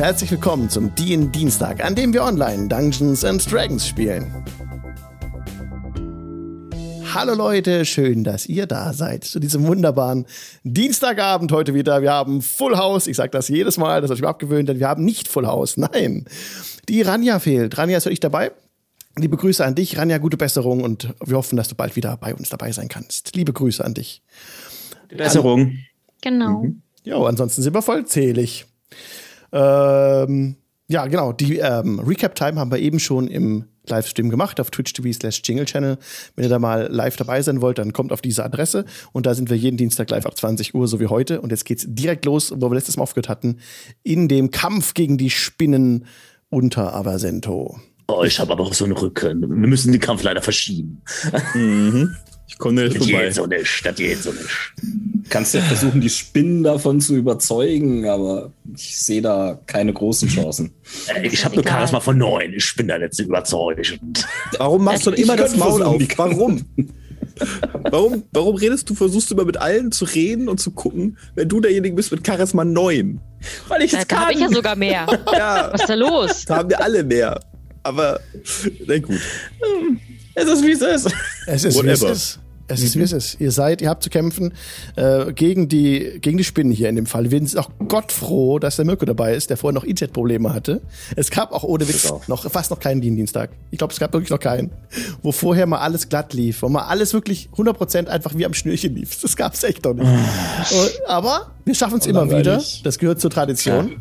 Herzlich 0.00 0.30
willkommen 0.30 0.70
zum 0.70 0.94
DIN 0.94 1.30
Dienstag, 1.30 1.84
an 1.84 1.94
dem 1.94 2.14
wir 2.14 2.22
online 2.22 2.68
Dungeons 2.68 3.22
and 3.22 3.52
Dragons 3.52 3.86
spielen. 3.86 4.32
Hallo 7.12 7.34
Leute, 7.34 7.84
schön, 7.84 8.24
dass 8.24 8.46
ihr 8.46 8.66
da 8.66 8.94
seid 8.94 9.24
zu 9.24 9.38
diesem 9.40 9.66
wunderbaren 9.66 10.24
Dienstagabend 10.64 11.52
heute 11.52 11.74
wieder. 11.74 12.00
Wir 12.00 12.12
haben 12.12 12.40
Full 12.40 12.78
House. 12.78 13.08
Ich 13.08 13.16
sage 13.18 13.28
das 13.28 13.48
jedes 13.48 13.76
Mal, 13.76 14.00
das 14.00 14.08
habe 14.08 14.16
ich 14.16 14.22
mir 14.22 14.30
abgewöhnt, 14.30 14.70
denn 14.70 14.78
wir 14.78 14.88
haben 14.88 15.04
nicht 15.04 15.28
Full 15.28 15.46
House. 15.46 15.76
Nein, 15.76 16.24
die 16.88 17.02
Ranja 17.02 17.38
fehlt. 17.38 17.76
Ranja 17.76 17.98
ist 17.98 18.04
für 18.04 18.10
dich 18.10 18.20
dabei. 18.20 18.52
Liebe 19.18 19.36
Grüße 19.36 19.62
an 19.62 19.74
dich, 19.74 19.98
Ranja, 19.98 20.16
gute 20.16 20.38
Besserung 20.38 20.82
und 20.82 21.12
wir 21.22 21.36
hoffen, 21.36 21.58
dass 21.58 21.68
du 21.68 21.74
bald 21.74 21.94
wieder 21.94 22.16
bei 22.16 22.34
uns 22.34 22.48
dabei 22.48 22.72
sein 22.72 22.88
kannst. 22.88 23.36
Liebe 23.36 23.52
Grüße 23.52 23.84
an 23.84 23.92
dich. 23.92 24.22
Die 25.10 25.16
Besserung. 25.16 25.76
Genau. 26.22 26.62
Mhm. 26.62 26.80
Ja, 27.04 27.18
ansonsten 27.18 27.60
sind 27.60 27.74
wir 27.74 27.82
vollzählig. 27.82 28.64
Ähm, 29.52 30.56
ja, 30.88 31.06
genau. 31.06 31.32
Die 31.32 31.58
ähm, 31.58 32.00
Recap-Time 32.00 32.58
haben 32.58 32.70
wir 32.70 32.78
eben 32.78 32.98
schon 32.98 33.28
im 33.28 33.64
Livestream 33.86 34.30
gemacht 34.30 34.60
auf 34.60 34.70
Twitch 34.70 34.92
TV 34.92 35.12
slash 35.12 35.42
Jingle 35.44 35.64
Channel. 35.64 35.98
Wenn 36.34 36.44
ihr 36.44 36.48
da 36.48 36.58
mal 36.58 36.88
live 36.90 37.16
dabei 37.16 37.42
sein 37.42 37.60
wollt, 37.60 37.78
dann 37.78 37.92
kommt 37.92 38.12
auf 38.12 38.20
diese 38.20 38.44
Adresse 38.44 38.84
und 39.12 39.26
da 39.26 39.34
sind 39.34 39.50
wir 39.50 39.56
jeden 39.56 39.76
Dienstag 39.76 40.10
live 40.10 40.26
ab 40.26 40.36
20 40.36 40.74
Uhr, 40.74 40.88
so 40.88 41.00
wie 41.00 41.06
heute. 41.06 41.40
Und 41.40 41.50
jetzt 41.50 41.64
geht's 41.64 41.86
direkt 41.88 42.24
los, 42.24 42.52
wo 42.56 42.70
wir 42.70 42.74
letztes 42.74 42.96
Mal 42.96 43.04
aufgehört 43.04 43.28
hatten, 43.28 43.58
in 44.02 44.28
dem 44.28 44.50
Kampf 44.50 44.94
gegen 44.94 45.18
die 45.18 45.30
Spinnen 45.30 46.06
unter 46.48 46.94
Avasento. 46.94 47.78
Oh, 48.08 48.24
ich 48.24 48.40
habe 48.40 48.52
aber 48.52 48.64
auch 48.64 48.74
so 48.74 48.84
einen 48.84 48.94
Rücken. 48.94 49.42
Wir 49.42 49.68
müssen 49.68 49.92
den 49.92 50.00
Kampf 50.00 50.24
leider 50.24 50.42
verschieben. 50.42 51.02
Mhm. 51.54 52.16
Ich 52.50 52.58
komme 52.58 52.82
nicht 52.82 52.96
Das 52.96 53.06
vorbei. 53.06 53.24
geht 53.26 53.34
so 53.34 53.46
nicht, 53.46 53.86
das 53.86 53.94
geht 53.94 54.22
so 54.22 54.32
nicht. 54.32 54.48
Kannst 55.30 55.54
ja 55.54 55.60
versuchen, 55.60 56.00
die 56.00 56.10
Spinnen 56.10 56.64
davon 56.64 57.00
zu 57.00 57.14
überzeugen, 57.14 58.08
aber 58.08 58.50
ich 58.76 58.98
sehe 58.98 59.22
da 59.22 59.60
keine 59.66 59.92
großen 59.92 60.28
Chancen. 60.28 60.72
Äh, 61.14 61.28
Ich 61.28 61.44
habe 61.44 61.54
nur. 61.54 61.64
Charisma 61.64 62.00
von 62.00 62.18
neun. 62.18 62.52
Ich 62.52 62.74
bin 62.74 62.88
da 62.88 62.98
nicht 62.98 63.14
so 63.14 63.22
überzeugend. 63.22 64.26
Warum 64.58 64.82
machst 64.84 65.06
du 65.06 65.12
Ich 65.12 65.20
immer 65.22 65.36
das 65.36 65.56
Maul 65.56 65.82
auf? 65.84 66.02
Warum? 66.16 66.64
warum? 67.90 68.24
Warum 68.32 68.56
redest 68.56 68.90
du, 68.90 68.94
versuchst 68.96 69.30
du 69.30 69.34
immer 69.34 69.44
mit 69.44 69.56
allen 69.56 69.92
zu 69.92 70.04
reden 70.04 70.48
und 70.48 70.58
zu 70.58 70.72
gucken, 70.72 71.16
wenn 71.36 71.48
du 71.48 71.60
derjenige 71.60 71.94
bist 71.94 72.10
mit 72.10 72.26
Charisma 72.26 72.64
9? 72.64 73.20
Weil 73.68 73.82
ich 73.82 73.92
Da 73.92 73.98
es 73.98 74.02
habe 74.10 74.24
kann. 74.24 74.32
ich 74.34 74.40
ja 74.40 74.48
sogar 74.48 74.74
mehr. 74.74 75.06
Ja, 75.32 75.70
Was 75.72 75.82
ist 75.82 75.88
da 75.90 75.94
los? 75.94 76.44
da 76.46 76.56
haben 76.56 76.68
wir 76.70 76.82
alle 76.82 77.04
mehr. 77.04 77.38
Aber, 77.84 78.18
na 78.86 78.98
gut. 78.98 79.20
Es 80.42 80.48
ist 80.48 80.64
wie 80.64 80.72
es 80.72 80.80
ist. 80.82 81.14
Es 81.46 81.64
ist, 81.64 81.82
wie 81.82 81.88
es 81.88 82.02
ist. 82.02 82.38
Es 82.72 82.82
ist, 82.84 82.94
wie 82.94 83.02
es 83.02 83.10
ist. 83.12 83.40
Ihr 83.40 83.50
seid, 83.50 83.82
ihr 83.82 83.88
habt 83.88 84.04
zu 84.04 84.10
kämpfen 84.10 84.52
äh, 84.94 85.32
gegen 85.32 85.66
die 85.68 86.18
gegen 86.20 86.38
die 86.38 86.44
Spinnen 86.44 86.72
hier 86.72 86.88
in 86.88 86.94
dem 86.94 87.06
Fall. 87.06 87.28
Wir 87.32 87.38
sind 87.44 87.58
auch 87.58 87.68
Gott 87.88 88.12
froh, 88.12 88.60
dass 88.60 88.76
der 88.76 88.84
Mirko 88.84 89.04
dabei 89.06 89.34
ist, 89.34 89.50
der 89.50 89.56
vorher 89.56 89.74
noch 89.74 89.84
IZ-Probleme 89.84 90.54
hatte. 90.54 90.80
Es 91.16 91.30
gab 91.32 91.50
auch 91.50 91.64
ohne 91.64 91.88
Witz 91.88 92.12
noch 92.28 92.48
fast 92.48 92.70
noch 92.70 92.78
keinen 92.78 93.00
Dienstag. 93.00 93.50
Ich 93.72 93.78
glaube, 93.78 93.92
es 93.92 93.98
gab 93.98 94.12
wirklich 94.12 94.30
noch 94.30 94.38
keinen, 94.38 94.70
wo 95.20 95.32
vorher 95.32 95.66
mal 95.66 95.78
alles 95.78 96.08
glatt 96.08 96.32
lief, 96.32 96.62
wo 96.62 96.68
mal 96.68 96.82
alles 96.82 97.12
wirklich 97.12 97.48
100% 97.56 98.06
einfach 98.06 98.36
wie 98.36 98.46
am 98.46 98.54
Schnürchen 98.54 98.94
lief. 98.94 99.20
Das 99.20 99.34
gab's 99.34 99.64
echt 99.64 99.84
noch 99.84 99.94
nicht. 99.94 100.06
Und- 100.06 101.08
Aber 101.08 101.50
wir 101.64 101.74
schaffen 101.74 101.98
es 101.98 102.06
immer 102.06 102.30
wieder. 102.30 102.62
Das 102.84 102.98
gehört 103.00 103.20
zur 103.20 103.30
Tradition. 103.30 103.96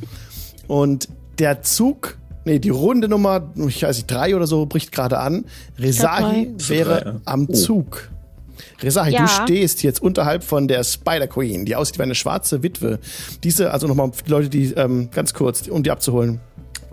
Und 0.68 1.08
der 1.40 1.64
Zug, 1.64 2.20
nee, 2.50 2.60
die 2.60 2.70
Runde 2.70 3.08
Nummer, 3.08 3.52
ich 3.68 3.84
weiß 3.84 3.98
nicht, 3.98 4.12
drei 4.12 4.36
oder 4.36 4.48
so, 4.48 4.66
bricht 4.66 4.92
gerade 4.92 5.20
an. 5.20 5.46
Resahi 5.78 6.54
wäre 6.68 7.02
Drei, 7.02 7.10
ja. 7.12 7.22
am 7.26 7.54
Zug. 7.54 8.10
Resahi, 8.82 9.12
Ja. 9.12 9.22
du 9.22 9.28
stehst 9.28 9.84
jetzt 9.84 10.02
unterhalb 10.02 10.44
von 10.44 10.68
der 10.68 10.84
Spider 10.84 11.28
Queen, 11.28 11.66
die 11.66 11.76
aussieht 11.76 11.98
wie 12.00 12.04
eine 12.04 12.16
schwarze 12.16 12.64
Witwe. 12.64 13.00
Diese, 13.44 13.72
also 13.72 13.88
nochmal 13.88 14.12
für 14.14 14.24
die 14.24 14.32
Leute, 14.32 14.50
die 14.50 14.66
ähm, 14.74 15.10
ganz 15.12 15.34
kurz, 15.34 15.68
um 15.68 15.84
die 15.84 15.92
abzuholen, 15.92 16.40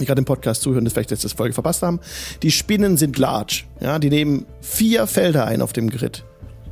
die 0.01 0.05
gerade 0.05 0.19
im 0.21 0.25
Podcast 0.25 0.63
zuhören, 0.63 0.85
das 0.85 0.93
vielleicht 0.93 1.11
letzte 1.11 1.29
Folge 1.29 1.55
verpasst 1.55 1.83
haben. 1.83 2.01
Die 2.43 2.51
Spinnen 2.51 2.97
sind 2.97 3.19
large. 3.19 3.65
Ja, 3.81 3.99
die 3.99 4.11
nehmen 4.11 4.45
vier 4.61 5.07
Felder 5.07 5.47
ein 5.47 5.63
auf 5.63 5.73
dem 5.73 5.89
Grid. 5.91 6.25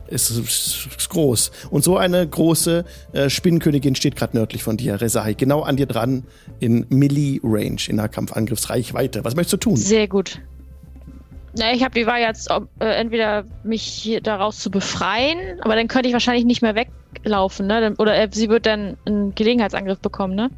Ist, 0.08 0.30
ist, 0.30 1.08
groß. 1.08 1.50
Und 1.70 1.82
so 1.82 1.96
eine 1.96 2.26
große 2.26 2.84
äh, 3.12 3.30
Spinnenkönigin 3.30 3.94
steht 3.94 4.16
gerade 4.16 4.36
nördlich 4.36 4.62
von 4.62 4.76
dir, 4.76 5.00
Resahi, 5.00 5.34
genau 5.34 5.62
an 5.62 5.76
dir 5.76 5.86
dran 5.86 6.24
in 6.60 6.86
Melee 6.90 7.40
Range, 7.42 7.80
in 7.88 7.96
der 7.96 8.08
Kampfangriffsreichweite. 8.08 9.24
Was 9.24 9.34
möchtest 9.34 9.54
du 9.54 9.70
tun? 9.70 9.76
Sehr 9.76 10.06
gut. 10.06 10.40
Na, 11.56 11.72
ich 11.72 11.84
habe 11.84 11.94
die 11.94 12.06
Wahl 12.06 12.20
jetzt, 12.20 12.50
ob, 12.50 12.68
äh, 12.80 12.86
entweder 12.86 13.44
mich 13.62 13.82
hier 13.82 14.20
daraus 14.20 14.58
zu 14.58 14.70
befreien, 14.70 15.60
aber 15.60 15.76
dann 15.76 15.88
könnte 15.88 16.08
ich 16.08 16.12
wahrscheinlich 16.12 16.44
nicht 16.44 16.62
mehr 16.62 16.74
weglaufen, 16.74 17.66
ne? 17.66 17.94
Oder 17.98 18.18
äh, 18.18 18.28
sie 18.30 18.48
wird 18.48 18.66
dann 18.66 18.96
einen 19.04 19.34
Gelegenheitsangriff 19.34 20.00
bekommen, 20.00 20.34
ne? 20.34 20.50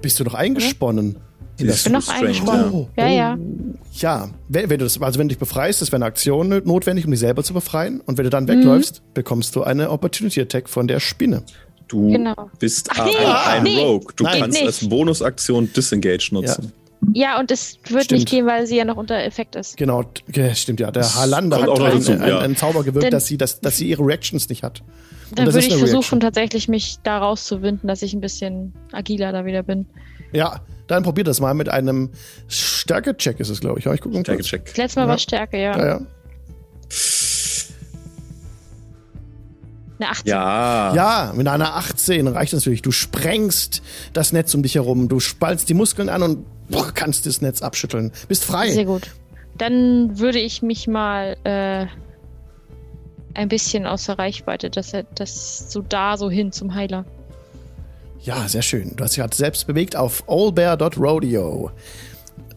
Bist 0.00 0.18
du 0.18 0.24
noch 0.24 0.34
eingesponnen? 0.34 1.16
Die 1.62 1.68
ist 1.68 1.86
Ich 1.86 2.42
bin 2.44 2.60
noch. 2.60 2.72
Oh, 2.72 2.88
Ja, 2.96 3.08
ja. 3.08 3.38
Ja, 3.94 4.30
wenn, 4.48 4.70
wenn 4.70 4.78
du 4.78 4.84
das, 4.86 5.00
also 5.00 5.18
wenn 5.18 5.28
du 5.28 5.32
dich 5.34 5.38
befreist, 5.38 5.80
das 5.82 5.88
wäre 5.90 5.96
eine 5.96 6.06
Aktion 6.06 6.62
notwendig, 6.64 7.04
um 7.04 7.10
dich 7.10 7.20
selber 7.20 7.42
zu 7.44 7.52
befreien. 7.54 8.00
Und 8.00 8.16
wenn 8.18 8.24
du 8.24 8.30
dann 8.30 8.48
wegläufst, 8.48 9.02
bekommst 9.14 9.54
du 9.56 9.62
eine 9.62 9.90
Opportunity 9.90 10.40
Attack 10.40 10.68
von 10.68 10.86
der 10.88 11.00
Spinne. 11.00 11.42
Du 11.88 12.10
Genau. 12.10 12.34
bist 12.58 12.88
Ach, 12.92 13.04
nee, 13.04 13.16
ein, 13.16 13.58
ein 13.58 13.62
nee, 13.64 13.78
Rogue. 13.84 14.12
Du 14.16 14.24
Nein. 14.24 14.40
kannst 14.40 14.58
geht 14.58 14.66
als 14.66 14.80
nicht. 14.82 14.90
Bonusaktion 14.90 15.70
Disengage 15.74 16.30
nutzen. 16.32 16.72
Ja, 17.12 17.38
und 17.40 17.50
es 17.50 17.78
wird 17.88 18.04
Stimmt. 18.04 18.20
nicht 18.20 18.30
gehen, 18.30 18.46
weil 18.46 18.66
sie 18.66 18.76
ja 18.76 18.84
noch 18.84 18.96
unter 18.96 19.16
Effekt 19.24 19.56
ist. 19.56 19.76
Genau, 19.76 20.04
t- 20.04 20.54
stimmt 20.54 20.78
ja. 20.80 20.90
Der 20.92 21.02
Harlander 21.16 21.60
hat 21.60 21.68
auch 21.68 21.78
noch 21.80 21.86
einen, 21.86 21.98
dazu, 21.98 22.12
einen, 22.12 22.26
ja. 22.28 22.38
einen 22.38 22.56
Zauber 22.56 22.84
gewirkt, 22.84 23.02
Denn- 23.06 23.10
dass 23.10 23.26
sie, 23.26 23.36
dass, 23.36 23.60
dass 23.60 23.76
sie 23.76 23.88
ihre 23.88 24.06
Reactions 24.06 24.48
nicht 24.48 24.62
hat. 24.62 24.82
Dann 25.34 25.46
das 25.46 25.54
würde 25.54 25.66
ist 25.66 25.72
ich 25.72 25.78
versuchen, 25.78 25.96
Reaction. 25.98 26.20
tatsächlich 26.20 26.68
mich 26.68 26.98
da 27.02 27.18
rauszuwinden, 27.18 27.88
dass 27.88 28.02
ich 28.02 28.14
ein 28.14 28.20
bisschen 28.20 28.72
agiler 28.92 29.32
da 29.32 29.44
wieder 29.44 29.62
bin. 29.64 29.86
Ja, 30.32 30.60
dann 30.92 31.02
probier 31.02 31.24
das 31.24 31.40
mal 31.40 31.54
mit 31.54 31.68
einem 31.68 32.10
Stärke-Check 32.48 33.40
ist 33.40 33.48
es, 33.48 33.60
glaube 33.60 33.78
ich. 33.80 33.84
Ja, 33.86 33.94
ich 33.94 34.00
gucke 34.00 34.14
mal 34.14 34.20
Stärke 34.22 34.40
kurz. 34.42 34.48
Check. 34.48 34.64
Das 34.66 34.76
letzte 34.76 35.00
Mal 35.00 35.04
Ja. 35.06 35.08
war 35.10 35.18
Stärke, 35.18 35.56
ja. 35.60 35.76
Ja, 35.78 35.86
ja. 35.86 36.00
Eine 39.98 40.10
18. 40.10 40.28
Ja. 40.30 40.94
ja, 40.94 41.32
mit 41.36 41.46
einer 41.46 41.76
18 41.76 42.26
reicht 42.26 42.52
das 42.52 42.60
natürlich. 42.60 42.82
Du 42.82 42.90
sprengst 42.90 43.82
das 44.12 44.32
Netz 44.32 44.52
um 44.54 44.62
dich 44.62 44.74
herum. 44.74 45.08
Du 45.08 45.20
spaltst 45.20 45.68
die 45.68 45.74
Muskeln 45.74 46.08
an 46.08 46.22
und 46.22 46.44
boah, 46.68 46.90
kannst 46.92 47.26
das 47.26 47.40
Netz 47.40 47.62
abschütteln. 47.62 48.10
Bist 48.28 48.44
frei. 48.44 48.70
Sehr 48.70 48.84
gut. 48.84 49.10
Dann 49.58 50.18
würde 50.18 50.40
ich 50.40 50.62
mich 50.62 50.88
mal 50.88 51.36
äh, 51.44 51.86
ein 53.34 53.48
bisschen 53.48 53.86
außer 53.86 54.18
Reichweite, 54.18 54.70
dass 54.70 54.92
er 54.92 55.04
das 55.14 55.70
so 55.70 55.82
da 55.82 56.16
so 56.16 56.30
hin 56.30 56.50
zum 56.50 56.74
Heiler. 56.74 57.04
Ja, 58.22 58.46
sehr 58.48 58.62
schön. 58.62 58.94
Du 58.96 59.04
hast 59.04 59.12
dich 59.12 59.20
gerade 59.20 59.34
selbst 59.34 59.66
bewegt 59.66 59.96
auf 59.96 60.24
allbear.rodeo. 60.28 61.70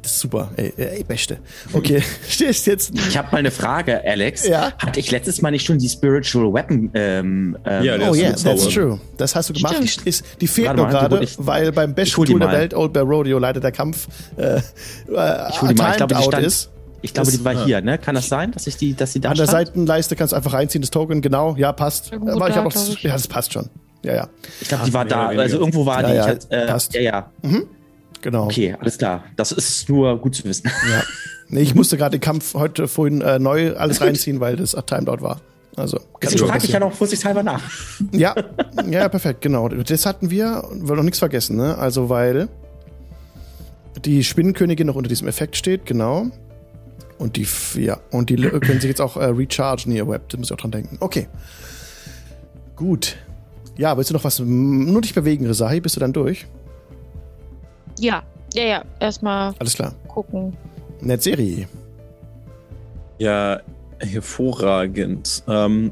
Das 0.02 0.12
ist 0.12 0.20
super. 0.20 0.52
Ey, 0.56 0.72
ey 0.78 1.04
beste. 1.04 1.40
Okay, 1.74 2.04
stehst 2.30 2.68
jetzt. 2.68 2.94
Ich 2.96 3.18
habe 3.18 3.30
mal 3.32 3.40
eine 3.40 3.50
Frage, 3.50 4.04
Alex. 4.06 4.48
Ja. 4.48 4.72
Hatte 4.78 5.00
ich 5.00 5.10
letztes 5.10 5.42
Mal 5.42 5.50
nicht 5.50 5.66
schon 5.66 5.80
die 5.80 5.90
Spiritual 5.90 6.54
Weapon? 6.54 6.92
Ähm, 6.94 7.58
ähm, 7.66 7.84
Ja, 7.84 7.98
der 7.98 8.12
Oh 8.12 8.14
ist 8.14 8.22
yeah, 8.22 8.34
that's 8.34 8.68
true. 8.68 9.00
Das 9.18 9.34
hast 9.36 9.50
du 9.50 9.54
gemacht. 9.54 9.76
Stimmt. 9.88 10.06
Ist, 10.06 10.24
die 10.40 10.48
fehlt 10.48 10.68
Warte 10.68 10.82
nur 10.82 10.90
gerade, 10.90 11.28
weil 11.38 11.72
beim 11.72 11.96
besten 11.96 12.24
Tool 12.24 12.40
der. 12.40 12.52
Welt, 12.52 12.76
Old 12.76 12.94
Bear 12.94 13.04
Rodeo, 13.06 13.40
leider 13.40 13.60
der 13.60 13.72
Kampf 13.72 14.08
äh, 14.38 14.58
äh, 14.58 14.62
Ich 15.50 15.62
hol 15.62 15.70
die 15.70 15.76
mal. 15.76 15.90
Ich 15.90 15.98
glaube, 15.98 16.14
die 16.14 16.22
stand, 16.24 16.46
ist. 16.46 16.70
ich 17.02 17.12
glaube, 17.12 17.32
die 17.32 17.44
war 17.44 17.66
hier, 17.66 17.82
ne? 17.82 17.98
Kann 17.98 18.14
das 18.14 18.30
sein, 18.30 18.52
dass 18.52 18.68
ich 18.68 18.78
die, 18.78 18.94
dass 18.94 19.14
sie 19.14 19.22
da 19.22 19.32
An 19.32 19.38
der 19.38 19.46
stand? 19.48 19.70
Seitenleiste 19.70 20.16
kannst 20.16 20.34
du 20.34 20.38
einfach 20.38 20.54
reinziehen, 20.54 20.84
das 20.84 20.92
Token, 20.92 21.24
genau. 21.24 21.56
Ja, 21.58 21.72
passt. 21.74 22.12
Ja, 22.12 22.18
gut, 22.18 22.30
Aber 22.30 22.48
ich 22.48 22.54
da, 22.54 22.64
habe 22.64 22.68
auch, 22.70 22.90
ich. 22.90 23.02
ja, 23.02 23.14
das 23.14 23.28
passt 23.28 23.54
schon. 23.54 23.72
Ja, 24.06 24.14
ja, 24.16 24.30
Ich 24.62 24.68
glaube, 24.68 24.86
die 24.86 24.94
war 24.94 25.06
da. 25.06 25.28
Also 25.28 25.58
irgendwo 25.60 25.86
war 25.86 26.02
Ja, 26.02 26.08
die. 26.10 26.14
ja, 26.16 26.22
ich 26.24 26.28
hatte, 26.30 26.52
äh, 26.52 26.68
passt. 26.68 26.94
Ja, 26.94 27.02
ja. 27.02 27.32
genau. 28.22 28.46
Okay, 28.46 28.76
alles 28.80 28.98
klar. 28.98 29.24
Das 29.36 29.52
ist 29.52 29.90
nur 29.90 30.18
gut 30.20 30.36
zu 30.36 30.44
wissen. 30.46 30.70
Ja. 30.90 31.04
Nee, 31.48 31.62
ich 31.62 31.76
musste 31.76 31.96
gerade 31.98 32.18
den 32.18 32.22
Kampf 32.22 32.56
heute 32.56 32.88
vorhin 32.88 33.22
äh, 33.22 33.38
neu 33.38 33.76
alles 33.76 34.02
reinziehen, 34.02 34.40
weil 34.40 34.56
das 34.56 34.72
timed 34.88 35.10
out 35.10 35.22
war. 35.22 35.42
Also, 35.76 35.98
kann 35.98 36.08
Deswegen 36.24 36.48
frage 36.48 36.58
ich 36.66 36.72
ja 36.72 36.80
passieren. 36.80 36.82
noch 36.90 36.94
vorsichtshalber 36.94 37.44
nach. 37.44 37.62
Ja, 38.12 38.34
ja, 38.90 39.08
perfekt, 39.10 39.42
genau. 39.42 39.68
Das 39.70 40.06
hatten 40.08 40.32
wir, 40.32 40.64
wir 40.74 40.96
noch 40.96 41.04
nichts 41.04 41.20
vergessen, 41.20 41.56
ne? 41.58 41.78
Also, 41.78 42.10
weil 42.10 42.48
die 44.04 44.24
Spinnenkönigin 44.24 44.88
noch 44.88 44.96
unter 44.96 45.08
diesem 45.10 45.28
Effekt 45.28 45.56
steht, 45.56 45.86
genau. 45.86 46.28
Und 47.20 47.36
die, 47.38 47.48
ja, 47.76 48.00
und 48.12 48.30
die 48.32 48.36
können 48.38 48.82
sich 48.82 48.90
jetzt 48.90 49.02
auch 49.02 49.16
äh, 49.16 49.26
rechargen, 49.26 49.92
ihr 49.92 50.08
Web, 50.08 50.30
da 50.30 50.38
muss 50.38 50.48
ich 50.50 50.54
auch 50.54 50.58
dran 50.58 50.72
denken. 50.72 50.98
Okay. 51.00 51.28
Gut. 52.76 53.18
Ja, 53.78 53.98
willst 53.98 54.10
du 54.10 54.14
noch 54.14 54.24
was, 54.24 54.40
nur 54.40 55.02
dich 55.02 55.14
bewegen, 55.14 55.46
Resahi, 55.46 55.82
bist 55.82 55.96
du 55.96 56.00
dann 56.00 56.14
durch? 56.14 56.46
Ja, 58.00 58.24
ja, 58.54 58.64
ja. 58.64 58.86
Erstmal 59.00 59.54
Alles 59.60 59.74
klar. 59.74 59.94
gucken. 60.08 60.56
Netzserie. 61.02 61.68
Ja, 63.20 63.60
hervorragend. 64.00 65.44
Ähm, 65.48 65.92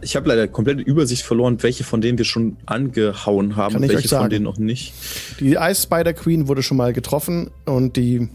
ich 0.00 0.16
habe 0.16 0.28
leider 0.28 0.46
komplette 0.48 0.82
Übersicht 0.82 1.22
verloren, 1.22 1.62
welche 1.62 1.82
von 1.84 2.00
denen 2.00 2.18
wir 2.18 2.24
schon 2.24 2.56
angehauen 2.66 3.56
haben 3.56 3.76
und 3.76 3.88
welche 3.88 4.08
von 4.08 4.28
denen 4.28 4.44
noch 4.44 4.58
nicht. 4.58 4.92
Die 5.40 5.54
Ice 5.54 5.82
Spider 5.82 6.12
Queen 6.12 6.46
wurde 6.48 6.62
schon 6.62 6.76
mal 6.76 6.92
getroffen 6.92 7.50
und 7.64 7.96
die 7.96 8.28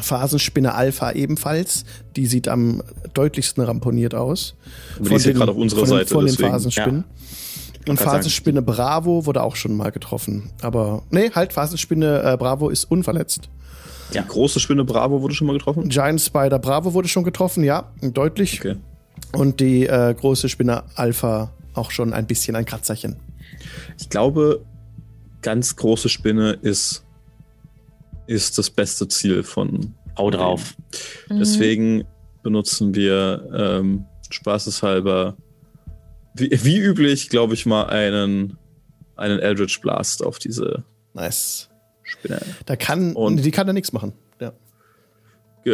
Phasenspinne 0.00 0.74
Alpha 0.74 1.12
ebenfalls. 1.12 1.84
Die 2.16 2.26
sieht 2.26 2.48
am 2.48 2.82
deutlichsten 3.14 3.62
ramponiert 3.64 4.14
aus. 4.14 4.54
Aber 4.98 5.08
die 5.08 5.14
ist 5.16 5.26
ja 5.26 5.32
gerade 5.32 5.52
auf 5.52 5.56
unserer 5.56 5.80
von 5.80 5.88
den, 5.88 5.98
Seite, 5.98 6.14
Von 6.14 6.24
den 6.26 6.34
deswegen. 6.34 6.50
Phasenspinnen. 6.50 7.04
Und 7.88 7.98
Phasenspinne 7.98 8.62
Bravo 8.62 9.26
wurde 9.26 9.42
auch 9.42 9.56
schon 9.56 9.76
mal 9.76 9.90
getroffen. 9.90 10.50
Aber, 10.62 11.02
nee, 11.10 11.30
halt, 11.34 11.52
Phasenspinne 11.52 12.22
äh, 12.22 12.36
Bravo 12.36 12.68
ist 12.68 12.84
unverletzt. 12.84 13.48
Ja. 14.12 14.22
Die 14.22 14.28
große 14.28 14.60
Spinne 14.60 14.84
Bravo 14.84 15.20
wurde 15.22 15.34
schon 15.34 15.46
mal 15.46 15.52
getroffen? 15.52 15.88
Giant 15.88 16.20
Spider 16.20 16.58
Bravo 16.58 16.94
wurde 16.94 17.08
schon 17.08 17.24
getroffen, 17.24 17.64
ja, 17.64 17.90
deutlich. 18.00 18.60
Okay. 18.60 18.76
Und 19.32 19.60
die 19.60 19.86
äh, 19.86 20.14
große 20.14 20.48
Spinne 20.48 20.84
Alpha 20.94 21.50
auch 21.74 21.90
schon 21.90 22.12
ein 22.12 22.26
bisschen 22.26 22.56
ein 22.56 22.64
Kratzerchen. 22.64 23.16
Ich 23.98 24.08
glaube, 24.08 24.64
ganz 25.42 25.76
große 25.76 26.08
Spinne 26.08 26.52
ist, 26.62 27.04
ist 28.26 28.58
das 28.58 28.70
beste 28.70 29.08
Ziel 29.08 29.42
von. 29.42 29.94
Hau 30.16 30.30
drauf. 30.30 30.74
Mhm. 31.28 31.38
Deswegen 31.38 32.04
benutzen 32.42 32.94
wir 32.94 33.48
ähm, 33.54 34.04
spaßeshalber, 34.30 35.36
wie, 36.38 36.50
wie 36.64 36.78
üblich, 36.78 37.28
glaube 37.28 37.54
ich 37.54 37.66
mal, 37.66 37.84
einen, 37.86 38.56
einen 39.16 39.38
Eldritch 39.38 39.80
Blast 39.80 40.24
auf 40.24 40.38
diese 40.38 40.84
Nice. 41.14 41.68
Spinne. 42.02 42.40
Da 42.66 42.76
kann, 42.76 43.14
Und- 43.14 43.44
die 43.44 43.50
kann 43.50 43.66
da 43.66 43.72
nichts 43.72 43.92
machen. 43.92 44.12
Ja. 44.40 44.52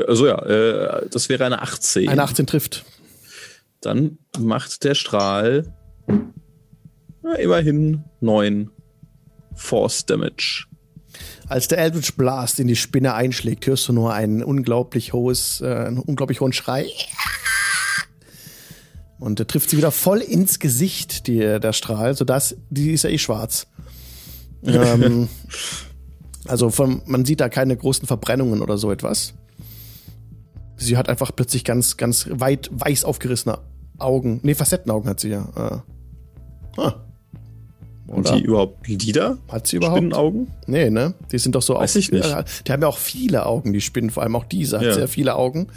Also 0.09 0.27
ja, 0.27 0.39
äh, 0.45 1.09
das 1.11 1.29
wäre 1.29 1.45
eine 1.45 1.63
18. 1.63 2.09
Eine 2.09 2.23
18 2.23 2.47
trifft. 2.47 2.85
Dann 3.81 4.19
macht 4.39 4.83
der 4.85 4.95
Strahl 4.95 5.73
na, 7.23 7.35
immerhin 7.37 8.05
9 8.21 8.71
Force 9.55 10.05
Damage. 10.07 10.67
Als 11.49 11.69
der 11.69 11.79
Eldritch 11.79 12.15
Blast 12.17 12.59
in 12.59 12.67
die 12.67 12.77
Spinne 12.77 13.15
einschlägt, 13.15 13.67
hörst 13.67 13.87
du 13.89 13.93
nur 13.93 14.13
ein 14.13 14.43
unglaublich 14.43 15.13
hohes, 15.13 15.61
äh, 15.61 15.67
einen 15.67 15.99
unglaublich 15.99 16.41
hohen 16.41 16.53
Schrei. 16.53 16.87
Und 19.25 19.39
der 19.39 19.47
trifft 19.47 19.71
sie 19.71 19.79
wieder 19.79 19.91
voll 19.91 20.19
ins 20.21 20.59
Gesicht, 20.59 21.29
die, 21.29 21.39
der 21.39 21.73
Strahl, 21.73 22.15
sodass, 22.15 22.57
die 22.69 22.91
ist 22.91 23.05
ja 23.05 23.11
eh 23.11 23.17
schwarz. 23.17 23.67
ähm, 24.63 25.29
also 26.47 26.69
von, 26.69 27.01
man 27.07 27.25
sieht 27.25 27.41
da 27.41 27.49
keine 27.49 27.75
großen 27.75 28.07
Verbrennungen 28.07 28.61
oder 28.61 28.77
so 28.77 28.93
etwas. 28.93 29.33
Sie 30.77 30.99
hat 30.99 31.09
einfach 31.09 31.35
plötzlich 31.35 31.65
ganz, 31.65 31.97
ganz 31.97 32.29
weit 32.31 32.69
weiß 32.71 33.07
aufgerissene 33.07 33.61
Augen. 33.97 34.41
Nee, 34.43 34.55
Facettenaugen 34.55 35.09
hat 35.09 35.21
sie 35.21 35.31
ja. 35.31 35.49
Äh. 36.77 36.81
Ah. 36.83 36.95
Und 38.07 38.29
die 38.31 38.43
überhaupt 38.43 38.87
Lieder? 38.87 39.39
Hat 39.49 39.67
sie 39.67 39.77
überhaupt? 39.77 39.97
Spinnenaugen? 39.97 40.49
Nee, 40.67 40.91
ne? 40.91 41.15
Die 41.33 41.39
sind 41.39 41.55
doch 41.55 41.63
so 41.63 41.77
Weiß 41.77 41.93
auch, 41.95 41.99
ich 41.99 42.13
nicht. 42.13 42.27
äh, 42.27 42.45
Die 42.67 42.73
haben 42.73 42.83
ja 42.83 42.89
auch 42.89 42.99
viele 42.99 43.47
Augen, 43.47 43.73
die 43.73 43.81
Spinnen, 43.81 44.11
vor 44.11 44.23
allem 44.23 44.37
auch 44.37 44.45
diese 44.45 44.77
hat 44.81 44.85
Ja. 44.85 44.93
sehr 44.93 45.09
viele 45.09 45.35
Augen. 45.37 45.69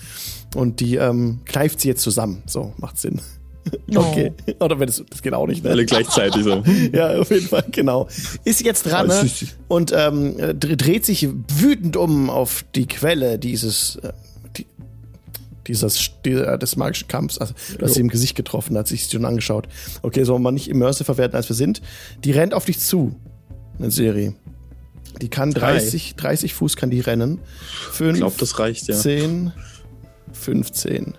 Und 0.54 0.82
die 0.82 0.96
ähm, 0.96 1.40
kneift 1.46 1.80
sie 1.80 1.88
jetzt 1.88 2.02
zusammen. 2.02 2.44
So, 2.46 2.74
macht 2.78 2.98
Sinn. 2.98 3.22
No. 3.88 4.02
Okay. 4.02 4.32
Oder 4.60 4.80
wenn 4.80 4.90
es, 4.90 5.04
das 5.10 5.22
geht 5.22 5.34
auch 5.34 5.48
nicht, 5.48 5.64
ne? 5.64 5.72
Alle 5.72 5.86
gleichzeitig 5.86 6.44
so. 6.44 6.64
Ja, 6.94 7.20
auf 7.20 7.30
jeden 7.32 7.48
Fall, 7.48 7.66
genau. 7.72 8.08
Ist 8.44 8.62
jetzt 8.64 8.84
dran 8.84 9.08
ne? 9.08 9.30
und 9.68 9.92
ähm, 9.96 10.36
dr- 10.38 10.76
dreht 10.78 11.06
sich 11.06 11.28
wütend 11.58 11.98
um 11.98 12.30
auf 12.30 12.64
die 12.76 12.86
Quelle 12.88 13.40
dieses, 13.40 13.98
äh, 13.98 14.12
die, 14.58 14.66
dieses 15.68 16.12
die, 16.26 16.32
des 16.34 16.76
magischen 16.76 17.08
Kampfs. 17.08 17.38
Also, 17.38 17.54
du 17.78 17.86
hast 17.86 17.94
sie 17.96 18.02
im 18.02 18.10
Gesicht 18.10 18.36
getroffen, 18.36 18.78
hat 18.78 18.88
sich 18.88 19.06
schon 19.06 19.26
angeschaut. 19.26 19.68
Okay, 20.02 20.24
sollen 20.24 20.42
wir 20.44 20.52
nicht 20.52 20.70
immersive 20.70 21.06
verwerten, 21.06 21.36
als 21.36 21.50
wir 21.50 21.56
sind. 21.56 21.82
Die 22.24 22.32
rennt 22.32 22.54
auf 22.54 22.66
dich 22.66 22.80
zu, 22.80 23.16
eine 23.80 23.92
Serie. 23.92 24.34
Die 25.22 25.30
kann 25.30 25.52
30, 25.52 26.16
30 26.16 26.54
Fuß 26.54 26.76
kann 26.76 26.92
die 26.92 27.00
rennen. 27.00 27.40
Fünf, 27.92 28.14
Ich 28.14 28.18
glaube, 28.20 28.36
das 28.40 28.60
reicht, 28.60 28.88
ja. 28.88 28.96
10, 28.96 29.52
15. 30.38 31.16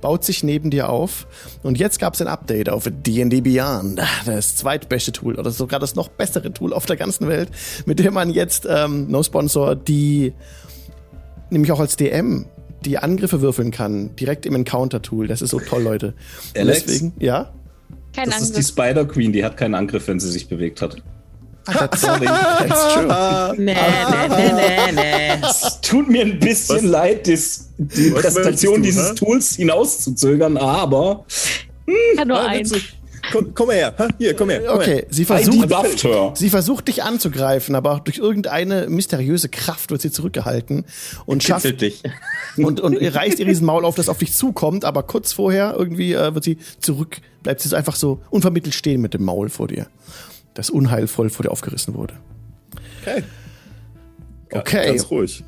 Baut 0.00 0.24
sich 0.24 0.42
neben 0.42 0.70
dir 0.70 0.88
auf. 0.88 1.26
Und 1.62 1.78
jetzt 1.78 1.98
gab 1.98 2.14
es 2.14 2.20
ein 2.20 2.28
Update 2.28 2.68
auf 2.68 2.90
D&D 2.90 3.40
Beyond. 3.40 4.00
Das 4.26 4.56
zweitbeste 4.56 5.12
Tool 5.12 5.36
oder 5.36 5.50
sogar 5.50 5.80
das 5.80 5.94
noch 5.94 6.08
bessere 6.08 6.52
Tool 6.52 6.72
auf 6.72 6.86
der 6.86 6.96
ganzen 6.96 7.28
Welt, 7.28 7.50
mit 7.86 7.98
dem 7.98 8.14
man 8.14 8.30
jetzt, 8.30 8.66
ähm, 8.68 9.06
no 9.08 9.22
Sponsor, 9.22 9.76
die, 9.76 10.32
nämlich 11.50 11.70
auch 11.70 11.80
als 11.80 11.96
DM, 11.96 12.46
die 12.84 12.98
Angriffe 12.98 13.40
würfeln 13.40 13.70
kann, 13.70 14.14
direkt 14.16 14.46
im 14.46 14.54
Encounter-Tool. 14.54 15.26
Das 15.26 15.42
ist 15.42 15.50
so 15.50 15.60
toll, 15.60 15.82
Leute. 15.82 16.14
Und 16.54 16.60
Alex? 16.60 16.84
deswegen, 16.84 17.14
ja? 17.18 17.52
Kein 18.14 18.26
Das 18.26 18.40
ist 18.40 18.50
die 18.50 18.56
Angriff. 18.56 18.68
Spider 18.68 19.04
Queen, 19.06 19.32
die 19.32 19.44
hat 19.44 19.56
keinen 19.56 19.74
Angriff, 19.74 20.08
wenn 20.08 20.20
sie 20.20 20.30
sich 20.30 20.48
bewegt 20.48 20.82
hat. 20.82 21.02
That's, 21.66 22.00
that's 22.02 22.02
true. 22.94 23.54
Nee, 23.56 23.74
nee, 23.74 24.28
nee, 24.28 24.52
nee, 24.52 24.92
nee. 24.92 25.46
Es 25.48 25.80
tut 25.80 26.08
mir 26.08 26.22
ein 26.22 26.38
bisschen 26.38 26.76
Was? 26.76 26.82
leid, 26.84 27.26
dis, 27.26 27.70
die 27.78 28.12
Was 28.12 28.22
Präsentation 28.22 28.76
du, 28.76 28.82
dieses 28.82 29.10
hä? 29.10 29.14
Tools 29.14 29.56
hinauszuzögern, 29.56 30.56
aber 30.56 31.24
Kann 32.16 32.28
nur 32.28 32.38
Ah, 32.38 32.46
eins. 32.46 32.72
Komm, 33.32 33.54
komm 33.54 33.70
her, 33.70 33.94
hier, 34.18 34.34
komm 34.34 34.50
her. 34.50 34.62
Komm 34.66 34.78
Okay, 34.80 35.06
sie 35.08 35.22
I 35.22 35.24
versucht, 35.24 36.04
her. 36.04 36.32
Sie 36.34 36.50
versucht 36.50 36.88
dich 36.88 37.02
anzugreifen, 37.02 37.74
aber 37.74 38.00
durch 38.04 38.18
irgendeine 38.18 38.86
mysteriöse 38.88 39.48
Kraft 39.48 39.90
wird 39.90 40.02
sie 40.02 40.10
zurückgehalten 40.10 40.84
und 41.24 41.42
schafft 41.42 41.80
dich. 41.80 42.02
und, 42.58 42.80
und 42.80 42.96
reißt 42.96 43.38
ihr 43.38 43.46
diesen 43.46 43.64
Maul 43.66 43.86
auf, 43.86 43.94
das 43.94 44.10
auf 44.10 44.18
dich 44.18 44.34
zukommt, 44.34 44.84
aber 44.84 45.02
kurz 45.04 45.32
vorher 45.32 45.74
irgendwie 45.76 46.12
äh, 46.12 46.34
wird 46.34 46.44
sie 46.44 46.58
zurück, 46.80 47.18
bleibt 47.42 47.60
sie 47.62 47.68
so 47.70 47.76
einfach 47.76 47.96
so 47.96 48.20
unvermittelt 48.30 48.74
stehen 48.74 49.00
mit 49.00 49.14
dem 49.14 49.24
Maul 49.24 49.48
vor 49.48 49.68
dir, 49.68 49.86
das 50.54 50.70
unheilvoll 50.70 51.30
vor 51.30 51.42
dir 51.44 51.50
aufgerissen 51.50 51.94
wurde. 51.94 52.14
Okay. 53.02 53.22
Okay. 54.52 54.86
Ganz 54.88 55.10
ruhig. 55.10 55.44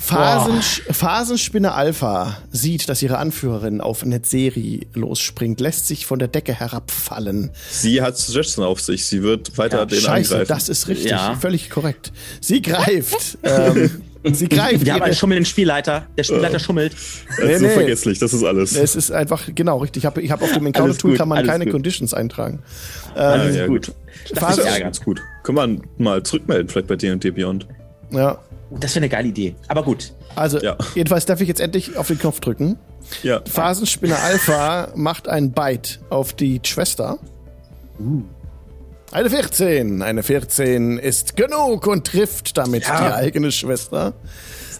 Phasen, 0.00 0.62
Phasenspinne 0.94 1.72
Alpha 1.72 2.38
sieht, 2.52 2.88
dass 2.88 3.02
ihre 3.02 3.18
Anführerin 3.18 3.80
auf 3.80 4.04
Netzeri 4.04 4.86
losspringt, 4.94 5.58
lässt 5.58 5.88
sich 5.88 6.06
von 6.06 6.20
der 6.20 6.28
Decke 6.28 6.54
herabfallen. 6.54 7.50
Sie 7.68 8.00
hat 8.00 8.16
Suggestion 8.16 8.64
auf 8.64 8.80
sich. 8.80 9.06
Sie 9.06 9.24
wird 9.24 9.58
weiter 9.58 9.78
Ja, 9.78 9.84
den 9.86 10.00
Scheiße, 10.00 10.34
angreifen. 10.34 10.48
das 10.48 10.68
ist 10.68 10.86
richtig, 10.86 11.10
Ja. 11.10 11.34
völlig 11.34 11.68
korrekt. 11.68 12.12
Sie 12.40 12.62
greift. 12.62 13.38
ähm, 13.42 14.02
sie 14.24 14.48
greift. 14.48 14.84
Wir 14.84 14.94
haben 14.94 15.02
einen 15.02 15.14
schummelnden 15.14 15.44
Spielleiter. 15.46 16.06
Der 16.16 16.24
Spielleiter 16.24 16.58
schummelt. 16.58 16.92
das 16.92 17.38
ist 17.38 17.60
so 17.60 17.66
nee. 17.66 17.72
vergesslich, 17.72 18.18
das 18.18 18.32
ist 18.32 18.44
alles. 18.44 18.76
Es 18.76 18.96
ist 18.96 19.10
einfach, 19.10 19.48
genau, 19.54 19.78
richtig. 19.78 20.02
Ich 20.02 20.06
habe 20.06 20.20
ich 20.22 20.30
hab 20.30 20.42
auf 20.42 20.52
dem 20.52 20.66
Encounter-Tool 20.66 21.16
kann 21.16 21.28
man 21.28 21.46
keine 21.46 21.64
gut. 21.64 21.72
Conditions 21.72 22.14
eintragen. 22.14 22.62
Alles 23.14 23.56
ja, 23.56 23.66
gut. 23.66 23.86
gut. 23.86 23.94
Das 24.30 24.38
Phase- 24.38 24.60
ist 24.62 24.66
ja, 24.68 24.78
ganz 24.80 25.00
gut. 25.00 25.22
Können 25.42 25.58
wir 25.98 26.04
mal 26.04 26.22
zurückmelden, 26.22 26.68
vielleicht 26.68 26.88
bei 26.88 26.96
D&D 26.96 27.30
Beyond. 27.30 27.66
Ja. 28.10 28.38
Das 28.70 28.94
wäre 28.94 29.04
eine 29.04 29.08
geile 29.08 29.28
Idee. 29.28 29.54
Aber 29.68 29.82
gut. 29.82 30.12
Also, 30.34 30.58
Ja. 30.60 30.76
jedenfalls 30.94 31.24
darf 31.24 31.40
ich 31.40 31.48
jetzt 31.48 31.60
endlich 31.60 31.96
auf 31.96 32.08
den 32.08 32.18
Knopf 32.18 32.40
drücken. 32.40 32.76
Ja. 33.22 33.40
Phasenspinne 33.48 34.18
Alpha 34.18 34.92
macht 34.94 35.28
einen 35.28 35.52
Bite 35.52 35.98
auf 36.10 36.34
die 36.34 36.60
Schwester. 36.64 37.18
Eine 39.10 39.30
14. 39.30 40.02
Eine 40.02 40.22
14 40.22 40.98
ist 40.98 41.36
genug 41.36 41.86
und 41.86 42.06
trifft 42.06 42.58
damit 42.58 42.84
Ja. 42.86 43.08
die 43.08 43.14
eigene 43.14 43.50
Schwester. 43.52 44.12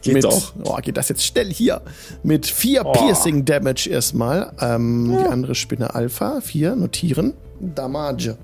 geht 0.02 0.14
mit, 0.14 0.24
doch. 0.24 0.52
Oh, 0.64 0.76
geht 0.76 0.96
das 0.96 1.08
jetzt 1.08 1.24
schnell 1.24 1.52
hier. 1.52 1.80
Mit 2.22 2.46
vier 2.46 2.84
Oh. 2.86 2.92
Piercing 2.92 3.44
Damage 3.44 3.88
erstmal. 3.90 4.52
Ähm, 4.60 5.16
Die 5.18 5.28
andere 5.28 5.54
Spinne 5.54 5.94
Alpha. 5.94 6.40
Vier, 6.40 6.76
notieren. 6.76 7.34
Damage. 7.60 8.36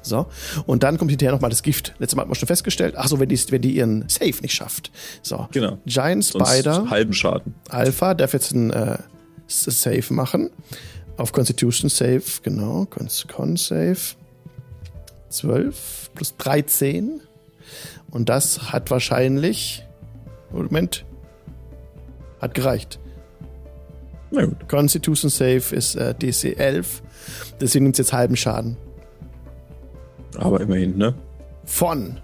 So. 0.00 0.26
Und 0.66 0.82
dann 0.84 0.96
kommt 0.96 1.10
hinterher 1.10 1.32
nochmal 1.32 1.50
das 1.50 1.62
Gift. 1.62 1.94
Letztes 1.98 2.16
Mal 2.16 2.22
hat 2.22 2.28
man 2.28 2.34
schon 2.34 2.46
festgestellt. 2.48 2.94
Ach 2.96 3.06
so, 3.08 3.20
wenn 3.20 3.28
die, 3.28 3.38
wenn 3.52 3.62
die 3.62 3.76
ihren 3.76 4.08
Save 4.08 4.40
nicht 4.42 4.54
schafft. 4.54 4.90
So. 5.22 5.48
Genau. 5.52 5.78
Giant 5.86 6.24
Sonst 6.24 6.48
Spider. 6.48 6.88
halben 6.88 7.12
Schaden. 7.12 7.54
Alpha 7.68 8.14
darf 8.14 8.32
jetzt 8.32 8.52
ein 8.52 8.70
äh, 8.70 8.96
Save 9.48 10.04
machen. 10.14 10.50
Auf 11.18 11.32
Constitution 11.32 11.90
Save, 11.90 12.22
genau. 12.42 12.86
Con, 12.86 13.08
Con 13.32 13.56
Save. 13.56 13.98
12 15.32 16.10
plus 16.14 16.36
13. 16.36 17.20
Und 18.10 18.28
das 18.28 18.72
hat 18.72 18.90
wahrscheinlich. 18.90 19.84
Moment. 20.50 21.04
Hat 22.40 22.54
gereicht. 22.54 22.98
Na 24.30 24.44
gut. 24.44 24.68
Constitution 24.68 25.30
Save 25.30 25.62
ist 25.74 25.94
äh, 25.94 26.14
DC 26.14 26.58
11. 26.58 27.02
Deswegen 27.60 27.84
nimmt 27.84 27.94
es 27.94 27.98
jetzt 28.06 28.12
halben 28.12 28.36
Schaden. 28.36 28.76
Aber 30.36 30.60
immerhin, 30.60 30.96
ne? 30.96 31.14
Von 31.64 32.18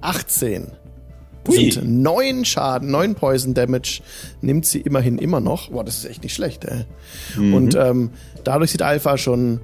18. 0.00 0.72
Das 1.44 1.54
Ui. 1.56 1.70
sind 1.70 2.02
9 2.02 2.44
Schaden, 2.44 2.90
9 2.90 3.14
Poison 3.14 3.54
Damage 3.54 4.02
nimmt 4.40 4.66
sie 4.66 4.80
immerhin 4.80 5.18
immer 5.18 5.40
noch. 5.40 5.70
Boah, 5.70 5.84
das 5.84 5.98
ist 5.98 6.04
echt 6.04 6.22
nicht 6.22 6.34
schlecht, 6.34 6.64
ey. 6.64 6.84
Und 7.36 7.74
ähm, 7.74 8.10
dadurch 8.44 8.72
sieht 8.72 8.82
Alpha 8.82 9.16
schon 9.16 9.60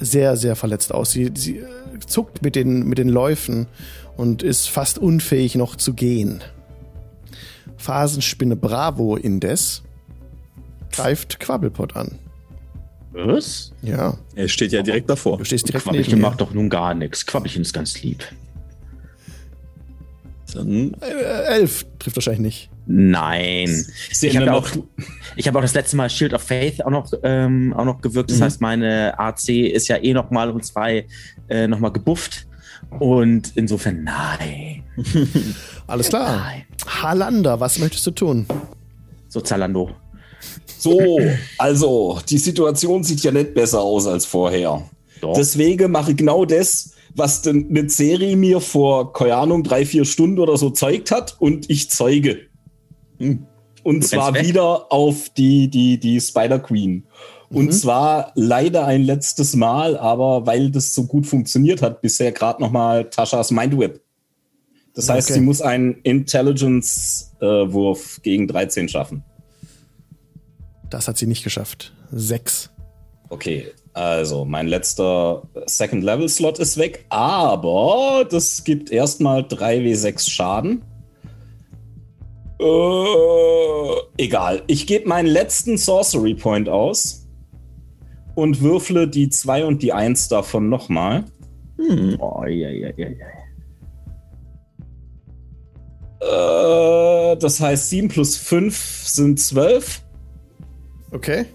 sehr, 0.00 0.36
sehr 0.36 0.56
verletzt 0.56 0.92
aus. 0.92 1.10
Sie, 1.10 1.30
sie 1.34 1.62
zuckt 2.08 2.42
mit 2.42 2.54
den, 2.56 2.86
mit 2.88 2.98
den 2.98 3.08
Läufen 3.08 3.66
und 4.16 4.42
ist 4.42 4.68
fast 4.68 4.98
unfähig 4.98 5.54
noch 5.54 5.76
zu 5.76 5.94
gehen. 5.94 6.42
Phasenspinne 7.76 8.56
Bravo 8.56 9.16
indes 9.16 9.82
greift 10.90 11.38
Quabbelpot 11.38 11.94
an. 11.96 12.18
Was? 13.12 13.72
Ja, 13.82 14.18
Er 14.34 14.48
steht 14.48 14.72
ja 14.72 14.82
direkt 14.82 15.08
davor. 15.08 15.38
du 15.38 15.44
stehst 15.44 15.68
direkt 15.68 15.84
Quabbelchen 15.84 16.20
macht 16.20 16.40
doch 16.40 16.52
nun 16.52 16.68
gar 16.68 16.94
nichts. 16.94 17.24
Quabbelchen 17.26 17.62
ist 17.62 17.72
ganz 17.72 18.02
lieb. 18.02 18.24
Dann 20.52 20.94
Äh, 21.00 21.44
elf 21.58 21.86
trifft 21.98 22.16
wahrscheinlich 22.16 22.40
nicht. 22.40 22.70
Nein. 22.90 23.84
Ich 24.22 24.34
habe 24.36 24.54
auch, 24.54 24.66
ich 25.36 25.46
habe 25.46 25.58
auch 25.58 25.62
das 25.62 25.74
letzte 25.74 25.96
Mal 25.96 26.08
Shield 26.08 26.32
of 26.32 26.42
Faith 26.42 26.82
auch 26.84 26.90
noch, 26.90 27.12
ähm, 27.22 27.74
auch 27.76 27.84
noch 27.84 28.00
gewirkt. 28.00 28.30
Das 28.30 28.38
Mhm. 28.38 28.44
heißt, 28.44 28.60
meine 28.62 29.18
AC 29.18 29.48
ist 29.68 29.88
ja 29.88 29.96
eh 30.02 30.14
noch 30.14 30.30
mal 30.30 30.50
um 30.50 30.62
zwei 30.62 31.06
äh, 31.48 31.68
noch 31.68 31.80
mal 31.80 31.90
gebufft. 31.90 32.46
Und 32.98 33.52
insofern 33.56 34.04
nein. 34.04 34.84
Alles 35.86 36.08
klar. 36.08 36.36
Nein. 36.38 36.64
Halander, 36.86 37.60
was 37.60 37.78
möchtest 37.78 38.06
du 38.06 38.10
tun? 38.12 38.46
So 39.28 39.42
Zalando. 39.42 39.90
So, 40.78 41.20
also, 41.58 42.20
die 42.28 42.38
Situation 42.38 43.04
sieht 43.04 43.20
ja 43.22 43.32
nicht 43.32 43.52
besser 43.52 43.80
aus 43.80 44.06
als 44.06 44.24
vorher. 44.24 44.82
Doch. 45.20 45.34
Deswegen 45.34 45.90
mache 45.90 46.12
ich 46.12 46.16
genau 46.16 46.44
das, 46.44 46.92
was 47.16 47.42
denn 47.42 47.66
eine 47.68 47.90
Serie 47.90 48.36
mir 48.36 48.60
vor, 48.60 49.12
keine 49.12 49.34
Ahnung, 49.34 49.64
drei, 49.64 49.84
vier 49.84 50.04
Stunden 50.04 50.38
oder 50.38 50.56
so 50.56 50.70
zeigt 50.70 51.10
hat 51.10 51.36
und 51.40 51.68
ich 51.68 51.90
zeuge. 51.90 52.47
Und 53.82 54.04
zwar 54.04 54.34
weg? 54.34 54.46
wieder 54.46 54.92
auf 54.92 55.30
die, 55.30 55.68
die, 55.68 55.98
die 55.98 56.20
Spider 56.20 56.58
Queen. 56.58 57.04
Und 57.50 57.72
zwar 57.72 58.32
leider 58.34 58.84
ein 58.86 59.02
letztes 59.04 59.56
Mal, 59.56 59.96
aber 59.96 60.44
weil 60.46 60.70
das 60.70 60.94
so 60.94 61.06
gut 61.06 61.26
funktioniert 61.26 61.80
hat, 61.80 62.02
bisher 62.02 62.30
gerade 62.32 62.60
nochmal 62.60 63.08
Taschas 63.08 63.50
Mindwhip. 63.50 64.02
Das 64.94 65.08
heißt, 65.08 65.30
Okay. 65.30 65.38
sie 65.38 65.44
muss 65.44 65.62
einen 65.62 65.94
Intelligence-Wurf 66.02 68.20
gegen 68.22 68.48
13 68.48 68.88
schaffen. 68.88 69.22
Das 70.90 71.08
hat 71.08 71.16
sie 71.16 71.26
nicht 71.26 71.42
geschafft. 71.44 71.94
Sechs. 72.10 72.70
Okay, 73.30 73.68
also 73.92 74.44
mein 74.44 74.66
letzter 74.68 75.42
Second-Level-Slot 75.66 76.58
ist 76.58 76.76
weg, 76.78 77.04
aber 77.10 78.26
das 78.28 78.64
gibt 78.64 78.90
erstmal 78.90 79.42
3w6 79.42 80.28
Schaden. 80.30 80.82
Äh, 82.60 84.22
egal, 84.22 84.62
ich 84.66 84.86
gebe 84.86 85.08
meinen 85.08 85.28
letzten 85.28 85.78
Sorcery 85.78 86.34
Point 86.34 86.68
aus 86.68 87.26
und 88.34 88.60
würfle 88.60 89.08
die 89.08 89.28
2 89.28 89.64
und 89.64 89.82
die 89.82 89.92
1 89.92 90.28
davon 90.28 90.68
nochmal. 90.68 91.24
Oh, 92.18 92.44
ja, 92.44 92.70
ja, 92.70 92.90
ja, 92.96 93.08
ja. 93.08 93.26
Äh, 96.20 97.36
das 97.36 97.60
heißt, 97.60 97.90
7 97.90 98.08
plus 98.08 98.36
5 98.36 98.76
sind 99.04 99.38
12. 99.38 100.02
Okay. 101.12 101.46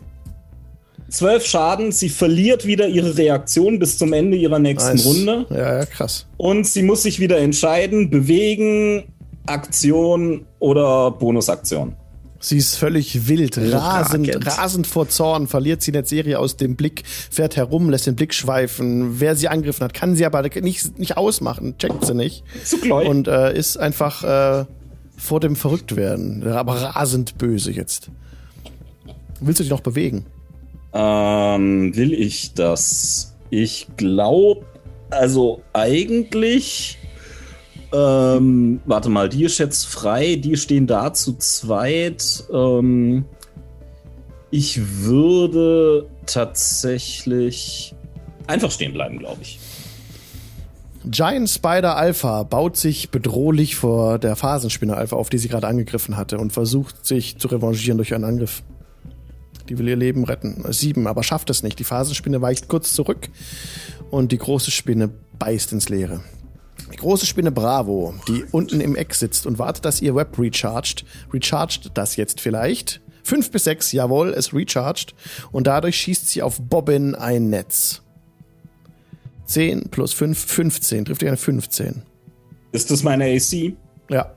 12 1.09 1.45
Schaden, 1.45 1.91
sie 1.91 2.09
verliert 2.09 2.65
wieder 2.65 2.87
ihre 2.87 3.17
Reaktion 3.17 3.77
bis 3.77 3.97
zum 3.97 4.13
Ende 4.13 4.35
ihrer 4.35 4.59
nächsten 4.59 4.95
Nice. 4.95 5.05
Runde. 5.05 5.45
Ja, 5.51 5.79
ja, 5.79 5.85
krass. 5.85 6.27
Und 6.37 6.65
sie 6.65 6.81
muss 6.81 7.03
sich 7.03 7.19
wieder 7.19 7.37
entscheiden, 7.37 8.09
bewegen, 8.09 9.03
Aktion 9.45 10.45
oder 10.59 11.11
Bonusaktion. 11.11 11.95
Sie 12.39 12.57
ist 12.57 12.75
völlig 12.75 13.29
wild, 13.29 13.57
rasend, 13.57 14.45
rasend 14.45 14.85
vor 14.85 15.07
Zorn, 15.07 15.47
verliert 15.47 15.81
sie 15.81 15.91
in 15.91 15.93
der 15.93 16.03
Serie 16.05 16.39
aus 16.39 16.57
dem 16.57 16.75
Blick, 16.75 17.03
fährt 17.05 17.55
herum, 17.55 17.89
lässt 17.89 18.05
den 18.05 18.17
Blick 18.17 18.33
schweifen. 18.33 19.21
Wer 19.21 19.37
sie 19.37 19.47
angegriffen 19.47 19.85
hat, 19.85 19.93
kann 19.93 20.17
sie 20.17 20.25
aber 20.25 20.41
nicht, 20.41 20.99
nicht 20.99 21.15
ausmachen, 21.15 21.77
checkt 21.77 22.05
sie 22.05 22.13
nicht. 22.13 22.43
Zu 22.65 22.79
gläubig. 22.79 23.09
Und 23.09 23.29
äh, 23.29 23.57
ist 23.57 23.77
einfach 23.77 24.23
äh, 24.25 24.65
vor 25.15 25.39
dem 25.39 25.55
Verrücktwerden, 25.55 26.45
aber 26.45 26.75
rasend 26.75 27.37
böse 27.37 27.71
jetzt. 27.71 28.09
Willst 29.39 29.61
du 29.61 29.63
dich 29.63 29.71
noch 29.71 29.79
bewegen? 29.79 30.25
Ähm, 30.93 31.95
will 31.95 32.13
ich 32.13 32.53
das? 32.55 33.35
Ich 33.51 33.87
glaube, 33.95 34.65
also 35.11 35.61
eigentlich. 35.71 36.97
Ähm, 37.93 38.81
warte 38.85 39.09
mal, 39.09 39.29
die 39.29 39.43
ist 39.43 39.59
jetzt 39.59 39.85
frei, 39.85 40.35
die 40.35 40.57
stehen 40.57 40.87
da 40.87 41.13
zu 41.13 41.37
zweit. 41.37 42.43
Ähm, 42.51 43.25
ich 44.49 44.81
würde 45.03 46.07
tatsächlich 46.25 47.93
einfach 48.47 48.71
stehen 48.71 48.93
bleiben, 48.93 49.19
glaube 49.19 49.41
ich. 49.41 49.59
Giant 51.05 51.49
Spider 51.49 51.97
Alpha 51.97 52.43
baut 52.43 52.77
sich 52.77 53.11
bedrohlich 53.11 53.75
vor 53.75 54.19
der 54.19 54.35
Phasenspinne 54.35 54.95
Alpha 54.95 55.17
auf, 55.17 55.29
die 55.29 55.37
sie 55.37 55.49
gerade 55.49 55.67
angegriffen 55.67 56.15
hatte 56.15 56.37
und 56.37 56.53
versucht 56.53 57.05
sich 57.05 57.37
zu 57.37 57.47
revanchieren 57.49 57.97
durch 57.97 58.13
einen 58.13 58.23
Angriff. 58.23 58.63
Die 59.69 59.77
will 59.77 59.87
ihr 59.87 59.97
Leben 59.97 60.23
retten. 60.23 60.63
Sieben, 60.71 61.07
aber 61.07 61.23
schafft 61.23 61.49
es 61.49 61.61
nicht. 61.61 61.77
Die 61.79 61.83
Phasenspinne 61.83 62.41
weicht 62.41 62.69
kurz 62.69 62.93
zurück 62.93 63.29
und 64.11 64.31
die 64.31 64.37
große 64.37 64.71
Spinne 64.71 65.09
beißt 65.39 65.73
ins 65.73 65.89
Leere. 65.89 66.21
Die 66.93 66.97
große 66.97 67.25
Spinne 67.25 67.51
Bravo, 67.51 68.13
die 68.27 68.45
unten 68.51 68.79
im 68.79 68.95
Eck 68.95 69.13
sitzt 69.15 69.45
und 69.45 69.59
wartet, 69.59 69.83
dass 69.85 70.01
ihr 70.01 70.15
Web 70.15 70.37
recharged, 70.39 71.03
recharged 71.33 71.91
das 71.95 72.15
jetzt 72.15 72.39
vielleicht. 72.39 73.01
Fünf 73.23 73.51
bis 73.51 73.63
sechs, 73.65 73.91
jawohl, 73.91 74.29
es 74.29 74.53
recharged. 74.53 75.15
Und 75.51 75.67
dadurch 75.67 75.95
schießt 75.97 76.29
sie 76.29 76.41
auf 76.41 76.61
Bobbin 76.61 77.15
ein 77.15 77.49
Netz. 77.49 78.01
10 79.45 79.89
plus 79.89 80.13
5, 80.13 80.37
15. 80.45 81.05
Trifft 81.05 81.21
ihr 81.21 81.29
eine 81.29 81.37
15? 81.37 82.03
Ist 82.71 82.91
das 82.91 83.03
meine 83.03 83.25
AC? 83.25 83.73
Ja. 84.09 84.33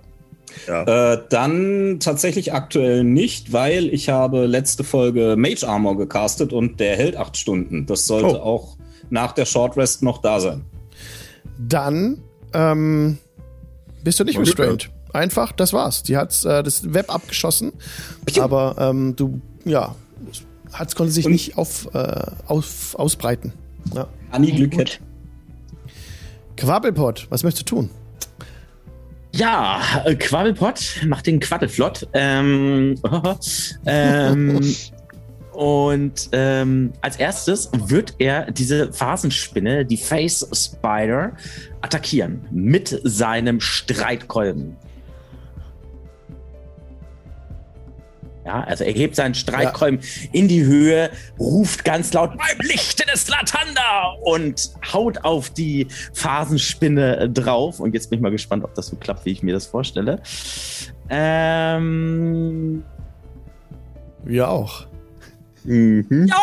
Äh, 0.67 1.19
dann 1.29 1.99
tatsächlich 2.01 2.53
aktuell 2.55 3.05
nicht, 3.05 3.53
weil 3.53 3.93
ich 3.93 4.09
habe 4.09 4.47
letzte 4.47 4.85
Folge 4.85 5.35
Mage 5.37 5.65
Armor 5.69 5.97
gecastet 5.99 6.53
und 6.53 6.81
der 6.81 6.97
hält 6.97 7.17
acht 7.17 7.37
Stunden. 7.37 7.87
Das 7.87 8.07
sollte 8.07 8.41
Oh. 8.41 8.45
auch 8.45 8.77
nach 9.11 9.33
der 9.33 9.45
Short 9.45 9.77
Rest 9.77 10.03
noch 10.03 10.19
da 10.23 10.41
sein. 10.41 10.65
Dann 11.59 12.19
ähm, 12.57 13.19
bist 14.03 14.19
du 14.19 14.25
nicht 14.25 14.39
restrained. 14.39 14.91
Einfach, 15.13 15.53
das 15.53 15.73
war's. 15.73 16.03
Die 16.03 16.17
hat 16.17 16.45
äh, 16.45 16.63
das 16.63 16.93
Web 16.93 17.13
abgeschossen, 17.15 17.73
aber 18.41 18.77
ähm, 18.79 19.15
du, 19.17 19.41
ja, 19.65 19.95
hat, 20.73 20.95
konnte 20.95 21.13
sich 21.13 21.27
Und- 21.27 21.33
nicht 21.33 21.57
auf, 21.57 21.89
äh, 21.95 22.23
auf, 22.47 22.95
ausbreiten. 22.97 23.53
Ja. 23.95 24.09
Anni 24.31 24.53
Glück 24.53 24.77
hätte. 24.77 24.99
Quabbelpot, 26.57 27.27
was 27.31 27.43
möchtest 27.43 27.71
du 27.71 27.77
tun? 27.77 27.91
Ja, 29.35 29.81
äh, 30.05 30.15
Quabbelpott 30.15 31.03
macht 31.07 31.27
den 31.27 31.41
Quaddelflott. 31.41 32.09
Ähm, 32.15 32.95
ähm, 33.87 34.61
und 35.57 36.29
ähm, 36.33 36.93
als 37.01 37.17
erstes 37.17 37.71
wird 37.73 38.15
er 38.19 38.51
diese 38.51 38.93
Phasenspinne, 38.93 39.87
die 39.87 39.97
Face 39.97 40.47
Spider, 40.53 41.33
attackieren 41.81 42.47
mit 42.51 43.01
seinem 43.05 43.61
Streitkolben. 43.61 44.77
Ja, 48.45 48.63
also 48.65 48.85
er 48.85 48.93
hebt 48.93 49.17
seinen 49.17 49.35
Streitkolben 49.35 49.99
in 50.31 50.47
die 50.47 50.63
Höhe, 50.63 51.11
ruft 51.39 51.85
ganz 51.85 52.13
laut 52.13 52.37
beim 52.37 52.59
Lichte 52.61 53.05
des 53.07 53.27
Latanda 53.29 54.15
und 54.23 54.71
haut 54.93 55.25
auf 55.25 55.51
die 55.51 55.89
Phasenspinne 56.13 57.31
drauf. 57.31 57.81
Und 57.81 57.95
jetzt 57.95 58.11
bin 58.11 58.19
ich 58.19 58.23
mal 58.23 58.31
gespannt, 58.31 58.63
ob 58.63 58.75
das 58.75 58.89
so 58.89 58.97
klappt, 58.97 59.25
wie 59.25 59.33
ich 59.33 59.43
mir 59.43 59.55
das 59.55 59.67
vorstelle. 59.67 60.21
Ähm, 61.09 62.85
Wir 64.23 64.49
auch. 64.49 64.87
Ja, 65.67 66.37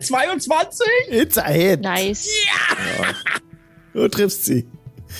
22. 0.00 0.86
It's 1.08 1.38
a 1.38 1.48
hit. 1.48 1.80
Nice. 1.80 2.28
Du 3.92 4.08
triffst 4.08 4.44
sie. 4.44 4.66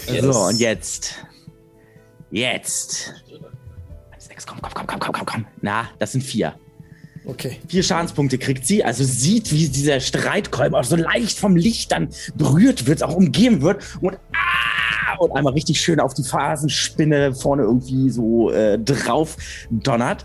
Yes. 0.07 0.23
So, 0.23 0.41
und 0.41 0.59
jetzt. 0.59 1.15
Jetzt. 2.31 3.13
Sechs, 4.19 4.47
komm, 4.47 4.61
komm, 4.63 4.73
komm, 4.75 4.87
komm, 4.87 5.01
komm, 5.01 5.13
komm, 5.13 5.27
komm. 5.27 5.47
Na, 5.61 5.89
das 5.99 6.13
sind 6.13 6.23
vier. 6.23 6.55
Okay. 7.25 7.61
Vier 7.69 7.83
Schadenspunkte 7.83 8.39
kriegt 8.39 8.67
sie, 8.67 8.83
also 8.83 9.05
sieht, 9.05 9.53
wie 9.53 9.69
dieser 9.69 10.01
Streitkolben 10.01 10.75
auch 10.75 10.85
so 10.85 10.97
leicht 10.97 11.39
vom 11.39 11.55
Licht 11.55 11.93
dann 11.93 12.09
berührt 12.35 12.87
wird, 12.87 13.03
auch 13.03 13.15
umgeben 13.15 13.63
wird 13.63 13.83
und 14.01 14.19
ah, 14.33 15.17
und 15.19 15.33
einmal 15.33 15.53
richtig 15.53 15.81
schön 15.81 16.01
auf 16.01 16.15
die 16.15 16.25
Phasenspinne 16.25 17.35
vorne 17.35 17.63
irgendwie 17.63 18.11
so 18.11 18.51
äh, 18.51 18.79
drauf 18.79 19.37
donnert. 19.71 20.25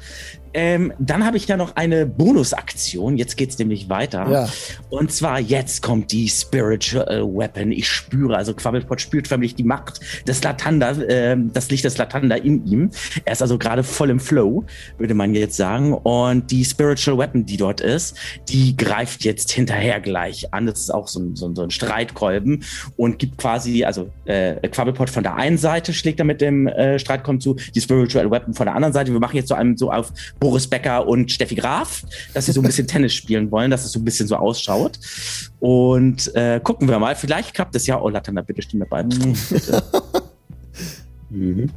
Ähm, 0.53 0.93
dann 0.99 1.25
habe 1.25 1.37
ich 1.37 1.47
ja 1.47 1.57
noch 1.57 1.75
eine 1.75 2.05
Bonusaktion. 2.05 3.17
Jetzt 3.17 3.37
geht's 3.37 3.57
nämlich 3.57 3.89
weiter. 3.89 4.29
Ja. 4.29 4.49
Und 4.89 5.11
zwar 5.11 5.39
jetzt 5.39 5.81
kommt 5.81 6.11
die 6.11 6.27
Spiritual 6.29 7.23
Weapon. 7.23 7.71
Ich 7.71 7.87
spüre, 7.87 8.35
also 8.37 8.53
Quabbelpot 8.53 9.01
spürt 9.01 9.27
förmlich 9.27 9.55
die 9.55 9.63
Macht 9.63 9.99
des 10.27 10.43
Latanda, 10.43 10.95
ähm, 11.07 11.51
das 11.53 11.69
Licht 11.69 11.85
des 11.85 11.97
Latanda 11.97 12.35
in 12.35 12.65
ihm. 12.65 12.91
Er 13.25 13.33
ist 13.33 13.41
also 13.41 13.57
gerade 13.57 13.83
voll 13.83 14.09
im 14.09 14.19
Flow, 14.19 14.65
würde 14.97 15.13
man 15.13 15.33
jetzt 15.35 15.57
sagen. 15.57 15.93
Und 15.93 16.51
die 16.51 16.65
Spiritual 16.65 17.17
Weapon, 17.17 17.45
die 17.45 17.57
dort 17.57 17.81
ist, 17.81 18.17
die 18.49 18.75
greift 18.77 19.23
jetzt 19.23 19.51
hinterher 19.51 19.99
gleich 19.99 20.53
an. 20.53 20.65
Das 20.65 20.79
ist 20.79 20.93
auch 20.93 21.07
so 21.07 21.19
ein, 21.19 21.35
so 21.35 21.47
ein, 21.47 21.55
so 21.55 21.63
ein 21.63 21.71
Streitkolben 21.71 22.63
und 22.95 23.19
gibt 23.19 23.37
quasi, 23.37 23.83
also 23.83 24.09
äh, 24.25 24.67
Quabbelpot 24.67 25.09
von 25.09 25.23
der 25.23 25.35
einen 25.35 25.57
Seite 25.57 25.93
schlägt 25.93 26.19
er 26.19 26.25
mit 26.25 26.41
dem 26.41 26.67
äh, 26.67 26.99
Streitkolben 26.99 27.41
zu, 27.41 27.55
die 27.75 27.81
Spiritual 27.81 28.29
Weapon 28.31 28.53
von 28.53 28.65
der 28.65 28.75
anderen 28.75 28.93
Seite. 28.93 29.11
Wir 29.11 29.19
machen 29.19 29.35
jetzt 29.35 29.49
so 29.49 29.55
einem 29.55 29.77
so 29.77 29.91
auf 29.91 30.11
Boris 30.39 30.67
Becker 30.67 31.07
und 31.07 31.31
Steffi 31.31 31.55
Graf, 31.55 32.03
dass 32.33 32.45
sie 32.45 32.51
so 32.51 32.61
ein 32.61 32.65
bisschen 32.67 32.87
Tennis 32.87 33.13
spielen 33.13 33.49
wollen, 33.51 33.71
dass 33.71 33.85
es 33.85 33.91
so 33.91 33.99
ein 33.99 34.05
bisschen 34.05 34.27
so 34.27 34.35
ausschaut. 34.35 34.99
Und 35.59 36.33
äh, 36.35 36.59
gucken 36.63 36.87
wir 36.87 36.99
mal, 36.99 37.15
vielleicht 37.15 37.53
klappt 37.53 37.75
es 37.75 37.87
ja. 37.87 37.99
Oh, 38.01 38.09
Latana, 38.09 38.41
bitte 38.41 38.61
stimme 38.61 38.85
bei. 38.85 39.03
Mhm. 41.29 41.69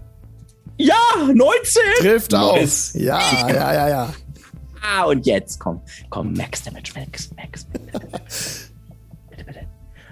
Ja, 0.77 0.95
19! 1.27 1.83
Trifft 1.99 2.33
Nice. 2.33 2.93
auf. 2.95 3.01
Ja, 3.01 3.49
ja, 3.49 3.73
ja, 3.75 3.89
ja. 3.89 4.15
Ah, 4.81 5.03
und 5.05 5.27
jetzt, 5.27 5.59
komm, 5.59 5.81
komm, 6.09 6.33
Max 6.35 6.63
Damage, 6.63 6.93
Max, 6.95 7.31
Max. 7.37 7.65
Bitte, 7.73 7.91
bitte, 9.31 9.45
bitte. 9.45 9.61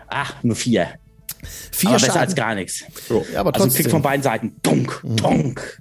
Ach, 0.09 0.43
nur 0.43 0.57
vier. 0.57 0.89
Vier 1.73 1.91
aber 1.91 1.99
besser 1.99 2.07
Schaden. 2.09 2.21
als 2.23 2.35
gar 2.35 2.55
nichts. 2.55 2.81
Ja, 3.33 3.41
aber 3.41 3.55
Also 3.55 3.65
trotzdem. 3.67 3.83
kriegt 3.83 3.91
von 3.91 4.03
beiden 4.03 4.23
Seiten 4.23 4.57
Dunk, 4.63 5.01
Dunk. 5.05 5.81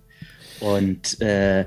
Und 0.59 1.21
äh, 1.21 1.65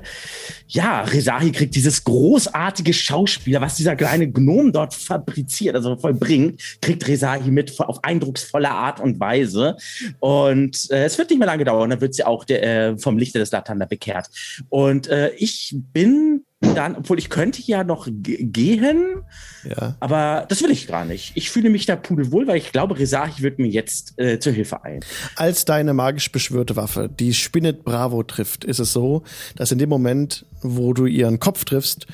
ja, 0.67 1.01
Rezahi 1.01 1.51
kriegt 1.51 1.75
dieses 1.75 2.03
großartige 2.03 2.93
Schauspieler, 2.93 3.61
was 3.61 3.75
dieser 3.75 3.95
kleine 3.95 4.29
Gnom 4.29 4.71
dort 4.71 4.93
fabriziert, 4.93 5.75
also 5.75 5.95
vollbringt, 5.95 6.61
kriegt 6.81 7.07
Rezahi 7.07 7.51
mit 7.51 7.79
auf 7.79 8.03
eindrucksvolle 8.03 8.69
Art 8.69 8.99
und 8.99 9.19
Weise. 9.19 9.77
Und 10.19 10.89
äh, 10.91 11.05
es 11.05 11.17
wird 11.17 11.29
nicht 11.29 11.39
mehr 11.39 11.47
lange 11.47 11.63
dauern, 11.63 11.89
dann 11.89 12.01
wird 12.01 12.15
sie 12.15 12.23
auch 12.23 12.43
der, 12.43 12.63
äh, 12.63 12.97
vom 12.97 13.17
Lichte 13.17 13.39
des 13.39 13.51
Latanda 13.51 13.85
bekehrt. 13.85 14.27
Und 14.69 15.07
äh, 15.07 15.31
ich 15.37 15.75
bin 15.93 16.45
dann, 16.61 16.95
obwohl 16.95 17.17
ich 17.19 17.29
könnte 17.29 17.61
ja 17.63 17.83
noch 17.83 18.05
ge- 18.07 18.43
gehen, 18.43 19.23
Ja. 19.67 19.95
aber 19.99 20.45
das 20.47 20.61
will 20.61 20.69
ich 20.71 20.87
gar 20.87 21.05
nicht. 21.05 21.31
Ich 21.35 21.49
fühle 21.49 21.69
mich 21.69 21.85
da 21.87 21.95
pudelwohl, 21.95 22.47
weil 22.47 22.57
ich 22.57 22.71
glaube, 22.71 22.97
Rezahi 22.97 23.41
wird 23.41 23.57
mir 23.59 23.67
jetzt 23.67 24.13
äh, 24.19 24.39
zur 24.39 24.53
Hilfe 24.53 24.83
eilen. 24.83 25.03
Als 25.35 25.65
deine 25.65 25.93
magisch 25.93 26.31
beschwörte 26.31 26.75
Waffe 26.75 27.09
die 27.09 27.33
Spinne 27.33 27.73
Bravo 27.73 28.23
trifft, 28.23 28.63
ist 28.63 28.79
es 28.79 28.93
so, 28.93 29.23
dass 29.55 29.71
in 29.71 29.79
dem 29.79 29.89
Moment, 29.89 30.45
wo 30.61 30.93
du 30.93 31.07
ihren 31.07 31.39
Kopf 31.39 31.65
triffst, 31.65 32.05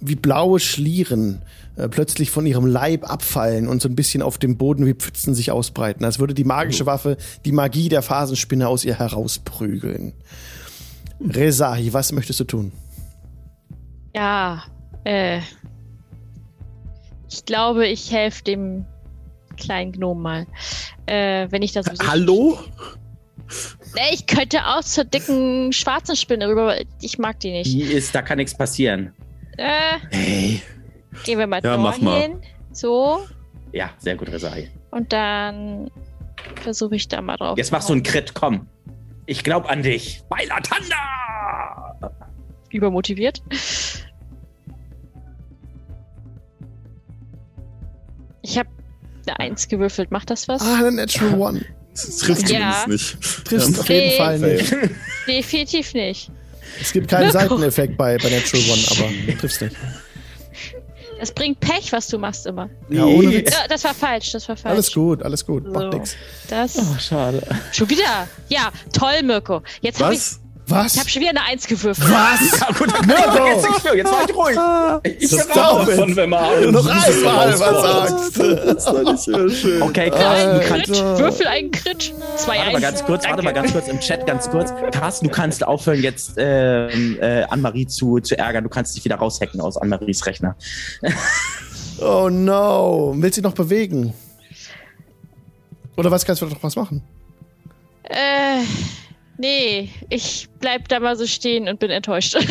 wie 0.00 0.14
blaue 0.14 0.58
Schlieren 0.60 1.42
äh, 1.76 1.88
plötzlich 1.88 2.30
von 2.30 2.46
ihrem 2.46 2.64
Leib 2.66 3.04
abfallen 3.10 3.66
und 3.68 3.82
so 3.82 3.88
ein 3.88 3.96
bisschen 3.96 4.22
auf 4.22 4.38
dem 4.38 4.56
Boden 4.56 4.86
wie 4.86 4.94
Pfützen 4.94 5.34
sich 5.34 5.50
ausbreiten, 5.50 6.04
als 6.04 6.18
würde 6.20 6.34
die 6.34 6.44
magische 6.44 6.86
Waffe 6.86 7.16
die 7.44 7.52
Magie 7.52 7.88
der 7.90 8.00
Phasenspinne 8.02 8.68
aus 8.68 8.84
ihr 8.84 8.98
herausprügeln. 8.98 10.12
Rezahi, 11.20 11.92
was 11.92 12.12
möchtest 12.12 12.40
du 12.40 12.44
tun? 12.44 12.72
Ja, 14.14 14.62
äh. 15.04 15.40
Ich 17.30 17.44
glaube, 17.46 17.86
ich 17.88 18.12
helfe 18.12 18.44
dem 18.44 18.86
kleinen 19.56 19.92
Gnom 19.92 20.22
mal. 20.22 20.46
Äh, 21.06 21.48
wenn 21.50 21.62
ich 21.62 21.72
das 21.72 21.86
so. 21.86 22.06
Hallo? 22.06 22.58
Nee, 23.94 24.00
ich 24.12 24.26
könnte 24.26 24.64
auch 24.66 24.82
zur 24.82 25.04
dicken 25.04 25.72
schwarzen 25.72 26.16
Spinne 26.16 26.48
rüber, 26.48 26.62
aber 26.62 26.80
ich 27.00 27.18
mag 27.18 27.40
die 27.40 27.50
nicht. 27.50 27.72
Die 27.72 27.82
ist, 27.82 28.14
da 28.14 28.22
kann 28.22 28.38
nichts 28.38 28.56
passieren. 28.56 29.12
Äh, 29.56 29.98
Hey. 30.10 30.62
gehen 31.24 31.38
wir 31.38 31.46
mal 31.46 31.60
Ja, 31.62 31.76
mach 31.76 31.98
mal. 32.00 32.20
hin. 32.22 32.40
So. 32.72 33.20
Ja, 33.72 33.90
sehr 33.98 34.16
gut, 34.16 34.30
Rezahi. 34.30 34.68
Und 34.90 35.12
dann 35.12 35.90
versuche 36.62 36.96
ich 36.96 37.08
da 37.08 37.20
mal 37.20 37.36
drauf. 37.36 37.58
Jetzt 37.58 37.72
machst 37.72 37.88
du 37.88 37.92
einen 37.94 38.02
Crit, 38.02 38.34
komm. 38.34 38.66
Ich 39.26 39.42
glaub 39.44 39.66
an 39.70 39.82
dich. 39.82 40.22
Bei 40.28 40.44
Latanda! 40.44 40.96
Übermotiviert. 42.74 43.40
Ich 48.42 48.58
habe 48.58 48.68
eine 49.26 49.40
Eins 49.40 49.68
gewürfelt. 49.68 50.10
Macht 50.10 50.30
das 50.30 50.48
was? 50.48 50.60
Ah, 50.62 50.78
eine 50.78 50.92
Natural 50.92 51.38
One. 51.40 51.64
Das 51.92 52.18
trifft 52.18 52.50
Ja. 52.50 52.72
zumindest 52.82 52.88
nicht. 53.20 53.44
Triffst 53.46 53.74
Ja. 53.74 53.80
auf 53.80 53.88
jeden. 53.88 54.16
Fall 54.16 54.38
nicht. 54.40 54.74
Definitiv 55.28 55.94
nicht. 55.94 56.30
Es 56.80 56.92
gibt 56.92 57.08
keinen 57.08 57.30
Seiteneffekt 57.30 57.96
bei, 57.96 58.18
bei 58.18 58.28
Natural 58.30 58.64
One, 58.70 58.82
aber 58.90 59.10
du 59.32 59.38
triffst 59.38 59.62
nicht. 59.62 59.76
Das 61.20 61.32
bringt 61.32 61.60
Pech, 61.60 61.92
was 61.92 62.08
du 62.08 62.18
machst 62.18 62.44
immer. 62.46 62.68
Ja, 62.90 63.04
ohne 63.04 63.30
Witz. 63.32 63.52
Ja, 63.52 63.68
das 63.68 63.84
war 63.84 63.94
falsch, 63.94 64.32
das 64.32 64.48
war 64.48 64.56
falsch. 64.56 64.72
Alles 64.74 64.92
gut, 64.92 65.22
alles 65.22 65.46
gut. 65.46 65.64
Macht 65.72 65.92
So. 65.92 65.98
nix. 65.98 66.16
Das 66.48 66.76
Oh, 66.76 66.98
schade. 66.98 67.40
schon 67.72 67.88
wieder. 67.88 68.28
Ja, 68.48 68.72
toll, 68.92 69.22
Mirko. 69.22 69.62
Jetzt 69.80 70.02
habe 70.02 70.12
ich, 70.14 70.20
Was? 70.20 70.40
Was? 70.66 70.94
ich 70.94 71.00
hab 71.00 71.10
schon 71.10 71.20
wieder 71.20 71.30
eine 71.30 71.42
Eins 71.44 71.66
gewürfelt. 71.66 72.08
Was? 72.10 72.60
Ja, 72.60 72.68
gut, 72.72 72.92
dann 72.94 73.06
Mirko! 73.06 73.46
jetzt 73.46 73.68
nicht 73.68 73.84
mehr. 73.84 73.96
Jetzt 73.96 74.10
war 74.12 74.24
ich 74.28 74.34
ruhig. 74.34 74.58
Ich 75.20 75.30
Das 75.30 75.44
bin 75.46 75.52
glaub 75.52 75.78
raus. 75.80 75.88
ich. 75.90 75.94
Von 75.96 76.16
wenn 76.16 76.30
man 76.30 76.70
noch 76.70 76.86
einmal 76.86 77.58
was 77.58 77.58
sagst. 77.58 78.38
Das 78.38 78.84
doch 78.86 79.12
nicht 79.12 79.28
mehr 79.28 79.50
schön. 79.54 79.82
Okay, 79.82 80.10
Ein 80.10 80.10
Carsten, 80.12 80.52
du 80.54 80.60
Crit, 80.60 80.86
kannst. 80.86 81.18
würfel 81.18 81.46
einen 81.48 81.70
Crit. 81.70 82.14
Zwei 82.36 82.56
Warte 82.56 82.70
mal 82.70 82.74
Eins. 82.76 82.80
ganz 82.82 83.04
kurz, 83.04 83.24
warte 83.28 83.42
mal 83.42 83.52
ganz 83.52 83.72
kurz 83.72 83.88
im 83.88 84.00
Chat, 84.00 84.26
ganz 84.26 84.48
kurz. 84.50 84.72
Carsten, 84.92 85.26
du 85.28 85.32
kannst 85.32 85.66
aufhören, 85.66 86.00
jetzt 86.02 86.32
ähm, 86.38 87.18
äh, 87.20 87.42
Anne-Marie 87.44 87.86
zu, 87.86 88.18
zu 88.20 88.38
ärgern. 88.38 88.64
Du 88.64 88.70
kannst 88.70 88.96
dich 88.96 89.04
wieder 89.04 89.16
raushacken 89.16 89.60
aus 89.60 89.76
Anne-Maries 89.76 90.24
Rechner. 90.26 90.56
Oh 92.00 92.28
no. 92.30 93.12
Willst 93.16 93.36
du 93.36 93.42
dich 93.42 93.48
noch 93.50 93.54
bewegen? 93.54 94.14
Oder 95.96 96.10
was 96.10 96.24
kannst 96.24 96.40
du 96.42 96.46
doch 96.46 96.62
was 96.62 96.74
machen? 96.74 97.02
Äh, 98.04 98.62
nee, 99.38 99.90
ich 100.10 100.48
bleib 100.60 100.88
da 100.88 101.00
mal 101.00 101.16
so 101.16 101.26
stehen 101.26 101.68
und 101.68 101.78
bin 101.78 101.90
enttäuscht. 101.90 102.36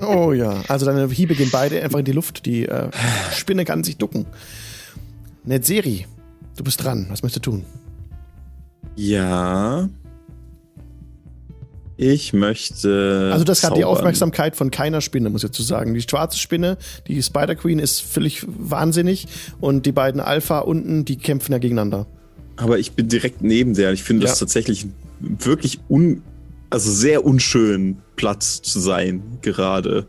Oh 0.00 0.32
ja. 0.32 0.62
Also 0.68 0.84
deine 0.86 1.08
Hiebe 1.08 1.34
gehen 1.34 1.48
beide 1.50 1.82
einfach 1.82 1.98
in 1.98 2.04
die 2.04 2.12
Luft. 2.12 2.44
Die 2.44 2.66
äh, 2.66 2.90
Spinne 3.32 3.64
kann 3.64 3.82
sich 3.82 3.96
ducken. 3.96 4.26
Netzeri, 5.44 6.06
du 6.56 6.64
bist 6.64 6.84
dran. 6.84 7.06
Was 7.08 7.22
möchtest 7.22 7.46
du 7.46 7.50
tun? 7.50 7.64
Ja. 8.94 9.88
Ich 11.96 12.34
möchte. 12.34 13.30
Also 13.32 13.44
das 13.44 13.64
hat 13.64 13.76
die. 13.76 13.84
Aufmerksamkeit 13.84 14.54
von 14.54 14.70
keiner 14.70 15.00
Spinne, 15.00 15.30
muss 15.30 15.42
ich 15.44 15.50
dazu 15.50 15.62
sagen. 15.62 15.94
Die 15.94 16.02
schwarze 16.02 16.38
Spinne, 16.38 16.76
die 17.08 17.22
Spider 17.22 17.54
Queen, 17.54 17.78
ist 17.78 18.00
völlig 18.02 18.44
wahnsinnig. 18.46 19.26
Und 19.60 19.86
die 19.86 19.92
beiden 19.92 20.20
Alpha 20.20 20.58
unten, 20.58 21.06
die 21.06 21.16
kämpfen 21.16 21.52
ja 21.52 21.58
gegeneinander. 21.58 22.06
Aber 22.56 22.78
ich 22.78 22.92
bin 22.92 23.08
direkt 23.08 23.42
neben 23.42 23.74
der. 23.74 23.92
Ich 23.92 24.02
finde 24.02 24.24
Ja. 24.24 24.30
das 24.30 24.38
tatsächlich 24.38 24.86
wirklich 25.20 25.80
un, 25.88 26.22
also 26.70 26.90
sehr 26.90 27.24
unschön 27.24 27.98
Platz 28.16 28.60
zu 28.62 28.80
sein 28.80 29.22
gerade. 29.42 30.06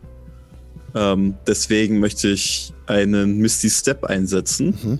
Ähm, 0.96 1.36
deswegen 1.46 2.00
möchte 2.00 2.30
ich 2.30 2.74
einen 2.88 3.38
Misty 3.40 3.70
Step 3.70 4.04
einsetzen 4.06 4.78
Mhm. 4.84 5.00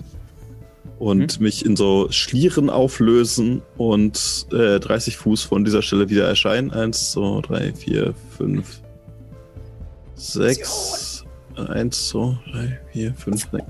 und 0.98 1.40
mich 1.40 1.64
in 1.64 1.74
so 1.76 2.08
Schlieren 2.10 2.68
auflösen 2.70 3.62
und 3.76 4.46
äh, 4.52 4.78
30 4.78 5.16
Fuß 5.16 5.42
von 5.44 5.64
dieser 5.64 5.82
Stelle 5.82 6.08
wieder 6.10 6.28
erscheinen. 6.28 6.70
Eins, 6.70 7.12
zwei, 7.12 7.40
drei, 7.40 7.72
vier, 7.72 8.14
fünf, 8.36 8.80
sechs. 10.14 11.24
Eins, 11.56 12.08
zwei, 12.08 12.38
drei, 12.52 12.80
vier, 12.92 13.14
fünf, 13.14 13.48
sechs. 13.50 13.64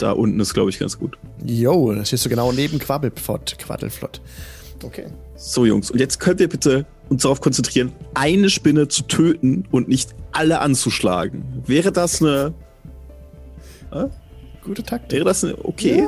Da 0.00 0.12
unten 0.12 0.38
ist, 0.40 0.54
glaube 0.54 0.70
ich, 0.70 0.78
ganz 0.78 0.98
gut. 0.98 1.18
Jo, 1.44 1.92
das 1.92 2.08
stehst 2.08 2.24
du 2.24 2.28
genau 2.28 2.52
neben 2.52 2.78
Quabbelflott. 2.78 3.58
Quaddelflott. 3.58 4.20
Okay. 4.82 5.06
So, 5.36 5.64
Jungs, 5.64 5.90
und 5.90 5.98
jetzt 5.98 6.20
könnt 6.20 6.40
ihr 6.40 6.48
bitte 6.48 6.86
uns 7.08 7.22
darauf 7.22 7.40
konzentrieren, 7.40 7.92
eine 8.14 8.50
Spinne 8.50 8.88
zu 8.88 9.02
töten 9.02 9.66
und 9.70 9.88
nicht 9.88 10.14
alle 10.32 10.60
anzuschlagen. 10.60 11.62
Wäre 11.66 11.92
das 11.92 12.22
eine. 12.22 12.54
Gute 14.62 14.82
Taktik. 14.82 15.12
Wäre 15.12 15.24
das 15.24 15.44
eine. 15.44 15.56
Okay. 15.64 16.06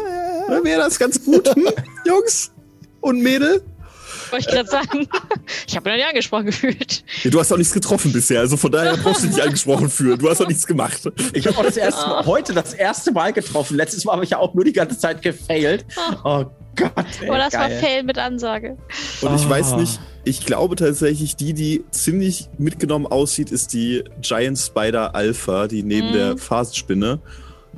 Wäre 0.62 0.80
das 0.80 0.98
ganz 0.98 1.24
gut, 1.24 1.48
hm, 1.54 1.68
Jungs 2.04 2.52
und 3.00 3.22
Mädel? 3.22 3.62
Wollte 4.30 4.46
ich 4.48 4.54
gerade 4.54 4.68
sagen. 4.68 5.08
Ich 5.66 5.76
habe 5.76 5.88
noch 5.88 5.96
nie 5.96 6.02
angesprochen 6.02 6.46
gefühlt. 6.46 7.04
Ja, 7.22 7.30
du 7.30 7.38
hast 7.38 7.52
auch 7.52 7.56
nichts 7.56 7.72
getroffen 7.72 8.12
bisher, 8.12 8.40
also 8.40 8.56
von 8.56 8.72
daher 8.72 8.96
brauchst 8.96 9.22
du 9.22 9.26
dich 9.26 9.36
nicht 9.36 9.44
angesprochen 9.44 9.88
fühlen. 9.88 10.18
Du 10.18 10.28
hast 10.28 10.40
auch 10.40 10.48
nichts 10.48 10.66
gemacht. 10.66 11.08
Ich 11.32 11.46
habe 11.46 11.56
auch 11.58 11.62
das 11.64 11.76
erste 11.76 12.06
Mal, 12.06 12.26
heute 12.26 12.52
das 12.52 12.74
erste 12.74 13.12
Mal 13.12 13.32
getroffen. 13.32 13.76
Letztes 13.76 14.04
Mal 14.04 14.14
habe 14.14 14.24
ich 14.24 14.30
ja 14.30 14.38
auch 14.38 14.52
nur 14.52 14.64
die 14.64 14.72
ganze 14.72 14.98
Zeit 14.98 15.22
gefailt. 15.22 15.84
Oh 16.24 16.44
Gott. 16.80 16.92
Ey, 17.20 17.28
Aber 17.28 17.38
das 17.38 17.52
war 17.54 17.68
geil. 17.68 17.78
Fail 17.80 18.02
mit 18.04 18.18
Ansage. 18.18 18.76
Und 19.20 19.34
ich 19.34 19.44
Ah. 19.46 19.50
weiß 19.50 19.76
nicht, 19.76 20.00
ich 20.24 20.44
glaube 20.44 20.76
tatsächlich, 20.76 21.36
die, 21.36 21.54
die 21.54 21.84
ziemlich 21.90 22.48
mitgenommen 22.58 23.06
aussieht, 23.06 23.50
ist 23.50 23.72
die 23.72 24.04
Giant 24.20 24.58
Spider 24.58 25.14
Alpha, 25.14 25.66
die 25.66 25.82
neben 25.82 26.08
Mhm. 26.08 26.12
der 26.12 26.36
Phasenspinne. 26.38 27.20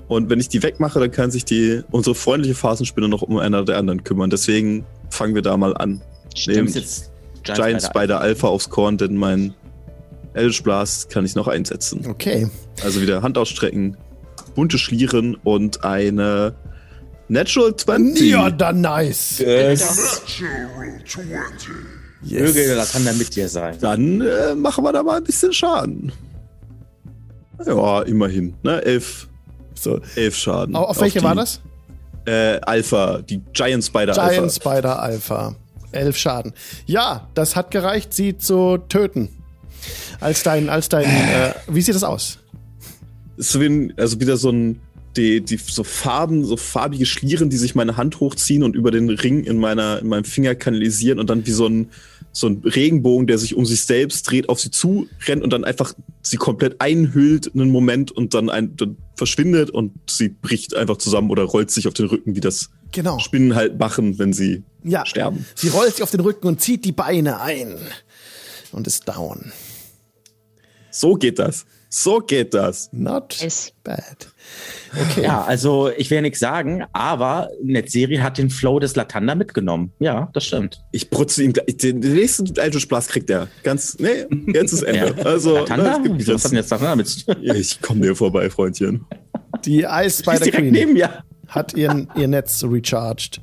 Und 0.09 0.31
wenn 0.31 0.41
ich 0.41 0.49
die 0.49 0.63
wegmache, 0.63 0.99
dann 1.01 1.11
kann 1.11 1.31
sich 1.31 1.45
die, 1.45 1.83
unsere 1.91 2.15
freundliche 2.15 2.55
Phasenspinne 2.55 3.09
noch 3.09 3.23
um 3.23 3.37
einer 3.39 3.65
der 3.65 3.77
anderen 3.79 4.03
kümmern. 4.05 4.31
Deswegen 4.31 4.85
fangen 5.11 5.35
wir 5.35 5.43
da 5.43 5.57
mal 5.57 5.77
an. 5.77 6.01
Stimmt 6.35 6.75
jetzt. 6.75 7.11
Giant 7.45 7.83
Spider 7.83 8.21
Alpha 8.21 8.47
aufs 8.49 8.71
Korn, 8.71 8.97
denn 8.99 9.17
mein 9.17 9.55
Eldritch 10.35 10.63
Blast 10.63 11.11
kann 11.11 11.25
ich 11.27 11.35
noch 11.35 11.49
einsetzen. 11.49 12.07
Okay. 12.09 12.49
Also 12.83 13.01
wieder 13.03 13.23
Hand 13.23 13.37
ausstrecken, 13.37 13.97
bunte 14.55 14.79
Schlieren 14.79 15.37
und 15.45 15.85
eine 15.85 16.55
Natural 17.29 17.75
20. 17.75 18.31
Ja, 18.31 18.51
dann 18.51 18.81
nice. 18.81 19.41
Es 19.41 20.23
Möge 22.21 22.61
Yes. 22.67 22.77
Latanda 22.77 23.13
mit 23.15 23.35
dir 23.35 23.49
sein. 23.49 23.77
Dann 23.81 24.21
äh, 24.21 24.55
machen 24.55 24.85
wir 24.85 24.93
da 24.93 25.03
mal 25.03 25.17
ein 25.17 25.25
bisschen 25.25 25.53
Schaden. 25.53 26.13
Ja, 27.67 28.03
immerhin. 28.03 28.55
Ne? 28.63 28.81
Elf, 28.85 29.29
So. 29.75 30.01
elf 30.15 30.37
Schaden. 30.37 30.77
Auf, 30.77 30.91
auf 30.91 31.01
welche 31.01 31.19
die, 31.19 31.25
war 31.25 31.35
das? 31.35 31.61
Äh, 32.25 32.61
Alpha, 32.61 33.23
die 33.23 33.41
Giant 33.53 33.85
Spider 33.85 34.13
Giant 34.13 34.31
Alpha. 34.31 34.51
Spider 34.51 35.03
Alpha. 35.03 35.57
Elf 35.91 36.17
Schaden. 36.17 36.53
Ja, 36.87 37.29
das 37.35 37.57
hat 37.57 37.71
gereicht, 37.71 38.15
sie 38.15 38.39
zu 38.39 38.79
töten. 38.89 39.29
Als 40.21 40.43
dein, 40.45 40.69
als 40.71 40.89
dein, 40.89 41.05
äh, 41.05 41.55
wie 41.69 41.83
sieht 41.83 41.95
das 41.97 42.05
aus? 42.05 42.39
Ein, 43.55 43.93
also 43.97 44.21
wieder 44.21 44.37
so 44.37 44.51
ein, 44.51 44.81
die, 45.17 45.41
die, 45.43 45.57
so 45.59 45.85
Farben, 45.85 46.45
so 46.45 46.57
farbige 46.57 47.07
Schlieren, 47.07 47.51
die 47.51 47.57
sich 47.57 47.75
meine 47.75 47.97
Hand 47.97 48.21
hochziehen 48.21 48.63
und 48.63 48.75
über 48.77 48.91
den 48.91 49.11
Ring 49.11 49.45
in 49.45 49.59
meiner, 49.59 49.99
in 50.01 50.09
meinem 50.09 50.25
Finger 50.25 50.55
kanalisieren 50.55 51.19
und 51.19 51.29
dann 51.31 51.47
wie 51.47 51.51
so 51.51 51.67
ein, 51.67 51.91
so 52.33 52.47
ein 52.47 52.63
Regenbogen, 52.65 53.27
der 53.27 53.37
sich 53.39 53.55
um 53.55 53.67
sich 53.67 53.85
selbst 53.85 54.23
dreht, 54.31 54.49
auf 54.49 54.59
sie 54.61 54.71
zu 54.71 55.07
rennt 55.27 55.43
und 55.43 55.51
dann 55.53 55.65
einfach 55.65 55.93
sie 56.23 56.37
komplett 56.39 56.81
einhüllt 56.81 57.53
einen 57.55 57.71
Moment 57.71 58.11
und 58.11 58.33
dann, 58.33 58.49
ein, 58.49 58.75
dann 58.77 58.97
verschwindet 59.17 59.71
und 59.71 59.93
sie 60.09 60.31
bricht 60.31 60.75
einfach 60.75 60.97
zusammen 60.97 61.31
oder 61.31 61.43
rollt 61.45 61.71
sich 61.71 61.87
auf 61.89 61.95
den 61.95 62.07
Rücken, 62.07 62.35
wie 62.35 62.41
das 62.41 62.71
Genau. 62.93 63.19
Spinnen 63.19 63.55
halt 63.55 63.79
machen, 63.79 64.19
wenn 64.19 64.33
sie 64.33 64.63
Ja. 64.85 65.05
sterben. 65.07 65.47
Sie 65.55 65.69
rollt 65.69 65.95
sich 65.95 66.03
auf 66.03 66.11
den 66.11 66.21
Rücken 66.21 66.47
und 66.47 66.61
zieht 66.61 66.85
die 66.85 66.93
Beine 66.93 67.41
ein. 67.41 67.77
Und 68.71 68.87
ist 68.87 69.07
down. 69.09 69.53
So 70.91 71.15
geht 71.15 71.39
das. 71.39 71.65
So 71.89 72.19
geht 72.21 72.55
das. 72.55 72.89
Not 72.93 73.37
Nice. 73.43 73.73
bad. 73.85 74.32
Okay. 74.95 75.23
Ja, 75.23 75.43
also 75.43 75.91
ich 75.97 76.11
will 76.11 76.17
ja 76.17 76.23
nichts 76.23 76.39
sagen, 76.39 76.85
aber 76.93 77.49
Netzserie 77.63 78.23
hat 78.23 78.37
den 78.39 78.51
Flow 78.51 78.79
des 78.79 78.95
Latanda 78.95 79.35
mitgenommen. 79.35 79.93
Ja, 79.99 80.29
das 80.35 80.45
stimmt. 80.45 80.83
Ich 80.93 81.09
brutze 81.11 81.43
ihm 81.43 81.53
gleich- 81.53 81.77
den, 81.79 82.01
den 82.01 82.15
nächsten 82.15 82.55
Eldritch 82.57 82.89
Blast 82.89 83.09
kriegt 83.11 83.31
er. 83.31 83.49
Ganz, 83.63 83.97
nee, 83.99 84.27
jetzt 84.53 84.73
ist 84.73 84.83
Ende. 84.83 85.15
Also, 85.25 85.55
Latanda? 85.59 85.97
es 85.97 86.03
gibt 86.03 86.19
Wieso, 86.19 86.35
was 86.35 86.45
hat 86.45 86.51
denn 86.53 86.59
jetzt, 86.59 86.71
Latanda 86.71 86.97
mit 86.97 87.27
ich 87.57 87.81
komme 87.81 88.01
dir 88.03 88.15
vorbei, 88.15 88.51
Freundchen. 88.51 89.05
Die 89.65 89.83
Ice 89.83 90.19
Spider 90.23 90.33
ist 90.35 90.45
direkt 90.47 90.57
Queen 90.57 90.73
neben 90.73 90.93
mir. 90.95 91.11
hat 91.49 91.75
ihr, 91.75 92.07
ihr 92.17 92.29
Netz 92.29 92.63
recharged. 92.65 93.41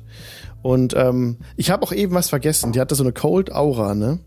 Und 0.62 0.94
ähm, 0.94 1.38
ich 1.56 1.70
habe 1.70 1.82
auch 1.82 1.92
eben 1.92 2.14
was 2.14 2.28
vergessen. 2.28 2.72
Die 2.72 2.80
hatte 2.80 2.94
so 2.94 3.02
eine 3.02 3.12
Cold 3.12 3.50
Aura, 3.52 3.94
ne? 3.94 4.18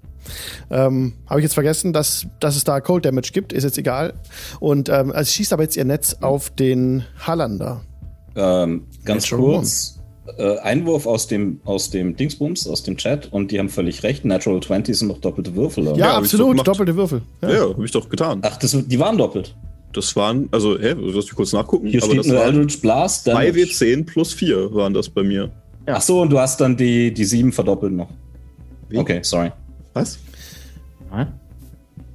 Ähm, 0.69 1.13
habe 1.27 1.39
ich 1.39 1.43
jetzt 1.43 1.53
vergessen, 1.53 1.93
dass, 1.93 2.25
dass 2.39 2.55
es 2.55 2.63
da 2.63 2.79
Cold 2.81 3.05
Damage 3.05 3.31
gibt, 3.33 3.53
ist 3.53 3.63
jetzt 3.63 3.77
egal. 3.77 4.13
Und 4.59 4.89
ähm, 4.89 5.12
also 5.12 5.31
schießt 5.31 5.53
aber 5.53 5.63
jetzt 5.63 5.75
ihr 5.77 5.86
Netz 5.86 6.17
auf 6.21 6.49
den 6.49 7.03
Hallander. 7.25 7.81
Ähm, 8.36 8.86
ganz 9.05 9.23
Natural 9.31 9.55
kurz. 9.59 9.99
Äh, 10.38 10.57
Einwurf 10.59 11.05
aus 11.05 11.27
dem, 11.27 11.59
aus 11.65 11.89
dem 11.89 12.15
Dingsbums, 12.15 12.65
aus 12.67 12.81
dem 12.83 12.95
Chat, 12.95 13.31
und 13.33 13.51
die 13.51 13.59
haben 13.59 13.67
völlig 13.69 14.03
recht. 14.03 14.23
Natural 14.23 14.62
20 14.62 14.97
sind 14.97 15.09
noch 15.09 15.17
doppelte 15.19 15.53
Würfel. 15.55 15.86
oder? 15.88 15.97
Ja, 15.99 16.15
hab 16.15 16.23
ich 16.23 16.29
so 16.29 16.38
absolut, 16.38 16.51
gemacht. 16.51 16.67
doppelte 16.67 16.95
Würfel. 16.95 17.21
Ja, 17.41 17.51
Ja. 17.51 17.69
habe 17.69 17.83
ich 17.86 17.91
doch 17.91 18.07
getan. 18.07 18.39
Ach, 18.43 18.55
das, 18.57 18.71
die 18.88 18.99
waren 18.99 19.17
doppelt. 19.17 19.53
Das 19.91 20.15
waren, 20.15 20.47
also, 20.51 20.79
hä, 20.79 20.95
lass 20.97 21.25
mich 21.25 21.36
kurz 21.36 21.51
nachgucken. 21.53 21.88
Hier 21.88 22.01
aber 22.01 22.13
steht 22.13 22.19
das 22.21 22.27
nur 22.27 22.43
Eldritch 22.43 22.79
Blast. 22.81 23.27
Damage. 23.27 23.49
2W10 23.51 24.05
plus 24.05 24.33
4 24.33 24.73
waren 24.73 24.93
das 24.93 25.09
bei 25.09 25.21
mir. 25.23 25.51
Ach 25.86 26.01
so, 26.01 26.21
und 26.21 26.29
du 26.31 26.39
hast 26.39 26.59
dann 26.62 26.77
die, 26.77 27.13
die 27.13 27.25
7 27.25 27.51
verdoppelt 27.51 27.91
noch. 27.93 28.07
Wie? 28.89 28.97
Okay, 28.97 29.19
sorry. 29.23 29.51
Was? 29.93 30.19
Ja. 31.12 31.32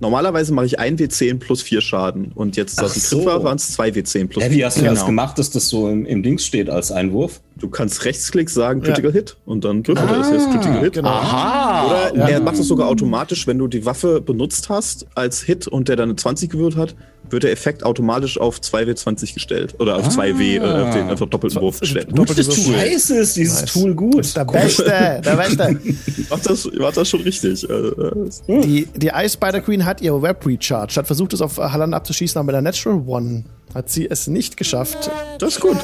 Normalerweise 0.00 0.52
mache 0.52 0.66
ich 0.66 0.78
1W10 0.78 1.38
plus 1.38 1.62
4 1.62 1.80
Schaden. 1.80 2.30
Und 2.32 2.56
jetzt, 2.56 2.80
als 2.80 2.96
ich 2.96 3.02
so. 3.02 3.24
War, 3.24 3.42
waren 3.42 3.56
es 3.56 3.76
2W10 3.78 4.28
plus 4.28 4.44
Hä, 4.44 4.48
4. 4.50 4.56
wie 4.58 4.64
hast 4.64 4.78
du 4.78 4.82
das 4.84 4.94
Genau. 4.94 5.06
gemacht, 5.06 5.38
dass 5.38 5.50
das 5.50 5.68
so 5.68 5.88
im, 5.88 6.06
im 6.06 6.22
Dings 6.22 6.44
steht 6.46 6.70
als 6.70 6.92
Einwurf? 6.92 7.40
Du 7.60 7.68
kannst 7.68 8.04
Rechtsklick 8.04 8.50
sagen, 8.50 8.82
Critical 8.82 9.10
Ja. 9.10 9.16
Hit. 9.16 9.36
Und 9.44 9.64
dann 9.64 9.86
würfelt 9.86 10.08
er 10.10 10.18
das 10.18 10.30
jetzt 10.30 10.50
Critical 10.50 10.80
Hit. 10.80 10.92
genau. 10.94 11.08
Aha! 11.08 11.86
Oder 12.12 12.16
Ja. 12.16 12.28
er 12.28 12.40
macht 12.40 12.58
es 12.58 12.68
sogar 12.68 12.88
automatisch, 12.88 13.46
wenn 13.46 13.58
du 13.58 13.66
die 13.66 13.84
Waffe 13.84 14.20
benutzt 14.20 14.68
hast 14.68 15.06
als 15.14 15.42
Hit 15.42 15.66
und 15.66 15.88
der 15.88 15.96
dann 15.96 16.08
eine 16.10 16.16
20 16.16 16.50
gewürfelt 16.50 16.76
hat, 16.76 16.94
wird 17.30 17.42
der 17.42 17.52
Effekt 17.52 17.84
automatisch 17.84 18.38
auf 18.40 18.58
2W20 18.60 19.34
gestellt. 19.34 19.74
Oder 19.80 19.96
auf 19.96 20.08
2W, 20.08 20.56
äh, 20.56 20.60
auf 20.60 20.94
den 20.94 21.08
einfach 21.08 21.26
doppelten 21.28 21.60
Wurf 21.60 21.80
gestellt. 21.80 22.08
Gutes 22.16 22.46
Würfel. 22.46 22.74
Scheiße 22.74 23.16
ist 23.18 23.36
dieses 23.36 23.60
Nice. 23.62 23.72
Tool 23.74 23.94
gut. 23.94 24.34
Der 24.36 24.44
Beste, 24.46 24.84
der 24.84 25.36
Beste. 25.36 25.78
Macht 26.30 26.48
das, 26.48 26.68
macht 26.78 26.96
das 26.96 27.08
schon 27.08 27.20
richtig. 27.20 27.68
Äh, 27.68 27.72
äh, 27.74 28.60
Die, 28.62 28.86
die 28.96 29.08
Ice 29.08 29.34
Spider 29.34 29.60
Queen 29.60 29.84
hat 29.84 30.00
ihre 30.00 30.22
Web 30.22 30.46
Recharge, 30.46 30.94
hat 30.96 31.06
versucht, 31.06 31.32
es 31.34 31.42
auf 31.42 31.58
Hallander 31.58 31.96
abzuschießen, 31.98 32.38
aber 32.38 32.46
mit 32.46 32.54
der 32.54 32.62
Natural 32.62 33.02
One 33.06 33.44
hat 33.74 33.90
sie 33.90 34.08
es 34.08 34.26
nicht 34.28 34.56
geschafft, 34.56 35.10
Das 35.38 35.54
ist 35.56 35.60
gut. 35.60 35.76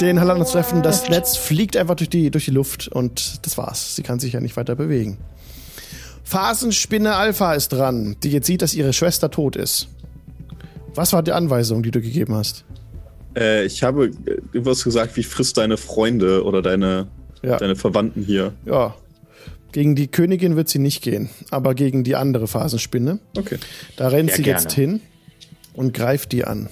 Den 0.00 0.20
Hallander 0.20 0.44
zu 0.46 0.52
treffen. 0.52 0.82
Das 0.82 1.08
Netz 1.08 1.36
fliegt 1.36 1.76
einfach 1.76 1.94
durch 1.96 2.10
die, 2.10 2.30
durch 2.30 2.44
die 2.46 2.50
Luft 2.50 2.88
und 2.88 3.44
das 3.46 3.56
war's. 3.58 3.96
Sie 3.96 4.02
kann 4.02 4.18
sich 4.20 4.32
ja 4.32 4.40
nicht 4.40 4.56
weiter 4.56 4.74
bewegen. 4.76 5.18
Phasenspinne 6.24 7.14
Alpha 7.16 7.54
ist 7.54 7.70
dran, 7.70 8.16
die 8.22 8.30
jetzt 8.30 8.46
sieht, 8.46 8.62
dass 8.62 8.74
ihre 8.74 8.92
Schwester 8.92 9.30
tot 9.30 9.56
ist. 9.56 9.88
Was 10.94 11.12
war 11.12 11.22
die 11.22 11.32
Anweisung, 11.32 11.82
die 11.82 11.90
du 11.90 12.00
gegeben 12.00 12.34
hast? 12.34 12.64
Äh, 13.36 13.64
ich 13.64 13.82
habe, 13.82 14.06
äh, 14.06 14.36
du 14.52 14.64
hast 14.70 14.84
gesagt, 14.84 15.16
wie 15.16 15.22
frisst 15.22 15.56
deine 15.56 15.76
Freunde 15.76 16.44
oder 16.44 16.62
deine, 16.62 17.08
Ja. 17.42 17.56
deine 17.58 17.76
Verwandten 17.76 18.22
hier. 18.22 18.52
Ja. 18.64 18.94
Gegen 19.72 19.94
die 19.94 20.08
Königin 20.08 20.56
wird 20.56 20.68
sie 20.68 20.80
nicht 20.80 21.00
gehen, 21.02 21.30
aber 21.50 21.74
gegen 21.74 22.02
die 22.02 22.16
andere 22.16 22.48
Phasenspinne. 22.48 23.20
Okay. 23.38 23.58
Da 23.96 24.08
rennt 24.08 24.30
Ja, 24.30 24.36
sie 24.36 24.42
gerne. 24.42 24.60
jetzt 24.60 24.72
hin 24.72 25.00
und 25.74 25.94
greift 25.94 26.32
die 26.32 26.44
an. 26.44 26.68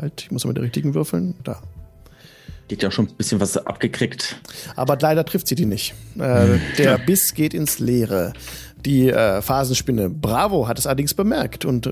Halt, 0.00 0.22
ich 0.22 0.30
muss 0.30 0.44
mal 0.44 0.54
die 0.54 0.60
richtigen 0.62 0.94
würfeln. 0.94 1.34
Da. 1.44 1.60
Die 2.70 2.76
hat 2.76 2.82
ja 2.82 2.90
schon 2.90 3.06
ein 3.08 3.16
bisschen 3.16 3.40
was 3.40 3.56
abgekriegt. 3.56 4.36
Aber 4.76 4.96
leider 5.00 5.24
trifft 5.24 5.48
sie 5.48 5.56
die 5.56 5.66
nicht. 5.66 5.94
Äh, 6.18 6.58
der 6.78 6.98
Biss 6.98 7.34
geht 7.34 7.52
ins 7.52 7.80
Leere. 7.80 8.32
Die 8.86 9.08
äh, 9.10 9.42
Phasenspinne 9.42 10.08
Bravo 10.08 10.68
hat 10.68 10.78
es 10.78 10.86
allerdings 10.86 11.12
bemerkt 11.14 11.64
und 11.64 11.90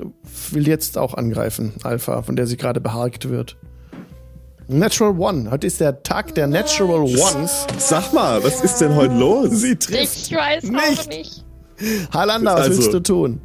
will 0.53 0.67
jetzt 0.69 0.97
auch 0.97 1.15
angreifen. 1.15 1.73
Alpha, 1.83 2.23
von 2.23 2.37
der 2.37 2.47
sie 2.47 2.57
gerade 2.57 2.81
beharkt 2.81 3.29
wird. 3.29 3.57
Natural 4.69 5.19
One. 5.19 5.51
Heute 5.51 5.67
ist 5.67 5.81
der 5.81 6.03
Tag 6.03 6.35
der 6.35 6.47
Natural 6.47 7.01
Ones. 7.01 7.67
Sag 7.79 8.13
mal, 8.13 8.43
was 8.45 8.61
ist 8.63 8.77
denn 8.79 8.95
heute 8.95 9.15
los? 9.15 9.51
Sie 9.51 9.77
trifft. 9.77 10.31
Ich 10.31 10.33
weiß 10.37 10.65
Nicht. 10.65 11.01
auch 11.01 11.07
nicht. 11.09 11.45
Halanda, 12.13 12.55
was 12.55 12.61
Also- 12.69 12.79
willst 12.79 12.93
du 12.95 13.01
tun? 13.01 13.41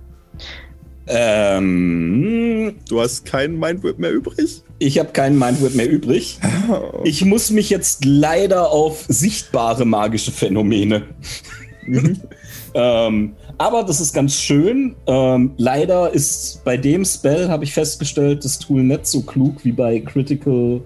Ähm, 1.08 2.76
Du 2.88 3.02
hast 3.02 3.26
keinen 3.26 3.60
Mindwhip 3.60 4.00
mehr 4.00 4.12
übrig? 4.12 4.64
ich 4.80 5.00
habe 5.00 5.12
keinen 5.12 5.38
Mindwhip 5.40 5.76
mehr 5.76 5.90
übrig. 5.90 6.40
Ich 7.04 7.26
muss 7.26 7.50
mich 7.52 7.70
jetzt 7.70 8.06
leider 8.06 8.72
auf 8.72 9.06
sichtbare 9.08 9.86
magische 9.86 10.32
Phänomene. 10.32 11.04
ähm, 12.74 13.36
aber 13.58 13.84
das 13.84 14.00
ist 14.00 14.14
ganz 14.14 14.40
schön. 14.40 14.96
Ähm, 15.06 15.52
leider 15.58 16.12
ist 16.12 16.64
bei 16.64 16.78
dem 16.78 17.04
Spell, 17.06 17.50
habe 17.50 17.64
ich 17.66 17.74
festgestellt, 17.74 18.46
das 18.46 18.60
Tool 18.60 18.84
nicht 18.84 19.06
so 19.06 19.22
klug 19.22 19.64
wie 19.64 19.72
bei 19.74 20.00
Critical 20.00 20.82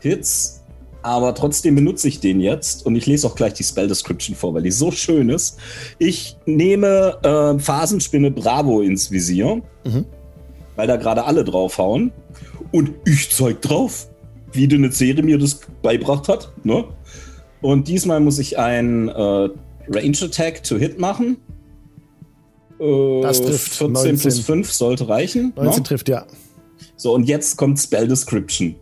Hits. 0.00 0.59
Aber 1.02 1.34
trotzdem 1.34 1.74
benutze 1.76 2.08
ich 2.08 2.20
den 2.20 2.40
jetzt 2.40 2.84
und 2.84 2.94
ich 2.94 3.06
lese 3.06 3.26
auch 3.26 3.34
gleich 3.34 3.54
die 3.54 3.64
Spell 3.64 3.88
Description 3.88 4.36
vor, 4.36 4.52
weil 4.54 4.62
die 4.62 4.70
so 4.70 4.90
schön 4.90 5.30
ist. 5.30 5.56
Ich 5.98 6.36
nehme 6.46 7.18
äh, 7.22 7.58
Phasenspinne 7.58 8.30
Bravo 8.30 8.80
ins 8.82 9.10
Visier, 9.10 9.62
Mhm. 9.84 10.04
weil 10.76 10.86
da 10.86 10.96
gerade 10.96 11.24
alle 11.24 11.42
draufhauen. 11.44 12.12
Und 12.72 12.90
ich 13.06 13.30
zeig 13.30 13.62
drauf, 13.62 14.08
wie 14.52 14.68
die 14.68 14.76
eine 14.76 14.92
Serie 14.92 15.22
mir 15.22 15.38
das 15.38 15.60
beibracht 15.82 16.28
hat. 16.28 16.52
Ne? 16.64 16.84
Und 17.62 17.88
diesmal 17.88 18.20
muss 18.20 18.38
ich 18.38 18.58
ein 18.58 19.08
äh, 19.08 19.12
Range 19.88 20.18
Attack 20.22 20.62
to 20.64 20.76
Hit 20.76 20.98
machen. 20.98 21.38
Äh, 22.78 23.22
Das 23.22 23.40
trifft. 23.42 23.72
14 23.74 23.92
plus 24.18 24.24
19. 24.36 24.42
5 24.44 24.72
sollte 24.72 25.08
reichen. 25.08 25.52
19 25.56 25.76
ne? 25.78 25.82
trifft, 25.82 26.08
ja. 26.08 26.26
So, 26.96 27.14
und 27.14 27.24
jetzt 27.24 27.56
kommt 27.56 27.78
Spell 27.78 28.06
Description. 28.06 28.74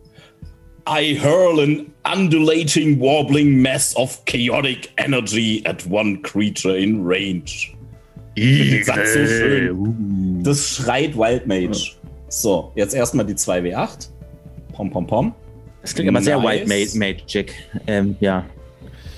I 0.89 1.13
hurl 1.13 1.59
an 1.59 1.93
undulating, 2.03 2.99
wobbling 2.99 3.61
mass 3.61 3.95
of 3.95 4.25
chaotic 4.25 4.91
energy 4.97 5.63
at 5.65 5.85
one 5.85 6.21
creature 6.23 6.75
in 6.75 7.05
range. 7.05 7.75
Den 8.35 8.83
Satz 8.83 9.13
so 9.13 9.25
schön. 9.25 10.43
Das 10.43 10.75
schreit 10.75 11.15
Wild 11.15 11.45
Mage. 11.45 11.95
So, 12.29 12.71
jetzt 12.75 12.95
erstmal 12.95 13.25
die 13.25 13.35
2W8. 13.35 14.09
Pom, 14.73 14.89
pom, 14.89 15.05
pom. 15.05 15.35
Das 15.81 15.93
klingt 15.93 16.09
aber 16.09 16.21
sehr 16.21 16.39
Nice. 16.39 16.69
White 16.69 16.97
Ma 16.97 17.05
Magic. 17.05 17.53
Ähm, 17.85 18.15
ja. 18.19 18.45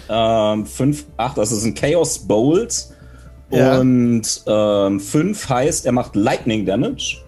Ähm, 0.10 0.66
5, 0.66 1.06
8, 1.18 1.38
das 1.38 1.52
ist 1.52 1.64
ein 1.64 1.74
Chaos 1.74 2.20
Bolt. 2.20 2.88
Ja. 3.50 3.80
Und 3.80 4.44
ähm, 4.48 5.00
5 5.00 5.50
heißt, 5.50 5.86
er 5.86 5.92
macht 5.92 6.16
Lightning 6.16 6.66
Damage. 6.66 7.21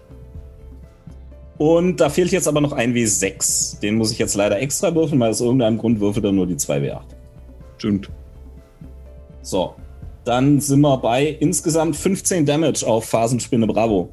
Und 1.64 1.98
da 1.98 2.10
fehlt 2.10 2.30
jetzt 2.30 2.46
aber 2.46 2.60
noch 2.60 2.72
ein 2.72 2.92
W6. 2.92 3.80
Den 3.80 3.94
muss 3.94 4.12
ich 4.12 4.18
jetzt 4.18 4.34
leider 4.34 4.60
extra 4.60 4.94
würfeln, 4.94 5.18
weil 5.18 5.30
aus 5.30 5.40
irgendeinem 5.40 5.78
Grund 5.78 5.98
würfelt 5.98 6.26
er 6.26 6.32
nur 6.32 6.46
die 6.46 6.56
2W8. 6.56 7.00
Stimmt. 7.78 8.10
So, 9.40 9.74
dann 10.26 10.60
sind 10.60 10.82
wir 10.82 10.98
bei 10.98 11.24
insgesamt 11.24 11.96
15 11.96 12.44
Damage 12.44 12.86
auf 12.86 13.06
Phasenspinne 13.06 13.66
Bravo. 13.66 14.10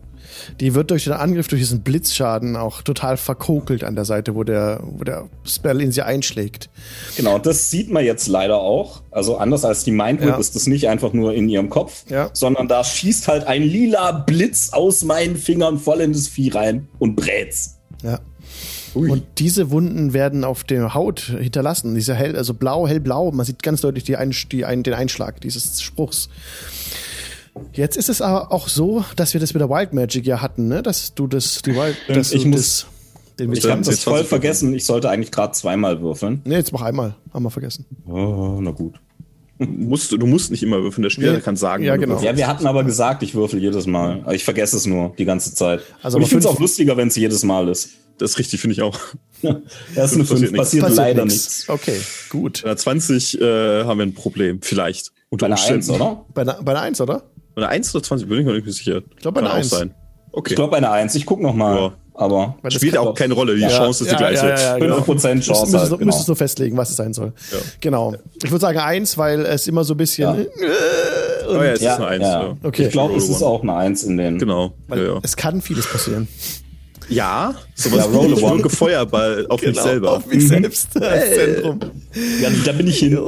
Die 0.59 0.73
wird 0.75 0.91
durch 0.91 1.05
den 1.05 1.13
Angriff, 1.13 1.47
durch 1.47 1.61
diesen 1.61 1.81
Blitzschaden 1.81 2.55
auch 2.55 2.81
total 2.81 3.17
verkokelt 3.17 3.83
an 3.83 3.95
der 3.95 4.05
Seite, 4.05 4.35
wo 4.35 4.43
der, 4.43 4.79
wo 4.83 5.03
der 5.03 5.29
Spell 5.45 5.81
in 5.81 5.91
sie 5.91 6.01
einschlägt. 6.01 6.69
Genau, 7.17 7.37
das 7.39 7.69
sieht 7.69 7.91
man 7.91 8.03
jetzt 8.05 8.27
leider 8.27 8.57
auch. 8.59 9.01
Also 9.11 9.37
anders 9.37 9.65
als 9.65 9.83
die 9.83 9.91
Mindwhip 9.91 10.29
Ja. 10.29 10.37
ist 10.37 10.55
das 10.55 10.67
nicht 10.67 10.87
einfach 10.87 11.13
nur 11.13 11.33
in 11.33 11.49
ihrem 11.49 11.69
Kopf, 11.69 12.05
Ja. 12.09 12.29
sondern 12.33 12.67
da 12.67 12.83
schießt 12.83 13.27
halt 13.27 13.45
ein 13.47 13.63
lila 13.63 14.11
Blitz 14.11 14.69
aus 14.73 15.03
meinen 15.03 15.35
Fingern 15.35 15.77
voll 15.79 16.01
in 16.01 16.13
das 16.13 16.27
Vieh 16.27 16.49
rein 16.53 16.87
und 16.99 17.15
brät's. 17.15 17.77
Ja. 18.03 18.19
Und 18.93 19.23
diese 19.37 19.71
Wunden 19.71 20.11
werden 20.11 20.43
auf 20.43 20.65
der 20.65 20.93
Haut 20.93 21.21
hinterlassen. 21.39 21.95
Diese 21.95 22.13
hell, 22.13 22.35
also 22.35 22.53
blau, 22.53 22.87
hellblau. 22.87 23.31
Man 23.31 23.45
sieht 23.45 23.63
ganz 23.63 23.79
deutlich 23.79 24.03
die 24.03 24.17
ein, 24.17 24.35
die 24.51 24.65
ein, 24.65 24.83
den 24.83 24.93
Einschlag 24.93 25.39
dieses 25.39 25.81
Spruchs. 25.81 26.27
Jetzt 27.73 27.97
ist 27.97 28.09
es 28.09 28.21
aber 28.21 28.51
auch 28.51 28.67
so, 28.67 29.03
dass 29.15 29.33
wir 29.33 29.41
das 29.41 29.53
mit 29.53 29.61
der 29.61 29.69
Wild 29.69 29.93
Magic 29.93 30.25
ja 30.25 30.41
hatten, 30.41 30.67
ne? 30.67 30.81
Dass 30.81 31.13
du 31.13 31.27
das, 31.27 31.61
die 31.61 31.75
Wild, 31.75 31.95
dass 32.07 32.31
ich 32.31 32.43
du 32.43 32.49
muss- 32.49 32.59
das, 32.59 32.85
den 33.39 33.51
Ich 33.53 33.59
Dann 33.61 33.71
habe 33.71 33.81
das 33.81 33.89
jetzt 33.95 34.03
voll 34.03 34.13
20 34.15 34.29
vergessen. 34.29 34.73
Ich 34.73 34.85
sollte 34.85 35.09
eigentlich 35.09 35.31
gerade 35.31 35.53
zweimal 35.53 36.01
würfeln. 36.01 36.41
Nee, 36.45 36.55
jetzt 36.55 36.71
mach 36.71 36.81
einmal. 36.81 37.15
Haben 37.33 37.43
wir 37.43 37.49
vergessen. 37.51 37.85
Oh, 38.07 38.59
na 38.61 38.71
gut. 38.71 38.95
Musst, 39.59 40.11
du 40.11 40.17
du 40.17 40.25
musst 40.25 40.49
nicht 40.49 40.63
immer 40.63 40.81
würfeln, 40.81 41.03
der 41.03 41.11
Spieler 41.11 41.33
Ja. 41.33 41.39
kann 41.39 41.55
sagen. 41.55 41.83
Ja, 41.83 41.95
genau. 41.95 42.19
Ja, 42.21 42.35
wir 42.35 42.47
hatten 42.47 42.65
aber 42.65 42.83
gesagt, 42.83 43.21
ich 43.21 43.35
würfel 43.35 43.59
jedes 43.61 43.85
Mal. 43.85 44.25
Ich 44.31 44.43
vergesse 44.43 44.75
es 44.75 44.87
nur 44.87 45.13
die 45.19 45.25
ganze 45.25 45.53
Zeit. 45.53 45.81
Also 46.01 46.17
Und 46.17 46.21
aber 46.21 46.23
ich 46.23 46.29
finde 46.29 46.47
es 46.47 46.53
auch 46.53 46.59
lustiger, 46.59 46.97
wenn 46.97 47.09
es 47.09 47.15
jedes 47.15 47.43
Mal 47.43 47.67
ist. 47.69 47.89
Das 48.17 48.31
ist 48.31 48.39
richtig, 48.39 48.59
finde 48.59 48.73
ich 48.73 48.81
auch. 48.81 48.97
Erst 49.95 50.13
eine 50.15 50.23
Passiert 50.23 50.27
5 50.27 50.41
nichts. 50.41 50.57
passiert, 50.57 50.83
Passiert 50.83 50.97
leider 50.97 51.25
nichts. 51.25 51.65
Okay, 51.69 51.95
gut. 52.29 52.61
Bei 52.63 52.69
einer 52.69 52.77
20 52.77 53.39
äh, 53.39 53.83
haben 53.83 53.99
wir 53.99 54.05
ein 54.07 54.13
Problem, 54.15 54.61
vielleicht. 54.63 55.11
Unter 55.29 55.47
Bei 55.47 55.53
einer 55.53 55.61
1, 55.61 55.89
Umständen. 55.89 56.01
oder? 56.01 56.25
Bei 56.33 56.41
einer, 56.41 56.53
bei 56.63 56.71
einer 56.71 56.81
1, 56.81 56.99
oder? 57.01 57.23
Bei 57.55 57.61
einer 57.63 57.69
1 57.69 57.93
oder 57.95 58.03
20, 58.03 58.27
bin 58.29 58.39
ich 58.39 58.45
mir 58.45 58.53
nicht 58.53 58.65
mehr 58.65 58.73
sicher. 58.73 58.97
Ich 59.15 59.21
glaub, 59.21 59.33
bei 59.35 59.41
einer 59.41 59.51
auch 59.51 59.55
1. 59.55 59.69
sein. 59.69 59.93
Okay. 60.31 60.51
Ich 60.51 60.55
glaube 60.55 60.75
eine 60.77 60.89
1. 60.91 61.15
Ich 61.15 61.25
guck 61.25 61.41
noch 61.41 61.53
mal. 61.53 61.75
Ja. 61.77 61.91
Aber 62.13 62.55
Spielt 62.69 62.97
auch 62.97 63.13
keine 63.15 63.33
Rolle, 63.33 63.55
die 63.55 63.61
Ja. 63.61 63.69
Chance 63.69 64.03
ist 64.03 64.11
die 64.11 64.15
gleiche. 64.15 64.45
ja, 64.47 64.59
ja, 64.59 64.77
genau. 64.77 64.97
5% 64.97 65.05
Müsstest, 65.07 65.47
Chance 65.47 65.61
müsstest, 65.61 65.73
halt, 65.75 65.91
du- 65.91 65.97
genau. 65.97 66.05
müsstest 66.07 66.29
du 66.29 66.35
festlegen, 66.35 66.77
was 66.77 66.89
es 66.91 66.95
sein 66.97 67.13
soll. 67.13 67.33
Ja. 67.51 67.57
Genau. 67.79 68.13
Ich 68.43 68.51
würde 68.51 68.61
sagen 68.61 68.77
eins, 68.79 69.17
weil 69.17 69.45
es 69.45 69.67
immer 69.67 69.83
so 69.83 69.93
ein 69.93 69.97
bisschen. 69.97 70.23
Ja. 70.37 70.45
Oh 71.49 71.55
ja, 71.55 71.63
es 71.73 71.79
ist 71.79 71.81
Ja, 71.85 71.95
eine 71.97 72.07
1. 72.07 72.21
ja. 72.23 72.41
Ja. 72.43 72.57
Okay. 72.63 72.83
Ich 72.85 72.91
glaube, 72.91 73.15
es 73.17 73.27
ist 73.27 73.41
auch 73.43 73.61
eine 73.61 73.73
1 73.75 74.03
in 74.03 74.15
den. 74.15 74.37
Genau. 74.39 74.71
Weil 74.87 74.99
Ja, 75.05 75.13
ja. 75.15 75.19
Es 75.21 75.35
kann 75.35 75.61
vieles 75.61 75.85
passieren. 75.85 76.27
ja 77.09 77.55
sowas 77.75 78.05
Ja, 78.05 78.17
roll 78.17 78.31
ich 78.33 78.41
one. 78.43 78.55
wirke 78.57 78.69
Feuerball 78.69 79.45
auf 79.49 79.61
mich 79.61 79.77
selber. 79.77 80.07
Genau, 80.07 80.17
Auf 80.17 80.27
mich 80.27 80.47
selbst 80.47 81.01
als 81.01 81.33
Zentrum. 81.33 81.79
Ja, 82.41 82.49
da 82.65 82.71
bin 82.71 82.87
ich 82.87 82.99
hin. 82.99 83.19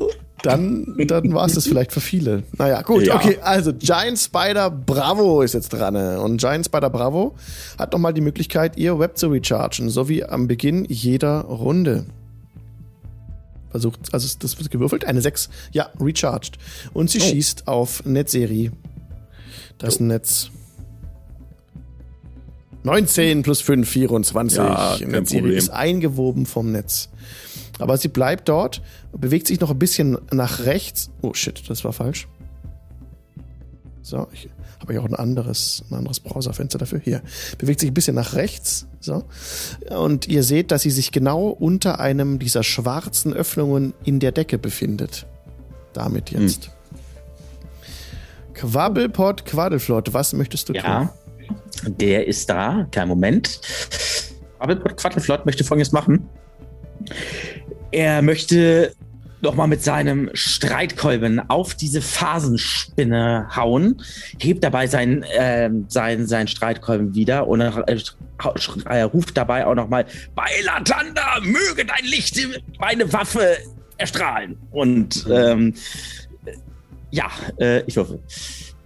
Dann, 0.43 0.93
dann 1.07 1.33
war 1.33 1.45
es 1.45 1.53
das 1.53 1.65
vielleicht 1.65 1.93
für 1.93 2.01
viele. 2.01 2.43
Naja, 2.57 2.81
gut, 2.81 3.03
Ja. 3.05 3.15
okay. 3.15 3.37
Also 3.41 3.71
Giant 3.73 4.19
Spider 4.19 4.69
Bravo 4.69 5.41
ist 5.41 5.53
jetzt 5.53 5.69
dran. 5.69 5.95
Und 5.95 6.37
Giant 6.37 6.65
Spider 6.65 6.89
Bravo 6.89 7.35
hat 7.79 7.93
nochmal 7.93 8.13
die 8.13 8.21
Möglichkeit, 8.21 8.77
ihr 8.77 8.99
Web 8.99 9.17
zu 9.17 9.29
rechargen, 9.29 9.89
so 9.89 10.09
wie 10.09 10.23
am 10.25 10.47
Beginn 10.47 10.85
jeder 10.89 11.41
Runde. 11.41 12.05
Versucht, 13.71 14.13
also 14.13 14.27
das 14.37 14.59
wird 14.59 14.69
gewürfelt, 14.69 15.05
eine 15.05 15.21
6. 15.21 15.49
Ja, 15.71 15.89
recharged. 15.99 16.57
Und 16.93 17.09
sie 17.09 17.21
schießt 17.21 17.67
auf 17.67 18.05
Netzserie. 18.05 18.71
Das 19.77 19.99
Netz. 20.01 20.49
19 22.83 23.43
plus 23.43 23.61
5, 23.61 23.87
24. 23.89 24.57
Ja, 24.57 24.97
Netzserie 25.07 25.53
ist 25.53 25.69
eingewoben 25.69 26.45
vom 26.45 26.71
Netz. 26.73 27.09
Aber 27.79 27.97
sie 27.97 28.07
bleibt 28.07 28.49
dort, 28.49 28.81
bewegt 29.11 29.47
sich 29.47 29.59
noch 29.59 29.71
ein 29.71 29.79
bisschen 29.79 30.17
nach 30.31 30.65
rechts. 30.65 31.09
Oh 31.21 31.33
shit, 31.33 31.69
das 31.69 31.83
war 31.83 31.93
falsch. 31.93 32.27
So, 34.01 34.27
ich 34.33 34.49
habe 34.79 34.93
ja 34.93 34.99
auch 34.99 35.05
ein 35.05 35.15
anderes, 35.15 35.83
ein 35.89 35.95
anderes 35.95 36.19
Browserfenster 36.19 36.77
dafür. 36.77 36.99
Hier. 36.99 37.21
Bewegt 37.57 37.79
sich 37.79 37.89
ein 37.89 37.93
bisschen 37.93 38.15
nach 38.15 38.33
rechts. 38.33 38.85
So. 38.99 39.23
Und 39.89 40.27
ihr 40.27 40.43
seht, 40.43 40.71
dass 40.71 40.81
sie 40.81 40.91
sich 40.91 41.11
genau 41.11 41.47
unter 41.47 41.99
einem 41.99 42.37
dieser 42.37 42.63
schwarzen 42.63 43.33
Öffnungen 43.33 43.93
in 44.03 44.19
der 44.19 44.33
Decke 44.33 44.57
befindet. 44.57 45.25
Damit 45.93 46.31
jetzt. 46.31 46.69
Quabbelpot, 48.53 49.45
Quaddelflott, 49.45 50.13
was 50.13 50.33
möchtest 50.33 50.69
du 50.69 50.73
tun? 50.73 50.83
Ja, 50.83 51.13
der 51.87 52.27
ist 52.27 52.49
da. 52.49 52.87
Kein 52.91 53.07
Moment. 53.07 53.61
Aber 54.59 54.75
Quattelflott 54.75 55.45
möchte 55.45 55.63
Folgendes 55.63 55.91
machen. 55.91 56.29
Er 57.91 58.21
möchte 58.21 58.93
nochmal 59.41 59.67
mit 59.67 59.83
seinem 59.83 60.29
Streitkolben 60.33 61.49
auf 61.49 61.75
diese 61.75 62.01
Phasenspinne 62.01 63.49
hauen, 63.55 64.01
hebt 64.39 64.63
dabei 64.63 64.87
seinen, 64.87 65.25
ähm, 65.37 65.85
seinen, 65.89 66.25
seinen 66.27 66.47
Streitkolben 66.47 67.13
wieder 67.13 67.47
und 67.47 67.61
er, 67.61 67.85
äh, 67.87 69.01
ruft 69.01 69.37
dabei 69.37 69.67
auch 69.67 69.75
nochmal, 69.75 70.05
bei 70.33 70.49
Latanda 70.63 71.39
möge 71.43 71.85
dein 71.85 72.05
Licht 72.05 72.39
meine 72.79 73.11
Waffe 73.11 73.57
erstrahlen. 73.97 74.57
Und 74.71 75.27
ähm, 75.29 75.73
ja, 77.11 77.29
äh, 77.59 77.81
ich 77.85 77.95
würfel. 77.95 78.19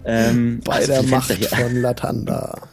Ähm, 0.05 0.61
Bei 0.63 0.75
also 0.75 0.93
der 0.93 1.03
Macht 1.03 1.45
von 1.45 1.75
Latanda. 1.81 2.67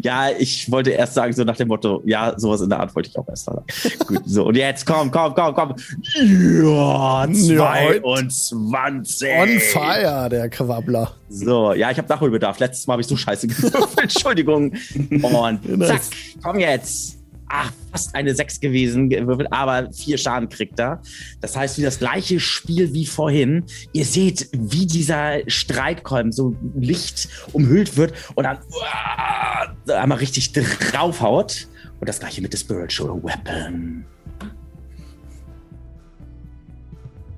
Ja, 0.00 0.30
ich 0.30 0.70
wollte 0.70 0.90
erst 0.90 1.14
sagen, 1.14 1.32
so 1.32 1.44
nach 1.44 1.56
dem 1.56 1.68
Motto, 1.68 2.02
ja, 2.04 2.34
sowas 2.36 2.60
in 2.60 2.70
der 2.70 2.80
Art 2.80 2.94
wollte 2.94 3.08
ich 3.10 3.18
auch 3.18 3.28
erst 3.28 3.44
sagen. 3.44 3.64
Gut, 4.06 4.22
so, 4.26 4.46
und 4.46 4.56
jetzt 4.56 4.86
komm, 4.86 5.10
komm, 5.10 5.34
komm, 5.34 5.54
komm. 5.54 5.74
Ja, 6.14 7.26
22. 7.30 9.28
On 9.38 9.60
fire, 9.60 10.28
der 10.30 10.48
Quabbler. 10.48 11.12
So, 11.28 11.72
ja, 11.72 11.90
ich 11.90 11.98
habe 11.98 12.08
Nachholbedarf. 12.08 12.58
Letztes 12.58 12.86
Mal 12.86 12.94
habe 12.94 13.02
ich 13.02 13.08
so 13.08 13.16
scheiße 13.16 13.46
gewürfelt. 13.46 13.88
Entschuldigung. 14.02 14.72
Und 15.10 15.86
zack, 15.86 16.02
komm 16.42 16.58
jetzt. 16.58 17.19
Ach, 17.52 17.72
fast 17.90 18.14
eine 18.14 18.32
6 18.32 18.60
gewesen, 18.60 19.08
gewürfelt, 19.08 19.52
aber 19.52 19.92
vier 19.92 20.16
Schaden 20.18 20.48
kriegt 20.48 20.78
er. 20.78 21.02
Das 21.40 21.56
heißt, 21.56 21.78
wie 21.78 21.82
das 21.82 21.98
gleiche 21.98 22.38
Spiel 22.38 22.94
wie 22.94 23.06
vorhin. 23.06 23.64
Ihr 23.92 24.04
seht, 24.04 24.48
wie 24.52 24.86
dieser 24.86 25.38
Streitkolben 25.48 26.30
so 26.30 26.54
Licht 26.76 27.28
umhüllt 27.52 27.96
wird 27.96 28.14
und 28.36 28.44
dann 28.44 28.58
uah, 28.70 30.00
einmal 30.00 30.18
richtig 30.18 30.52
draufhaut. 30.52 31.66
Und 31.98 32.08
das 32.08 32.20
gleiche 32.20 32.40
mit 32.40 32.52
der 32.52 32.58
Spiritual 32.58 33.20
Weapon. 33.22 34.04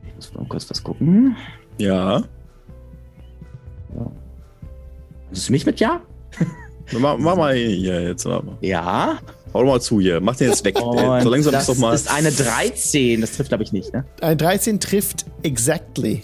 Ich 0.07 0.14
muss 0.14 0.35
mal 0.35 0.44
kurz 0.46 0.68
was 0.68 0.83
gucken. 0.85 1.35
Ja. 1.79 2.22
Siehst 5.31 5.48
du 5.48 5.53
mich 5.53 5.64
mit 5.64 5.81
Ja? 5.81 6.03
Mach, 6.92 7.16
mach 7.16 7.37
mal 7.37 7.55
hier 7.55 8.03
jetzt. 8.03 8.27
Mach 8.27 8.42
mal. 8.42 8.59
Ja. 8.61 9.18
Hau 9.55 9.61
doch 9.62 9.69
mal 9.69 9.81
zu 9.81 10.01
hier. 10.01 10.21
Mach 10.21 10.37
den 10.37 10.49
jetzt 10.51 10.65
weg. 10.65 10.81
Und 10.81 10.99
Ey, 10.99 11.23
so 11.23 11.29
langsam 11.31 11.53
das 11.53 11.69
ist 11.69 11.77
doch 11.77 11.81
mal. 11.81 11.95
ist 11.95 12.11
eine 12.11 12.33
13. 12.33 13.21
Das 13.21 13.33
trifft, 13.33 13.51
glaube 13.51 13.65
ich, 13.65 13.73
nicht, 13.73 13.93
ne? 13.93 14.05
Ein 14.21 14.38
13 14.38 14.81
trifft 14.81 15.27
exactly. 15.43 16.23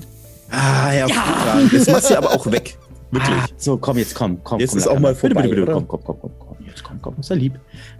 ah, 0.50 0.92
ja, 0.92 1.06
ja. 1.06 1.60
Jetzt 1.70 1.90
machst 1.90 2.10
du 2.10 2.16
aber 2.16 2.30
auch 2.32 2.50
weg. 2.50 2.78
Wirklich. 3.10 3.36
Ah, 3.36 3.46
so, 3.56 3.76
komm, 3.78 3.96
jetzt 3.98 4.14
komm, 4.14 4.42
komm. 4.44 4.60
Jetzt 4.60 4.70
komm, 4.70 4.78
ist 4.78 4.86
auch 4.86 4.98
mal 4.98 5.14
bitte, 5.14 5.20
vorbei, 5.34 5.42
bitte, 5.42 5.54
bitte, 5.54 5.62
oder? 5.62 5.72
komm, 5.74 5.88
komm, 5.88 6.00
komm, 6.04 6.18
komm, 6.20 6.30
komm. 6.38 6.56
Jetzt 6.66 6.84
komm, 6.84 6.98
komm, 7.02 7.14
ist 7.20 7.30
ja 7.30 7.36
lieb. 7.36 7.54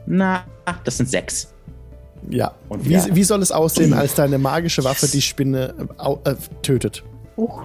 Na, 0.06 0.44
das 0.84 0.98
sind 0.98 1.08
sechs. 1.08 1.48
Ja. 2.28 2.52
Und 2.68 2.86
wie, 2.86 2.92
ja. 2.92 3.06
wie 3.10 3.24
soll 3.24 3.40
es 3.40 3.50
aussehen, 3.52 3.94
als 3.94 4.14
deine 4.14 4.38
magische 4.38 4.84
Waffe 4.84 5.08
die 5.08 5.22
Spinne 5.22 5.74
äh, 5.78 6.00
au- 6.00 6.20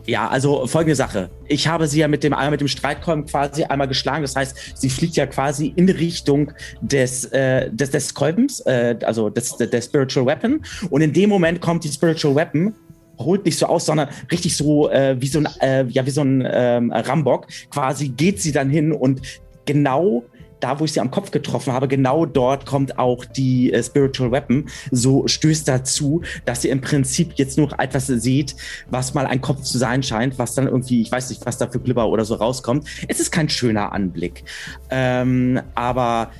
Ja, 0.05 0.27
also 0.27 0.67
folgende 0.67 0.95
Sache. 0.95 1.29
Ich 1.47 1.67
habe 1.67 1.87
sie 1.87 1.99
ja 1.99 2.07
mit 2.07 2.23
dem, 2.23 2.35
mit 2.51 2.61
dem 2.61 2.67
Streitkolben 2.67 3.25
quasi 3.25 3.63
einmal 3.63 3.87
geschlagen. 3.87 4.21
Das 4.21 4.35
heißt, 4.35 4.77
sie 4.77 4.89
fliegt 4.89 5.15
ja 5.15 5.25
quasi 5.25 5.73
in 5.75 5.89
Richtung 5.89 6.51
des, 6.81 7.25
äh, 7.25 7.71
des, 7.71 7.89
des 7.89 8.13
Kolbens, 8.13 8.59
äh, 8.61 8.95
also 9.03 9.29
des, 9.29 9.57
der 9.57 9.81
Spiritual 9.81 10.25
Weapon. 10.25 10.61
Und 10.89 11.01
in 11.01 11.11
dem 11.11 11.29
Moment 11.29 11.59
kommt 11.59 11.83
die 11.83 11.89
Spiritual 11.89 12.35
Weapon 12.35 12.75
holt 13.19 13.45
nicht 13.45 13.57
so 13.57 13.67
aus, 13.67 13.85
sondern 13.85 14.09
richtig 14.31 14.57
so 14.57 14.89
äh, 14.89 15.15
wie 15.19 15.27
so 15.27 15.39
ein 15.39 15.47
äh, 15.61 15.85
ja 15.87 16.05
wie 16.05 16.11
so 16.11 16.21
ein 16.21 16.47
ähm, 16.49 16.91
Rambock. 16.91 17.47
Quasi 17.69 18.09
geht 18.09 18.41
sie 18.41 18.51
dann 18.51 18.69
hin 18.69 18.91
und 18.91 19.21
genau 19.65 20.23
da, 20.63 20.79
wo 20.79 20.85
ich 20.85 20.93
sie 20.93 21.01
am 21.01 21.11
Kopf 21.11 21.31
getroffen 21.31 21.73
habe, 21.73 21.87
genau 21.87 22.25
dort 22.25 22.65
kommt 22.65 22.97
auch 22.97 23.25
die 23.25 23.73
äh, 23.73 23.83
Spiritual 23.83 24.31
Weapon. 24.31 24.69
So 24.91 25.27
stößt 25.27 25.67
dazu, 25.67 26.21
dass 26.45 26.63
ihr 26.63 26.71
im 26.71 26.81
Prinzip 26.81 27.33
jetzt 27.35 27.57
nur 27.57 27.77
etwas 27.79 28.07
seht, 28.07 28.55
was 28.89 29.13
mal 29.13 29.25
ein 29.25 29.41
Kopf 29.41 29.61
zu 29.63 29.77
sein 29.77 30.03
scheint, 30.03 30.39
was 30.39 30.55
dann 30.55 30.67
irgendwie, 30.67 31.01
ich 31.01 31.11
weiß 31.11 31.29
nicht, 31.29 31.45
was 31.45 31.57
da 31.57 31.67
für 31.67 31.79
Glibber 31.79 32.07
oder 32.07 32.23
so 32.23 32.35
rauskommt. 32.35 32.87
Es 33.07 33.19
ist 33.19 33.31
kein 33.31 33.49
schöner 33.49 33.91
Anblick. 33.91 34.43
Ähm, 34.89 35.61
aber 35.75 36.31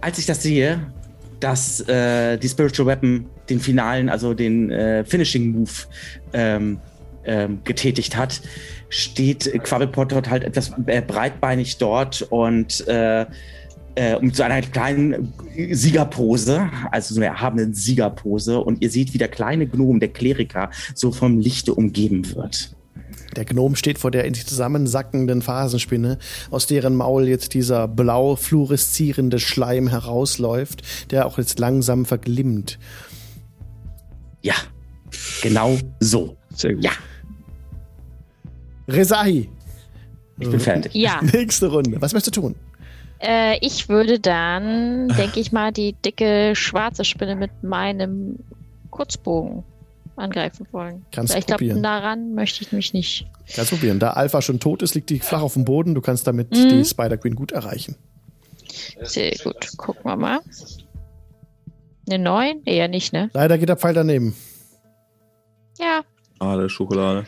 als 0.00 0.18
ich 0.18 0.26
das 0.26 0.42
sehe, 0.42 0.80
dass 1.40 1.80
äh, 1.80 2.38
die 2.38 2.48
Spiritual 2.48 2.86
Weapon 2.86 3.26
den 3.50 3.60
finalen, 3.60 4.08
also 4.08 4.32
den 4.32 4.70
äh, 4.70 5.04
Finishing 5.04 5.52
Move 5.52 5.70
ähm, 6.32 6.78
ähm, 7.26 7.60
getätigt 7.64 8.16
hat, 8.16 8.40
steht 8.88 9.52
Quabbelpot 9.62 10.30
halt 10.30 10.44
etwas 10.44 10.72
äh, 10.86 11.02
breitbeinig 11.02 11.76
dort 11.78 12.22
und 12.22 12.86
äh, 12.88 13.26
äh, 13.96 14.18
mit 14.20 14.36
so 14.36 14.42
einer 14.42 14.60
kleinen 14.62 15.32
Siegerpose, 15.72 16.70
also 16.92 17.14
so 17.14 17.20
einer 17.20 17.30
erhabenen 17.30 17.74
Siegerpose. 17.74 18.60
Und 18.60 18.82
ihr 18.82 18.90
seht, 18.90 19.14
wie 19.14 19.18
der 19.18 19.28
kleine 19.28 19.66
Gnom, 19.66 20.00
der 20.00 20.10
Kleriker, 20.10 20.70
so 20.94 21.10
vom 21.12 21.38
Lichte 21.38 21.74
umgeben 21.74 22.34
wird. 22.34 22.76
Der 23.34 23.44
Gnom 23.44 23.76
steht 23.76 23.98
vor 23.98 24.10
der 24.10 24.24
in 24.24 24.34
sich 24.34 24.46
zusammensackenden 24.46 25.42
Phasenspinne, 25.42 26.18
aus 26.50 26.66
deren 26.66 26.94
Maul 26.94 27.28
jetzt 27.28 27.54
dieser 27.54 27.88
blau 27.88 28.36
fluoreszierende 28.36 29.38
Schleim 29.38 29.88
herausläuft, 29.88 30.82
der 31.10 31.26
auch 31.26 31.36
jetzt 31.38 31.58
langsam 31.58 32.06
verglimmt. 32.06 32.78
Ja, 34.42 34.54
genau 35.42 35.76
so. 36.00 36.36
Sehr 36.54 36.74
gut. 36.74 36.84
Ja, 36.84 36.92
Resahi, 38.88 39.48
ich 40.38 40.50
bin 40.50 40.60
fertig. 40.60 40.94
Ja, 40.94 41.20
nächste 41.32 41.66
Runde. 41.68 42.00
Was 42.00 42.12
möchtest 42.12 42.36
du 42.36 42.40
tun? 42.40 42.54
Äh, 43.20 43.58
ich 43.60 43.88
würde 43.88 44.18
dann, 44.20 45.08
denke 45.08 45.40
ich 45.40 45.52
mal, 45.52 45.72
die 45.72 45.92
dicke 45.94 46.54
schwarze 46.54 47.04
Spinne 47.04 47.36
mit 47.36 47.62
meinem 47.62 48.38
Kurzbogen 48.90 49.64
angreifen 50.16 50.66
wollen. 50.72 51.04
Kannst 51.12 51.32
Weil 51.34 51.40
ich 51.40 51.46
glaube, 51.46 51.58
probieren. 51.58 51.82
daran 51.82 52.34
möchte 52.34 52.62
ich 52.62 52.72
mich 52.72 52.92
nicht. 52.94 53.26
Kannst 53.54 53.70
probieren. 53.70 53.98
Da 53.98 54.10
Alpha 54.10 54.40
schon 54.40 54.60
tot 54.60 54.82
ist, 54.82 54.94
liegt 54.94 55.10
die 55.10 55.18
flach 55.20 55.42
auf 55.42 55.52
dem 55.54 55.64
Boden. 55.64 55.94
Du 55.94 56.00
kannst 56.00 56.26
damit 56.26 56.50
Mhm. 56.52 56.68
die 56.70 56.84
Spider 56.84 57.16
Queen 57.18 57.34
gut 57.34 57.52
erreichen. 57.52 57.96
Sehr 59.02 59.32
gut. 59.44 59.76
Gucken 59.76 60.04
wir 60.04 60.16
mal. 60.16 60.40
Eine 62.08 62.18
9? 62.22 62.62
Eher 62.64 62.88
nicht, 62.88 63.12
ne? 63.12 63.30
Leider 63.34 63.58
geht 63.58 63.68
der 63.68 63.76
Pfeil 63.76 63.94
daneben. 63.94 64.34
Ja. 65.78 66.00
Ah, 66.38 66.56
der 66.56 66.68
Schokolade. 66.68 67.26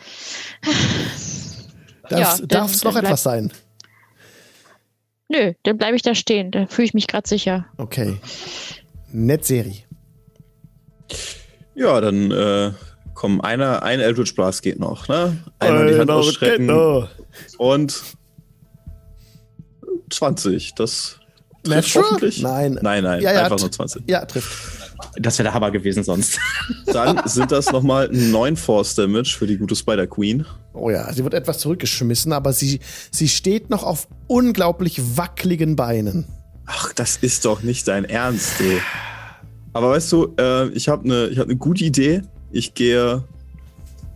Darf 2.09 2.73
es 2.73 2.83
noch 2.83 2.95
etwas 2.95 3.23
sein? 3.23 3.51
Nö, 5.29 5.53
dann 5.63 5.77
bleibe 5.77 5.95
ich 5.95 6.01
da 6.01 6.15
stehen. 6.15 6.51
Da 6.51 6.65
fühle 6.67 6.85
ich 6.87 6.93
mich 6.93 7.07
gerade 7.07 7.27
sicher. 7.27 7.65
Okay. 7.77 8.17
Netzserie. 9.11 9.83
Ja, 11.75 12.01
dann 12.01 12.31
äh, 12.31 12.71
komm, 13.13 13.39
einer, 13.41 13.83
ein 13.83 13.99
Eldritch 13.99 14.35
Blast 14.35 14.61
geht 14.63 14.79
noch, 14.79 15.07
ne? 15.07 15.37
Einmal 15.59 15.87
die 15.93 15.99
Hand 15.99 16.09
ausstrecken 16.11 16.67
Genau. 16.67 17.07
und 17.57 18.01
20. 20.09 20.73
Das 20.75 21.19
trifft 21.63 21.67
Natural? 21.95 22.03
hoffentlich. 22.05 22.41
Nein. 22.41 22.79
Nein, 22.81 23.03
nein, 23.03 23.21
Ja, 23.21 23.33
ja, 23.33 23.43
einfach 23.43 23.59
nur 23.59 23.71
20. 23.71 24.03
Ja, 24.09 24.25
trifft. 24.25 24.78
Das 25.15 25.37
wäre 25.37 25.45
der 25.45 25.53
Hammer 25.53 25.71
gewesen 25.71 26.03
sonst. 26.03 26.39
Dann 26.85 27.21
sind 27.25 27.51
das 27.51 27.71
nochmal 27.71 28.09
9 28.11 28.57
Force 28.57 28.95
Damage 28.95 29.35
für 29.37 29.47
die 29.47 29.57
gute 29.57 29.75
Spider 29.75 30.07
Queen. 30.07 30.45
Oh 30.73 30.89
ja, 30.89 31.11
sie 31.13 31.23
wird 31.23 31.33
etwas 31.33 31.59
zurückgeschmissen, 31.59 32.33
aber 32.33 32.53
sie, 32.53 32.79
sie 33.11 33.27
steht 33.27 33.69
noch 33.69 33.83
auf 33.83 34.07
unglaublich 34.27 35.17
wackeligen 35.17 35.75
Beinen. 35.75 36.25
Ach, 36.65 36.93
das 36.93 37.17
ist 37.17 37.45
doch 37.45 37.63
nicht 37.63 37.87
dein 37.87 38.05
Ernst, 38.05 38.61
ey. 38.61 38.79
Aber 39.73 39.91
weißt 39.91 40.11
du, 40.11 40.35
äh, 40.39 40.69
ich 40.69 40.89
habe 40.89 41.03
eine 41.03 41.35
hab 41.37 41.47
ne 41.47 41.55
gute 41.55 41.83
Idee. 41.83 42.21
Ich 42.51 42.73
gehe. 42.73 43.23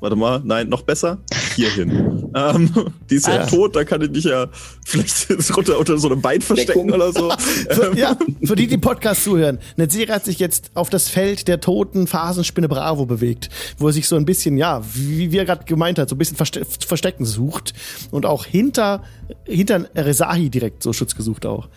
Warte 0.04 0.18
mal, 0.18 0.42
nein, 0.44 0.68
noch 0.68 0.82
besser. 0.82 1.20
Hier 1.56 1.70
hin. 1.70 2.20
Ähm, 2.36 2.68
die 3.12 3.16
ist 3.18 3.28
ja 3.28 3.42
Ah. 3.42 3.46
tot, 3.46 3.76
da 3.76 3.84
kann 3.84 4.02
ich 4.02 4.10
mich 4.10 4.24
ja 4.24 4.48
vielleicht 4.84 5.30
runter 5.56 5.78
unter 5.78 6.00
so 6.00 6.10
einem 6.10 6.20
Bein 6.20 6.42
verstecken 6.42 6.88
Deckung. 6.88 6.92
oder 6.92 7.14
so. 7.14 7.30
Für, 7.70 7.96
ja, 7.96 8.18
für 8.44 8.56
die, 8.56 8.66
die 8.66 8.80
Podcast 8.80 9.24
zuhören. 9.24 9.60
Netzserie 9.76 10.12
hat 10.16 10.26
sich 10.26 10.40
jetzt 10.40 10.72
auf 10.74 10.90
das 10.90 11.10
Feld 11.10 11.48
der 11.48 11.60
toten 11.60 12.08
Phasenspinne 12.08 12.68
Bravo 12.68 13.06
bewegt, 13.06 13.50
wo 13.78 13.86
er 13.86 13.94
sich 13.94 14.08
so 14.08 14.16
ein 14.16 14.26
bisschen, 14.26 14.58
ja, 14.58 14.82
wie, 14.96 15.38
er 15.38 15.46
gerade 15.46 15.66
gemeint 15.66 16.00
hat, 16.00 16.10
so 16.10 16.16
ein 16.16 16.18
bisschen 16.18 16.36
Verste 16.36 16.66
Verstecken 16.66 17.24
sucht 17.24 17.76
und 18.10 18.26
auch 18.26 18.46
hinter, 18.46 19.04
hinter 19.46 19.88
Resahi 19.96 20.50
direkt 20.50 20.82
so 20.82 20.92
Schutz 20.92 21.16
gesucht 21.16 21.46
auch. 21.46 21.70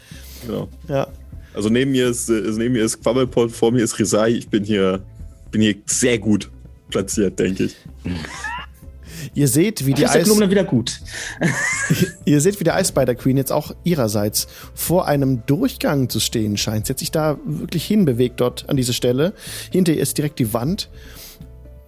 Genau. 0.47 0.69
Ja. 0.89 1.07
Also 1.53 1.69
neben 1.69 1.91
mir 1.91 2.09
ist, 2.09 2.31
äh, 2.31 2.41
also 2.47 2.59
neben 2.59 2.73
mir 2.73 2.83
ist 2.83 3.03
Quabbelpot, 3.03 3.53
vor 3.53 3.73
mir 3.73 3.85
ist 3.85 3.99
Risai. 3.99 4.31
Ich 4.31 4.49
bin 4.49 4.65
hier, 4.65 5.03
bin 5.51 5.61
hier 5.61 5.75
sehr 5.85 6.19
gut 6.19 6.51
platziert, 6.91 7.39
denke 7.39 7.65
ich. 7.65 7.77
Ihr 9.35 9.49
seht, 9.49 9.87
wie 9.87 9.95
die 9.95 10.07
Eis, 10.07 10.29
wieder 10.29 10.65
gut. 10.65 11.01
ihr 12.25 12.41
seht, 12.41 12.61
wie 12.61 12.65
der 12.65 12.79
Ice 12.79 12.89
Spider 12.89 13.15
Queen 13.15 13.37
jetzt 13.37 13.53
auch 13.53 13.75
ihrerseits 13.85 14.47
vor 14.75 15.07
einem 15.07 15.45
Durchgang 15.47 16.09
zu 16.09 16.21
stehen 16.21 16.57
scheint. 16.57 16.87
Sie 16.87 16.93
hat 16.93 16.99
sich 16.99 17.11
da 17.11 17.39
wirklich 17.45 17.87
hinbewegt 17.87 18.41
dort 18.41 18.69
an 18.69 18.77
diese 18.77 18.93
Stelle. 18.93 19.33
Hinter 19.71 19.93
ihr 19.93 20.03
ist 20.03 20.19
direkt 20.19 20.39
die 20.39 20.53
Wand. 20.53 20.91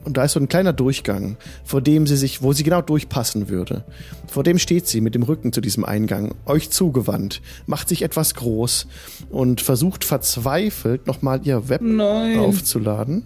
Und 0.05 0.17
da 0.17 0.25
ist 0.25 0.33
so 0.33 0.41
ein 0.41 0.49
kleiner 0.49 0.73
Durchgang, 0.73 1.37
vor 1.65 1.83
dem 1.83 2.07
sie 2.07 2.17
sich, 2.17 2.41
wo 2.41 2.53
sie 2.53 2.63
genau 2.63 2.81
durchpassen 2.81 3.49
würde. 3.49 3.85
Vor 4.27 4.43
dem 4.43 4.59
steht 4.59 4.87
sie 4.87 5.03
mit 5.03 5.15
dem 5.15 5.23
Rücken 5.23 5.53
zu 5.53 5.61
diesem 5.61 5.85
Eingang, 5.85 6.35
euch 6.47 6.71
zugewandt, 6.71 7.43
macht 7.67 7.91
sich 7.91 8.03
etwas 8.03 8.35
groß 8.35 8.87
und 9.29 9.61
versucht 9.61 10.05
verzweifelt 10.05 11.07
nochmal 11.07 11.41
ihr 11.45 11.69
Web 11.69 11.83
Nein. 11.83 12.39
aufzuladen. 12.39 13.25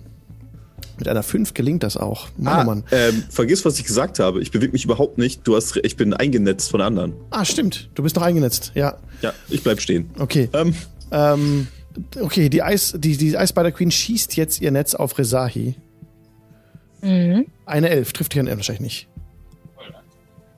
Mit 1.03 1.09
einer 1.09 1.25
5 1.25 1.53
gelingt 1.53 1.83
das 1.83 1.97
auch. 1.97 2.29
Mann, 2.37 2.61
oh 2.61 2.65
Mann. 2.65 2.85
ähm, 2.93 3.25
vergiss, 3.29 3.65
was 3.65 3.77
ich 3.77 3.85
gesagt 3.85 4.21
habe. 4.21 4.41
Ich 4.41 4.53
bewege 4.53 4.71
mich 4.71 4.85
überhaupt 4.85 5.19
nicht. 5.19 5.41
Du 5.43 5.57
hast, 5.57 5.77
ich 5.83 5.97
bin 5.97 6.15
eingenetzt 6.15 6.71
von 6.71 6.81
anderen. 6.81 7.13
Ah, 7.31 7.45
stimmt. 7.45 7.91
Du 7.97 8.05
bist 8.05 8.15
noch 8.15 8.23
eingenetzt. 8.23 8.71
Ja, 8.77 8.99
Ja, 9.21 9.33
ich 9.49 9.65
bleib 9.65 9.81
stehen. 9.81 10.11
okay. 10.21 10.49
Ähm, 10.53 10.75
Ähm, 11.11 11.67
okay, 12.21 12.49
die 12.49 12.63
Eis, 12.63 12.95
die, 12.97 13.17
die 13.17 13.31
Ice 13.35 13.49
Spider 13.49 13.73
Queen 13.73 13.91
schießt 13.91 14.37
jetzt 14.37 14.61
ihr 14.61 14.71
Netz 14.71 14.95
auf 14.95 15.19
Resahi. 15.19 15.75
Mhm. 17.01 17.47
Eine 17.67 17.89
Elf 17.89 18.13
trifft 18.13 18.37
ihren 18.37 18.47
wahrscheinlich 18.47 18.81
nicht. 18.81 19.09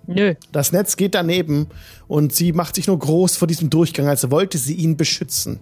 Nö. 0.06 0.34
Das 0.52 0.72
Netz 0.72 0.96
geht 0.96 1.14
daneben 1.14 1.68
und 2.06 2.34
sie 2.34 2.52
macht 2.52 2.74
sich 2.74 2.86
nur 2.86 2.98
groß 2.98 3.38
vor 3.38 3.48
diesem 3.48 3.70
Durchgang, 3.70 4.08
als 4.08 4.30
wollte 4.30 4.58
sie 4.58 4.74
ihn 4.74 4.98
beschützen. 4.98 5.60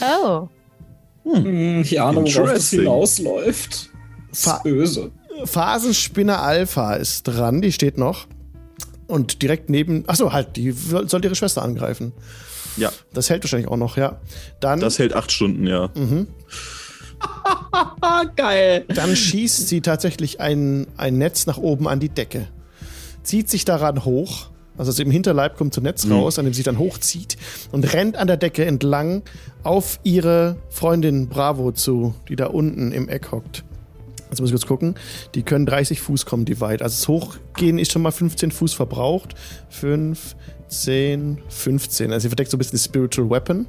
Oh. 0.00 0.48
Hm, 1.24 1.82
Ich 1.82 2.00
ahne, 2.00 2.18
worauf 2.22 2.52
das 2.52 2.70
hinausläuft. 2.70 3.90
Das 4.30 4.42
Fa- 4.44 4.56
ist 4.56 4.62
böse. 4.64 5.10
Phasenspinne 5.44 6.38
Alpha 6.38 6.94
ist 6.94 7.24
dran, 7.24 7.60
die 7.62 7.72
steht 7.72 7.98
noch. 7.98 8.26
Und 9.06 9.42
direkt 9.42 9.70
neben. 9.70 10.08
Achso, 10.08 10.32
halt, 10.32 10.56
die 10.56 10.70
soll 10.72 11.24
ihre 11.24 11.34
Schwester 11.34 11.62
angreifen. 11.62 12.12
ja, 12.76 12.92
Das 13.12 13.28
hält 13.30 13.42
wahrscheinlich 13.42 13.68
auch 13.68 13.76
noch, 13.76 13.96
ja. 13.96 14.20
Dann, 14.60 14.80
das 14.80 14.98
hält 14.98 15.14
acht 15.14 15.32
Stunden, 15.32 15.66
ja. 15.66 15.90
Ah, 18.02 18.24
geil. 18.36 18.84
dann 18.88 19.14
schießt 19.16 19.68
sie 19.68 19.80
tatsächlich 19.80 20.40
ein, 20.40 20.86
ein 20.96 21.18
Netz 21.18 21.46
nach 21.46 21.58
oben 21.58 21.88
an 21.88 22.00
die 22.00 22.08
Decke. 22.08 22.48
Zieht 23.22 23.50
sich 23.50 23.64
daran 23.64 24.04
hoch. 24.04 24.50
Also 24.80 24.92
aus 24.92 24.96
dem 24.96 25.10
Hinterleib 25.10 25.58
kommt 25.58 25.74
so 25.74 25.82
ein 25.82 25.84
Netz 25.84 26.08
raus, 26.08 26.38
an 26.38 26.46
dem 26.46 26.54
sie 26.54 26.62
dann 26.62 26.78
hochzieht 26.78 27.36
und 27.70 27.92
rennt 27.92 28.16
an 28.16 28.26
der 28.26 28.38
Decke 28.38 28.64
entlang 28.64 29.20
auf 29.62 30.00
ihre 30.04 30.56
Freundin 30.70 31.28
Bravo 31.28 31.72
zu, 31.72 32.14
die 32.30 32.36
da 32.36 32.46
unten 32.46 32.90
im 32.90 33.10
Eck 33.10 33.30
hockt. 33.30 33.62
Jetzt 34.30 34.40
muss 34.40 34.48
ich 34.48 34.54
kurz 34.54 34.66
gucken. 34.66 34.94
Die 35.34 35.42
können 35.42 35.66
30 35.66 36.00
Fuß 36.00 36.24
kommen, 36.24 36.46
die 36.46 36.62
weit. 36.62 36.80
Also 36.80 36.94
das 36.94 37.08
Hochgehen 37.08 37.78
ist 37.78 37.92
schon 37.92 38.00
mal 38.00 38.10
15 38.10 38.52
Fuß 38.52 38.72
verbraucht. 38.72 39.34
5, 39.68 40.34
10, 40.68 41.42
15. 41.50 42.10
Also 42.10 42.22
sie 42.22 42.28
verdeckt 42.30 42.50
so 42.50 42.56
ein 42.56 42.58
bisschen 42.58 42.78
die 42.78 42.82
Spiritual 42.82 43.28
Weapon. 43.28 43.66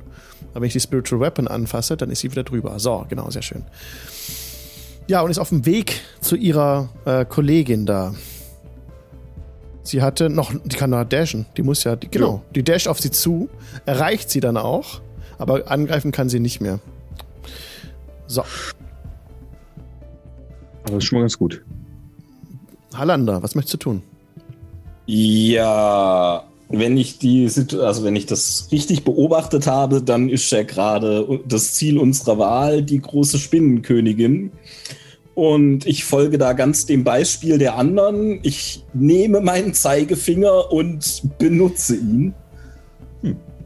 Aber 0.51 0.61
wenn 0.61 0.67
ich 0.67 0.73
die 0.73 0.79
Spiritual 0.79 1.19
Weapon 1.19 1.49
anfasse, 1.49 1.97
dann 1.97 2.09
ist 2.09 2.21
sie 2.21 2.31
wieder 2.31 2.45
drüber. 2.45 2.79
So, 2.79 3.05
genau, 3.09 3.29
sehr 3.31 3.41
schön. 3.41 3.65
Ja, 5.07 5.19
und 5.23 5.29
ist 5.29 5.39
auf 5.39 5.49
dem 5.49 5.65
Weg 5.65 5.99
zu 6.21 6.37
ihrer 6.37 6.87
äh, 7.03 7.25
Kollegin 7.25 7.85
da. 7.85 8.15
Sie 9.83 10.01
hatte 10.01 10.29
noch, 10.29 10.53
die 10.63 10.75
kann 10.75 10.91
da 10.91 11.03
dashen. 11.03 11.45
Die 11.57 11.63
muss 11.63 11.83
ja, 11.83 11.95
die, 11.95 12.09
genau, 12.09 12.43
die 12.53 12.63
dasht 12.63 12.87
auf 12.87 12.99
sie 12.99 13.11
zu, 13.11 13.49
erreicht 13.85 14.29
sie 14.29 14.39
dann 14.39 14.57
auch, 14.57 15.01
aber 15.37 15.71
angreifen 15.71 16.11
kann 16.11 16.29
sie 16.29 16.39
nicht 16.39 16.61
mehr. 16.61 16.79
So, 18.27 18.43
Aber 20.83 20.95
das 20.95 21.03
ist 21.03 21.05
schon 21.05 21.17
mal 21.19 21.23
ganz 21.23 21.37
gut. 21.37 21.61
Halander, 22.93 23.41
was 23.41 23.55
möchtest 23.55 23.75
du 23.75 23.77
tun? 23.77 24.03
Ja, 25.05 26.43
wenn 26.69 26.97
ich 26.97 27.17
die 27.19 27.49
also 27.79 28.03
wenn 28.03 28.15
ich 28.15 28.25
das 28.25 28.67
richtig 28.71 29.03
beobachtet 29.03 29.67
habe, 29.67 30.01
dann 30.01 30.29
ist 30.29 30.49
ja 30.51 30.63
gerade 30.63 31.41
das 31.47 31.73
Ziel 31.73 31.97
unserer 31.97 32.37
Wahl 32.37 32.81
die 32.83 32.99
große 32.99 33.39
Spinnenkönigin. 33.39 34.51
Und 35.33 35.85
ich 35.85 36.03
folge 36.03 36.37
da 36.37 36.53
ganz 36.53 36.85
dem 36.85 37.03
Beispiel 37.03 37.57
der 37.57 37.77
anderen. 37.77 38.39
Ich 38.43 38.83
nehme 38.93 39.41
meinen 39.41 39.73
Zeigefinger 39.73 40.71
und 40.71 41.23
benutze 41.37 41.95
ihn. 41.95 42.33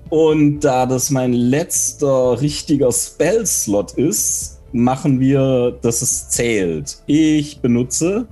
Und 0.09 0.59
da 0.59 0.85
das 0.85 1.09
mein 1.09 1.33
letzter 1.33 2.39
richtiger 2.39 2.91
Spell-Slot 2.91 3.93
ist, 3.93 4.61
machen 4.71 5.19
wir, 5.19 5.77
dass 5.81 6.01
es 6.01 6.29
zählt. 6.29 6.97
Ich 7.07 7.59
benutze 7.59 8.27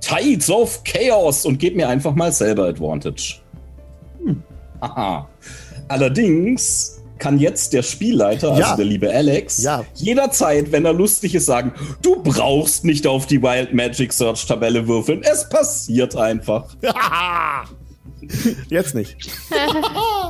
Tides 0.00 0.50
of 0.50 0.82
Chaos 0.84 1.44
und 1.44 1.58
gebe 1.58 1.76
mir 1.76 1.88
einfach 1.88 2.14
mal 2.14 2.32
selber 2.32 2.66
Advantage. 2.66 3.40
Hm. 4.24 4.42
Aha. 4.80 5.28
Allerdings 5.88 6.99
kann 7.20 7.38
jetzt 7.38 7.72
der 7.72 7.82
Spielleiter, 7.82 8.48
also 8.50 8.60
Ja. 8.60 8.74
der 8.76 8.84
liebe 8.84 9.08
Alex, 9.12 9.62
Ja. 9.62 9.84
jederzeit, 9.94 10.72
wenn 10.72 10.84
er 10.84 10.92
lustig 10.92 11.34
ist, 11.36 11.46
sagen, 11.46 11.72
du 12.02 12.20
brauchst 12.22 12.84
nicht 12.84 13.06
auf 13.06 13.26
die 13.26 13.40
Wild 13.42 13.72
Magic 13.72 14.12
Search 14.12 14.44
Tabelle 14.46 14.88
würfeln. 14.88 15.22
Es 15.22 15.48
passiert 15.48 16.16
einfach. 16.16 16.64
Jetzt 18.68 18.94
nicht. 18.94 19.16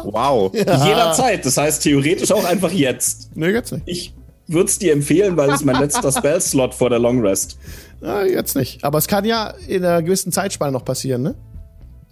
Wow. 0.05 0.50
Jederzeit. 0.55 1.44
Das 1.44 1.59
heißt 1.59 1.83
theoretisch 1.83 2.33
auch 2.33 2.44
einfach 2.44 2.72
jetzt. 2.72 3.29
Nö, 3.35 3.48
jetzt 3.53 3.70
nicht. 3.72 3.83
Ich 3.87 4.14
würde 4.46 4.64
es 4.70 4.79
dir 4.79 4.94
empfehlen, 4.94 5.37
weil 5.37 5.50
es 5.50 5.62
mein 5.62 5.79
letzter 5.79 6.11
Spell-Slot 6.16 6.72
vor 6.74 6.88
der 6.88 6.98
Long 6.98 7.20
Rest. 7.20 7.59
Ah, 8.03 8.22
jetzt 8.22 8.57
nicht. 8.57 8.83
Aber 8.83 8.96
es 8.96 9.07
kann 9.07 9.26
ja 9.26 9.53
in 9.68 9.85
einer 9.85 10.03
gewissen 10.03 10.33
Zeitspanne 10.33 10.72
noch 10.72 10.87
passieren, 10.87 11.22
ne? 11.22 11.35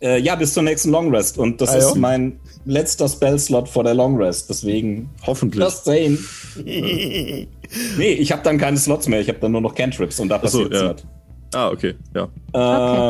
Äh, 0.00 0.20
ja, 0.20 0.36
bis 0.36 0.54
zur 0.54 0.62
nächsten 0.62 0.90
Long 0.90 1.12
Rest. 1.14 1.38
Und 1.38 1.60
das 1.60 1.70
Ah, 1.70 1.78
ist 1.78 1.96
mein 1.96 2.38
letzter 2.64 3.08
Spell-Slot 3.08 3.68
vor 3.68 3.82
der 3.84 3.94
Long 3.94 4.16
Rest. 4.16 4.48
Deswegen 4.48 5.10
Hoffentlich. 5.26 5.64
Just 5.64 5.84
saying. 5.84 6.18
nee, 7.98 8.12
ich 8.12 8.30
habe 8.32 8.42
dann 8.42 8.58
keine 8.58 8.76
Slots 8.76 9.08
mehr. 9.08 9.20
Ich 9.20 9.28
habe 9.28 9.38
dann 9.40 9.52
nur 9.52 9.60
noch 9.60 9.74
Cantrips 9.74 10.20
und 10.20 10.28
da 10.28 10.36
so, 10.36 10.42
passiert 10.42 10.72
ja. 10.72 10.92
nicht. 10.92 11.06
Ah, 11.54 11.68
okay. 11.70 11.94
Ja. 12.14 12.28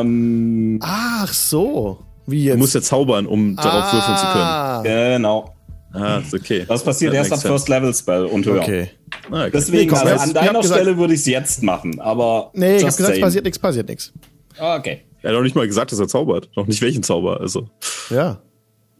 Ähm, 0.01 0.79
Ach 0.81 1.31
so. 1.33 1.99
Wie 2.25 2.45
jetzt? 2.45 2.55
Du 2.55 2.59
musst 2.59 2.75
ja 2.75 2.81
zaubern, 2.81 3.25
um 3.25 3.55
darauf 3.55 3.91
würfeln 3.93 4.17
zu 4.17 4.25
können. 4.25 4.43
Ah, 4.43 4.81
genau. 4.83 5.55
Ah, 5.91 6.17
ist 6.19 6.33
okay. 6.33 6.65
Das 6.67 6.83
passiert 6.83 7.13
That 7.13 7.29
erst 7.29 7.33
ab. 7.33 7.41
First 7.41 7.67
Level 7.69 7.93
Spell 7.93 8.25
und 8.25 8.45
höher. 8.45 8.61
Okay. 8.61 8.89
Ah, 9.31 9.41
okay. 9.41 9.51
Deswegen, 9.53 9.91
Nee, 9.91 9.97
komm, 9.97 10.07
also 10.07 10.23
an 10.23 10.33
deiner 10.33 10.61
gesagt- 10.61 10.81
Stelle 10.81 10.97
würde 10.97 11.13
ich 11.15 11.21
es 11.21 11.25
jetzt 11.25 11.63
machen, 11.63 11.99
aber. 11.99 12.51
Nee, 12.53 12.77
ich 12.77 12.83
hab 12.83 12.95
gesagt, 12.95 13.15
es 13.15 13.21
passiert 13.21 13.43
nichts, 13.45 13.59
passiert 13.59 13.89
nichts. 13.89 14.13
Okay. 14.59 15.01
Er 15.21 15.29
hat 15.29 15.35
noch 15.35 15.43
nicht 15.43 15.55
mal 15.55 15.67
gesagt, 15.67 15.91
dass 15.91 15.99
er 15.99 16.07
zaubert. 16.07 16.49
Noch 16.55 16.67
nicht 16.67 16.81
welchen 16.81 17.03
Zauber. 17.03 17.39
Also. 17.39 17.69
Ja. 18.09 18.41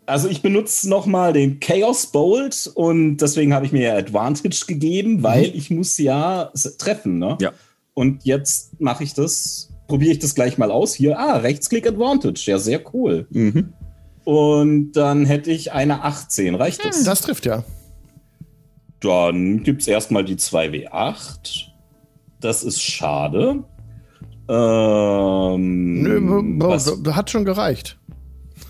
Also 0.05 0.27
ich 0.27 0.41
benutze 0.41 0.89
nochmal 0.89 1.33
den 1.33 1.59
Chaos 1.59 2.07
Bolt 2.07 2.69
und 2.73 3.17
deswegen 3.17 3.53
habe 3.53 3.65
ich 3.65 3.71
mir 3.71 3.83
ja 3.83 3.95
Advantage 3.95 4.65
gegeben, 4.67 5.21
weil 5.21 5.45
ich 5.55 5.69
muss 5.69 5.97
ja 5.99 6.51
treffen, 6.79 7.19
ne? 7.19 7.37
Ja. 7.39 7.51
Und 7.93 8.25
jetzt 8.25 8.81
mache 8.81 9.03
ich 9.03 9.13
das 9.13 9.69
probiere 9.89 10.13
ich 10.13 10.19
das 10.19 10.35
gleich 10.35 10.57
mal 10.57 10.71
aus. 10.71 10.93
Hier, 10.93 11.19
ah, 11.19 11.37
Rechtsklick 11.37 11.85
Advantage. 11.85 12.43
Ja, 12.45 12.57
sehr 12.57 12.81
cool. 12.93 13.27
Mhm. 13.31 13.73
Und 14.23 14.93
dann 14.93 15.25
hätte 15.25 15.51
ich 15.51 15.73
eine 15.73 16.03
18. 16.03 16.55
Reicht 16.55 16.85
das? 16.85 17.03
Das 17.03 17.21
trifft 17.21 17.45
ja. 17.45 17.65
Dann 19.01 19.63
gibt 19.63 19.81
es 19.81 19.87
erstmal 19.87 20.23
die 20.23 20.35
2W8. 20.35 21.65
Das 22.39 22.63
ist 22.63 22.81
schade. 22.81 23.63
Ähm, 24.49 26.01
Nö, 26.01 26.19
was, 26.59 26.91
hat 27.11 27.29
schon 27.29 27.45
gereicht. 27.45 27.99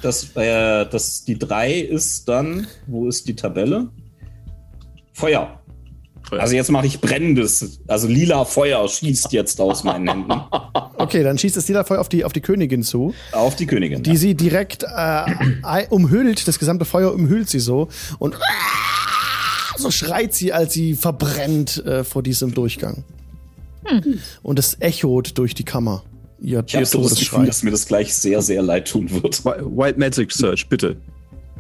das, 0.02 0.36
äh, 0.36 0.86
das, 0.86 1.24
die 1.24 1.40
3 1.40 1.80
ist 1.80 2.28
dann, 2.28 2.68
wo 2.88 3.08
ist 3.08 3.28
die 3.30 3.36
Tabelle? 3.36 3.88
Feuer. 5.14 5.62
Feuer. 6.24 6.42
Also 6.42 6.56
jetzt 6.56 6.70
mache 6.70 6.86
ich 6.86 7.00
brennendes, 7.00 7.80
also 7.88 8.08
lila 8.10 8.44
Feuer 8.44 8.88
schießt 8.88 9.32
jetzt 9.32 9.62
aus 9.62 9.84
meinen 9.86 10.08
Händen 10.08 10.32
Okay, 10.98 11.24
dann 11.24 11.38
schießt 11.38 11.56
es 11.56 11.68
jeder 11.68 11.86
Feuer 11.86 12.02
auf 12.02 12.10
die, 12.10 12.26
auf 12.26 12.34
die 12.34 12.42
Königin 12.42 12.84
zu, 12.84 13.14
auf 13.32 13.56
die 13.56 13.66
Königin. 13.66 14.04
die 14.04 14.18
sie 14.18 14.36
direkt 14.36 14.84
äh, 14.84 15.88
umhüllt, 15.90 16.46
das 16.46 16.60
gesamte 16.60 16.84
Feuer 16.84 17.14
umhüllt 17.14 17.50
sie 17.50 17.60
so 17.60 17.88
und 18.20 18.38
so 19.78 19.92
schreit 19.92 20.34
sie, 20.34 20.52
als 20.52 20.74
sie 20.74 20.94
verbrennt 20.94 21.84
äh, 21.86 22.04
vor 22.04 22.22
diesem 22.22 22.54
Durchgang. 22.54 23.06
Und 24.44 24.60
es 24.60 24.78
echot 24.80 25.38
durch 25.38 25.54
die 25.56 25.64
Kammer. 25.66 26.04
Ihr, 26.42 26.64
ich 26.66 26.74
habe 26.76 26.84
ihr 26.84 26.86
so 26.86 27.02
das 27.04 27.20
Gefühl, 27.20 27.46
dass 27.46 27.64
mir 27.64 27.72
das 27.72 27.86
gleich 27.86 28.14
sehr, 28.16 28.42
sehr 28.42 28.62
leid 28.62 28.88
tun 28.90 29.10
wird. 29.12 29.44
Wi- 29.44 29.62
White 29.78 30.00
Magic 30.00 30.32
Search, 30.32 30.68
bitte. 30.70 30.96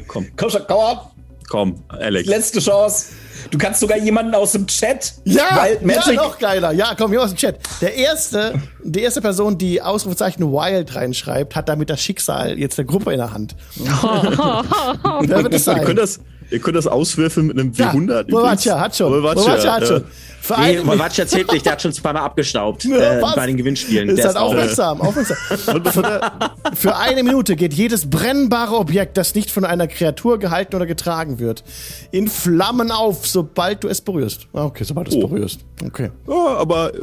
Komm, 0.07 0.27
Komm 0.37 0.49
schon, 0.49 0.61
komm 0.67 0.79
ab. 0.79 1.11
komm, 1.49 1.83
Alex. 1.89 2.27
Letzte 2.29 2.59
Chance. 2.61 3.07
Du 3.51 3.57
kannst 3.57 3.79
sogar 3.81 3.97
jemanden 3.97 4.33
aus 4.35 4.51
dem 4.53 4.67
Chat. 4.67 5.13
Ja, 5.25 5.63
Wild 5.63 5.81
ja, 5.81 5.87
Magic. 5.87 6.15
noch 6.15 6.37
geiler. 6.39 6.71
Ja, 6.71 6.93
komm, 6.97 7.11
hier 7.11 7.21
aus 7.21 7.31
dem 7.31 7.37
Chat. 7.37 7.57
Der 7.81 7.93
erste, 7.95 8.53
die 8.83 9.01
erste 9.01 9.19
Person, 9.21 9.57
die 9.57 9.81
Ausrufezeichen 9.81 10.43
Wild 10.51 10.95
reinschreibt, 10.95 11.55
hat 11.55 11.67
damit 11.67 11.89
das 11.89 12.01
Schicksal 12.01 12.57
jetzt 12.59 12.77
der 12.77 12.85
Gruppe 12.85 13.11
in 13.11 13.17
der 13.17 13.33
Hand. 13.33 13.55
Wer 13.75 15.43
wird 15.43 15.53
es 15.53 15.61
Ihr 15.67 15.73
sein? 15.73 15.85
könnt 15.85 15.99
das, 15.99 16.19
ihr 16.49 16.59
könnt 16.59 16.77
das 16.77 16.87
auswürfeln 16.87 17.47
mit 17.47 17.59
einem 17.59 17.71
Ja, 17.73 17.91
W100. 17.91 18.31
Wolwatcha 18.31 18.79
hat 18.79 18.95
schon. 18.95 19.11
Wolwatcha 19.11 19.51
hat 19.73 19.81
ja. 19.81 19.85
schon. 19.87 20.03
Für 20.49 20.59
Nee, 20.59 20.79
ein, 20.79 20.87
Wolwatcha 20.87 21.27
zählt 21.27 21.51
nicht, 21.51 21.63
der 21.65 21.73
hat 21.73 21.81
schon 21.81 21.93
zweimal 21.93 22.23
abgestaubt 22.23 22.83
Ja, 22.85 23.19
äh, 23.19 23.21
bei 23.35 23.45
den 23.45 23.55
Gewinnspielen. 23.57 24.09
ist 24.09 24.25
halt 24.25 24.35
auch- 24.35 24.47
aufmerksam, 24.49 24.99
aufmerksam. 25.01 25.37
Für, 25.85 26.21
für 26.75 26.95
eine 26.97 27.21
Minute 27.23 27.55
geht 27.55 27.73
jedes 27.73 28.09
brennbare 28.09 28.75
Objekt, 28.75 29.17
das 29.17 29.35
nicht 29.35 29.51
von 29.51 29.63
einer 29.63 29.87
Kreatur 29.87 30.39
gehalten 30.39 30.75
oder 30.75 30.85
getragen 30.87 31.37
wird, 31.39 31.63
in 32.11 32.27
Flammen 32.27 32.89
auf, 32.91 33.27
sobald 33.27 33.83
du 33.83 33.87
es 33.89 34.01
berührst. 34.01 34.47
Ah, 34.53 34.63
Okay, 34.65 34.83
sobald 34.83 35.07
du 35.07 35.11
es 35.17 35.23
Oh. 35.23 35.27
berührst. 35.27 35.59
Okay. 35.85 36.09
Ja, 36.27 36.57
aber 36.57 36.93
äh, 36.95 36.99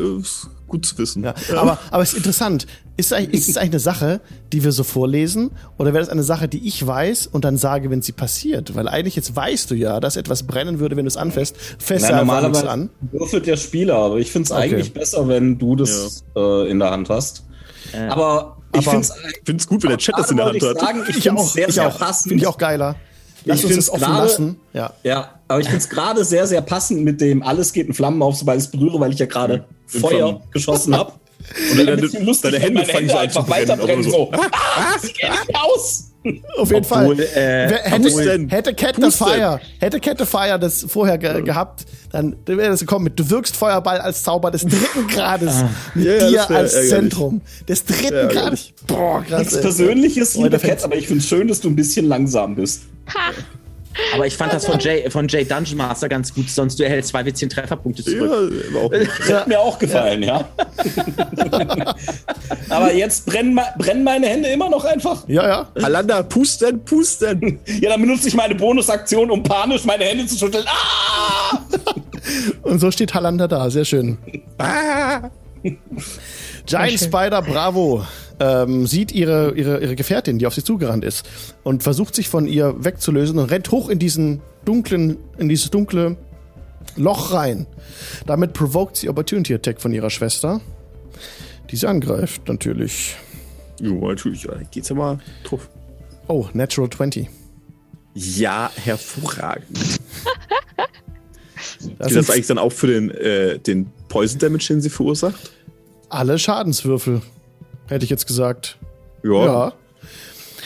gut 0.69 0.85
zu 0.87 0.97
wissen. 0.99 1.23
Ja, 1.25 1.35
aber, 1.57 1.79
aber 1.91 2.03
es 2.03 2.11
ist 2.13 2.19
interessant. 2.19 2.67
Ist, 2.97 3.07
es 3.07 3.13
eigentlich- 3.13 3.41
ist 3.43 3.49
es 3.51 3.57
eigentlich 3.57 3.73
eine 3.73 3.81
Sache, 3.81 4.21
die 4.53 4.65
wir 4.65 4.73
so 4.73 4.83
vorlesen? 4.83 5.51
Oder 5.79 5.93
wäre 5.93 6.03
das 6.03 6.09
eine 6.09 6.23
Sache, 6.23 6.49
die 6.49 6.67
ich 6.67 6.85
weiß 6.87 7.27
und 7.29 7.45
dann 7.45 7.57
sage, 7.59 7.91
wenn 7.91 8.01
sie 8.03 8.13
passiert? 8.13 8.75
Weil 8.75 8.89
eigentlich 8.89 9.17
jetzt 9.17 9.37
weißt 9.37 9.71
du 9.71 9.75
ja, 9.75 10.01
dass 10.01 10.17
etwas 10.17 10.45
brennen 10.45 10.79
würde, 10.79 10.97
wenn 10.97 11.05
du 11.05 11.09
es 11.09 11.17
anfasst. 11.17 11.57
Fest 11.79 12.11
normalerweise 12.11 12.69
an. 12.71 12.91
würfelt 13.13 13.47
der 13.47 13.57
Spieler, 13.59 13.97
aber 13.97 14.17
ich 14.17 14.31
finde 14.33 14.47
es 14.47 14.53
eigentlich 14.53 14.93
besser, 14.95 15.29
wenn 15.29 15.59
du 15.59 15.77
das 15.77 16.25
äh, 16.35 16.71
in 16.71 16.79
der 16.79 16.91
Hand 16.91 17.11
hast. 17.11 17.45
Aber 18.09 18.57
ich 18.73 18.79
Aber- 18.87 18.91
finde 19.03 19.07
es 19.07 19.11
Ich 19.11 19.43
finde 19.45 19.61
es 19.63 19.67
gut, 19.69 19.83
wenn 19.83 19.91
der 19.91 19.99
Chat 19.99 20.19
das 20.19 20.31
in 20.31 20.37
der 20.39 20.47
Hand 20.47 20.63
hat. 20.63 20.81
Sagen, 20.81 21.03
ich 21.09 21.17
Ich 21.19 21.23
finde 21.23 21.41
auch. 21.41 21.47
es 21.47 21.53
sehr, 21.53 21.69
ich 21.69 21.75
sehr 21.75 21.89
auch. 21.89 21.99
passend. 21.99 22.31
Finde 22.31 22.43
ich 22.43 22.49
auch 22.49 22.59
geiler. 22.59 22.97
Lass 23.47 23.61
Ich 23.61 23.67
uns 23.67 23.77
das 23.77 23.91
offen 23.91 24.13
lassen. 24.13 24.61
Ja. 24.73 24.93
Ja, 25.03 25.41
aber 25.49 25.61
ich 25.61 25.67
finde 25.67 25.79
es 25.81 25.89
gerade 25.89 26.25
sehr, 26.25 26.47
sehr 26.47 26.61
passend 26.61 27.03
mit 27.05 27.21
dem 27.21 27.43
alles 27.43 27.73
geht 27.73 27.87
in 27.87 27.95
Flammen 27.95 28.21
auf, 28.23 28.37
sobald 28.37 28.59
ich 28.59 28.65
es 28.67 28.71
berühre, 28.71 28.99
weil 29.01 29.13
ich 29.13 29.19
ja 29.19 29.27
gerade 29.27 29.65
In 29.93 30.01
Feuer 30.01 30.29
Flammen. 30.29 30.43
geschossen 30.53 30.97
habe. 30.97 31.13
Und 31.73 31.79
Ein 31.81 31.87
deine, 31.87 32.03
bisschen 32.03 32.27
lustig, 32.27 32.51
deine 32.51 32.63
Hände 32.65 32.85
fangen 32.85 33.09
so 33.09 33.17
an 33.19 33.31
zu 33.31 33.39
einfach 33.39 33.47
brennen. 33.47 33.69
weiterbrennen. 33.69 34.05
aber 34.05 34.11
So. 34.11 34.31
Ah, 34.53 34.99
sie 35.01 35.13
gehen 35.13 35.31
nicht 35.31 35.55
aus! 35.55 36.05
Auf 36.59 36.71
jeden 36.71 36.85
Obwohl, 36.85 37.17
Fall. 37.17 37.21
äh, 37.21 37.69
hätte, 37.91 38.03
Pusten. 38.03 38.49
hätte 38.49 38.75
Cat 38.75 38.97
the. 39.01 39.11
Fire, 39.11 39.61
hätte 39.79 40.01
Cat 40.01 40.19
the 40.19 40.25
Fire 40.25 40.59
das 40.59 40.85
vorher 40.89 41.19
ge 41.19 41.43
gehabt, 41.43 41.85
dann 42.13 42.37
wäre 42.47 42.71
das 42.71 42.81
gekommen 42.81 43.05
mit, 43.05 43.19
du 43.19 43.29
wirkst 43.31 43.57
Feuerball 43.57 43.99
als 44.01 44.23
Zauber 44.23 44.51
des 44.51 44.63
dritten 44.63 45.07
Grades 45.09 45.55
mit 45.95 46.05
Ja, 46.07 46.29
dir 46.29 46.51
als 46.51 46.73
ärgerlich. 46.75 46.91
Zentrum. 46.91 47.41
Des 47.69 47.85
dritten 47.85 48.15
Ja, 48.15 48.27
Grades. 48.27 48.73
Boah, 48.87 49.23
krass. 49.23 49.39
Nichts. 49.41 49.61
Persönliches, 49.61 50.37
liebe 50.37 50.59
Cats, 50.59 50.85
aber 50.85 50.97
ich 50.97 51.07
finde 51.07 51.21
es 51.23 51.29
schön, 51.29 51.49
dass 51.49 51.61
du 51.61 51.69
ein 51.69 51.77
bisschen 51.77 52.07
langsam 52.07 52.55
bist. 52.55 52.83
Aber 54.15 54.27
ich 54.27 54.37
fand 54.37 54.53
das 54.53 54.67
von 54.67 54.79
Jay, 54.79 55.11
von 55.11 55.29
Jay 55.29 55.45
Dungeon 55.45 55.79
Master 55.79 56.09
ganz 56.09 56.35
gut, 56.35 56.51
sonst 56.51 56.79
du 56.79 56.85
erhältst 56.85 57.11
2 57.11 57.23
W10 57.23 57.51
Trefferpunkte 57.51 58.03
Ja, 58.03 58.19
zurück. 58.19 58.53
auch. 58.77 58.91
Das 58.91 59.33
hat 59.33 59.49
mir 59.49 59.61
auch 59.61 59.79
gefallen, 59.79 60.23
ja. 60.23 60.49
aber 62.69 62.93
jetzt 62.95 63.27
brennen, 63.27 63.59
brennen 63.79 64.05
meine 64.05 64.27
Hände 64.27 64.49
immer 64.49 64.69
noch 64.69 64.85
einfach. 64.85 65.27
Ja, 65.29 65.47
ja. 65.47 65.69
Alanda, 65.83 66.23
pusten, 66.23 66.85
pusten. 66.85 67.59
Ja, 67.81 67.91
dann 67.91 68.01
benutze 68.01 68.29
ich 68.29 68.35
meine 68.35 68.55
Bonusaktion, 68.55 69.31
um 69.31 69.43
panisch 69.43 69.85
meine 69.85 70.05
Hände 70.05 70.27
zu 70.27 70.37
schütteln. 70.39 70.65
Ah! 70.67 71.59
Und 72.63 72.81
so 72.81 72.91
steht 72.91 73.15
Halander 73.15 73.49
da, 73.49 73.71
sehr 73.71 73.85
schön. 73.85 74.19
Ah. 74.59 75.31
Giant 76.67 76.99
Spider 76.99 77.43
Bravo 77.43 78.05
ähm, 78.41 78.87
sieht 78.87 79.13
ihre, 79.13 79.55
ihre, 79.55 79.81
ihre 79.81 79.97
Gefährtin, 79.97 80.39
die 80.39 80.47
auf 80.47 80.55
sie 80.55 80.65
zugerannt 80.65 81.05
ist, 81.05 81.27
und 81.63 81.83
versucht 81.83 82.15
sich 82.15 82.29
von 82.29 82.47
ihr 82.47 82.75
wegzulösen 82.85 83.39
und 83.39 83.51
rennt 83.51 83.71
hoch 83.71 83.89
in 83.89 83.99
diesen 83.99 84.43
dunklen, 84.65 85.17
in 85.39 85.49
dieses 85.49 85.71
dunkle 85.71 86.17
Loch 86.97 87.33
rein. 87.33 87.67
Damit 88.27 88.53
provoked 88.53 88.97
sie 88.97 89.09
Opportunity 89.09 89.55
Attack 89.55 89.81
von 89.81 89.93
ihrer 89.93 90.11
Schwester, 90.11 90.61
die 91.71 91.77
sie 91.77 91.87
angreift, 91.87 92.49
natürlich. 92.49 93.17
Jo, 93.81 94.09
natürlich. 94.09 94.45
ja, 94.45 94.53
Geht's 94.71 94.89
ja 94.89 94.97
mal 94.97 95.19
drauf. 95.45 95.69
Oh, 96.29 96.47
Natural 96.53 96.91
20. 96.91 97.29
Ja, 98.15 98.71
hervorragend. 98.75 99.79
Das 101.99 102.09
Geht 102.09 102.17
das 102.17 102.31
eigentlich 102.31 102.47
dann 102.47 102.59
auch 102.59 102.73
für 102.73 102.87
den, 102.87 103.11
äh, 103.11 103.59
den 103.59 103.91
Poison 104.09 104.39
Damage, 104.39 104.67
den 104.69 104.81
sie 104.81 104.91
verursacht? 104.91 105.53
Alle 106.09 106.39
Schadenswürfel, 106.39 107.23
hätte 107.89 108.05
ich 108.05 108.11
jetzt 108.11 108.27
gesagt. 108.27 108.79
Ja, 109.23 109.45
Ja. 109.47 109.73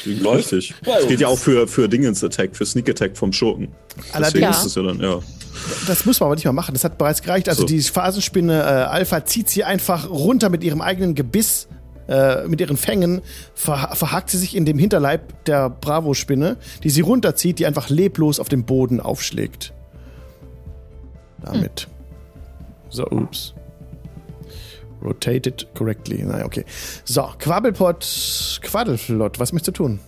richtig. 0.07 0.75
Es 0.83 1.07
geht 1.09 1.21
ja 1.21 1.29
auch 1.29 1.39
für, 1.39 1.67
für 1.69 1.89
Dingens 1.89 2.23
Attack, 2.25 2.57
für 2.57 2.67
Sneak 2.67 2.89
Attack 2.89 3.17
vom 3.17 3.33
Schurken. 3.33 3.69
Deswegen 3.97 4.15
Allerdings- 4.15 4.59
ist 4.59 4.65
es 4.67 4.75
ja 4.77 4.83
dann, 4.83 5.01
ja. 5.01 5.19
Das 5.87 6.07
muss 6.07 6.21
man 6.21 6.29
aber 6.29 6.37
nicht 6.37 6.45
mal 6.47 6.53
machen. 6.53 6.73
Das 6.75 6.85
hat 6.85 6.97
bereits 6.97 7.21
gereicht. 7.23 7.49
Also 7.49 7.63
So. 7.63 7.67
die 7.67 7.81
Phasenspinne 7.83 8.55
äh, 8.61 8.65
Alpha 8.65 9.25
zieht 9.27 9.51
sie 9.51 9.65
einfach 9.65 10.09
runter 10.09 10.49
mit 10.49 10.65
ihrem 10.65 10.81
eigenen 10.81 11.15
Gebiss, 11.15 11.69
äh, 12.09 12.47
mit 12.47 12.61
ihren 12.61 12.77
Fängen, 12.79 13.21
ver 13.55 13.91
verhakt 13.95 14.31
sie 14.31 14.39
sich 14.39 14.57
in 14.57 14.65
dem 14.65 14.79
Hinterleib 14.79 15.45
der 15.45 15.69
Bravo-Spinne, 15.69 16.57
die 16.83 16.89
sie 16.91 17.03
runterzieht, 17.03 17.59
die 17.59 17.67
einfach 17.67 17.91
leblos 17.91 18.41
auf 18.41 18.49
dem 18.49 18.65
Boden 18.65 19.01
aufschlägt. 19.01 19.73
Damit. 21.43 21.89
So, 22.91 23.07
ups. 23.07 23.55
Rotated 25.03 25.67
correctly. 25.75 26.23
Naja, 26.23 26.45
okay. 26.45 26.65
So, 27.05 27.29
Quabbelpot, 27.39 28.61
Quaddelflott, 28.63 29.39
was 29.39 29.53
möchtest 29.53 29.79
du 29.79 29.85
tun? 29.85 30.01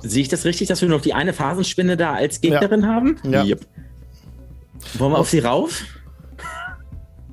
Sehe 0.00 0.22
ich 0.22 0.28
das 0.28 0.44
richtig, 0.44 0.68
dass 0.68 0.82
wir 0.82 0.88
noch 0.88 1.00
die 1.00 1.14
eine 1.14 1.32
Phasenspinne 1.32 1.96
da 1.96 2.12
als 2.14 2.40
Gegnerin 2.40 2.86
haben? 2.86 3.16
Ja. 3.24 3.42
Yep. 3.44 3.60
Wollen 4.98 5.12
wir 5.12 5.18
auf 5.18 5.30
sie 5.30 5.38
rauf? 5.38 5.82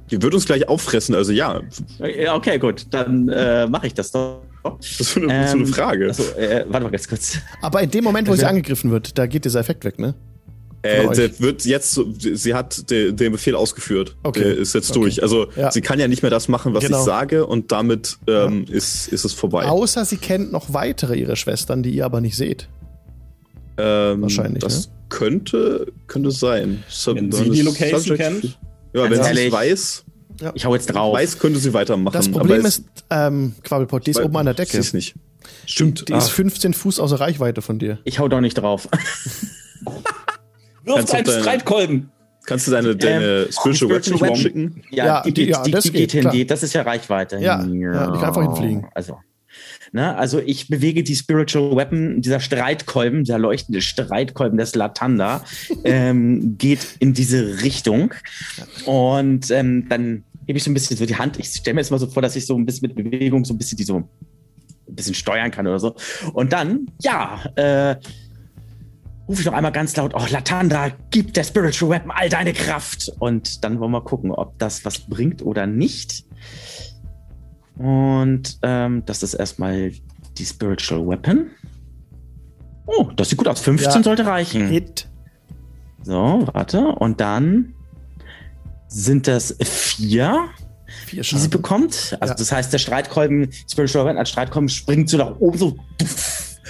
Die 0.09 0.21
wird 0.21 0.33
uns 0.33 0.45
gleich 0.45 0.67
auffressen, 0.67 1.15
also 1.15 1.31
ja. 1.31 1.61
Ja, 1.99 2.35
Okay, 2.35 2.59
gut, 2.59 2.87
dann 2.91 3.29
äh, 3.29 3.67
mache 3.67 3.87
ich 3.87 3.93
das 3.93 4.11
doch. 4.11 4.41
Das 4.63 4.99
ist 4.99 5.13
so 5.13 5.21
eine, 5.21 5.47
so 5.47 5.53
eine 5.57 5.63
Ähm, 5.63 5.67
Frage. 5.67 6.07
Also, 6.07 6.23
äh, 6.37 6.65
warte 6.67 6.83
mal 6.83 6.91
ganz 6.91 7.07
kurz. 7.07 7.39
Aber 7.61 7.81
in 7.81 7.89
dem 7.89 8.03
Moment, 8.03 8.27
wo 8.27 8.35
sie 8.35 8.45
angegriffen 8.45 8.91
wird, 8.91 9.17
da 9.17 9.25
geht 9.25 9.45
dieser 9.45 9.59
Effekt 9.59 9.85
weg, 9.85 9.97
ne? 9.97 10.13
Äh, 10.83 11.07
der 11.13 11.39
wird 11.39 11.63
jetzt, 11.65 11.91
so- 11.91 12.11
sie 12.17 12.53
hat 12.55 12.89
de, 12.89 13.11
den 13.11 13.31
Befehl 13.33 13.55
ausgeführt. 13.55 14.15
Okay. 14.23 14.39
Der 14.39 14.57
ist 14.57 14.73
jetzt 14.73 14.89
Okay. 14.91 14.99
durch. 14.99 15.21
Also 15.21 15.47
Ja. 15.55 15.71
sie 15.71 15.81
kann 15.81 15.99
ja 15.99 16.07
nicht 16.07 16.23
mehr 16.23 16.31
das 16.31 16.47
machen, 16.47 16.73
was 16.73 16.83
Genau. 16.83 16.99
ich 16.99 17.05
sage 17.05 17.45
und 17.45 17.71
damit 17.71 18.17
ähm, 18.27 18.65
ist, 18.69 19.07
ist 19.09 19.23
es 19.23 19.33
vorbei. 19.33 19.65
Außer 19.65 20.05
sie 20.05 20.17
kennt 20.17 20.51
noch 20.51 20.73
weitere 20.73 21.15
ihre 21.19 21.35
Schwestern, 21.35 21.83
die 21.83 21.91
ihr 21.91 22.05
aber 22.05 22.19
nicht 22.19 22.35
seht. 22.35 22.67
Ähm, 23.77 24.21
Wahrscheinlich, 24.23 24.63
Das 24.63 24.87
ne? 24.87 24.93
könnte, 25.09 25.91
könnte 26.07 26.31
sein. 26.31 26.83
Sub- 26.89 27.15
Wenn 27.15 27.31
sie 27.31 27.49
die 27.51 27.61
Location 27.61 27.99
Subject- 28.01 28.17
kennt. 28.41 28.43
Ja, 28.93 29.03
wenn 29.09 29.19
Ganz 29.19 29.37
sie 29.37 29.45
es 29.47 29.51
weiß, 29.53 30.03
Ich 30.55 30.65
hau 30.65 30.73
jetzt 30.73 30.87
drauf. 30.87 31.13
weiß, 31.15 31.37
könnte 31.39 31.59
sie 31.59 31.73
weitermachen. 31.73 32.13
Das 32.13 32.29
Problem 32.29 32.65
ist, 32.65 32.83
ähm, 33.11 33.53
Quabbelpot, 33.63 34.05
die 34.07 34.11
ist 34.11 34.19
oben 34.19 34.35
an 34.35 34.45
der 34.47 34.55
Sie 34.55 34.63
Decke. 34.63 34.77
ist 34.79 34.93
nicht. 34.93 35.13
Stimmt. 35.67 36.09
Die 36.09 36.13
ist 36.13 36.25
Ah, 36.25 36.29
15 36.29 36.73
Fuß 36.73 36.99
außer 36.99 37.19
Reichweite 37.19 37.61
von 37.61 37.77
dir. 37.79 37.99
Ich 38.03 38.17
hau 38.19 38.27
doch 38.27 38.41
nicht 38.41 38.55
drauf. 38.55 38.87
Wirf 40.83 40.95
Kannst 40.97 41.13
du 41.13 41.17
einen 41.17 41.25
deine- 41.25 41.41
Streitkolben. 41.41 42.11
kannst 42.45 42.67
du 42.67 42.71
deine, 42.71 42.95
deine 42.95 43.23
Ähm, 43.43 43.51
Spiritual 43.51 43.75
Spiritual 44.03 44.21
Weapon 44.21 44.35
schicken? 44.35 44.83
Ja, 44.89 45.05
Ja, 45.05 45.21
die, 45.23 45.33
die- 45.33 45.45
die, 45.45 45.51
ja, 45.51 45.63
die, 45.63 45.71
das 45.71 45.83
die 45.83 45.91
geht, 45.91 46.11
geht 46.11 46.23
hin, 46.23 46.31
die, 46.31 46.45
das 46.45 46.63
ist 46.63 46.73
ja 46.73 46.81
Reichweite. 46.81 47.37
Ja, 47.37 47.63
ja, 47.63 47.65
die 47.65 48.17
kann 48.19 48.23
einfach 48.23 48.41
hinfliegen. 48.41 48.87
Also, 48.95 49.17
ne, 49.91 50.15
also 50.17 50.39
ich 50.39 50.67
bewege 50.67 51.03
die 51.03 51.15
Spiritual 51.15 51.75
Weapon, 51.75 52.21
dieser 52.21 52.39
Streitkolben, 52.39 53.25
der 53.25 53.37
leuchtende 53.37 53.81
Streitkolben 53.81 54.57
des 54.57 54.73
Latanda, 54.75 55.43
ähm, 55.83 56.57
geht 56.57 56.85
in 56.99 57.13
diese 57.13 57.61
Richtung. 57.61 58.13
Und 58.85 59.51
ähm, 59.51 59.87
dann 59.89 60.23
hebe 60.47 60.57
ich 60.57 60.63
so 60.63 60.71
ein 60.71 60.73
bisschen 60.73 60.97
so 60.97 61.05
die 61.05 61.15
Hand. 61.17 61.37
Ich 61.39 61.47
stelle 61.47 61.75
mir 61.75 61.81
jetzt 61.81 61.91
mal 61.91 61.99
so 61.99 62.07
vor, 62.07 62.21
dass 62.21 62.35
ich 62.35 62.45
so 62.45 62.55
ein 62.57 62.65
bisschen 62.65 62.87
mit 62.87 62.95
Bewegung 62.95 63.45
so 63.45 63.53
ein 63.53 63.57
bisschen 63.57 63.77
die 63.77 63.83
so 63.83 63.97
ein 63.97 64.05
bisschen 64.87 65.13
steuern 65.13 65.51
kann 65.51 65.67
oder 65.67 65.79
so. 65.79 65.95
Und 66.33 66.51
dann, 66.51 66.87
ja, 67.01 67.39
äh, 67.55 67.95
rufe 69.27 69.41
ich 69.41 69.45
noch 69.45 69.53
einmal 69.53 69.71
ganz 69.71 69.95
laut, 69.95 70.13
oh, 70.15 70.25
Latanda, 70.29 70.89
gib 71.09 71.33
der 71.33 71.43
Spiritual 71.43 71.91
Weapon 71.91 72.11
all 72.11 72.29
deine 72.29 72.53
Kraft. 72.53 73.11
Und 73.19 73.63
dann 73.63 73.79
wollen 73.79 73.91
wir 73.91 74.01
gucken, 74.01 74.31
ob 74.31 74.57
das 74.59 74.83
was 74.85 74.99
bringt 74.99 75.41
oder 75.41 75.67
nicht. 75.67 76.25
Und 77.77 78.59
ähm, 78.61 79.03
das 79.05 79.23
ist 79.23 79.33
erstmal 79.33 79.91
die 80.37 80.45
Spiritual 80.45 81.07
Weapon. 81.07 81.51
Oh, 82.85 83.09
das 83.15 83.29
sieht 83.29 83.37
gut 83.37 83.47
aus. 83.47 83.61
15 83.61 83.91
Ja. 83.93 84.03
sollte 84.03 84.25
reichen. 84.25 84.67
Hit. 84.67 85.07
So, 86.03 86.47
warte. 86.53 86.79
Und 86.95 87.21
dann 87.21 87.73
sind 88.87 89.27
das 89.27 89.55
vier, 89.63 90.49
Vier 91.05 91.23
die 91.23 91.37
sie 91.37 91.47
bekommt. 91.47 92.17
Also 92.19 92.33
Ja. 92.33 92.37
das 92.37 92.51
heißt, 92.51 92.73
der 92.73 92.79
Streitkolben, 92.79 93.49
Spiritual 93.69 94.05
Weapon 94.05 94.17
als 94.17 94.29
Streitkolben 94.29 94.67
springt 94.67 95.09
so 95.09 95.17
nach 95.17 95.39
oben 95.39 95.57
so 95.57 95.77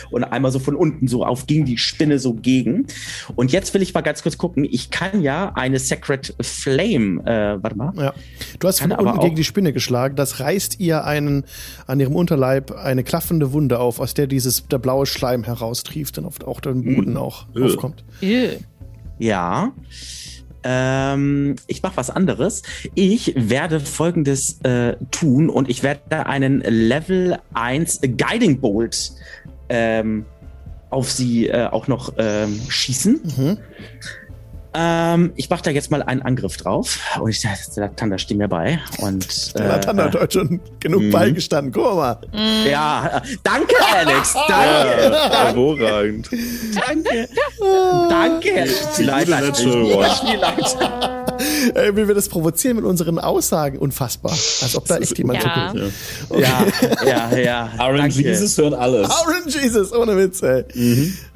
und 0.10 0.24
einmal 0.24 0.52
so 0.52 0.60
von 0.60 0.76
unten 0.76 1.08
so 1.08 1.26
auf 1.26 1.48
gegen 1.48 1.66
die 1.66 1.78
Spinne 1.78 2.20
so 2.20 2.34
gegen. 2.34 2.88
Und 3.36 3.52
jetzt 3.52 3.74
will 3.74 3.82
ich 3.82 3.94
mal 3.94 4.02
ganz 4.02 4.24
kurz 4.24 4.38
gucken. 4.38 4.66
Ich 4.70 4.90
kann 4.90 5.22
ja 5.22 5.52
eine 5.56 5.80
Sacred 5.80 6.36
Flame, 6.42 7.22
äh, 7.26 7.62
warte 7.62 7.78
mal. 7.78 7.94
Ja. 7.96 8.14
Du 8.60 8.68
hast 8.68 8.82
von 8.82 8.92
unten 8.92 9.20
gegen 9.20 9.36
die 9.36 9.44
Spinne 9.44 9.74
geschlagen. 9.74 10.16
Das 10.16 10.40
reißt 10.40 10.80
ihr 10.80 11.04
einen 11.06 11.44
an 11.88 12.00
ihrem 12.00 12.16
Unterleib 12.16 12.72
eine 12.72 13.04
klaffende 13.04 13.54
Wunde 13.54 13.80
auf, 13.80 14.00
aus 14.00 14.14
der 14.14 14.28
dieses 14.28 14.68
der 14.68 14.80
blaue 14.80 15.06
Schleim 15.06 15.44
heraustrieft 15.44 16.18
und 16.18 16.26
oft 16.26 16.44
auch 16.44 16.60
den 16.62 16.84
Boden 16.84 17.18
auch 17.18 17.46
Äh. 17.56 17.64
aufkommt. 17.64 18.04
Ew. 18.22 18.50
Ja. 19.20 19.72
Ähm, 20.64 21.56
ich 21.66 21.82
mache 21.82 21.98
was 21.98 22.10
anderes. 22.12 22.62
Ich 22.94 23.34
werde 23.36 23.80
folgendes 23.80 24.60
äh, 24.62 24.96
tun 25.10 25.50
und 25.50 25.70
ich 25.70 25.82
werde 25.82 26.28
einen 26.28 26.62
Level 26.62 27.40
1 27.54 28.02
Guiding 28.02 28.60
Bolt 28.60 29.12
ähm, 29.72 30.26
auf 30.90 31.10
sie 31.10 31.48
äh, 31.48 31.68
auch 31.68 31.88
noch 31.88 32.14
ähm, 32.18 32.62
schießen. 32.68 33.22
Mhm. 33.38 33.58
Ähm, 34.74 35.34
ich 35.36 35.50
mache 35.50 35.64
da 35.64 35.72
jetzt 35.72 35.92
mal 35.92 36.02
einen 36.02 36.22
Angriff 36.22 36.56
drauf. 36.56 37.00
Und 37.20 37.30
ich 37.30 37.42
der 37.76 37.94
Tanda 37.96 38.18
steht 38.18 38.38
mir 38.38 38.48
bei. 38.48 38.80
Und, 39.00 39.58
Der 39.58 39.68
Latanda 39.68 40.06
hat 40.06 40.16
heute 40.16 40.40
schon 40.40 40.62
genug 40.80 41.04
Mhm. 41.04 41.12
beigestanden. 41.12 41.74
Guck 41.74 41.96
mal. 41.96 42.18
ja, 42.70 43.18
äh, 43.18 43.22
danke, 43.44 43.76
Alex. 43.94 44.34
Danke. 44.48 45.12
Ja, 45.12 45.46
hervorragend. 45.46 46.30
Danke. 46.88 47.28
Danke. 48.10 48.68
Natural 49.42 49.84
One. 49.84 50.10
Spielleiter. 50.10 51.21
Ey, 51.74 51.96
wie 51.96 52.08
wir 52.08 52.16
das 52.16 52.30
provozieren 52.30 52.78
mit 52.78 52.86
unseren 52.86 53.20
Aussagen. 53.20 53.78
Unfassbar. 53.78 54.32
Als 54.32 54.76
ob 54.76 54.86
da 54.88 54.98
echt 54.98 55.18
jemand 55.18 55.44
Ja. 55.44 55.74
zuguckt. 55.74 55.94
Ja, 56.40 56.66
ja, 57.06 57.38
ja. 57.38 57.70
Aaron 57.78 57.98
danke. 57.98 58.22
Jesus 58.22 58.58
hört 58.58 58.74
alles. 58.74 59.10
Orange 59.10 59.60
Jesus, 59.62 59.92
ohne 59.94 60.18
Witz, 60.18 60.42
ey. 60.42 60.66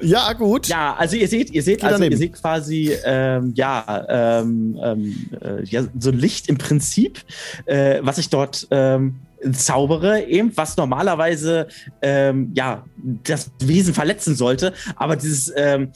Ja, 0.00 0.32
gut. 0.32 0.68
Ja, 0.68 0.94
also 0.96 1.16
ihr 1.16 1.28
seht, 1.28 1.50
ihr 1.50 1.62
seht, 1.62 1.82
also 1.82 1.96
daneben. 1.96 2.12
ihr 2.12 2.18
seht 2.18 2.32
quasi, 2.34 2.92
ähm, 3.04 3.52
ja, 3.54 4.06
ähm, 4.08 4.78
ähm, 4.82 5.30
äh, 5.40 5.64
ja, 5.64 5.84
so 5.98 6.10
Licht 6.10 6.48
im 6.48 6.58
Prinzip, 6.58 7.20
äh, 7.66 8.00
was 8.02 8.18
ich 8.18 8.28
dort 8.28 8.66
ähm, 8.70 9.16
zaubere, 9.52 10.22
eben, 10.24 10.52
was 10.56 10.76
normalerweise 10.76 11.68
ähm, 12.02 12.52
ja 12.54 12.84
das 13.24 13.50
Wesen 13.60 13.94
verletzen 13.94 14.34
sollte, 14.34 14.72
aber 14.96 15.16
dieses 15.16 15.52
ähm, 15.56 15.90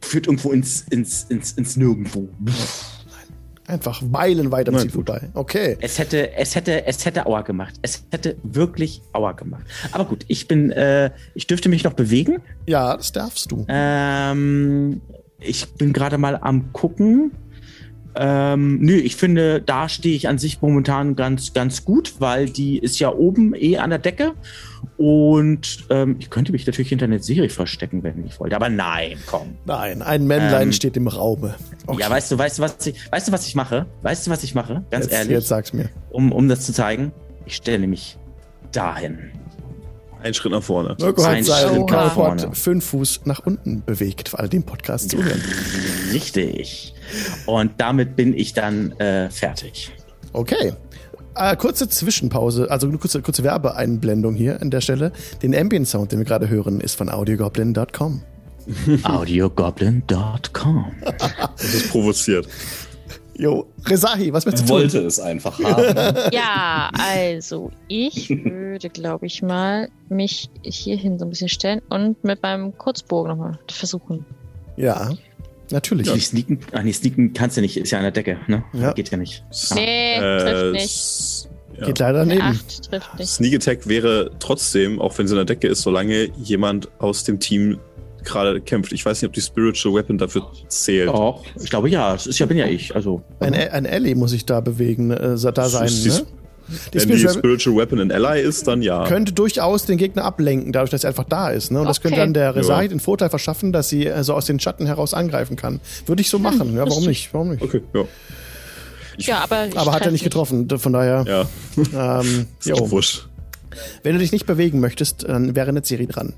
führt 0.00 0.26
irgendwo 0.26 0.52
ins, 0.52 0.84
ins, 0.90 1.24
ins, 1.28 1.52
ins 1.52 1.76
Nirgendwo. 1.76 2.28
Einfach 3.68 4.00
meilenweit 4.00 4.66
am 4.68 4.74
Nein, 4.76 4.84
Ziel 4.88 4.92
gut. 4.92 5.06
vorbei. 5.06 5.28
Okay. 5.34 5.76
Es 5.80 5.98
hätte, 5.98 6.32
es 6.34 6.54
hätte, 6.54 6.86
es 6.86 7.04
hätte 7.04 7.26
Aua 7.26 7.42
gemacht. 7.42 7.74
Es 7.82 8.02
hätte 8.10 8.36
wirklich 8.42 9.02
Aua 9.12 9.32
gemacht. 9.32 9.64
Aber 9.92 10.06
gut, 10.06 10.24
ich 10.26 10.48
bin, 10.48 10.70
äh, 10.70 11.10
ich 11.34 11.46
dürfte 11.46 11.68
mich 11.68 11.84
noch 11.84 11.92
bewegen. 11.92 12.38
Ja, 12.66 12.96
das 12.96 13.12
darfst 13.12 13.50
du. 13.52 13.66
Ähm, 13.68 15.02
ich 15.38 15.70
bin 15.74 15.92
gerade 15.92 16.16
mal 16.16 16.36
am 16.40 16.72
gucken. 16.72 17.32
Ähm, 18.20 18.78
nö, 18.80 18.94
ich 18.94 19.14
finde, 19.14 19.62
da 19.62 19.88
stehe 19.88 20.16
ich 20.16 20.26
an 20.26 20.38
sich 20.38 20.60
momentan 20.60 21.14
ganz, 21.14 21.52
ganz 21.52 21.84
gut, 21.84 22.14
weil 22.18 22.50
die 22.50 22.76
ist 22.78 22.98
ja 22.98 23.12
oben 23.12 23.54
eh 23.54 23.78
an 23.78 23.90
der 23.90 24.00
Decke. 24.00 24.32
Und 24.96 25.86
ähm, 25.90 26.16
ich 26.18 26.28
könnte 26.28 26.50
mich 26.50 26.66
natürlich 26.66 26.88
hinter 26.88 27.04
eine 27.04 27.20
Serie 27.20 27.48
verstecken, 27.48 28.02
wenn 28.02 28.26
ich 28.26 28.40
wollte. 28.40 28.56
Aber 28.56 28.68
nein, 28.68 29.18
komm. 29.26 29.56
Nein, 29.64 30.02
ein 30.02 30.26
Männlein 30.26 30.68
Ähm, 30.68 30.72
steht 30.72 30.96
im 30.96 31.06
Raume. 31.06 31.54
Okay. 31.86 32.00
Ja, 32.00 32.10
weißt 32.10 32.32
du, 32.32 32.38
weißt 32.38 32.58
du, 32.58 32.62
was 32.62 32.84
ich, 32.86 33.12
weißt 33.12 33.28
du, 33.28 33.32
was 33.32 33.46
ich 33.46 33.54
mache? 33.54 33.86
Weißt 34.02 34.26
du, 34.26 34.30
was 34.32 34.42
ich 34.42 34.54
mache? 34.56 34.82
Ganz 34.90 35.04
jetzt, 35.06 35.14
ehrlich, 35.14 35.32
Jetzt 35.32 35.48
sag's 35.48 35.72
mir. 35.72 35.88
um, 36.10 36.32
um 36.32 36.48
das 36.48 36.66
zu 36.66 36.72
zeigen. 36.72 37.12
Ich 37.46 37.54
stelle 37.54 37.86
mich 37.86 38.18
dahin. 38.72 39.30
Ein 40.22 40.34
Schritt 40.34 40.52
nach 40.52 40.62
vorne. 40.62 40.96
Mirko 41.00 41.22
hat 41.22 41.30
Ein 41.30 41.44
seinen 41.44 41.68
Schritt 41.68 41.80
nach 41.80 41.86
Carport 41.86 42.40
vorne. 42.40 42.54
fünf 42.54 42.84
Fuß 42.86 43.20
nach 43.24 43.40
unten 43.44 43.82
bewegt, 43.84 44.28
für 44.30 44.38
alle, 44.38 44.48
die 44.48 44.56
im 44.56 44.64
Podcast 44.64 45.10
zuhören. 45.10 45.40
Richtig. 46.12 46.94
Und 47.46 47.72
damit 47.78 48.16
bin 48.16 48.34
ich 48.36 48.52
dann 48.52 48.92
äh, 48.92 49.30
fertig. 49.30 49.92
Okay. 50.32 50.72
Äh, 51.36 51.56
kurze 51.56 51.88
Zwischenpause, 51.88 52.68
also 52.70 52.88
eine 52.88 52.98
kurze, 52.98 53.22
kurze 53.22 53.44
Werbeeinblendung 53.44 54.34
hier 54.34 54.60
an 54.60 54.70
der 54.70 54.80
Stelle. 54.80 55.12
Den 55.42 55.54
Ambient 55.54 55.86
Sound, 55.86 56.10
den 56.10 56.18
wir 56.18 56.26
gerade 56.26 56.48
hören, 56.48 56.80
ist 56.80 56.96
von 56.96 57.08
audiogoblin.com. 57.08 58.22
audiogoblin.com. 59.04 60.92
Das 61.56 61.74
ist 61.74 61.90
provoziert. 61.90 62.48
Jo, 63.38 63.66
Rezahi, 63.86 64.32
was 64.32 64.44
willst 64.46 64.58
du 64.58 64.62
Ich 64.64 64.68
tun? 64.68 64.78
wollte 64.80 64.98
es 65.06 65.20
einfach 65.20 65.58
haben. 65.62 66.16
Ja, 66.32 66.90
also 66.92 67.70
ich 67.86 68.28
würde, 68.30 68.90
glaube 68.90 69.26
ich, 69.26 69.42
mal 69.42 69.88
mich 70.08 70.50
hierhin 70.62 71.18
so 71.20 71.24
ein 71.24 71.30
bisschen 71.30 71.48
stellen 71.48 71.80
und 71.88 72.22
mit 72.24 72.42
meinem 72.42 72.76
Kurzbogen 72.76 73.30
nochmal 73.30 73.58
versuchen. 73.70 74.26
Ja, 74.76 75.12
natürlich. 75.70 76.12
Die 76.12 76.18
sneaken, 76.20 76.58
ach 76.72 76.82
nee, 76.82 76.92
sneaken 76.92 77.32
kannst 77.32 77.56
du 77.56 77.60
nicht, 77.60 77.76
ist 77.76 77.90
ja 77.92 77.98
an 77.98 78.04
der 78.04 78.10
Decke, 78.12 78.38
ne? 78.48 78.64
Ja. 78.72 78.92
Geht 78.92 79.10
ja 79.10 79.16
nicht. 79.18 79.44
Nee, 79.74 80.18
trifft 80.18 80.72
nicht. 80.72 81.48
Ja. 81.78 81.86
Geht 81.86 81.98
leider. 82.00 82.26
Acht 82.42 82.90
trifft 82.90 83.18
nicht. 83.20 83.28
Sneak 83.28 83.54
Attack 83.54 83.86
wäre 83.88 84.32
trotzdem, 84.40 85.00
auch 85.00 85.16
wenn 85.16 85.28
sie 85.28 85.34
in 85.34 85.36
der 85.36 85.44
Decke 85.44 85.68
ist, 85.68 85.82
solange 85.82 86.24
jemand 86.38 86.88
aus 86.98 87.22
dem 87.22 87.38
Team 87.38 87.78
gerade 88.24 88.60
kämpft. 88.60 88.92
Ich 88.92 89.04
weiß 89.04 89.20
nicht, 89.22 89.28
ob 89.28 89.34
die 89.34 89.40
Spiritual 89.40 89.94
Weapon 89.94 90.18
dafür 90.18 90.42
zählt. 90.68 91.08
Doch, 91.08 91.44
ich 91.62 91.70
glaube 91.70 91.88
ja, 91.90 92.12
das 92.12 92.26
ist 92.26 92.38
ja, 92.38 92.46
bin 92.46 92.56
ja 92.58 92.66
ich. 92.66 92.94
Also, 92.94 93.22
Ein, 93.40 93.54
ein 93.54 93.84
Ellie 93.84 94.14
muss 94.14 94.32
ich 94.32 94.44
da 94.46 94.60
bewegen, 94.60 95.10
äh, 95.10 95.36
da 95.52 95.68
sein. 95.68 95.86
ist 95.86 96.04
die- 96.04 96.08
Ne? 96.10 96.26
Die 96.92 96.98
Wenn 96.98 97.08
die 97.08 97.14
Spiritual 97.16 97.32
Spiritual 97.38 97.76
Weapon 97.78 97.98
ein 97.98 98.12
Ally 98.12 98.42
ist, 98.42 98.66
dann 98.68 98.82
ja. 98.82 99.06
könnte 99.06 99.32
durchaus 99.32 99.86
den 99.86 99.96
Gegner 99.96 100.24
ablenken, 100.24 100.70
dadurch, 100.70 100.90
dass 100.90 101.02
er 101.02 101.08
einfach 101.08 101.24
da 101.24 101.48
ist. 101.48 101.70
Ne? 101.70 101.80
Und 101.80 101.86
das 101.86 102.02
könnte 102.02 102.16
Okay. 102.16 102.24
dann 102.24 102.34
der 102.34 102.54
Rezahi 102.56 102.82
Ja. 102.82 102.88
den 102.88 103.00
Vorteil 103.00 103.30
verschaffen, 103.30 103.72
dass 103.72 103.88
sie 103.88 104.04
äh, 104.06 104.22
so 104.22 104.34
aus 104.34 104.44
den 104.44 104.60
Schatten 104.60 104.84
heraus 104.84 105.14
angreifen 105.14 105.56
kann. 105.56 105.80
Würde 106.04 106.20
ich 106.20 106.28
so 106.28 106.38
machen. 106.38 106.76
Ja, 106.76 106.86
warum 106.86 107.06
nicht? 107.06 107.32
Warum 107.32 107.52
nicht? 107.52 107.62
Okay, 107.62 107.80
ja. 107.94 108.04
Ja, 109.16 109.38
aber 109.44 109.66
ich 109.66 109.78
Aber 109.78 109.92
hat 109.92 110.04
er 110.04 110.12
nicht 110.12 110.24
getroffen, 110.24 110.68
von 110.78 110.92
daher. 110.92 111.24
Ja, 111.26 112.20
Ähm, 112.20 112.46
ist 112.60 112.70
auch 112.72 112.90
wurscht. 112.90 113.28
Wenn 114.02 114.12
du 114.12 114.18
dich 114.18 114.32
nicht 114.32 114.44
bewegen 114.44 114.78
möchtest, 114.80 115.26
dann 115.26 115.56
wäre 115.56 115.68
eine 115.68 115.82
Serie 115.82 116.06
dran. 116.06 116.34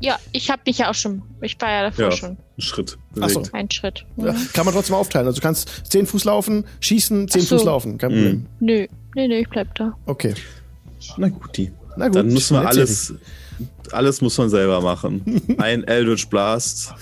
Ja, 0.00 0.18
ich 0.32 0.50
habe 0.50 0.62
mich 0.66 0.78
ja 0.78 0.90
auch 0.90 0.94
schon. 0.94 1.22
Ich 1.42 1.60
war 1.60 1.70
ja 1.70 1.82
davor 1.90 2.06
Ja. 2.06 2.12
schon. 2.12 2.30
Ein 2.30 2.62
Schritt 2.62 2.96
Ach 3.20 3.28
so. 3.28 3.40
bewegt. 3.40 3.54
Ein 3.54 3.70
Schritt. 3.70 4.06
Ja, 4.16 4.34
kann 4.54 4.64
man 4.64 4.74
trotzdem 4.74 4.96
aufteilen. 4.96 5.26
Also 5.26 5.40
du 5.40 5.42
kannst 5.42 5.70
10 5.90 6.06
Fuß 6.06 6.24
laufen, 6.24 6.64
schießen, 6.80 7.28
10 7.28 7.40
Ach 7.42 7.46
so. 7.46 7.56
Fuß 7.56 7.64
laufen. 7.66 7.98
Kein 7.98 8.10
Problem. 8.10 8.36
Mhm. 8.36 8.46
Nö, 8.60 8.86
nee, 9.14 9.28
nee, 9.28 9.40
ich 9.40 9.48
bleib 9.48 9.74
da. 9.74 9.94
Okay. 10.06 10.34
Na 11.18 11.28
gut, 11.28 11.56
die. 11.56 11.70
Na 11.96 12.06
gut. 12.06 12.16
Dann 12.16 12.28
müssen 12.28 12.54
wir 12.56 12.66
alles, 12.66 13.14
alles 13.92 14.20
muss 14.22 14.38
man 14.38 14.48
selber 14.48 14.80
machen. 14.80 15.42
Ein 15.58 15.84
Eldritch 15.84 16.28
Blast. 16.28 16.94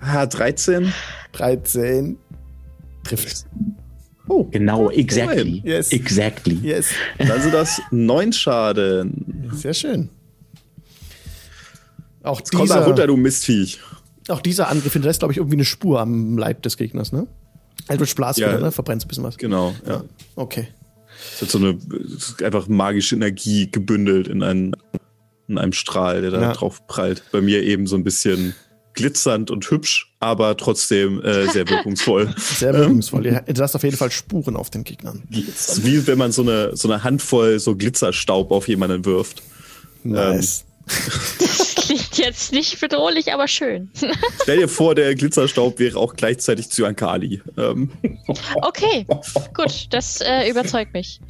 Ah, 0.00 0.26
13? 0.26 0.92
13 1.32 2.18
trifft. 3.04 3.44
genau, 4.50 4.90
exactly. 4.90 5.62
Yes. 5.64 5.92
Exactly. 5.92 6.54
Yes. 6.62 6.88
Dann 7.18 7.40
sind 7.40 7.54
das 7.54 7.80
9 7.92 8.32
Schaden. 8.32 9.48
Sehr 9.52 9.74
schön. 9.74 10.10
Auch 12.26 12.42
Komm 12.54 12.68
da 12.68 12.76
runter, 12.84 12.94
dieser, 12.94 13.06
du 13.06 13.16
Mistviech. 13.16 13.80
auch 14.28 14.40
dieser 14.40 14.68
Angriff 14.68 14.92
hinterlässt, 14.92 15.20
glaube 15.20 15.32
ich, 15.32 15.38
irgendwie 15.38 15.56
eine 15.56 15.64
Spur 15.64 16.00
am 16.00 16.36
Leib 16.36 16.62
des 16.62 16.76
Gegners, 16.76 17.12
ne? 17.12 17.26
Eldritch 17.88 18.14
Blast, 18.14 18.38
Ja. 18.38 18.48
wieder, 18.48 18.60
ne? 18.60 18.72
Verbrennt 18.72 19.04
ein 19.04 19.08
bisschen 19.08 19.24
was. 19.24 19.36
Genau, 19.36 19.74
ja. 19.86 20.02
Okay. 20.34 20.68
Es 21.34 21.42
hat 21.42 21.50
so 21.50 21.58
eine 21.58 21.78
einfach 22.42 22.68
magische 22.68 23.14
Energie 23.14 23.70
gebündelt 23.70 24.28
in, 24.28 24.42
einen, 24.42 24.72
in 25.48 25.56
einem 25.58 25.72
Strahl, 25.72 26.20
der 26.20 26.30
da 26.30 26.40
Ja. 26.40 26.52
drauf 26.52 26.86
prallt. 26.86 27.22
Bei 27.32 27.40
mir 27.40 27.62
eben 27.62 27.86
so 27.86 27.96
ein 27.96 28.04
bisschen 28.04 28.54
glitzernd 28.94 29.50
und 29.50 29.70
hübsch, 29.70 30.14
aber 30.20 30.56
trotzdem 30.56 31.20
äh, 31.22 31.46
sehr 31.50 31.68
wirkungsvoll. 31.68 32.34
Sehr 32.38 32.72
wirkungsvoll. 32.74 33.26
Ihr 33.26 33.44
lasst 33.56 33.76
auf 33.76 33.82
jeden 33.84 33.96
Fall 33.96 34.10
Spuren 34.10 34.56
auf 34.56 34.70
den 34.70 34.84
Gegnern. 34.84 35.22
Wie 35.28 36.06
wenn 36.06 36.16
man 36.18 36.32
so 36.32 36.40
eine, 36.42 36.74
so 36.76 36.88
eine 36.90 37.04
Handvoll 37.04 37.58
so 37.60 37.76
Glitzerstaub 37.76 38.50
auf 38.50 38.68
jemanden 38.68 39.04
wirft. 39.04 39.42
Nice. 40.02 40.64
Das 40.86 41.74
klingt 41.74 42.16
jetzt 42.18 42.52
nicht 42.52 42.80
bedrohlich, 42.80 43.32
aber 43.32 43.48
schön. 43.48 43.90
Stell 44.42 44.58
dir 44.58 44.68
vor, 44.68 44.94
der 44.94 45.14
Glitzerstaub 45.14 45.78
wäre 45.78 45.98
auch 45.98 46.14
gleichzeitig 46.14 46.70
Zyankali. 46.70 47.42
Ähm, 47.56 47.90
Okay, 48.62 49.06
gut, 49.54 49.88
das 49.90 50.20
äh, 50.20 50.48
überzeugt 50.48 50.92
mich. 50.94 51.20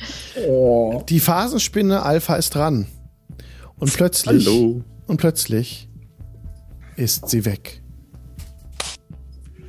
Die 1.08 1.20
Phasenspinne 1.20 2.02
Alpha 2.02 2.36
ist 2.36 2.54
dran. 2.54 2.86
Und 3.78 3.92
plötzlich. 3.92 4.46
hallo. 4.46 4.82
Und 5.06 5.18
plötzlich 5.18 5.88
ist 6.96 7.28
sie 7.28 7.44
weg. 7.44 7.82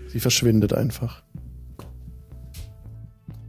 Sie 0.08 0.20
verschwindet 0.20 0.74
einfach. 0.74 1.24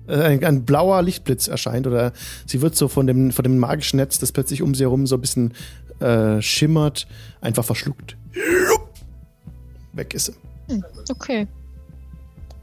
Äh, 0.08 0.14
Ein, 0.22 0.44
ein 0.44 0.64
blauer 0.64 1.02
Lichtblitz 1.02 1.48
erscheint 1.48 1.86
oder 1.86 2.12
sie 2.46 2.60
wird 2.60 2.76
so 2.76 2.88
von 2.88 3.06
dem, 3.06 3.30
von 3.30 3.42
dem 3.44 3.58
magischen 3.58 3.98
Netz, 3.98 4.18
das 4.18 4.32
plötzlich 4.32 4.62
um 4.62 4.74
sie 4.74 4.84
herum 4.84 5.06
so 5.06 5.16
ein 5.16 5.20
bisschen 5.20 5.54
äh, 6.00 6.40
schimmert, 6.42 7.06
einfach 7.40 7.64
verschluckt. 7.64 8.16
Weg 9.92 10.14
ist 10.14 10.26
sie. 10.26 10.82
Okay. 11.10 11.46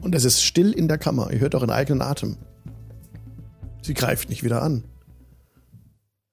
Und 0.00 0.14
es 0.14 0.24
ist 0.24 0.42
still 0.42 0.72
in 0.72 0.88
der 0.88 0.98
Kammer. 0.98 1.32
Ihr 1.32 1.40
hört 1.40 1.54
euren 1.54 1.70
eigenen 1.70 2.02
Atem. 2.02 2.36
Sie 3.82 3.94
greift 3.94 4.28
nicht 4.28 4.42
wieder 4.42 4.62
an. 4.62 4.84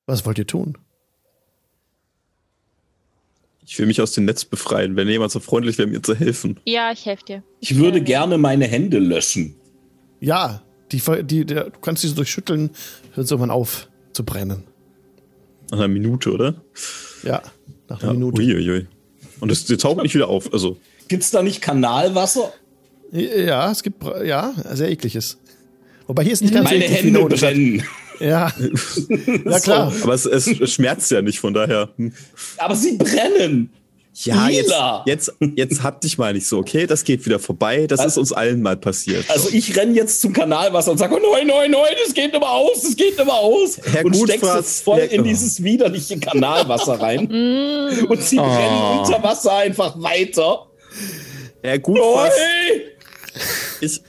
Was 0.06 0.26
wollt 0.26 0.38
ihr 0.38 0.48
tun? 0.48 0.78
Ich 3.66 3.80
will 3.80 3.86
mich 3.86 4.02
aus 4.02 4.12
dem 4.12 4.26
Netz 4.26 4.44
befreien, 4.44 4.96
wenn 4.96 5.08
jemand 5.08 5.32
so 5.32 5.40
freundlich 5.40 5.78
wäre, 5.78 5.88
mir 5.88 6.04
zu 6.04 6.16
helfen. 6.16 6.60
Ja, 6.66 6.92
ich 6.92 7.06
helfe 7.06 7.24
dir. 7.26 7.44
Ich 7.60 7.78
würde 7.78 8.02
gerne 8.02 8.38
meine 8.38 8.66
Hände 8.66 9.00
löschen. 9.00 9.56
Ja, 10.20 10.62
die, 10.92 11.02
die, 11.24 11.46
der, 11.46 11.70
du 11.70 11.80
kannst 11.80 12.02
sie 12.02 12.10
so 12.10 12.16
durchschütteln, 12.16 12.72
hört 13.14 13.28
so 13.28 13.36
irgendwann 13.36 13.52
auf 13.52 13.90
zu 14.12 14.24
brennen. 14.26 14.64
Nach 15.74 15.80
einer 15.80 15.88
Minute, 15.88 16.32
oder? 16.32 16.54
Ja, 17.24 17.42
nach 17.90 18.00
einer 18.04 18.12
Ja, 18.12 18.14
Minute. 18.14 18.42
Uiuiui. 18.44 18.86
Und 19.40 19.52
es 19.52 19.68
es 19.68 19.78
taucht 19.80 20.04
nicht 20.04 20.14
wieder 20.14 20.28
auf. 20.28 20.54
Also, 20.54 20.78
Gibt's 21.08 21.32
da 21.32 21.42
nicht 21.42 21.62
Kanalwasser? 21.64 22.54
Ja, 23.12 23.72
es 23.72 23.82
gibt, 23.82 24.04
ja, 24.24 24.54
sehr 24.74 24.92
ekliges. 24.92 25.40
Wobei 26.06 26.26
hier 26.26 26.34
ist 26.34 26.42
nicht 26.42 26.54
ganz 26.54 26.70
Meine 26.70 26.86
eklig 26.86 27.04
Hände 27.06 27.26
brennen. 27.26 27.84
Ja. 28.20 28.54
ja, 29.46 29.60
klar. 29.60 29.92
aber 30.04 30.14
es, 30.14 30.28
es, 30.28 30.46
es 30.46 30.72
schmerzt 30.72 31.10
ja 31.10 31.24
nicht, 31.24 31.40
von 31.40 31.56
daher. 31.56 31.90
hm. 31.96 32.14
Aber 32.58 32.76
sie 32.76 32.96
brennen. 32.96 33.72
Ja, 34.16 34.48
jetzt, 34.48 34.68
Lila. 34.70 35.04
jetzt, 35.08 35.34
jetzt 35.56 35.82
hab 35.82 36.00
dich 36.02 36.20
mal 36.20 36.34
nicht 36.34 36.46
so, 36.46 36.60
okay? 36.60 36.86
Das 36.86 37.04
geht 37.04 37.26
wieder 37.26 37.40
vorbei. 37.40 37.88
Das 37.88 38.06
ist 38.06 38.18
uns 38.18 38.32
allen 38.32 38.62
mal 38.62 38.78
passiert. 38.78 39.26
Also 39.30 39.50
ich 39.52 39.76
renne 39.76 39.96
jetzt 39.96 40.22
zum 40.22 40.34
Kanalwasser 40.34 40.92
und 40.92 41.00
sage, 41.00 41.16
oh 41.16 41.34
nein, 41.34 41.48
nein, 41.48 41.72
nein, 41.72 41.96
das 42.06 42.14
geht 42.14 42.32
immer 42.34 42.50
aus, 42.52 42.84
das 42.84 42.96
geht 42.96 43.18
immer 43.18 43.34
aus. 43.34 43.80
Herr 43.92 44.06
und 44.06 44.12
Gutfraß, 44.12 44.38
steckst 44.38 44.56
es 44.60 44.82
voll 44.82 45.00
Herr- 45.00 45.12
in 45.12 45.24
dieses 45.24 45.64
widerliche 45.64 46.20
Kanalwasser 46.20 47.02
rein. 47.02 47.28
und 48.08 48.22
sie 48.22 48.38
Oh. 48.38 48.44
brennen 48.44 49.00
unter 49.00 49.24
Wasser 49.24 49.56
einfach 49.58 50.00
weiter. 50.00 50.68
Ja, 51.64 51.78
gut, 51.78 51.98
Oh, 52.00 52.16
was? 52.18 52.34
hey. 52.38 52.82
Ich. 53.82 54.02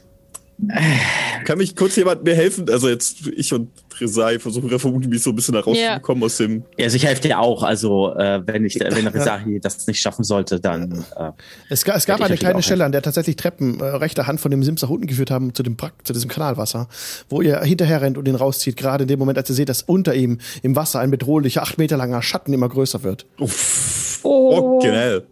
Kann 1.45 1.59
mich 1.59 1.75
kurz 1.77 1.97
jemand 1.97 2.25
mir 2.25 2.35
helfen? 2.35 2.69
Also 2.71 2.89
jetzt 2.89 3.27
ich 3.37 3.53
und 3.53 3.71
Resai 4.01 4.39
versuchen 4.39 4.69
ja 4.71 4.79
vermutlich 4.79 5.09
mich 5.11 5.23
so 5.23 5.31
ein 5.31 5.37
bisschen 5.37 5.55
da 5.55 5.61
rauszubekommen 5.61 6.25
aus 6.25 6.37
dem. 6.39 6.65
Ja, 6.77 6.85
also 6.85 6.97
ich 6.97 7.05
helfe 7.07 7.23
dir 7.23 7.39
auch. 7.39 7.63
Also, 7.63 8.15
äh, 8.17 8.43
wenn 8.47 8.65
ich, 8.65 8.79
wenn 8.81 9.07
Rizahi 9.07 9.61
das 9.61 9.87
nicht 9.87 10.01
schaffen 10.01 10.25
sollte, 10.25 10.61
dann. 10.61 11.05
Äh, 11.17 11.31
Es, 11.69 11.85
ga- 11.85 11.95
es 11.95 12.07
gab 12.07 12.21
eine 12.21 12.37
kleine 12.37 12.63
Stelle, 12.63 12.85
an 12.85 12.93
der 12.93 13.03
tatsächlich 13.03 13.37
Treppen 13.37 13.81
äh, 13.81 13.85
rechter 13.85 14.27
Hand 14.27 14.41
von 14.41 14.51
dem 14.51 14.63
Sims 14.63 14.83
nach 14.83 14.91
unten 14.91 15.07
geführt 15.07 15.31
haben 15.31 15.55
zu 15.55 15.63
dem 15.63 15.77
Brack, 15.77 15.93
zu 16.05 16.13
diesem 16.13 16.29
Kanalwasser, 16.31 16.89
wo 17.29 17.41
ihr 17.43 17.61
hinterher 17.61 18.01
rennt 18.03 18.19
und 18.19 18.27
ihn 18.29 18.35
rauszieht, 18.35 18.77
gerade 18.77 19.03
in 19.05 19.09
dem 19.09 19.19
Moment, 19.19 19.39
als 19.39 19.49
ihr 19.49 19.55
seht, 19.55 19.69
dass 19.69 19.83
unter 19.83 20.15
ihm 20.15 20.39
im 20.63 20.77
Wasser 20.77 21.01
ein 21.01 21.11
bedrohlicher, 21.11 21.63
acht 21.63 21.79
Meter 21.79 21.97
langer 21.97 22.23
Schatten 22.23 22.53
immer 22.53 22.69
größer 22.69 23.03
wird. 23.03 23.27
Uff, 23.39 24.21
Oh. 24.23 24.51
originell. 24.79 25.25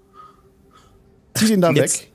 Zieht 1.34 1.50
ihn 1.50 1.60
dann 1.60 1.74
Jetzt- 1.76 2.02
weg. 2.02 2.11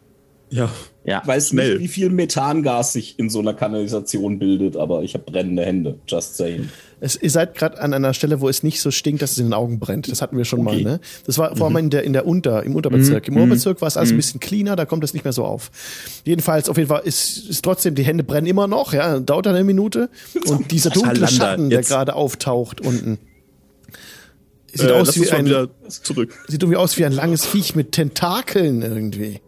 Ja. 0.49 0.69
ja. 1.03 1.19
Ich 1.21 1.27
weiß 1.27 1.49
Schnell. 1.49 1.73
nicht, 1.73 1.81
wie 1.81 1.87
viel 1.89 2.09
Methangas 2.09 2.93
sich 2.93 3.19
in 3.19 3.29
so 3.29 3.39
einer 3.39 3.53
Kanalisation 3.53 4.39
bildet, 4.39 4.77
aber 4.77 5.03
ich 5.03 5.13
habe 5.13 5.23
brennende 5.29 5.65
Hände. 5.65 5.99
Just 6.07 6.37
saying. 6.37 6.69
Es, 6.99 7.15
ihr 7.21 7.29
seid 7.29 7.53
gerade 7.55 7.79
an 7.81 7.93
einer 7.93 8.13
Stelle, 8.13 8.39
wo 8.41 8.47
es 8.49 8.63
nicht 8.63 8.81
so 8.81 8.89
stinkt, 8.89 9.21
dass 9.21 9.33
es 9.33 9.37
in 9.39 9.47
den 9.47 9.53
Augen 9.53 9.77
brennt. 9.79 10.09
Das 10.09 10.21
hatten 10.21 10.37
wir 10.37 10.45
schon 10.45 10.65
Okay. 10.65 10.83
mal, 10.83 10.91
ne? 10.93 10.99
Das 11.25 11.37
war 11.37 11.55
vor 11.55 11.67
allem 11.67 11.77
in 11.77 11.89
der, 11.89 12.03
in 12.03 12.13
der 12.13 12.25
Unter, 12.25 12.63
im 12.63 12.75
Unterbezirk. 12.75 13.27
Im 13.27 13.35
Oberbezirk 13.37 13.81
war 13.81 13.87
es 13.87 13.97
alles 13.97 14.11
ein 14.11 14.15
bisschen 14.17 14.39
cleaner, 14.39 14.75
da 14.75 14.85
kommt 14.85 15.03
es 15.03 15.13
nicht 15.13 15.23
mehr 15.25 15.33
so 15.33 15.43
auf. 15.43 15.69
Jedenfalls, 16.25 16.69
auf 16.69 16.77
jeden 16.77 16.89
Fall 16.89 17.01
ist, 17.03 17.49
ist 17.49 17.61
trotzdem, 17.63 17.93
die 17.93 18.03
Hände 18.03 18.23
brennen 18.23 18.47
immer 18.47 18.67
noch, 18.67 18.93
ja, 18.93 19.19
dauert 19.19 19.47
eine 19.47 19.63
Minute. 19.63 20.09
Und 20.47 20.71
dieser 20.71 20.89
dunkle 20.89 21.27
Schatten, 21.27 21.69
der 21.69 21.81
gerade 21.81 22.15
auftaucht 22.15 22.81
unten. 22.81 23.19
Sieht 24.73 24.89
Äh, 24.89 24.93
aus 24.93 25.19
wie 25.19 25.29
ein, 25.29 25.45
wieder 25.45 25.69
zurück. 25.87 26.33
sieht 26.47 26.61
irgendwie 26.63 26.77
aus 26.77 26.97
wie 26.97 27.05
ein 27.05 27.11
langes 27.11 27.45
Viech 27.45 27.75
mit 27.75 27.91
Tentakeln 27.93 28.81
irgendwie. 28.81 29.39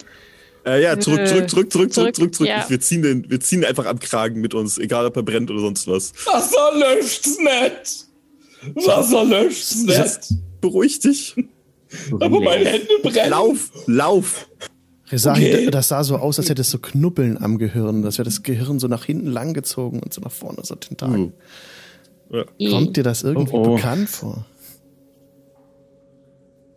Äh, 0.66 0.84
ja, 0.84 0.99
zurück, 0.99 1.26
zurück, 1.28 1.49
zurück, 1.49 1.72
zurück, 1.72 1.93
zurück, 1.93 2.16
zurück, 2.16 2.36
zurück, 2.36 2.49
ja. 2.49 2.66
Wir 2.70 2.80
ziehen 2.80 3.01
den, 3.01 3.30
wir 3.30 3.39
ziehen 3.39 3.64
einfach 3.66 3.86
am 3.86 3.99
Kragen 3.99 4.41
mit 4.41 4.53
uns, 4.53 4.78
egal 4.78 5.05
ob 5.05 5.16
er 5.16 5.24
brennt 5.24 5.49
oder 5.49 5.62
sonst 5.62 5.88
was. 5.88 6.14
Wasser 6.26 6.72
löscht's 6.78 7.38
nicht. 7.38 8.07
Wasser 8.86 9.24
löscht's 9.26 9.76
nicht. 9.84 10.20
Beruhig 10.62 10.99
dich. 10.99 11.36
Aber 12.12 12.41
meine 12.41 12.66
Hände 12.66 12.88
brennen. 13.01 13.30
Lauf, 13.32 13.72
lauf. 13.88 14.49
Resahi, 15.12 15.53
Okay. 15.55 15.72
das 15.72 15.88
sah 15.88 16.03
so 16.03 16.18
aus, 16.18 16.38
als 16.38 16.49
hätte 16.49 16.62
es 16.62 16.70
so 16.70 16.78
Knubbeln 16.78 17.41
am 17.41 17.57
Gehirn. 17.57 18.03
Das 18.03 18.18
wäre 18.20 18.26
das 18.26 18.43
Gehirn 18.43 18.78
so 18.80 18.88
nach 18.88 19.05
hinten 19.05 19.28
langgezogen 19.28 20.01
und 20.03 20.14
so 20.14 20.22
nach 20.22 20.32
vorne, 20.32 20.60
so 20.64 20.76
Tentakel. 20.76 21.32
Uh. 22.32 22.43
Kommt 22.70 22.95
dir 22.95 23.01
das 23.03 23.24
irgendwie 23.24 23.53
Oh, 23.53 23.64
oh. 23.66 23.76
bekannt 23.76 24.07
vor? 24.10 24.45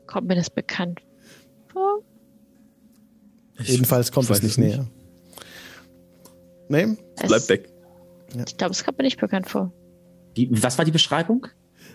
Kommt 0.07 0.28
mir 0.28 0.35
das 0.37 0.49
bekannt 0.49 1.01
vor? 1.01 1.11
Jedenfalls 3.68 4.12
kommt 4.12 4.30
es 4.30 4.42
nicht 4.42 4.58
nicht. 4.58 4.76
näher. 4.76 4.86
Nee? 6.68 6.96
Es- 7.20 7.28
Bleib 7.28 7.48
weg. 7.48 7.68
Ich 8.46 8.56
glaube, 8.56 8.72
es 8.72 8.84
kommt 8.84 8.98
mir 8.98 9.04
nicht 9.04 9.20
bekannt 9.20 9.48
vor. 9.48 9.72
Die, 10.36 10.48
was 10.62 10.78
war 10.78 10.84
die 10.84 10.90
Beschreibung? 10.90 11.46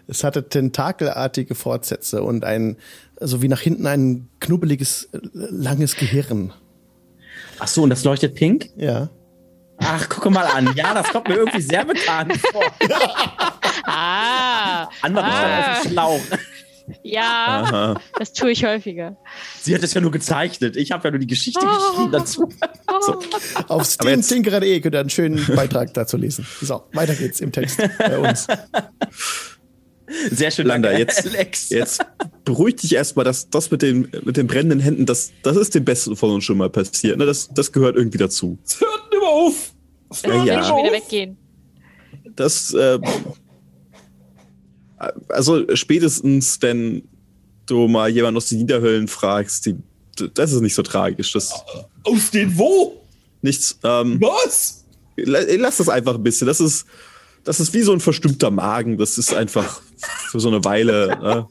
Es 0.07 0.23
hatte 0.23 0.47
tentakelartige 0.47 1.55
Fortsätze 1.55 2.21
und 2.23 2.45
ein, 2.45 2.77
so 3.19 3.41
wie 3.41 3.47
nach 3.47 3.59
hinten 3.61 3.87
ein 3.87 4.29
knubbeliges, 4.39 5.09
langes 5.33 5.95
Gehirn. 5.95 6.53
Ach 7.59 7.67
so, 7.67 7.81
und 7.83 7.89
das 7.89 8.03
leuchtet 8.03 8.35
pink? 8.35 8.69
Ja. 8.77 9.09
Ach, 9.79 10.07
gucke 10.09 10.29
mal 10.29 10.45
an. 10.45 10.71
Ja, 10.75 10.93
das 10.93 11.07
kommt 11.09 11.27
mir 11.27 11.35
irgendwie 11.35 11.61
sehr 11.61 11.83
bekannt 11.85 12.37
vor. 12.51 12.63
Ah, 13.89 14.89
Andere 15.01 15.23
Ah. 15.25 15.71
auf 15.71 15.81
dem 15.81 15.91
Schlauch. 15.91 16.19
Ja, 17.03 17.63
Aha. 17.63 18.01
das 18.17 18.33
tue 18.33 18.51
ich 18.51 18.63
häufiger. 18.65 19.17
Sie 19.61 19.73
hat 19.75 19.83
es 19.83 19.93
ja 19.93 20.01
nur 20.01 20.11
gezeichnet. 20.11 20.75
Ich 20.77 20.91
habe 20.91 21.05
ja 21.07 21.11
nur 21.11 21.19
die 21.19 21.27
Geschichte 21.27 21.59
geschrieben 21.65 22.11
dazu. 22.11 22.49
Oh, 22.89 23.11
Auf 23.67 23.67
Aber 23.67 23.79
jetzt- 23.81 23.93
steamtinker.de 23.95 24.79
könnt 24.79 24.95
ihr 24.95 24.99
einen 25.01 25.09
schönen 25.09 25.45
Beitrag 25.55 25.93
dazu 25.93 26.15
lesen. 26.17 26.47
So, 26.61 26.83
weiter 26.93 27.13
geht's 27.15 27.41
im 27.41 27.51
Text 27.51 27.77
bei 27.99 28.17
uns. 28.17 28.47
Sehr 30.31 30.51
schön, 30.51 30.67
Landa, 30.67 30.89
danke, 30.89 31.03
jetzt, 31.03 31.27
Alex. 31.35 31.69
jetzt 31.69 32.05
beruhig 32.45 32.77
dich 32.77 32.95
erstmal, 32.95 33.25
dass 33.25 33.49
das 33.49 33.71
mit 33.71 33.81
den, 33.81 34.09
mit 34.23 34.37
den 34.37 34.47
brennenden 34.47 34.79
Händen, 34.79 35.05
das, 35.05 35.33
das 35.43 35.57
ist 35.57 35.75
dem 35.75 35.83
Besten 35.83 36.15
von 36.15 36.31
uns 36.31 36.45
schon 36.45 36.57
mal 36.57 36.69
passiert. 36.69 37.17
Ne? 37.17 37.25
Das, 37.25 37.49
das 37.49 37.71
gehört 37.73 37.97
irgendwie 37.97 38.17
dazu. 38.17 38.57
Es 38.65 38.79
hört 38.79 39.11
nicht 39.11 39.19
mehr 39.19 39.29
auf. 39.29 39.73
Es 40.09 40.23
hört 40.23 40.33
Ja, 40.35 40.41
nicht 40.43 40.47
ja. 40.53 40.63
schon 40.63 40.77
wieder 40.77 40.95
auf. 40.97 41.03
weggehen. 41.03 41.37
Das, 42.35 42.73
äh, 42.73 42.99
also 45.29 45.63
spätestens, 45.75 46.57
wenn 46.61 47.03
du 47.65 47.87
mal 47.87 48.09
jemanden 48.09 48.37
aus 48.37 48.49
den 48.49 48.59
Niederhöllen 48.59 49.07
fragst, 49.07 49.65
die, 49.65 49.75
das 50.33 50.51
ist 50.53 50.61
nicht 50.61 50.73
so 50.75 50.81
tragisch. 50.83 51.31
Das 51.33 51.51
Aus 52.03 52.31
den 52.31 52.57
wo? 52.57 53.03
nichts. 53.41 53.77
Ähm, 53.83 54.19
Was? 54.21 54.85
la- 55.15 55.41
lass 55.57 55.77
das 55.77 55.89
einfach 55.89 56.15
ein 56.15 56.23
bisschen. 56.23 56.47
Das 56.47 56.59
ist, 56.59 56.85
das 57.43 57.59
ist 57.59 57.73
wie 57.73 57.81
so 57.81 57.93
ein 57.93 57.99
verstimmter 57.99 58.49
Magen. 58.51 58.97
Das 58.97 59.17
ist 59.17 59.33
einfach 59.33 59.81
für 60.29 60.39
so 60.39 60.47
eine 60.49 60.63
Weile. 60.65 61.07
Ne? 61.21 61.47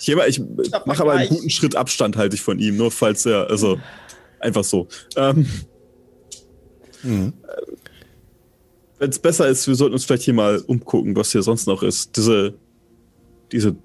Ich, 0.00 0.08
ich 0.08 0.40
mache 0.86 1.02
aber 1.02 1.12
einen 1.12 1.28
guten 1.28 1.50
Schritt 1.50 1.76
Abstand 1.76 2.16
halte 2.16 2.34
ich 2.36 2.40
von 2.40 2.58
ihm, 2.58 2.76
nur 2.76 2.90
falls 2.90 3.26
er, 3.26 3.50
also 3.50 3.78
einfach 4.40 4.64
so. 4.64 4.88
Ähm, 5.16 5.46
Wenn 8.98 9.10
es 9.10 9.18
besser 9.18 9.46
ist, 9.48 9.66
wir 9.68 9.74
sollten 9.74 9.94
uns 9.94 10.04
vielleicht 10.04 10.24
hier 10.24 10.34
mal 10.34 10.58
umgucken, 10.66 11.14
was 11.16 11.32
hier 11.32 11.42
sonst 11.42 11.66
noch 11.66 11.82
ist. 11.82 12.16
Diese, 12.16 12.54
diese 13.52 13.76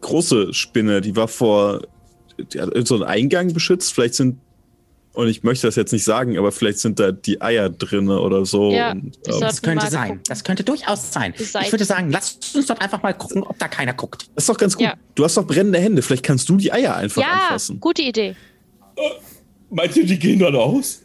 große 0.00 0.54
Spinne, 0.54 1.00
die 1.00 1.14
war 1.16 1.28
vor, 1.28 1.82
die 2.38 2.60
hat 2.60 2.70
so 2.86 2.94
einen 2.94 3.04
Eingang 3.04 3.52
beschützt. 3.52 3.92
Vielleicht 3.92 4.14
sind, 4.14 4.38
und 5.12 5.28
ich 5.28 5.42
möchte 5.42 5.66
das 5.66 5.76
jetzt 5.76 5.92
nicht 5.92 6.04
sagen, 6.04 6.38
aber 6.38 6.50
vielleicht 6.50 6.78
sind 6.78 6.98
da 6.98 7.12
die 7.12 7.40
Eier 7.42 7.68
drinne 7.68 8.18
oder 8.20 8.44
so. 8.46 8.72
Ja, 8.72 8.92
und, 8.92 9.18
das 9.24 9.36
ähm, 9.36 9.40
Das 9.42 9.62
könnte 9.62 9.90
sein. 9.90 10.08
gucken. 10.08 10.22
Das 10.28 10.44
könnte 10.44 10.64
durchaus 10.64 11.12
sein. 11.12 11.34
Ich 11.38 11.72
würde 11.72 11.84
sagen, 11.84 12.10
lass 12.10 12.38
uns 12.54 12.66
dort 12.66 12.80
einfach 12.80 13.02
mal 13.02 13.12
gucken, 13.12 13.42
ob 13.42 13.58
da 13.58 13.68
keiner 13.68 13.92
guckt. 13.92 14.28
das 14.34 14.44
ist 14.44 14.48
doch 14.48 14.56
ganz 14.58 14.74
gut. 14.76 14.86
Ja. 14.86 14.94
Du 15.14 15.24
hast 15.24 15.36
doch 15.36 15.46
brennende 15.46 15.78
Hände. 15.78 16.00
Vielleicht 16.02 16.24
kannst 16.24 16.48
du 16.48 16.56
die 16.56 16.72
Eier 16.72 16.96
einfach 16.96 17.22
Ja, 17.22 17.28
anfassen. 17.44 17.78
gute 17.80 18.02
Idee. 18.02 18.34
Meint 19.70 19.96
ihr, 19.96 20.06
die 20.06 20.18
gehen 20.18 20.38
dann 20.38 20.56
aus? 20.56 21.02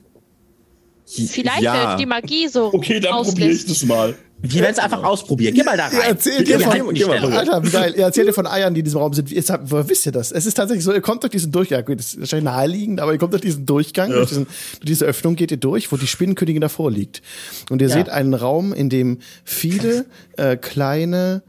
Vielleicht, 1.09 1.61
ja. 1.63 1.91
wenn 1.91 1.97
die 1.97 2.05
Magie 2.05 2.47
so 2.47 2.73
Okay, 2.73 2.99
dann 2.99 3.23
probiere 3.23 3.49
ich 3.49 3.65
das 3.65 3.83
mal. 3.83 4.15
Wir 4.41 4.61
werden 4.61 4.71
es 4.73 4.79
einfach 4.79 5.03
ausprobieren. 5.03 5.53
Geh 5.53 5.63
mal 5.63 5.75
da 5.75 5.87
rein. 5.87 5.95
Ihr 5.97 6.03
erzählt 6.03 6.47
Wir 6.47 6.57
dir 6.59 6.63
von. 6.63 7.33
Alter, 7.33 7.61
wie 7.65 7.69
geil. 7.69 7.93
Ihr 7.97 8.03
erzählt 8.03 8.27
dir 8.27 8.33
von 8.33 8.47
Eiern, 8.47 8.73
die 8.73 8.79
in 8.79 8.85
diesem 8.85 9.01
Raum 9.01 9.13
sind. 9.13 9.29
Jetzt 9.31 9.51
woher 9.63 9.89
wisst 9.89 10.05
ihr 10.05 10.13
das? 10.13 10.31
Es 10.31 10.45
ist 10.45 10.53
tatsächlich 10.53 10.85
so, 10.85 10.93
ihr 10.93 11.01
kommt 11.01 11.23
durch 11.23 11.31
diesen 11.31 11.51
Durchgang. 11.51 11.83
Gut, 11.83 11.99
das 11.99 12.13
ist 12.13 12.19
wahrscheinlich 12.21 12.45
naheliegend, 12.45 13.01
aber 13.01 13.11
ihr 13.11 13.17
kommt 13.17 13.33
durch 13.33 13.41
diesen 13.41 13.65
Durchgang, 13.65 14.11
durch, 14.11 14.29
diesen, 14.29 14.45
durch 14.45 14.85
diese 14.85 15.05
Öffnung 15.05 15.35
geht 15.35 15.51
ihr 15.51 15.57
durch, 15.57 15.91
wo 15.91 15.97
die 15.97 16.07
Spinnenkönigin 16.07 16.61
davor 16.61 16.89
liegt. 16.89 17.21
Und 17.69 17.81
ihr 17.81 17.89
Ja. 17.89 17.95
seht 17.95 18.07
einen 18.09 18.33
Raum, 18.33 18.71
in 18.71 18.87
dem 18.89 19.17
viele 19.43 20.05
äh, 20.37 20.55
kleine, 20.55 21.43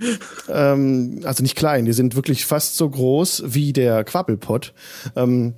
ähm, 0.48 1.20
also 1.22 1.44
nicht 1.44 1.54
klein, 1.54 1.84
die 1.84 1.92
sind 1.92 2.16
wirklich 2.16 2.44
fast 2.44 2.76
so 2.76 2.88
groß 2.90 3.44
wie 3.46 3.72
der 3.72 4.02
Quabbelpott. 4.02 4.72
Ähm, 5.14 5.54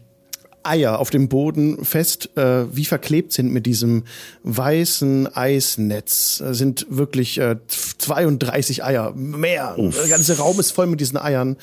Eier 0.64 0.98
auf 0.98 1.10
dem 1.10 1.28
Boden 1.28 1.84
fest 1.84 2.36
äh, 2.36 2.64
wie 2.74 2.84
verklebt 2.84 3.32
sind 3.32 3.52
mit 3.52 3.66
diesem 3.66 4.04
weißen 4.44 5.34
Eisnetz. 5.34 6.40
Äh, 6.40 6.54
sind 6.54 6.86
wirklich 6.90 7.38
äh, 7.38 7.56
32 7.98 8.84
Eier, 8.84 9.12
mehr. 9.14 9.74
Der 9.76 10.08
ganze 10.08 10.36
Raum 10.38 10.58
ist 10.60 10.70
voll 10.72 10.86
mit 10.86 11.00
diesen 11.00 11.18
Eiern. 11.18 11.56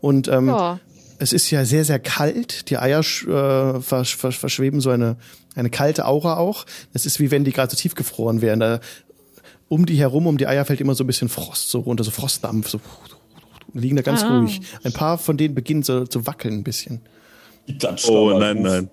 Und 0.00 0.28
ähm, 0.28 0.48
Ja. 0.48 0.80
es 1.18 1.32
ist 1.32 1.50
ja 1.50 1.64
sehr, 1.64 1.84
sehr 1.84 1.98
kalt. 1.98 2.70
Die 2.70 2.78
Eier 2.78 3.00
äh, 3.00 3.80
versch 3.80 4.16
versch 4.16 4.38
verschweben 4.38 4.80
so 4.80 4.90
eine, 4.90 5.16
eine 5.54 5.70
kalte 5.70 6.06
Aura 6.06 6.36
auch. 6.36 6.66
Es 6.92 7.06
ist 7.06 7.20
wie 7.20 7.30
wenn 7.30 7.44
die 7.44 7.52
gerade 7.52 7.70
so 7.70 7.76
tiefgefroren 7.76 8.40
wären. 8.40 8.60
Da, 8.60 8.80
um 9.68 9.84
die 9.86 9.96
herum, 9.98 10.26
um 10.26 10.38
die 10.38 10.46
Eier 10.46 10.64
fällt 10.64 10.80
immer 10.80 10.94
so 10.94 11.04
ein 11.04 11.08
bisschen 11.08 11.28
Frost 11.28 11.70
so 11.70 11.80
runter, 11.80 12.04
so 12.04 12.10
Frostdampf. 12.10 12.68
So, 12.68 12.80
liegen 13.74 13.96
da 13.96 14.02
ganz 14.02 14.22
Ah. 14.22 14.38
ruhig. 14.38 14.60
Ein 14.84 14.92
paar 14.92 15.18
von 15.18 15.36
denen 15.36 15.54
beginnen 15.54 15.82
so 15.82 16.06
zu 16.06 16.26
wackeln 16.26 16.54
ein 16.54 16.64
bisschen. 16.64 17.00
Klatsch 17.78 18.08
Oh, 18.08 18.38
nein, 18.38 18.62
nein. 18.62 18.90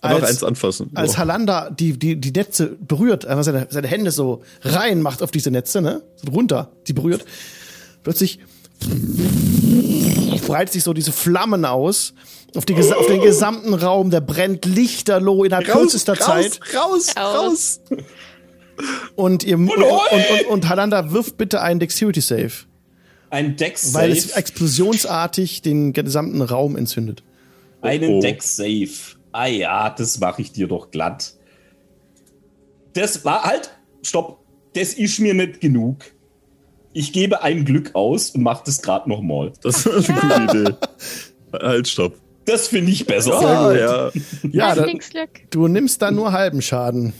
Einfach 0.00 0.22
Als- 0.22 0.30
eins 0.30 0.44
anfassen. 0.44 0.90
als 0.94 1.14
Oh. 1.14 1.18
Halander 1.18 1.70
die, 1.76 1.98
die, 1.98 2.16
die 2.16 2.30
Netze 2.30 2.76
berührt, 2.80 3.26
einfach 3.26 3.42
seine, 3.44 3.66
seine 3.70 3.88
Hände 3.88 4.10
so 4.12 4.42
rein 4.62 5.02
macht 5.02 5.22
auf 5.22 5.30
diese 5.32 5.50
Netze, 5.50 5.80
ne? 5.82 6.02
So 6.16 6.30
runter, 6.30 6.70
die 6.86 6.92
berührt. 6.92 7.24
Plötzlich 8.04 8.38
breitet 10.46 10.72
sich 10.72 10.84
so 10.84 10.92
diese 10.92 11.10
Flammen 11.12 11.64
aus 11.64 12.14
auf, 12.56 12.64
die, 12.64 12.74
auf 12.74 13.06
den 13.06 13.20
gesamten 13.20 13.74
Raum, 13.74 14.10
der 14.10 14.20
brennt 14.20 14.64
lichterloh 14.64 15.44
innerhalb 15.44 15.66
kürzester 15.66 16.14
Zeit. 16.14 16.60
raus, 16.74 17.14
Raus. 17.16 17.34
raus. 17.36 17.80
Und 19.16 19.42
ihr 19.44 19.56
und, 19.58 19.68
und, 19.68 19.80
und, 19.82 20.46
und 20.48 20.68
Halander 20.68 21.12
wirft 21.12 21.36
bitte 21.36 21.60
einen 21.60 21.80
Dexterity 21.80 22.20
Save, 22.20 22.52
Ein 23.30 23.56
Dex 23.56 23.92
weil 23.94 24.12
es 24.12 24.28
Save. 24.28 24.38
explosionsartig 24.38 25.62
den 25.62 25.92
gesamten 25.92 26.40
Raum 26.42 26.76
entzündet. 26.76 27.22
Einen 27.82 28.14
Oh. 28.14 28.20
Deck 28.20 28.42
Save. 28.42 28.88
Ah 29.32 29.46
ja, 29.46 29.90
das 29.90 30.18
mache 30.18 30.42
ich 30.42 30.52
dir 30.52 30.66
doch 30.68 30.90
glatt. 30.90 31.34
Das 32.94 33.24
war 33.24 33.42
halt, 33.44 33.70
stopp, 34.02 34.40
das 34.74 34.94
ist 34.94 35.18
mir 35.20 35.34
nicht 35.34 35.60
genug. 35.60 36.04
Ich 36.94 37.12
gebe 37.12 37.42
ein 37.42 37.64
Glück 37.64 37.94
aus 37.94 38.30
und 38.30 38.42
mache 38.42 38.62
das 38.66 38.80
gerade 38.82 39.08
nochmal. 39.08 39.52
Das 39.62 39.84
ist 39.86 40.08
eine 40.10 40.20
gute 40.20 40.42
Idee. 40.58 40.74
Halt, 41.52 41.86
stopp. 41.86 42.14
Das 42.46 42.68
finde 42.68 42.90
ich 42.90 43.04
besser. 43.06 43.38
Ah, 43.38 43.74
ja. 43.76 44.10
Ja, 44.50 44.74
da, 44.74 44.86
du 45.50 45.68
nimmst 45.68 46.00
da 46.00 46.10
nur 46.10 46.32
halben 46.32 46.62
Schaden. 46.62 47.12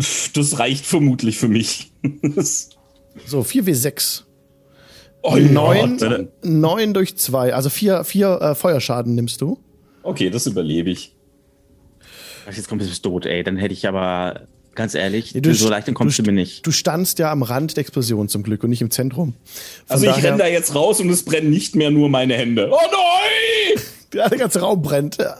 Pff, 0.00 0.32
Das 0.32 0.58
reicht 0.58 0.86
vermutlich 0.86 1.36
für 1.36 1.48
mich. 1.48 1.92
So, 3.26 3.40
4W6. 3.42 4.22
oh, 5.22 5.36
Neun, 5.36 5.98
ja, 5.98 6.08
Deine- 6.08 6.28
neun 6.42 6.94
durch 6.94 7.16
zwei, 7.16 7.54
also 7.54 7.68
vier, 7.68 8.04
vier 8.04 8.40
äh, 8.40 8.54
Feuerschaden 8.54 9.14
nimmst 9.14 9.40
du. 9.40 9.58
Okay, 10.02 10.30
das 10.30 10.46
überlebe 10.46 10.90
ich. 10.90 11.14
Jetzt 12.50 12.68
kommt 12.68 12.82
es 12.82 13.02
tot, 13.02 13.26
ey. 13.26 13.44
Dann 13.44 13.56
hätte 13.58 13.74
ich 13.74 13.86
aber, 13.86 14.46
ganz 14.74 14.94
ehrlich, 14.94 15.34
Nee, 15.34 15.40
du 15.40 15.54
so 15.54 15.68
leicht 15.68 15.86
entkommst 15.86 16.18
du, 16.18 16.22
du 16.22 16.30
mir 16.32 16.40
nicht. 16.40 16.66
Du 16.66 16.72
standst 16.72 17.18
ja 17.20 17.30
am 17.30 17.42
Rand 17.42 17.76
der 17.76 17.82
Explosion 17.82 18.28
zum 18.28 18.42
Glück 18.42 18.64
und 18.64 18.70
nicht 18.70 18.80
im 18.82 18.90
Zentrum. 18.90 19.34
Von 19.44 19.94
Also 19.96 20.06
ich 20.06 20.24
renne 20.24 20.38
da 20.38 20.46
jetzt 20.48 20.74
raus 20.74 21.00
und 21.00 21.10
es 21.10 21.24
brennen 21.24 21.50
nicht 21.50 21.76
mehr 21.76 21.90
nur 21.90 22.08
meine 22.08 22.34
Hände. 22.34 22.68
Oh 22.72 22.76
nein! 22.90 23.82
Ja, 24.14 24.28
der 24.30 24.38
ganze 24.38 24.60
Raum 24.60 24.82
brennt. 24.82 25.18
Ja. 25.18 25.36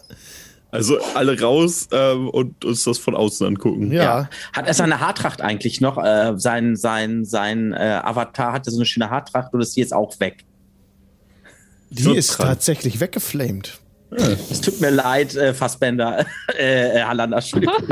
Also 0.72 0.98
alle 1.14 1.40
raus 1.40 1.88
ähm, 1.92 2.28
und 2.28 2.64
uns 2.64 2.84
das 2.84 2.98
von 2.98 3.16
außen 3.16 3.46
angucken. 3.46 3.90
ja. 3.92 4.28
Hat 4.52 4.66
er 4.68 4.74
seine 4.74 5.00
Haartracht 5.00 5.40
eigentlich 5.40 5.80
noch? 5.80 5.98
Äh, 5.98 6.34
sein 6.36 6.76
sein, 6.76 7.24
sein 7.24 7.72
äh, 7.72 8.00
Avatar 8.04 8.52
hatte 8.52 8.70
so 8.70 8.76
eine 8.78 8.86
schöne 8.86 9.10
Haartracht 9.10 9.52
und 9.52 9.60
ist 9.60 9.74
die 9.76 9.80
jetzt 9.80 9.92
auch 9.92 10.18
weg. 10.20 10.44
Die 11.90 12.02
So 12.02 12.12
ist 12.14 12.38
dran. 12.38 12.46
tatsächlich 12.48 13.00
weggeflamed. 13.00 13.78
Es 14.50 14.60
tut 14.60 14.80
mir 14.80 14.90
leid, 14.90 15.34
äh, 15.36 15.54
Fassbender, 15.54 16.24
äh, 16.58 16.98
äh, 16.98 17.02
Halander, 17.02 17.38
Entschuldigung. 17.38 17.74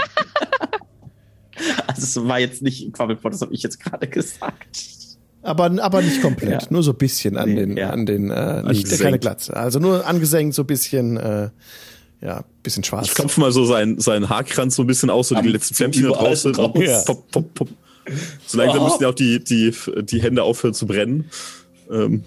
also 1.86 2.02
es 2.02 2.28
war 2.28 2.38
jetzt 2.38 2.62
nicht 2.62 2.92
Quabbelpot, 2.92 3.32
das 3.32 3.40
habe 3.42 3.54
ich 3.54 3.62
jetzt 3.62 3.80
gerade 3.82 4.06
gesagt. 4.06 4.78
Aber, 5.42 5.70
aber 5.82 6.02
nicht 6.02 6.20
komplett, 6.20 6.62
Ja. 6.62 6.68
nur 6.70 6.82
so 6.82 6.90
ein 6.92 6.96
bisschen 6.98 7.36
an 7.36 7.48
Nee, 7.50 7.54
den, 7.66 7.76
ja. 7.76 7.90
an 7.90 8.06
den, 8.06 8.30
äh, 8.30 8.62
nicht, 8.64 8.90
keine 9.00 9.18
Glatze. 9.18 9.56
Also 9.56 9.78
nur 9.78 10.06
angesenkt, 10.06 10.54
so 10.54 10.62
ein 10.62 10.66
bisschen, 10.66 11.16
äh, 11.16 11.50
ja, 12.20 12.44
bisschen 12.62 12.84
schwarz. 12.84 13.06
Ich 13.08 13.14
klopfe 13.14 13.40
mal 13.40 13.52
so 13.52 13.64
seinen, 13.64 14.00
seinen 14.00 14.28
Haarkranz 14.28 14.76
so 14.76 14.82
ein 14.82 14.86
bisschen 14.86 15.10
aus, 15.10 15.28
so 15.28 15.34
die 15.34 15.40
Am- 15.42 15.46
letzten 15.48 15.74
Flämmchen 15.74 16.04
da 16.04 16.10
drauf 16.10 16.36
sind. 16.36 16.56
Ja. 16.56 17.02
Pop, 17.02 17.30
pop, 17.30 17.54
pop. 17.54 17.68
So 18.46 18.58
langsam 18.58 18.80
Oh. 18.80 18.84
müssen 18.84 19.02
ja 19.02 19.08
auch 19.10 19.14
die, 19.14 19.42
die, 19.44 19.72
die 20.02 20.22
Hände 20.22 20.42
aufhören 20.42 20.74
zu 20.74 20.86
brennen. 20.86 21.30
Ähm, 21.90 22.24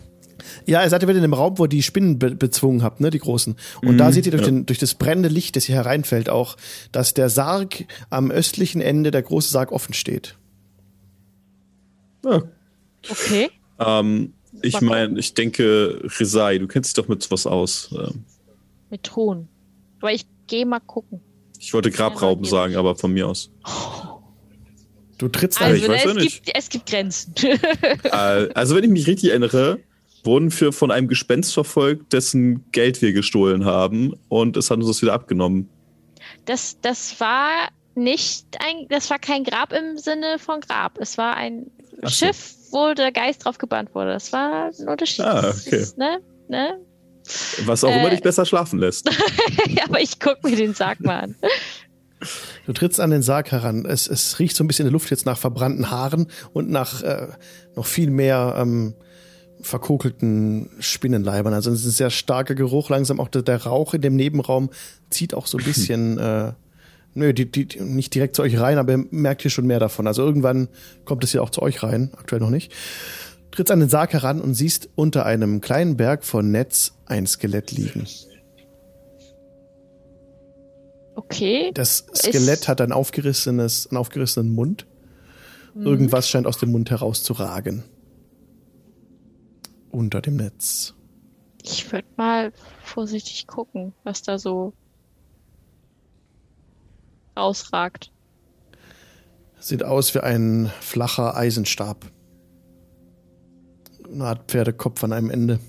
Ja, 0.66 0.84
ihr 0.84 0.90
seid 0.90 1.02
ja 1.02 1.08
wieder 1.08 1.18
in 1.18 1.24
dem 1.24 1.34
Raum, 1.34 1.58
wo 1.58 1.66
ihr 1.66 1.70
die 1.70 1.82
Spinnen 1.84 2.20
be 2.20 2.32
bezwungen 2.36 2.84
habt, 2.84 3.00
ne, 3.02 3.10
die 3.10 3.20
großen. 3.20 3.56
Und 3.82 3.98
da 3.98 4.12
seht 4.12 4.26
ihr 4.26 4.32
durch, 4.32 4.44
den, 4.44 4.66
durch 4.66 4.80
das 4.80 4.94
brennende 4.96 5.30
Licht, 5.30 5.56
das 5.56 5.66
hier 5.66 5.76
hereinfällt, 5.76 6.30
auch, 6.30 6.56
dass 6.92 7.14
der 7.14 7.30
Sarg 7.30 7.86
am 8.10 8.32
östlichen 8.32 8.80
Ende, 8.82 9.12
der 9.12 9.22
große 9.24 9.50
Sarg, 9.52 9.72
offen 9.72 9.94
steht. 9.94 10.36
ja. 12.24 12.42
Okay. 13.10 13.50
ähm, 13.80 14.34
ich 14.62 14.80
meine, 14.82 15.18
ich 15.20 15.34
denke, 15.34 16.02
Resai, 16.20 16.60
du 16.60 16.68
kennst 16.68 16.96
dich 16.96 17.04
doch 17.04 17.10
mit 17.10 17.30
was 17.32 17.48
aus. 17.48 17.90
Ähm, 17.98 18.24
Mit 18.92 19.04
Ton. 19.04 19.48
Aber 20.02 20.12
ich 20.12 20.26
gehe 20.48 20.66
mal 20.66 20.80
gucken. 20.80 21.22
ich 21.60 21.74
wollte 21.74 21.92
Grabrauben 21.92 22.44
sagen, 22.46 22.76
aber 22.76 22.96
von 22.96 23.14
mir 23.14 23.28
aus. 23.28 23.52
Du 25.18 25.28
trittst 25.28 25.62
Also, 25.62 25.76
ich 25.76 25.88
weiß 25.88 26.06
es, 26.06 26.14
nicht. 26.16 26.44
gibt, 26.46 26.58
es 26.58 26.70
gibt 26.70 26.86
Grenzen. 26.90 27.34
Äh, 28.04 28.50
also, 28.56 28.76
wenn 28.76 28.84
ich 28.84 28.90
mich 28.90 29.08
richtig 29.08 29.30
erinnere, 29.30 29.80
wurden 30.24 30.52
wir 30.60 30.72
von 30.72 30.92
einem 30.92 31.08
Gespenst 31.08 31.54
verfolgt, 31.54 32.14
dessen 32.14 32.66
Geld 32.72 33.02
wir 33.02 33.14
gestohlen 33.14 33.66
haben 33.66 34.14
und 34.30 34.58
es 34.58 34.70
hat 34.72 34.78
uns 34.78 34.88
das 34.88 35.02
wieder 35.02 35.14
abgenommen. 35.14 35.70
Das, 36.46 36.80
das 36.82 37.20
war 37.20 37.70
nicht 37.96 38.46
ein, 38.60 38.88
das 38.90 39.10
war 39.10 39.20
kein 39.20 39.44
Grab 39.44 39.74
im 39.74 39.98
Sinne 39.98 40.40
von 40.40 40.60
Grab. 40.62 40.98
Es 41.00 41.18
war 41.18 41.36
ein 41.36 41.70
so. 42.04 42.10
Schiff, 42.10 42.56
wo 42.72 42.94
der 42.94 43.12
Geist 43.12 43.46
drauf 43.46 43.58
gebannt 43.58 43.94
wurde. 43.94 44.12
Das 44.14 44.32
war 44.34 44.72
ein 44.80 44.88
Unterschied. 44.88 45.26
Ah, 45.26 45.42
Das 45.42 45.68
okay. 45.68 45.76
Ist, 45.78 45.98
ne? 45.98 46.20
Ne? 46.50 46.80
Was 47.66 47.84
auch 47.84 47.90
Äh. 47.90 48.00
immer 48.00 48.10
dich 48.10 48.22
besser 48.22 48.46
schlafen 48.46 48.80
lässt. 48.80 49.10
ja, 49.70 49.84
aber 49.86 50.00
ich 50.02 50.20
guck 50.20 50.44
mir 50.44 50.56
den 50.56 50.74
Sarg 50.74 51.00
mal 51.02 51.20
an. 51.22 51.36
Du 52.68 52.74
trittst 52.74 53.00
an 53.00 53.10
den 53.10 53.22
Sarg 53.24 53.52
heran. 53.52 53.86
Es, 53.86 54.08
es 54.08 54.38
riecht 54.40 54.56
so 54.56 54.64
ein 54.64 54.68
bisschen 54.68 54.84
in 54.86 54.90
der 54.90 54.94
Luft 54.94 55.10
jetzt 55.10 55.26
nach 55.26 55.38
verbrannten 55.38 55.90
Haaren 55.90 56.28
und 56.54 56.70
nach 56.70 57.02
äh, 57.02 57.28
noch 57.76 57.86
viel 57.86 58.12
mehr 58.12 58.56
ähm, 58.58 58.94
verkokelten 59.62 60.70
Spinnenleibern. 60.80 61.54
Also 61.54 61.72
es 61.72 61.80
ist 61.82 61.86
ein 61.88 61.92
sehr 61.92 62.10
starker 62.10 62.56
Geruch. 62.56 62.90
Langsam 62.90 63.20
auch 63.20 63.28
der, 63.28 63.42
der 63.42 63.64
Rauch 63.64 63.94
in 63.94 64.02
dem 64.02 64.16
Nebenraum 64.16 64.70
zieht 65.10 65.34
auch 65.34 65.48
so 65.48 65.58
ein 65.58 65.64
bisschen, 65.64 66.18
äh, 66.20 66.54
nö, 67.14 67.34
die, 67.34 67.50
die, 67.52 67.66
die- 67.66 67.80
nicht 67.82 68.14
direkt 68.14 68.36
zu 68.36 68.42
euch 68.44 68.60
rein, 68.60 68.78
aber 68.78 68.94
ihr 68.94 69.06
merkt 69.12 69.42
hier 69.42 69.52
schon 69.52 69.66
mehr 69.66 69.80
davon. 69.80 70.06
Also 70.08 70.24
irgendwann 70.24 70.68
kommt 71.06 71.24
es 71.24 71.34
ja 71.34 71.42
auch 71.42 71.50
zu 71.50 71.62
euch 71.62 71.82
rein, 71.84 72.12
aktuell 72.18 72.42
noch 72.42 72.50
nicht. 72.52 72.72
Trittst 73.52 73.72
an 73.72 73.82
den 73.82 73.90
Sarg 73.90 74.14
heran 74.14 74.40
und 74.40 74.54
siehst 74.54 74.90
unter 74.96 75.26
einem 75.26 75.60
kleinen 75.60 75.98
Berg 75.98 76.24
von 76.24 76.52
Netz 76.52 76.94
ein 77.06 77.28
Skelett 77.28 77.72
liegen. 77.72 78.08
Okay. 81.16 81.72
Das 81.74 82.06
Skelett 82.16 82.68
hat 82.68 82.80
ein 82.82 82.92
aufgerissenes, 82.92 83.88
einen 83.88 83.98
aufgerissenen 83.98 84.54
Mund. 84.54 84.88
Irgendwas 85.76 86.28
scheint 86.28 86.48
aus 86.48 86.58
dem 86.58 86.72
Mund 86.72 86.90
herauszuragen. 86.90 87.84
Unter 89.90 90.22
dem 90.22 90.38
Netz. 90.38 90.94
Ich 91.62 91.92
würde 91.92 92.08
mal 92.18 92.52
vorsichtig 92.84 93.48
gucken, 93.48 93.94
was 94.04 94.22
da 94.22 94.40
so 94.40 94.74
rausragt. 97.38 98.12
Sieht 99.60 99.84
aus 99.84 100.16
wie 100.16 100.20
ein 100.20 100.72
flacher 100.80 101.36
Eisenstab. 101.36 102.06
Eine 104.14 104.26
Art 104.26 104.42
Pferdekopf 104.50 105.04
an 105.04 105.14
einem 105.14 105.30
Ende. 105.30 105.60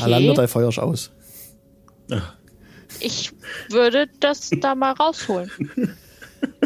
Alander, 0.00 0.30
Okay. 0.30 0.36
dein 0.36 0.48
Feuer 0.48 0.68
ist 0.68 0.78
aus. 0.78 1.10
Ich 3.00 3.32
würde 3.70 4.08
das 4.20 4.50
da 4.60 4.74
mal 4.74 4.92
rausholen. 4.92 5.50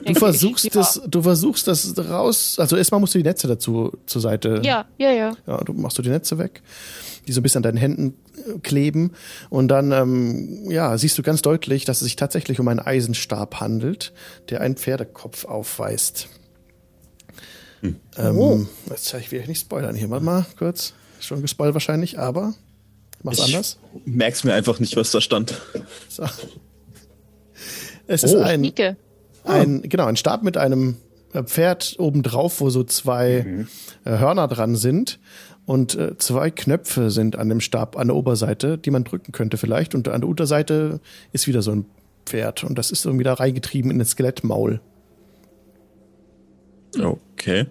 Du 0.05 0.15
versuchst 0.15 0.73
das, 0.77 1.03
du 1.09 1.23
versuchst 1.23 1.67
das 1.67 1.99
raus. 1.99 2.61
Also 2.61 2.77
erstmal 2.77 3.01
musst 3.01 3.15
du 3.15 3.19
die 3.19 3.25
Netze 3.25 3.49
dazu 3.49 3.91
zur 4.07 4.23
Seite. 4.23 4.61
Ja, 4.63 4.85
ja, 4.99 5.11
ja. 5.11 5.33
Ja, 5.49 5.59
du 5.65 5.73
machst 5.73 5.99
du 5.99 6.03
die 6.03 6.11
Netze 6.11 6.39
weg, 6.39 6.63
die 7.27 7.33
so 7.33 7.41
ein 7.41 7.43
bisschen 7.43 7.59
an 7.59 7.63
deinen 7.65 7.79
Händen 7.79 8.15
kleben. 8.63 9.13
Und 9.51 9.67
dann 9.69 9.91
ähm, 9.91 10.71
ja, 10.71 10.97
siehst 10.97 11.19
du 11.19 11.23
ganz 11.23 11.43
deutlich, 11.43 11.85
dass 11.85 11.97
es 11.97 12.05
sich 12.05 12.15
tatsächlich 12.15 12.61
um 12.61 12.69
einen 12.69 12.79
Eisenstab 12.79 13.59
handelt, 13.61 14.13
der 14.49 14.61
einen 14.61 14.77
Pferdekopf 14.77 15.45
aufweist. 15.45 16.29
Ähm, 18.17 18.69
jetzt 18.91 19.13
ich 19.15 19.31
will 19.33 19.41
ich 19.41 19.49
nicht 19.49 19.61
spoilern 19.61 19.95
hier. 19.95 20.09
Warte 20.11 20.25
mal 20.25 20.47
kurz. 20.59 20.95
Schon 21.21 21.43
gespoilert 21.43 21.75
wahrscheinlich, 21.75 22.19
aber 22.19 22.55
mach's 23.23 23.39
Ich 23.39 23.45
anders. 23.55 23.79
merk's 24.05 24.45
mir 24.45 24.55
einfach 24.55 24.79
nicht, 24.81 24.97
was 24.97 25.11
da 25.11 25.21
stand. 25.21 25.61
So. 26.09 26.25
Es 28.07 28.23
ist 28.25 28.35
Oh. 28.35 28.41
ein, 28.41 28.61
Nike. 28.61 28.97
ein, 29.45 29.83
genau, 29.83 30.07
ein 30.07 30.17
Stab 30.17 30.43
mit 30.43 30.57
einem 30.57 30.97
äh, 31.33 31.43
Pferd 31.43 31.97
obendrauf, 31.99 32.61
wo 32.61 32.71
so 32.71 32.85
zwei 32.85 33.65
äh, 34.05 34.11
Hörner 34.19 34.49
dran 34.49 34.77
sind. 34.77 35.19
Und 35.67 35.95
äh, 35.95 36.19
zwei 36.19 36.51
Knöpfe 36.51 37.11
sind 37.11 37.37
an 37.37 37.49
dem 37.49 37.61
Stab 37.63 37.97
an 37.97 38.09
der 38.09 38.17
Oberseite, 38.17 38.77
die 38.77 38.91
man 38.91 39.05
drücken 39.05 39.33
könnte 39.33 39.57
vielleicht. 39.57 39.95
Und 39.95 40.09
an 40.09 40.21
der 40.21 40.29
Unterseite 40.29 41.01
ist 41.33 41.47
wieder 41.47 41.63
so 41.63 41.71
ein 41.71 41.87
Pferd. 42.27 42.65
Und 42.65 42.77
das 42.77 42.91
ist 42.91 43.07
irgendwie 43.07 43.25
da 43.25 43.33
reingetrieben 43.33 43.91
in 43.91 43.99
das 43.99 44.11
Skelettmaul. 44.11 44.81
Okay. 47.01 47.67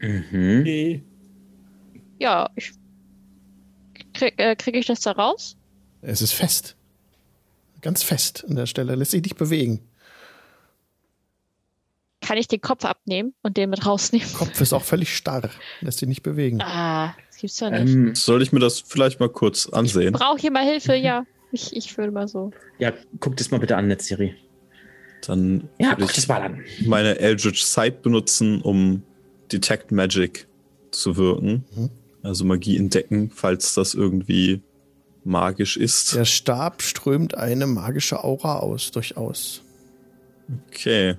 Mhm. 0.00 0.60
Okay. 0.60 1.02
Ja, 2.18 2.50
ich 2.56 2.72
krieg, 4.14 4.34
äh, 4.38 4.54
krieg 4.56 4.74
ich 4.76 4.86
das 4.86 5.00
da 5.00 5.12
raus? 5.12 5.56
Es 6.02 6.22
ist 6.22 6.32
fest. 6.32 6.76
Ganz 7.80 8.02
fest 8.02 8.44
an 8.48 8.56
der 8.56 8.66
Stelle. 8.66 8.94
Lässt 8.94 9.10
sich 9.12 9.22
nicht 9.22 9.36
bewegen. 9.36 9.80
Kann 12.20 12.36
ich 12.36 12.48
den 12.48 12.60
Kopf 12.60 12.84
abnehmen 12.84 13.34
und 13.42 13.56
den 13.56 13.70
mit 13.70 13.86
rausnehmen? 13.86 14.30
Kopf 14.34 14.60
ist 14.60 14.72
auch 14.74 14.82
völlig 14.82 15.16
starr. 15.16 15.48
Lässt 15.80 15.98
sich 16.00 16.08
nicht 16.08 16.22
bewegen. 16.22 16.60
Ah, 16.60 17.14
das 17.28 17.38
gibt's 17.38 17.56
doch 17.56 17.70
nicht. 17.70 17.80
Ähm, 17.80 18.14
Soll 18.14 18.42
ich 18.42 18.52
mir 18.52 18.60
das 18.60 18.80
vielleicht 18.80 19.18
mal 19.20 19.30
kurz 19.30 19.66
ansehen? 19.66 20.12
Brauche 20.12 20.38
hier 20.38 20.50
mal 20.50 20.64
Hilfe? 20.64 20.94
Ja, 20.94 21.24
ich, 21.50 21.74
ich 21.74 21.96
würde 21.96 22.12
mal 22.12 22.28
so. 22.28 22.50
ja, 22.78 22.92
guck 23.18 23.36
das 23.38 23.50
mal 23.50 23.58
bitte 23.58 23.76
an, 23.76 23.88
Netzserie. 23.88 24.36
Dann 25.26 25.68
Ja, 25.78 25.90
würde 25.92 26.06
das 26.06 26.18
ich 26.18 26.28
mal 26.28 26.42
an. 26.42 26.60
meine 26.86 27.18
Eldritch 27.18 27.62
Sight 27.62 28.02
benutzen, 28.02 28.60
um 28.62 29.02
Detect 29.52 29.92
Magic 29.92 30.46
zu 30.90 31.16
wirken. 31.16 31.64
Also 32.22 32.44
Magie 32.44 32.76
entdecken, 32.76 33.30
falls 33.34 33.74
das 33.74 33.94
irgendwie 33.94 34.60
magisch 35.24 35.76
ist. 35.76 36.14
Der 36.14 36.24
Stab 36.24 36.82
strömt 36.82 37.34
eine 37.36 37.66
magische 37.66 38.24
Aura 38.24 38.58
aus, 38.58 38.90
durchaus. 38.90 39.62
Okay. 40.68 41.16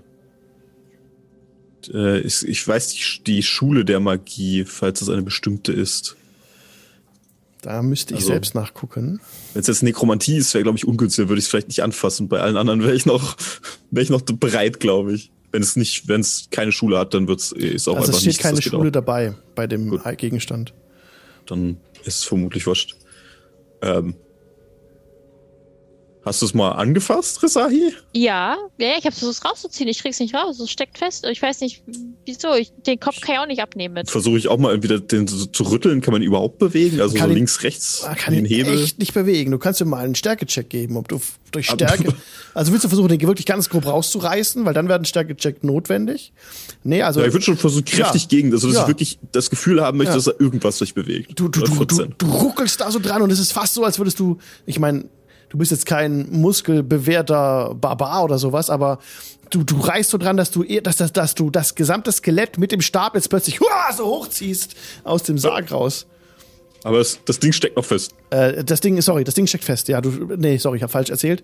Äh, 1.94 2.20
ich, 2.20 2.48
ich 2.48 2.68
weiß 2.68 2.90
die, 2.90 3.24
die 3.24 3.44
Schule 3.44 3.86
der 3.86 4.00
Magie, 4.00 4.66
falls 4.66 5.02
es 5.02 5.10
eine 5.10 5.22
bestimmte 5.24 5.72
ist. 5.72 6.16
Da 7.62 7.82
müsste 7.84 8.14
ich 8.16 8.22
Also- 8.22 8.30
selbst 8.30 8.56
nachgucken. 8.56 9.22
Wenn 9.54 9.62
es 9.62 9.68
jetzt 9.68 9.84
Nekromantie 9.84 10.38
ist, 10.38 10.54
wäre, 10.54 10.64
glaube 10.64 10.78
ich, 10.78 10.88
ungünstig, 10.88 11.28
würde 11.30 11.38
ich 11.40 11.46
es 11.46 11.50
vielleicht 11.50 11.68
nicht 11.68 11.84
anfassen. 11.84 12.28
Bei 12.28 12.40
allen 12.40 12.58
anderen 12.58 12.82
wäre 12.82 12.96
ich 12.96 13.06
noch, 13.06 13.38
wäre 13.92 14.04
ich 14.04 14.10
noch 14.10 14.22
bereit, 14.22 14.80
glaube 14.80 15.14
ich. 15.14 15.32
Wenn 15.52 15.62
es 15.62 15.76
nicht, 15.76 16.08
wenn 16.08 16.22
es 16.22 16.48
keine 16.50 16.72
Schule 16.72 16.98
hat, 16.98 17.14
dann 17.14 17.28
wird's, 17.28 17.52
ist 17.52 17.88
auch 17.88 17.96
Also 17.98 18.08
einfach 18.08 18.14
es 18.14 18.20
steht 18.22 18.28
nichts, 18.30 18.44
keine 18.44 18.62
Schule 18.62 18.88
auch. 18.88 18.92
dabei 18.92 19.36
bei 19.54 19.68
dem 19.68 19.90
Gut. 19.90 20.02
Gegenstand. 20.18 20.74
Dann 21.46 21.78
ist 22.04 22.20
es 22.20 22.24
vermutlich 22.24 22.66
wurscht. 22.66 22.96
Ähm, 23.82 24.16
hast 26.24 26.42
du 26.42 26.46
es 26.46 26.54
mal 26.54 26.72
angefasst, 26.72 27.42
Resahi? 27.42 27.94
Ja, 28.14 28.56
ja, 28.78 28.88
ich 29.00 29.06
habe 29.06 29.16
versucht 29.16 29.44
rauszuziehen. 29.46 29.90
Ich 29.90 30.00
krieg's 30.00 30.20
nicht 30.20 30.36
raus. 30.36 30.60
Es 30.60 30.70
steckt 30.70 30.98
fest. 30.98 31.26
Ich 31.32 31.42
weiß 31.42 31.62
nicht, 31.62 31.84
wieso. 32.26 32.54
Ich, 32.54 32.72
den 32.86 33.00
Kopf 33.00 33.22
kann 33.22 33.36
ich 33.36 33.40
auch 33.42 33.48
nicht 33.48 33.62
abnehmen 33.62 33.96
mit. 33.96 34.10
Versuche 34.12 34.38
ich 34.38 34.48
auch 34.48 34.58
mal 34.58 34.84
wieder 34.84 35.00
den 35.00 35.28
so 35.28 35.46
zu 35.48 35.64
rütteln. 35.64 36.02
Kann 36.02 36.12
man 36.12 36.22
ihn 36.22 36.28
überhaupt 36.28 36.60
bewegen? 36.60 37.02
Also 37.02 37.16
Kann 37.16 37.28
so 37.28 37.32
ihn- 37.32 37.36
links, 37.38 37.64
rechts, 37.64 38.04
Man 38.06 38.16
kann 38.16 38.34
den 38.36 38.46
Hebel. 38.46 38.82
echt 38.84 39.00
nicht 39.00 39.14
bewegen. 39.14 39.52
Du 39.52 39.58
kannst 39.58 39.80
dir 39.82 39.86
mal 39.86 40.04
einen 40.06 40.16
Stärkecheck 40.16 40.70
geben, 40.70 40.98
ob 40.98 41.08
du 41.08 41.20
durch 41.52 41.70
Aber- 41.70 41.78
Stärke. 41.88 42.14
also 42.54 42.72
willst 42.72 42.86
du 42.86 42.90
versuchen, 42.90 43.10
den 43.10 43.22
wirklich 43.22 43.46
ganz 43.46 43.70
grob 43.70 43.86
rauszureißen, 43.86 44.64
weil 44.66 44.74
dann 44.74 44.88
wäre 44.88 45.00
ein 45.00 45.06
Stärkecheck 45.06 45.64
notwendig. 45.64 46.34
Nee, 46.84 47.02
also 47.02 47.20
Ja, 47.22 47.28
ich 47.28 47.34
würde 47.34 47.46
schon 47.46 47.58
versuchen, 47.58 47.86
kräftig 47.86 48.24
Ja. 48.24 48.28
gegen, 48.30 48.52
also 48.54 48.68
dass 48.68 48.76
Ja. 48.78 48.82
ich 48.84 48.88
wirklich 48.88 49.20
das 49.32 49.50
Gefühl 49.50 49.82
haben 49.82 49.98
möchte, 49.98 50.12
Ja. 50.12 50.16
dass 50.18 50.26
da 50.26 50.34
irgendwas 50.40 50.78
sich 50.78 50.94
bewegt. 50.94 51.40
du, 51.40 51.48
du, 51.48 51.62
du, 51.62 51.66
du, 51.86 51.96
100%. 51.96 52.14
du 52.18 52.26
ruckelst 52.28 52.80
da 52.82 52.92
so 52.92 53.00
dran 53.00 53.22
und 53.22 53.32
es 53.32 53.40
ist 53.40 53.52
fast 53.54 53.74
so, 53.74 53.84
als 53.84 53.98
würdest 54.00 54.20
du, 54.20 54.38
ich 54.66 54.80
meine, 54.80 55.06
du 55.52 55.58
bist 55.58 55.72
jetzt 55.72 55.86
kein 55.86 56.28
muskelbewehrter 56.32 57.76
Barbar 57.76 58.24
oder 58.24 58.40
sowas, 58.40 58.70
aber 58.70 59.00
du, 59.50 59.64
du 59.64 59.80
reißt 59.80 60.10
so 60.10 60.18
dran, 60.18 60.38
dass 60.38 60.50
du, 60.52 60.64
eh- 60.64 60.82
dass, 60.82 60.96
dass, 60.98 61.12
dass 61.14 61.36
du 61.36 61.50
das 61.50 61.76
gesamte 61.76 62.12
Skelett 62.12 62.58
mit 62.58 62.72
dem 62.72 62.82
Stab 62.82 63.16
jetzt 63.16 63.30
plötzlich 63.30 63.60
huah, 63.60 63.92
so 63.96 64.06
hochziehst 64.06 64.76
aus 65.04 65.24
dem 65.24 65.38
Sarg 65.38 65.72
raus. 65.72 66.08
Aber 66.84 67.00
es, 67.00 67.20
das 67.26 67.38
Ding 67.38 67.52
steckt 67.52 67.76
noch 67.76 67.86
fest. 67.86 68.16
Äh, 68.32 68.64
das 68.64 68.80
Ding, 68.82 69.00
sorry, 69.02 69.24
das 69.24 69.36
Ding 69.36 69.46
steckt 69.46 69.66
fest. 69.66 69.88
Ja, 69.88 70.02
du, 70.02 70.10
nee, 70.38 70.58
sorry, 70.58 70.78
ich 70.78 70.84
habe 70.84 70.92
falsch 70.92 71.12
erzählt. 71.12 71.44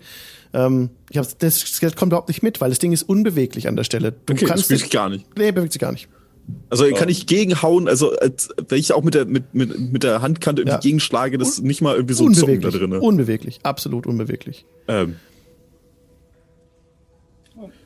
Ähm, 0.52 0.90
ich 1.10 1.18
hab, 1.18 1.38
das 1.38 1.60
Skelett 1.60 1.94
kommt 1.94 2.10
überhaupt 2.10 2.28
nicht 2.28 2.42
mit, 2.42 2.60
weil 2.60 2.70
das 2.70 2.80
Ding 2.80 2.90
ist 2.92 3.04
unbeweglich 3.04 3.68
an 3.68 3.76
der 3.76 3.84
Stelle. 3.84 4.12
Du 4.12 4.32
Okay, 4.32 4.40
das 4.40 4.48
kannst 4.48 4.70
will 4.70 4.78
ich 4.78 4.90
gar 4.90 5.08
nicht. 5.10 5.26
Nee, 5.36 5.52
bewegt 5.52 5.72
sich 5.74 5.80
gar 5.80 5.92
nicht. 5.92 6.08
Also 6.70 6.86
kann 6.92 7.08
ich 7.08 7.26
gegenhauen, 7.26 7.88
also 7.88 8.12
als, 8.16 8.50
wenn 8.68 8.78
ich 8.78 8.92
auch 8.92 9.02
mit 9.02 9.14
der, 9.14 9.24
mit, 9.26 9.54
mit, 9.54 9.78
mit 9.92 10.02
der 10.02 10.20
Handkante 10.22 10.62
irgendwie 10.62 10.74
Ja. 10.76 10.80
gegenschlage, 10.80 11.38
das 11.38 11.48
ist 11.50 11.62
nicht 11.62 11.80
mal 11.80 11.94
irgendwie 11.94 12.14
so 12.14 12.26
ein 12.26 12.34
Zucken 12.34 12.60
da 12.60 12.68
unbeweglich. 12.68 12.90
drin. 12.90 13.00
Unbeweglich, 13.00 13.60
absolut 13.62 14.06
unbeweglich. 14.06 14.64
Ähm. 14.86 15.16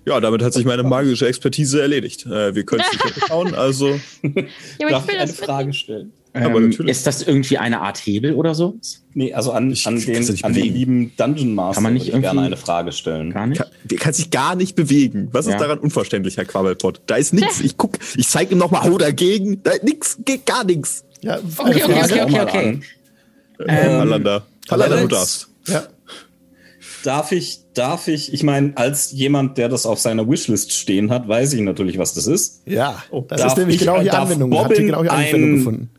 Ja, 0.05 0.21
damit 0.21 0.43
hat 0.43 0.53
sich 0.53 0.65
meine 0.65 0.83
magische 0.83 1.27
Expertise 1.27 1.81
erledigt. 1.81 2.27
Äh, 2.27 2.55
wir 2.55 2.65
können 2.65 2.83
es 2.83 3.05
nicht 3.05 3.25
schauen, 3.29 3.55
also 3.55 3.89
Ja, 3.89 3.95
aber 3.95 4.33
ich 4.33 4.37
ich 4.81 5.09
will 5.09 5.17
eine 5.17 5.27
das 5.27 5.37
Frage 5.37 5.73
stellen? 5.73 6.13
Ähm, 6.35 6.71
ist 6.87 7.07
das 7.07 7.23
irgendwie 7.23 7.59
eine 7.59 7.83
Art 7.83 7.99
Hebel 7.99 8.33
oder 8.35 8.55
so? 8.55 8.77
Nee, 9.13 9.35
also 9.35 9.53
an, 9.53 9.71
Ich 9.71 9.87
an, 9.87 10.01
den, 10.01 10.45
an 10.45 10.55
den 10.55 10.65
lieben 10.75 11.13
Dungeon 11.19 11.55
Master 11.55 11.75
Kann 11.75 11.83
man 11.83 11.93
nicht 11.93 12.07
würde 12.07 12.17
ich 12.17 12.23
gerne 12.23 12.41
irgendwie- 12.41 12.47
eine 12.47 12.57
Frage 12.57 12.93
stellen. 12.93 13.33
Gar 13.33 13.49
nicht? 13.49 13.59
kann, 13.59 13.69
der 13.85 13.99
kann 13.99 14.13
sich 14.15 14.31
gar 14.31 14.55
nicht 14.55 14.75
bewegen. 14.75 15.29
Was 15.33 15.47
Ja. 15.47 15.53
ist 15.53 15.61
daran 15.61 15.79
unverständlich, 15.79 16.39
Herr 16.39 16.47
Quabbelpott? 16.47 17.03
Da 17.07 17.17
ist 17.17 17.35
nichts. 17.35 17.61
Ich 17.65 17.77
guck, 17.77 17.99
ich 18.17 18.27
zeig 18.29 18.51
ihm 18.51 18.57
nochmal, 18.59 18.85
hau 18.85 18.97
dagegen. 18.97 19.63
Da 19.63 19.73
nix, 19.83 20.17
geht 20.25 20.47
gar 20.47 20.65
nichts. 20.65 21.05
Ja, 21.21 21.39
Okay, 21.59 21.83
okay, 21.85 22.01
okay, 22.03 22.23
okay, 22.23 22.31
mal 22.33 22.45
okay. 22.49 22.69
an. 22.69 22.83
Ähm, 23.69 24.01
Allanda. 24.01 24.43
Allanda, 24.71 25.01
du 25.03 25.09
darfst. 25.09 25.49
Ja. 25.69 25.83
Darf 27.05 27.33
ich, 27.33 27.61
darf 27.75 28.07
ich, 28.09 28.33
ich 28.33 28.43
meine, 28.45 28.73
als 28.77 29.11
jemand, 29.13 29.59
der 29.59 29.69
das 29.69 29.87
auf 29.87 29.99
seiner 29.99 30.29
Wishlist 30.29 30.73
stehen 30.73 31.11
hat, 31.11 31.27
weiß 31.27 31.53
ich 31.53 31.61
natürlich, 31.61 31.99
was 31.99 32.15
das 32.15 32.27
ist. 32.29 32.63
Ja, 32.65 33.03
das 33.29 33.41
Darf 33.41 33.53
ist 33.53 33.59
nämlich 33.59 33.77
ich- 33.77 33.81
genau 33.81 34.01
die 34.01 34.11
Anwendung. 34.11 34.53
Hat 34.53 34.59
hier 34.59 34.69
Bobbin 34.69 34.87
genau 34.87 35.03
die 35.03 35.11
Anwendung 35.11 35.57
gefunden. 35.57 35.91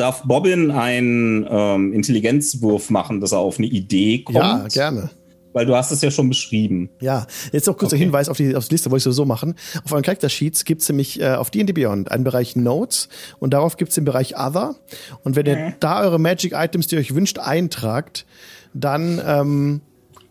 Darf 0.00 0.22
Bobbin 0.22 0.70
einen 0.70 1.46
ähm, 1.46 1.92
Intelligenzwurf 1.92 2.88
machen, 2.88 3.20
dass 3.20 3.32
er 3.32 3.38
auf 3.38 3.58
eine 3.58 3.66
Idee 3.66 4.22
kommt? 4.22 4.38
Ja, 4.38 4.66
gerne. 4.68 5.10
Weil 5.52 5.66
du 5.66 5.76
hast 5.76 5.90
es 5.90 6.00
ja 6.00 6.10
schon 6.10 6.30
beschrieben. 6.30 6.88
Ja, 7.02 7.26
jetzt 7.52 7.66
noch 7.66 7.76
kurzer 7.76 7.96
Okay. 7.96 8.04
Hinweis 8.04 8.30
auf 8.30 8.38
die, 8.38 8.56
auf 8.56 8.66
die 8.66 8.74
Liste, 8.74 8.90
wollte 8.90 9.00
ich 9.00 9.04
sowieso 9.04 9.26
machen. 9.26 9.56
Auf 9.84 9.92
euren 9.92 10.02
Character 10.02 10.30
Sheets 10.30 10.64
gibt's 10.64 10.88
nämlich 10.88 11.20
äh, 11.20 11.34
auf 11.34 11.50
D&D 11.50 11.74
Beyond 11.74 12.10
einen 12.10 12.24
Bereich 12.24 12.56
Notes 12.56 13.10
und 13.40 13.52
darauf 13.52 13.76
gibt's 13.76 13.94
den 13.94 14.06
Bereich 14.06 14.38
Other. 14.38 14.76
Und 15.22 15.36
wenn 15.36 15.44
ihr 15.44 15.74
da 15.80 16.00
eure 16.00 16.18
Magic 16.18 16.54
Items, 16.54 16.86
die 16.86 16.94
ihr 16.94 17.00
euch 17.00 17.14
wünscht, 17.14 17.38
eintragt, 17.38 18.24
dann, 18.72 19.20
ähm, 19.22 19.80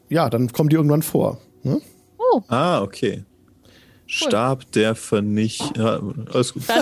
ja, 0.10 0.32
dann 0.32 0.52
kommen 0.52 0.70
die 0.70 0.78
irgendwann 0.78 1.04
vor. 1.04 1.40
Ne? 1.62 1.80
Ah, 2.48 2.82
okay. 2.82 3.24
Stab 4.12 4.72
der 4.72 4.96
Vernicht. 4.96 5.62
Ja, 5.78 6.02
alles 6.34 6.54
gut. 6.54 6.64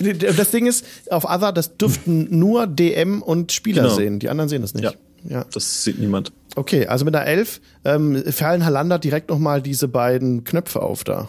Das 0.36 0.50
Ding 0.50 0.66
ist, 0.66 0.84
auf 1.10 1.24
Other, 1.24 1.52
das 1.52 1.76
dürften 1.76 2.38
nur 2.38 2.66
DM 2.66 3.22
und 3.22 3.52
Spieler 3.52 3.82
Genau. 3.82 3.94
sehen. 3.94 4.18
Die 4.18 4.28
anderen 4.28 4.48
sehen 4.48 4.62
das 4.62 4.74
nicht. 4.74 4.84
Ja. 4.84 4.92
ja. 5.28 5.44
Das 5.52 5.84
sieht 5.84 5.98
niemand. 5.98 6.32
Okay, 6.54 6.86
also 6.86 7.04
mit 7.04 7.14
einer 7.16 7.26
11 7.26 7.60
ähm, 7.84 8.22
fallen 8.30 8.64
Halander 8.64 8.98
direkt 8.98 9.30
nochmal 9.30 9.62
diese 9.62 9.88
beiden 9.88 10.44
Knöpfe 10.44 10.80
auf 10.82 11.02
da. 11.04 11.28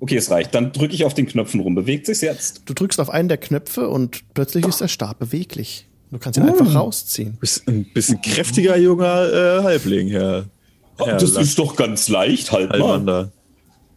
Okay, 0.00 0.16
es 0.16 0.30
reicht. 0.30 0.54
Dann 0.54 0.72
drücke 0.72 0.94
ich 0.94 1.04
auf 1.06 1.14
den 1.14 1.26
Knöpfen 1.26 1.60
rum. 1.60 1.74
Bewegt 1.74 2.06
sich's 2.06 2.20
jetzt? 2.20 2.62
Du 2.66 2.74
drückst 2.74 3.00
auf 3.00 3.08
einen 3.08 3.28
der 3.28 3.38
Knöpfe 3.38 3.88
und 3.88 4.22
plötzlich 4.34 4.66
ist 4.66 4.80
der 4.80 4.88
Stab 4.88 5.18
beweglich. 5.18 5.86
Du 6.10 6.18
kannst 6.18 6.38
ihn 6.38 6.44
einfach 6.46 6.74
rausziehen. 6.74 7.38
Bist 7.40 7.66
ein 7.68 7.86
bisschen 7.94 8.20
kräftiger 8.20 8.76
junger 8.76 9.32
äh, 9.32 9.62
Halbling, 9.62 10.08
Herr, 10.08 10.44
Herr 10.98 11.16
das 11.16 11.32
Lang- 11.32 11.42
ist 11.42 11.58
doch 11.58 11.74
ganz 11.76 12.08
leicht, 12.08 12.52
halt 12.52 12.78
mal. 12.78 13.30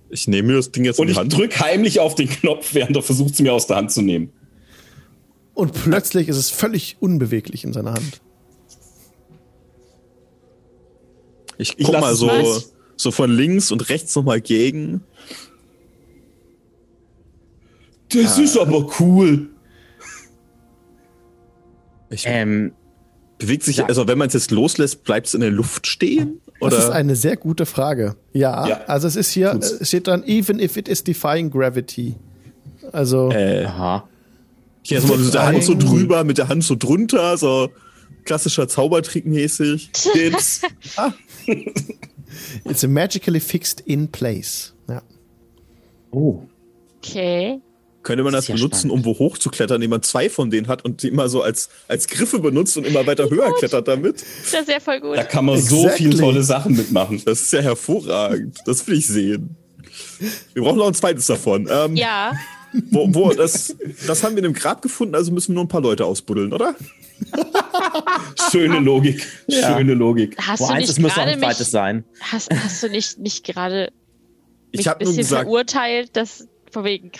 Ich 0.09 0.27
nehme 0.27 0.49
mir 0.49 0.55
das 0.55 0.71
Ding 0.71 0.85
jetzt 0.85 0.99
Und 0.99 1.03
in 1.03 1.07
die 1.07 1.11
ich 1.13 1.19
Hand. 1.19 1.33
drück 1.37 1.59
heimlich 1.59 1.99
auf 1.99 2.15
den 2.15 2.29
Knopf, 2.29 2.73
während 2.73 2.95
er 2.95 3.03
versucht, 3.03 3.33
es 3.33 3.39
mir 3.39 3.53
aus 3.53 3.67
der 3.67 3.77
Hand 3.77 3.91
zu 3.91 4.01
nehmen. 4.01 4.31
Und 5.53 5.73
plötzlich 5.73 6.27
ist 6.29 6.37
es 6.37 6.49
völlig 6.49 6.97
unbeweglich 6.99 7.63
in 7.63 7.73
seiner 7.73 7.93
Hand. 7.93 8.21
Ich 11.57 11.77
Ich 11.77 11.85
guck 11.85 11.93
lass 11.93 12.01
mal 12.01 12.15
so, 12.15 12.61
so 12.95 13.11
von 13.11 13.29
links 13.29 13.71
und 13.71 13.89
rechts 13.89 14.15
nochmal 14.15 14.41
gegen. 14.41 15.03
Das 18.09 18.39
ist 18.39 18.57
aber 18.57 18.89
cool. 18.99 19.49
Ich 22.09 22.23
Ähm, 22.25 22.73
bewegt 23.37 23.63
sich, 23.63 23.83
also 23.83 24.07
wenn 24.07 24.17
man 24.17 24.29
es 24.29 24.33
jetzt 24.33 24.51
loslässt, 24.51 25.03
bleibt 25.03 25.27
es 25.27 25.33
in 25.33 25.41
der 25.41 25.51
Luft 25.51 25.85
stehen? 25.85 26.41
Das 26.61 26.73
ist 26.77 26.85
Oder? 26.87 26.95
eine 26.95 27.15
sehr 27.15 27.37
gute 27.37 27.65
Frage. 27.65 28.15
Ja, 28.33 28.67
Ja. 28.67 28.81
also 28.87 29.07
es 29.07 29.15
ist 29.15 29.31
hier, 29.31 29.51
Tut's. 29.51 29.71
es 29.71 29.87
steht 29.87 30.07
dran, 30.07 30.23
even 30.25 30.59
if 30.59 30.75
it 30.77 30.87
is 30.89 31.03
defying 31.03 31.49
gravity. 31.49 32.15
Also, 32.91 33.29
Äh, 33.31 33.65
aha. 33.65 34.07
hier 34.81 34.97
ist 34.97 35.07
mal 35.07 35.17
mit 35.17 35.33
der 35.33 35.45
Hand 35.45 35.63
so 35.63 35.75
drüber, 35.75 36.23
mit 36.23 36.37
der 36.37 36.47
Hand 36.49 36.63
so 36.63 36.75
drunter, 36.75 37.37
so. 37.37 37.69
klassischer 38.25 38.67
Zaubertrick 38.67 39.25
mäßig. 39.25 39.91
Geht's. 40.13 40.61
ah, 40.97 41.11
It's 42.65 42.85
magically 42.85 43.39
fixed 43.39 43.79
in 43.81 44.09
place. 44.09 44.73
Ja. 44.87 45.01
Oh. 46.11 46.43
Okay. 46.97 47.59
Könnte 48.03 48.23
man 48.23 48.33
das 48.33 48.45
Sehr 48.47 48.55
benutzen, 48.55 48.89
spannend. 48.89 49.05
um 49.07 49.13
wo 49.15 49.19
hochzuklettern, 49.19 49.75
indem 49.77 49.89
man 49.91 50.01
zwei 50.03 50.29
von 50.29 50.49
denen 50.49 50.67
hat 50.67 50.85
und 50.85 51.03
die 51.03 51.09
immer 51.09 51.27
so 51.29 51.41
als, 51.43 51.69
als 51.87 52.07
Griffe 52.07 52.39
benutzt 52.39 52.77
und 52.77 52.85
immer 52.85 53.05
weiter 53.05 53.29
höher 53.29 53.53
klettert 53.57 53.87
damit? 53.87 54.23
Das 54.51 54.61
ist 54.61 54.69
ja 54.69 54.79
voll 54.79 54.99
gut. 55.01 55.17
Da 55.17 55.23
kann 55.23 55.45
man 55.45 55.59
so 55.59 55.83
Exactly. 55.83 56.05
viele 56.05 56.17
tolle 56.19 56.43
Sachen 56.43 56.75
mitmachen. 56.75 57.21
Das 57.25 57.41
ist 57.41 57.51
ja 57.53 57.61
hervorragend. 57.61 58.57
Das 58.65 58.85
will 58.87 58.97
ich 58.97 59.07
sehen. 59.07 59.55
Wir 60.53 60.63
brauchen 60.63 60.77
noch 60.77 60.87
ein 60.87 60.93
zweites 60.93 61.25
davon. 61.25 61.67
Ähm, 61.71 61.95
Ja. 61.95 62.33
Wo, 62.91 63.07
wo, 63.11 63.31
das, 63.33 63.75
das 64.05 64.23
haben 64.23 64.33
wir 64.35 64.39
in 64.39 64.45
einem 64.45 64.53
Grab 64.53 64.83
gefunden, 64.83 65.15
also 65.15 65.31
müssen 65.31 65.49
wir 65.49 65.55
nur 65.55 65.63
ein 65.63 65.67
paar 65.69 65.81
Leute 65.81 66.05
ausbuddeln, 66.05 66.53
oder? 66.53 66.75
Schöne 68.51 68.79
Logik. 68.79 69.25
Ja. 69.47 69.75
Schöne 69.77 69.93
Logik. 69.93 70.37
Hast 70.39 70.61
Wo 70.61 70.67
du 70.67 70.73
eins, 70.73 70.81
nicht 70.81 70.89
es 70.91 70.99
muss 70.99 71.13
auch 71.13 71.17
ein 71.23 71.39
mich, 71.39 71.47
zweites 71.49 71.71
sein. 71.71 72.03
hast, 72.19 72.49
hast 72.53 72.83
du 72.83 72.89
nicht, 72.89 73.17
nicht 73.19 73.43
gerade 73.43 73.91
Ich 74.71 74.79
mich 74.79 74.87
ein 74.87 74.91
habe 74.91 75.03
nur 75.03 75.13
bisschen 75.13 75.23
gesagt, 75.23 75.43
verurteilt, 75.43 76.15
dass 76.15 76.47
von 76.71 76.83
wegen 76.83 77.11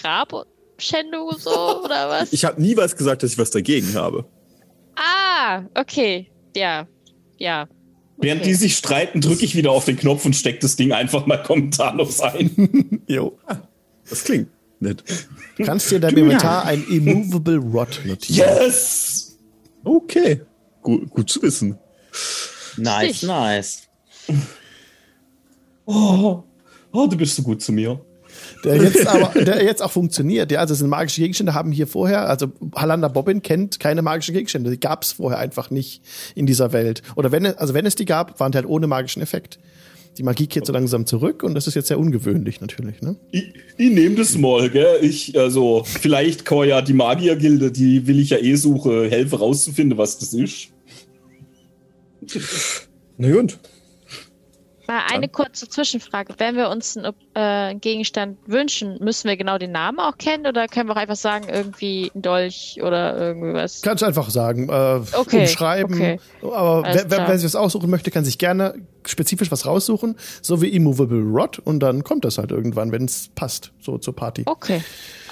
Grabschändung 0.79 1.31
so 1.37 1.83
oder 1.83 2.09
was? 2.09 2.31
ich 2.33 2.45
habe 2.45 2.61
nie 2.61 2.75
was 2.77 2.95
gesagt, 2.95 3.23
dass 3.23 3.33
ich 3.33 3.37
was 3.37 3.51
dagegen 3.51 3.93
habe. 3.95 4.25
ah, 4.95 5.63
okay. 5.75 6.31
Ja. 6.55 6.87
Ja. 7.37 7.67
Während 8.17 8.45
die 8.45 8.53
sich 8.53 8.75
streiten, 8.75 9.21
drücke 9.21 9.45
ich 9.45 9.55
wieder 9.55 9.71
auf 9.71 9.85
den 9.85 9.95
Knopf 9.97 10.25
und 10.25 10.35
stecke 10.35 10.59
das 10.59 10.75
Ding 10.75 10.91
einfach 10.91 11.25
mal 11.25 11.41
kommentarlos 11.41 12.19
ein. 12.21 13.01
Jo. 13.07 13.37
Das 14.09 14.23
klingt 14.23 14.49
nett. 14.79 15.03
Du 15.57 15.63
kannst 15.63 15.89
dir 15.89 15.95
in 15.97 16.01
deinem 16.01 16.17
Inventar 16.17 16.65
ein 16.65 16.85
Immovable 16.89 17.57
Rod 17.57 18.01
notieren. 18.05 18.49
Yes! 18.57 19.37
Okay. 19.83 20.41
Gut, 20.81 21.09
gut 21.09 21.29
zu 21.29 21.41
wissen. 21.41 21.77
Nice, 22.77 23.19
Sich. 23.21 23.23
nice. 23.23 23.81
Oh, 25.85 26.43
oh, 26.91 27.07
du 27.07 27.17
bist 27.17 27.35
so 27.35 27.43
gut 27.43 27.61
zu 27.61 27.71
mir. 27.71 28.03
Der 28.63 28.75
jetzt 28.75 29.07
aber, 29.07 29.39
der 29.41 29.63
jetzt 29.63 29.81
auch 29.81 29.91
funktioniert. 29.91 30.51
Ja, 30.51 30.59
also 30.59 30.73
es 30.73 30.79
sind 30.79 30.89
magische 30.89 31.21
Gegenstände, 31.21 31.53
haben 31.53 31.71
hier 31.71 31.87
vorher, 31.87 32.27
also 32.27 32.47
Halander 32.75 33.09
Bobbin 33.09 33.41
kennt 33.41 33.79
keine 33.79 34.01
magischen 34.01 34.33
Gegenstände. 34.33 34.69
Die 34.69 34.79
gab 34.79 35.03
es 35.03 35.13
vorher 35.13 35.39
einfach 35.39 35.69
nicht 35.69 36.01
in 36.35 36.45
dieser 36.45 36.73
Welt. 36.73 37.01
Oder 37.15 37.31
wenn 37.31 37.45
es, 37.45 37.57
also 37.57 37.73
wenn 37.73 37.85
es 37.85 37.95
die 37.95 38.05
gab, 38.05 38.39
waren 38.39 38.51
die 38.51 38.57
halt 38.57 38.67
ohne 38.67 38.87
magischen 38.87 39.21
Effekt. 39.21 39.59
Die 40.17 40.23
Magie 40.23 40.47
kehrt 40.47 40.65
so 40.65 40.73
langsam 40.73 41.05
zurück 41.05 41.43
und 41.43 41.53
das 41.53 41.67
ist 41.67 41.75
jetzt 41.75 41.87
sehr 41.87 41.99
ungewöhnlich 41.99 42.59
natürlich, 42.59 43.01
ne? 43.01 43.15
Ich, 43.31 43.53
ich 43.77 43.91
nehme 43.91 44.15
das 44.15 44.37
mal, 44.37 44.69
gell? 44.69 44.97
Ich, 45.01 45.39
also, 45.39 45.83
vielleicht 45.85 46.43
kann 46.43 46.67
ja 46.67 46.81
die 46.81 46.93
Magiergilde, 46.93 47.71
die 47.71 48.05
will 48.05 48.19
ich 48.19 48.31
ja 48.31 48.37
eh 48.37 48.55
suche, 48.55 49.09
helfe 49.09 49.39
rauszufinden, 49.39 49.97
was 49.97 50.17
das 50.17 50.33
ist. 50.33 50.69
Na 53.17 53.31
gut. 53.31 53.59
Mal 54.89 55.01
eine 55.13 55.27
kurze 55.27 55.69
Zwischenfrage. 55.69 56.33
Wenn 56.39 56.55
wir 56.55 56.69
uns 56.69 56.97
einen 56.97 57.13
äh, 57.35 57.75
Gegenstand 57.75 58.37
wünschen, 58.47 58.97
müssen 59.03 59.27
wir 59.29 59.37
genau 59.37 59.59
den 59.59 59.71
Namen 59.71 59.99
auch 59.99 60.17
kennen 60.17 60.47
oder 60.47 60.67
können 60.67 60.89
wir 60.89 60.93
auch 60.93 60.99
einfach 60.99 61.15
sagen, 61.15 61.47
irgendwie 61.47 62.11
ein 62.15 62.23
Dolch 62.23 62.79
oder 62.81 63.15
irgendwie 63.15 63.53
was? 63.53 63.83
Kannst 63.83 64.01
du 64.01 64.07
einfach 64.07 64.31
sagen, 64.31 64.67
äh, 64.69 64.99
Okay, 65.15 65.41
umschreiben. 65.41 65.93
okay. 65.95 66.19
Aber 66.41 66.83
wer, 66.85 67.09
wer, 67.11 67.27
wer 67.27 67.37
sich 67.37 67.43
das 67.51 67.55
aussuchen 67.55 67.89
möchte, 67.89 68.09
kann 68.09 68.25
sich 68.25 68.39
gerne 68.39 68.73
spezifisch 69.05 69.51
was 69.51 69.67
raussuchen, 69.67 70.15
so 70.41 70.61
wie 70.61 70.69
Immovable 70.69 71.21
Rod 71.21 71.59
und 71.59 71.79
dann 71.81 72.03
kommt 72.03 72.25
das 72.25 72.39
halt 72.39 72.49
irgendwann, 72.49 72.91
wenn 72.91 73.05
es 73.05 73.29
passt, 73.35 73.71
so 73.79 73.99
zur 73.99 74.15
Party. 74.15 74.43
Okay, 74.47 74.83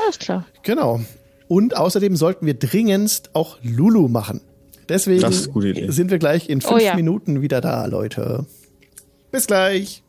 alles 0.04 0.20
klar. 0.20 0.46
Genau. 0.62 1.02
Und 1.48 1.76
außerdem 1.76 2.16
sollten 2.16 2.46
wir 2.46 2.54
dringendst 2.54 3.32
auch 3.34 3.58
Lulu 3.64 4.08
machen. 4.08 4.42
Deswegen 4.88 5.32
sind 5.32 6.12
wir 6.12 6.20
gleich 6.20 6.48
in 6.48 6.62
fünf 6.62 6.76
Oh 6.76 6.78
ja. 6.78 6.96
Minuten 6.96 7.42
wieder 7.42 7.60
da, 7.60 7.86
Leute. 7.88 8.46
Bis 9.32 9.48
gleich. 9.48 10.04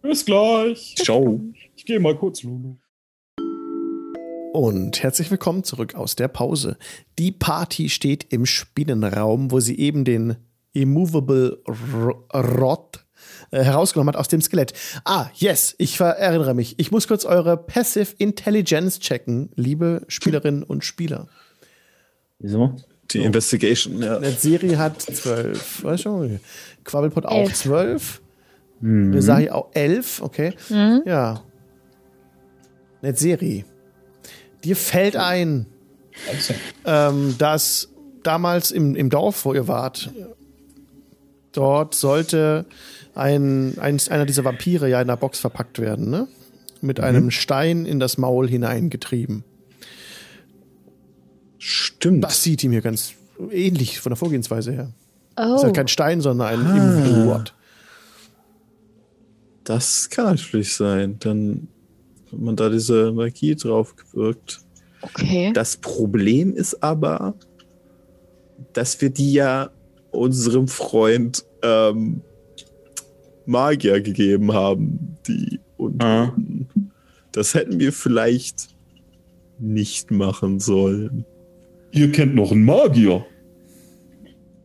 Bis 0.00 0.24
gleich. 0.24 0.94
Ciao. 0.96 1.40
Ich 1.74 1.84
gehe 1.84 2.00
mal 2.00 2.16
kurz, 2.16 2.42
Lulu. 2.42 2.76
Und 4.52 5.02
herzlich 5.02 5.30
willkommen 5.30 5.64
zurück 5.64 5.94
aus 5.94 6.14
der 6.14 6.28
Pause. 6.28 6.76
Die 7.18 7.32
Party 7.32 7.88
steht 7.88 8.32
im 8.32 8.46
Spinnenraum, 8.46 9.50
wo 9.50 9.60
sie 9.60 9.78
eben 9.78 10.04
den 10.04 10.36
Immovable 10.72 11.62
R- 11.66 12.38
Rod 12.38 13.04
äh, 13.50 13.62
herausgenommen 13.62 14.12
hat 14.14 14.20
aus 14.20 14.28
dem 14.28 14.40
Skelett. 14.40 14.72
Ah, 15.04 15.28
yes, 15.34 15.74
ich 15.78 15.98
erinnere 16.00 16.54
mich. 16.54 16.78
Ich 16.78 16.90
muss 16.90 17.08
kurz 17.08 17.24
eure 17.24 17.56
Passive 17.56 18.14
Intelligence 18.18 19.00
checken, 19.00 19.50
liebe 19.54 20.04
Spielerinnen 20.08 20.62
und 20.62 20.84
Spieler. 20.84 21.28
Wieso? 22.38 22.76
Die 23.20 23.24
Investigation, 23.24 24.02
ja. 24.02 24.20
Serie 24.30 24.78
hat 24.78 25.02
zwölf. 25.02 25.82
Quabbelpot 26.84 27.26
auch 27.26 27.48
Elf. 27.48 27.54
zwölf. 27.54 28.22
Mhm. 28.80 29.14
Resahi 29.14 29.50
auch 29.50 29.68
elf, 29.74 30.20
okay. 30.22 30.54
Ja. 31.06 31.42
Netzeri. 33.00 33.64
Dir 34.64 34.76
fällt 34.76 35.16
ein, 35.16 35.66
ähm, 36.84 37.34
dass 37.38 37.88
damals 38.22 38.70
im, 38.70 38.94
im 38.94 39.10
Dorf, 39.10 39.44
wo 39.44 39.54
ihr 39.54 39.66
wart, 39.66 40.12
dort 41.52 41.94
sollte 41.94 42.64
ein, 43.14 43.78
ein, 43.78 44.00
einer 44.08 44.26
dieser 44.26 44.44
Vampire 44.44 44.88
ja 44.88 45.00
in 45.00 45.08
einer 45.08 45.16
Box 45.16 45.40
verpackt 45.40 45.78
werden, 45.78 46.10
ne? 46.10 46.28
Mit 46.80 46.98
einem 46.98 47.30
Stein 47.30 47.86
in 47.86 48.00
das 48.00 48.18
Maul 48.18 48.48
hineingetrieben. 48.48 49.44
Stimmt. 51.64 52.24
Das 52.24 52.42
sieht 52.42 52.64
ihm 52.64 52.72
hier 52.72 52.80
ganz 52.80 53.12
ähnlich 53.50 54.00
von 54.00 54.10
der 54.10 54.16
Vorgehensweise 54.16 54.72
her. 54.72 54.92
Oh, 55.36 55.54
Ist 55.54 55.62
halt 55.62 55.76
kein 55.76 55.86
Stein, 55.88 56.20
sondern 56.20 56.48
ein 56.48 57.24
Rod. 57.28 57.54
Das 59.64 60.10
kann 60.10 60.24
natürlich 60.26 60.74
sein. 60.74 61.16
Dann 61.20 61.68
hat 62.32 62.38
man 62.40 62.56
da 62.56 62.68
diese 62.68 63.12
Magie 63.12 63.54
drauf 63.54 63.94
gewirkt. 63.94 64.60
okay. 65.02 65.52
Das 65.54 65.76
Problem 65.76 66.54
ist 66.54 66.82
aber, 66.82 67.34
dass 68.72 69.00
wir 69.00 69.10
die 69.10 69.32
ja 69.34 69.70
unserem 70.10 70.66
Freund 70.66 71.44
ähm, 71.62 72.22
Magier 73.46 74.00
gegeben 74.00 74.52
haben, 74.52 75.16
die 75.26 75.60
und 75.76 76.02
Ah. 76.02 76.34
das 77.32 77.54
hätten 77.54 77.78
wir 77.80 77.92
vielleicht 77.92 78.68
nicht 79.58 80.10
machen 80.10 80.58
sollen. 80.60 81.24
Ihr 81.92 82.10
kennt 82.12 82.34
noch 82.34 82.50
einen 82.50 82.64
Magier. 82.64 83.24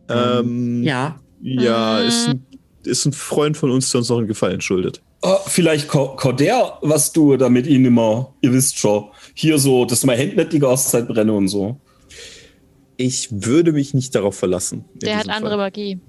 Ähm, 0.10 0.84
Ja. 0.84 1.20
ja, 1.42 2.00
ist 2.00 2.30
ein, 2.30 2.46
ist 2.86 3.06
ein 3.06 3.14
Freund 3.14 3.58
von 3.58 3.70
uns, 3.72 3.92
der 3.92 4.00
uns 4.00 4.10
noch 4.10 4.18
einen 4.18 4.28
Gefallen 4.28 4.62
schuldet. 4.62 5.02
Ah, 5.22 5.38
vielleicht 5.48 5.88
Corder, 5.88 6.78
was 6.82 7.12
du 7.12 7.36
da 7.38 7.50
mit 7.50 7.68
ihnen 7.68 7.86
immer, 7.86 8.34
ihr 8.42 8.54
wisst 8.54 8.78
schon, 8.78 9.06
hier 9.34 9.58
so, 9.58 9.84
dass 9.86 10.06
meine 10.06 10.22
Hände 10.22 10.36
nicht 10.38 10.54
die 10.54 10.60
ganze 10.60 10.90
Zeit 10.90 11.08
brennen 11.08 11.32
und 11.32 11.48
so. 11.48 11.80
Ich 12.98 13.28
würde 13.32 13.74
mich 13.74 13.94
nicht 13.94 14.16
darauf 14.16 14.36
verlassen. 14.38 14.86
Der 14.96 15.18
hat 15.18 15.30
andere 15.30 15.52
Fall. 15.52 15.58
Magie. 15.58 16.00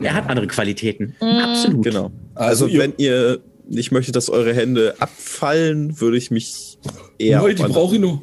Er 0.00 0.14
hat 0.14 0.28
andere 0.30 0.46
Qualitäten. 0.46 1.14
Absolut. 1.20 1.84
Genau. 1.84 2.10
Also 2.34 2.64
Also, 2.64 2.66
ihr- 2.68 2.78
wenn 2.80 2.94
ihr 2.96 3.40
nicht 3.68 3.90
möchtet, 3.92 4.16
dass 4.16 4.30
eure 4.30 4.54
Hände 4.54 4.94
abfallen, 5.00 6.00
würde 6.00 6.16
ich 6.16 6.30
mich 6.30 6.78
eher 7.18 7.42
Nein, 7.42 7.50
auf 7.60 7.66
die 7.66 7.72
brauche 7.72 7.94
ich 7.96 8.00
nur. 8.00 8.22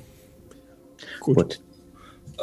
Gut. 1.19 1.35
Gut. 1.35 1.59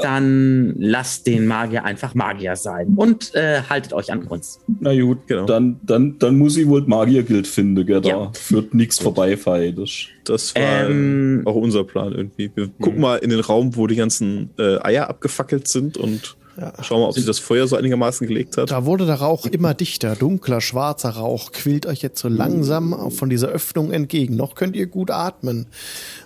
Dann 0.01 0.75
lasst 0.79 1.27
den 1.27 1.47
Magier 1.47 1.85
einfach 1.85 2.15
Magier 2.15 2.57
sein 2.57 2.95
und 2.97 3.35
äh, 3.35 3.63
haltet 3.69 3.93
euch 3.93 4.11
an 4.13 4.23
uns. 4.23 4.61
Na 4.81 4.99
gut, 4.99 5.27
Genau. 5.27 5.45
dann, 5.47 5.81
dann, 5.83 6.19
dann 6.19 6.39
muss 6.39 6.57
ich 6.57 6.67
wohl 6.67 6.83
Magiergild 6.87 7.47
finden, 7.47 7.85
gell, 7.87 8.01
da 8.01 8.09
Ja. 8.09 8.31
führt 8.35 8.75
nichts 8.75 8.99
vorbei, 8.99 9.37
das. 9.37 10.07
Das 10.25 10.55
war 10.55 10.89
Ähm, 10.89 11.43
auch 11.45 11.57
unser 11.57 11.85
Plan 11.85 12.13
irgendwie. 12.13 12.51
Wir 12.55 12.69
gucken 12.81 13.01
mal 13.01 13.17
in 13.17 13.31
den 13.31 13.41
Raum, 13.41 13.77
wo 13.77 13.87
die 13.87 13.97
ganzen 13.97 14.51
äh, 14.59 14.79
Eier 14.83 15.09
abgefackelt 15.11 15.67
sind 15.69 15.97
und 15.97 16.37
Ja. 16.61 16.73
schauen 16.85 17.01
mal, 17.01 17.09
ob 17.09 17.15
sich 17.15 17.25
das 17.25 17.39
Feuer 17.39 17.67
so 17.67 17.77
einigermaßen 17.77 18.27
gelegt 18.27 18.59
hat. 18.59 18.71
Da 18.71 18.85
wurde 18.85 19.07
der 19.07 19.15
Rauch 19.17 19.47
immer 19.47 19.73
dichter, 19.73 20.17
dunkler, 20.17 20.61
schwarzer 20.61 21.11
Rauch 21.11 21.51
quillt 21.53 21.87
euch 21.87 22.03
jetzt 22.03 22.21
so 22.21 22.29
langsam 22.29 23.11
von 23.11 23.31
dieser 23.31 23.49
Öffnung 23.49 23.91
entgegen. 23.91 24.37
Noch 24.37 24.55
könnt 24.55 24.77
ihr 24.77 24.87
gut 24.87 25.11
atmen, 25.11 25.67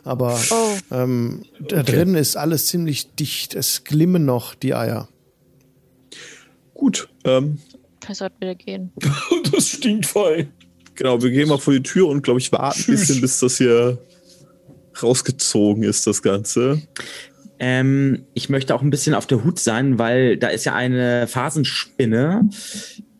aber 0.02 0.36
Oh. 0.50 0.94
ähm, 0.94 1.44
da 1.68 1.82
drin 1.84 2.16
ist 2.16 2.36
alles 2.36 2.66
ziemlich 2.66 3.14
dicht. 3.14 3.54
Es 3.54 3.84
glimmen 3.84 4.24
noch 4.24 4.54
die 4.56 4.74
Eier. 4.74 5.08
Gut, 6.74 7.08
ähm, 7.24 7.58
Wir 8.06 8.14
sollten 8.14 8.40
wieder 8.40 8.54
gehen. 8.54 8.92
Das 9.52 9.68
stinkt 9.68 10.06
voll. 10.06 10.48
genau, 10.96 11.22
wir 11.22 11.30
gehen 11.30 11.48
mal 11.48 11.58
vor 11.58 11.72
die 11.72 11.82
Tür 11.82 12.08
und 12.08 12.22
glaube 12.22 12.40
ich 12.40 12.50
warten 12.52 12.80
ein 12.80 12.86
bisschen, 12.96 13.20
bis 13.20 13.38
das 13.38 13.58
hier 13.58 13.98
rausgezogen 15.02 15.82
ist, 15.84 16.06
das 16.06 16.20
Ganze. 16.22 16.82
Ähm, 17.58 18.26
ich 18.34 18.48
möchte 18.48 18.74
auch 18.74 18.82
ein 18.82 18.90
bisschen 18.90 19.14
auf 19.14 19.26
der 19.26 19.44
Hut 19.44 19.58
sein, 19.58 19.98
weil 19.98 20.36
da 20.36 20.48
ist 20.48 20.64
ja 20.64 20.74
eine 20.74 21.26
Phasenspinne, 21.26 22.48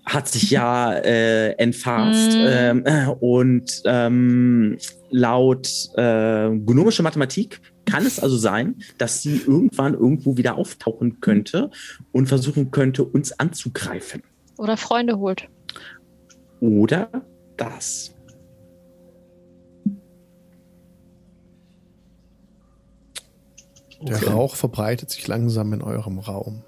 hat 0.05 0.29
sich 0.29 0.51
ja 0.51 0.93
äh, 1.05 1.53
entfasst 1.53 2.33
Mhm. 2.33 2.47
ähm, 2.47 2.83
äh, 2.85 3.07
und 3.21 3.83
ähm, 3.85 4.79
laut 5.11 5.69
äh, 5.97 6.51
gnomische 6.51 7.03
Mathematik 7.03 7.61
kann 7.87 8.05
es 8.05 8.19
also 8.19 8.37
sein, 8.37 8.77
dass 8.99 9.23
sie 9.23 9.41
irgendwann 9.47 9.95
irgendwo 9.95 10.37
wieder 10.37 10.57
auftauchen 10.59 11.21
könnte 11.21 11.71
und 12.13 12.27
versuchen 12.27 12.73
könnte, 12.73 13.05
uns 13.05 13.39
anzugreifen. 13.39 14.23
Oder 14.59 14.77
Freunde 14.77 15.19
holt. 15.19 15.49
Oder 16.61 17.09
das. 17.57 18.16
Der 24.09 24.29
Rauch 24.29 24.57
verbreitet 24.57 25.11
sich 25.11 25.27
langsam 25.27 25.73
in 25.73 25.83
eurem 25.83 26.19
Raum. 26.19 26.63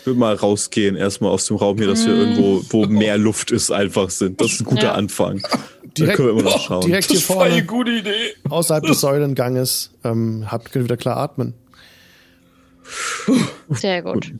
Ich 0.00 0.06
würde 0.06 0.18
mal 0.18 0.34
rausgehen, 0.34 0.96
erstmal 0.96 1.30
aus 1.30 1.46
dem 1.46 1.56
Raum 1.56 1.78
hier, 1.78 1.86
dass 1.86 2.04
wir 2.06 2.14
irgendwo, 2.14 2.62
wo 2.70 2.86
mehr 2.86 3.16
Luft 3.16 3.50
ist, 3.50 3.70
einfach 3.70 4.10
sind. 4.10 4.40
Das 4.40 4.52
ist 4.52 4.60
ein 4.60 4.64
guter 4.64 4.82
Ja. 4.84 4.92
Anfang. 4.94 5.40
Da 5.40 5.58
Direkt, 5.96 6.16
können 6.16 6.28
wir 6.28 6.32
immer 6.40 6.50
noch 6.50 6.60
schauen. 6.60 6.86
direkt 6.86 7.06
hier 7.10 7.20
Das 7.20 7.28
war 7.30 7.42
eine 7.42 7.50
vorne, 7.64 7.64
gute 7.66 7.90
Idee. 7.92 8.34
außerhalb 8.48 8.84
des 8.84 9.00
Säulenganges, 9.00 9.92
ähm, 10.04 10.44
habt, 10.50 10.72
könnt 10.72 10.82
ihr 10.82 10.84
wieder 10.86 10.96
klar 10.96 11.16
atmen. 11.16 11.54
Sehr 13.70 14.02
gut. 14.02 14.32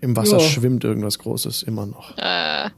Im 0.00 0.16
Wasser 0.16 0.38
Ja. 0.38 0.40
schwimmt 0.40 0.84
irgendwas 0.84 1.18
Großes, 1.18 1.62
immer 1.62 1.86
noch. 1.86 2.16
Äh, 2.18 2.70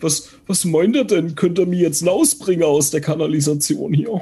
Was, 0.00 0.28
was 0.46 0.64
meint 0.64 0.94
er 0.94 1.04
denn? 1.04 1.34
Könnt 1.34 1.58
ihr 1.58 1.66
mich 1.66 1.80
jetzt 1.80 2.06
rausbringen 2.06 2.62
aus 2.64 2.90
der 2.90 3.00
Kanalisation 3.00 3.92
hier? 3.92 4.20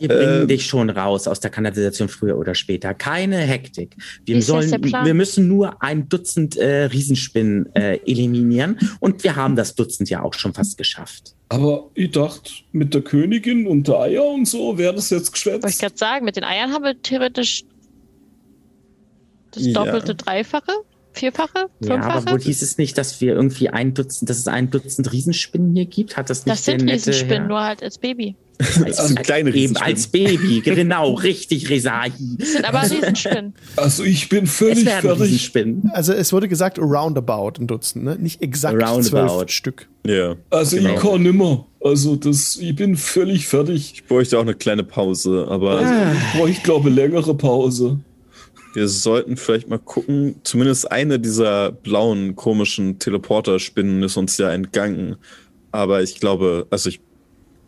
Wir 0.00 0.08
bringen 0.08 0.42
Äh, 0.42 0.46
dich 0.46 0.66
schon 0.66 0.90
raus 0.90 1.26
aus 1.28 1.40
der 1.40 1.50
Kanalisation 1.50 2.08
früher 2.08 2.36
oder 2.38 2.54
später. 2.54 2.94
Keine 2.94 3.38
Hektik. 3.38 3.96
Wir, 4.24 4.42
sollen, 4.42 4.70
wir 4.82 5.14
müssen 5.14 5.48
nur 5.48 5.82
ein 5.82 6.08
Dutzend 6.08 6.56
äh, 6.56 6.84
Riesenspinnen 6.84 7.74
äh, 7.74 7.96
eliminieren 8.06 8.78
und 9.00 9.22
wir 9.24 9.36
haben 9.36 9.56
das 9.56 9.74
Dutzend 9.74 10.10
ja 10.10 10.22
auch 10.22 10.34
schon 10.34 10.54
fast 10.54 10.76
geschafft. 10.78 11.34
Aber 11.48 11.90
ich 11.94 12.10
dachte, 12.10 12.50
mit 12.72 12.92
der 12.94 13.02
Königin 13.02 13.66
und 13.66 13.86
der 13.86 14.00
Eier 14.00 14.24
und 14.24 14.46
so 14.46 14.76
wäre 14.78 14.94
das 14.94 15.10
jetzt 15.10 15.28
wollte 15.28 15.28
ich 15.28 15.32
geschwätzt. 15.62 15.80
gerade 15.80 15.96
sagen, 15.96 16.24
mit 16.24 16.36
den 16.36 16.44
Eiern 16.44 16.72
haben 16.72 16.84
wir 16.84 17.00
theoretisch 17.00 17.62
das 19.52 19.66
Ja. 19.66 19.72
doppelte, 19.84 20.14
dreifache, 20.14 20.72
vierfache, 21.16 21.66
Ja, 21.80 21.94
aber 21.96 22.12
fünffache. 22.14 22.32
wohl 22.34 22.40
hieß 22.40 22.62
es 22.62 22.78
nicht, 22.78 22.96
dass 22.98 23.20
wir 23.20 23.34
irgendwie 23.34 23.68
ein 23.70 23.94
Dutzend, 23.94 24.28
dass 24.30 24.38
es 24.38 24.48
ein 24.48 24.70
Dutzend 24.70 25.12
Riesenspinnen 25.12 25.74
hier 25.74 25.86
gibt? 25.86 26.16
Hat 26.16 26.30
das 26.30 26.46
nicht 26.46 26.56
das 26.56 26.64
sind 26.64 26.84
nette 26.84 26.92
Riesenspinnen, 27.08 27.48
nur 27.48 27.62
halt 27.62 27.82
als 27.82 27.98
Baby. 27.98 28.36
als, 28.58 28.74
Das 28.96 29.08
sind 29.08 29.22
kleine 29.22 29.50
Eben 29.50 29.58
Riesenspinnen. 29.76 29.94
als 29.96 30.06
Baby, 30.08 30.60
genau, 30.64 31.12
richtig, 31.14 31.68
Resahi. 31.68 32.10
Das 32.38 32.52
sind 32.52 32.64
aber 32.64 32.82
Riesenspinnen. 32.82 33.54
Also 33.76 34.04
ich 34.04 34.28
bin 34.28 34.44
Es 34.44 34.52
völlig 34.52 34.84
werden 34.86 35.02
fertig. 35.02 35.22
Riesenspinnen. 35.24 35.90
Also 35.92 36.12
es 36.12 36.32
wurde 36.32 36.48
gesagt, 36.48 36.78
roundabout 36.78 37.60
ein 37.60 37.66
Dutzend, 37.66 38.04
ne? 38.04 38.16
Nicht 38.16 38.42
exakt 38.42 38.74
Roundabout. 38.82 39.28
zwölf 39.38 39.50
Stück. 39.50 39.88
Ja. 40.06 40.36
Also 40.50 40.76
Genau. 40.76 40.94
ich 40.94 41.00
kann 41.00 41.22
nimmer. 41.22 41.66
Also 41.84 42.16
das, 42.16 42.56
ich 42.56 42.74
bin 42.74 42.96
völlig 42.96 43.46
fertig. 43.46 43.92
Ich 43.94 44.04
bräuchte 44.06 44.38
auch 44.38 44.42
eine 44.42 44.54
kleine 44.54 44.82
Pause, 44.82 45.46
aber 45.48 45.80
Ich 45.82 46.38
brauche, 46.38 46.50
ich 46.50 46.62
glaube, 46.64 46.90
längere 46.90 47.34
Pause. 47.36 48.00
Wir 48.76 48.86
sollten 48.88 49.36
vielleicht 49.36 49.68
mal 49.68 49.78
gucken. 49.78 50.36
Zumindest 50.44 50.92
eine 50.92 51.18
dieser 51.18 51.72
blauen, 51.72 52.36
komischen 52.36 52.98
Teleporter-Spinnen 53.00 54.02
ist 54.04 54.16
uns 54.16 54.36
ja 54.38 54.50
entgangen. 54.52 55.16
Aber 55.72 56.02
ich 56.02 56.20
glaube, 56.20 56.66
also 56.70 56.88
ich, 56.90 57.00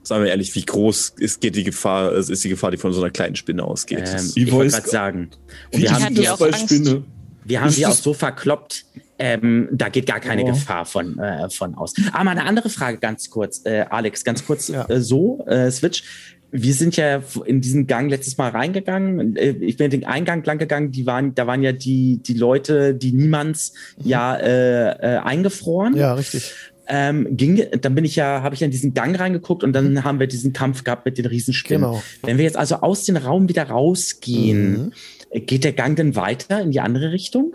sagen 0.03 0.23
wir 0.23 0.31
ehrlich, 0.31 0.55
wie 0.55 0.65
groß 0.65 1.15
ist, 1.19 1.41
geht 1.41 1.57
die 1.57 1.65
Gefahr, 1.65 2.13
es 2.13 2.29
ist 2.29 2.45
die 2.45 2.49
Gefahr, 2.51 2.71
die 2.71 2.77
von 2.77 2.93
so 2.93 3.01
einer 3.01 3.11
kleinen 3.11 3.37
Spinne 3.37 3.65
ausgeht. 3.65 3.99
Ähm, 4.01 4.05
Das- 4.13 4.37
Ich 4.37 4.53
wollte 4.53 4.73
gerade 4.77 4.89
sagen. 4.89 5.31
Und 5.73 5.83
wir 5.83 5.91
haben, 5.93 6.15
die 6.15 6.29
auch 6.29 6.39
bei? 6.39 6.53
Spinne? 6.53 7.03
wir 7.45 7.61
haben 7.63 7.71
sie 7.71 7.87
auch 7.87 7.93
so 7.93 8.13
verkloppt, 8.15 8.85
ähm, 9.19 9.69
da 9.73 9.89
geht 9.89 10.07
gar 10.07 10.21
keine 10.21 10.43
Oh. 10.45 10.47
Gefahr 10.47 10.85
von, 10.85 11.19
äh, 11.19 11.49
von 11.51 11.75
aus. 11.75 11.93
Aber 12.13 12.25
mal 12.25 12.31
eine 12.33 12.45
andere 12.45 12.69
Frage 12.71 12.99
ganz 12.99 13.29
kurz, 13.31 13.63
äh, 13.65 13.85
Alex, 13.91 14.23
ganz 14.23 14.45
kurz 14.47 14.69
Ja. 14.69 14.85
äh, 14.89 15.01
so, 15.01 15.45
äh, 15.47 15.71
Switch. 15.71 16.05
Wir 16.51 16.73
sind 16.75 16.97
ja 16.97 17.23
in 17.45 17.61
diesen 17.61 17.87
Gang 17.87 18.09
letztes 18.11 18.39
Mal 18.39 18.51
reingegangen. 18.51 19.37
Äh, 19.37 19.51
Ich 19.61 19.77
bin 19.77 19.91
den 19.91 20.05
Eingang 20.05 20.43
lang 20.45 20.59
gegangen. 20.59 20.91
Die 20.93 21.07
waren, 21.07 21.35
da 21.35 21.47
waren 21.47 21.63
ja 21.63 21.73
die, 21.73 22.21
die 22.23 22.35
Leute, 22.35 22.95
die 22.95 23.13
niemands 23.13 23.75
ja 24.03 24.35
äh, 24.37 24.89
äh, 24.91 25.19
eingefroren. 25.19 25.97
Ja, 25.97 26.15
richtig. 26.15 26.53
Ähm, 26.91 27.37
ging, 27.37 27.63
dann 27.83 27.95
bin 27.95 28.07
ich 28.07 28.17
ja, 28.17 28.43
habe 28.43 28.55
ich 28.55 28.63
ja 28.63 28.65
in 28.65 28.71
diesen 28.71 28.95
Gang 28.95 29.19
reingeguckt 29.21 29.63
und 29.63 29.75
dann 29.75 30.05
haben 30.05 30.21
wir 30.21 30.27
diesen 30.27 30.55
Kampf 30.55 30.85
gehabt 30.85 31.05
mit 31.05 31.19
den 31.19 31.27
Riesenspinnen. 31.27 31.83
Genau. 31.83 32.03
Wenn 32.23 32.39
wir 32.39 32.45
jetzt 32.45 32.57
also 32.57 32.77
aus 32.77 33.05
dem 33.05 33.17
Raum 33.19 33.47
wieder 33.51 33.65
rausgehen, 33.65 34.93
Mhm. 35.35 35.47
geht 35.47 35.65
der 35.65 35.75
Gang 35.75 35.97
denn 35.97 36.17
weiter 36.17 36.63
in 36.63 36.71
die 36.71 36.81
andere 36.81 37.13
Richtung? 37.13 37.53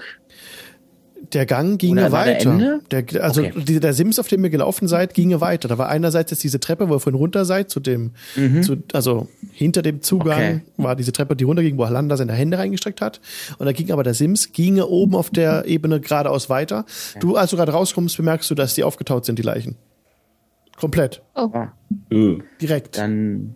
Der 1.32 1.46
Gang 1.46 1.82
war 1.82 1.96
der 1.96 2.12
weiter. 2.12 2.52
Ende? 2.52 2.82
Der, 2.92 3.24
also 3.24 3.42
Okay. 3.42 3.54
die, 3.66 3.80
der 3.80 3.94
Sims, 3.94 4.20
auf 4.20 4.28
dem 4.28 4.44
ihr 4.44 4.50
gelaufen 4.50 4.88
seid, 4.88 5.14
ginge 5.14 5.40
weiter. 5.42 5.68
Da 5.68 5.78
war 5.78 5.88
einerseits 5.90 6.32
jetzt 6.32 6.44
diese 6.44 6.60
Treppe, 6.60 6.90
wo 6.90 6.96
ihr 6.96 7.00
vorhin 7.00 7.18
runter 7.18 7.46
seid, 7.46 7.70
zu 7.70 7.80
dem, 7.80 8.12
zu, 8.62 8.78
also 8.92 9.28
hinter 9.52 9.82
dem 9.82 10.02
Zugang 10.02 10.40
Mhm. 10.56 10.62
Okay. 10.76 10.84
war 10.84 10.96
diese 10.96 11.12
Treppe, 11.14 11.36
die 11.36 11.46
runterging, 11.46 11.78
wo 11.78 11.86
Halanda 11.86 12.18
seine 12.18 12.34
Hände 12.34 12.58
reingestreckt 12.58 13.00
hat. 13.02 13.22
Und 13.58 13.66
da 13.66 13.72
ging 13.72 13.92
aber 13.92 14.04
der 14.04 14.14
Sims, 14.14 14.52
ginge 14.52 14.88
oben 14.88 15.16
auf 15.16 15.30
der 15.30 15.66
Ebene 15.66 16.00
geradeaus 16.02 16.50
weiter. 16.50 16.86
Du, 17.20 17.36
als 17.38 17.52
du 17.52 17.58
gerade 17.58 17.72
rauskommst, 17.72 18.18
bemerkst 18.18 18.52
du, 18.52 18.56
dass 18.56 18.76
die 18.76 18.84
aufgetaut 18.84 19.26
sind, 19.26 19.40
die 19.40 19.44
Leichen. 19.44 19.76
Komplett. 20.78 21.22
Oh, 21.36 21.50
Äh, 22.10 22.38
Direkt. 22.62 22.98
Dann 22.98 23.56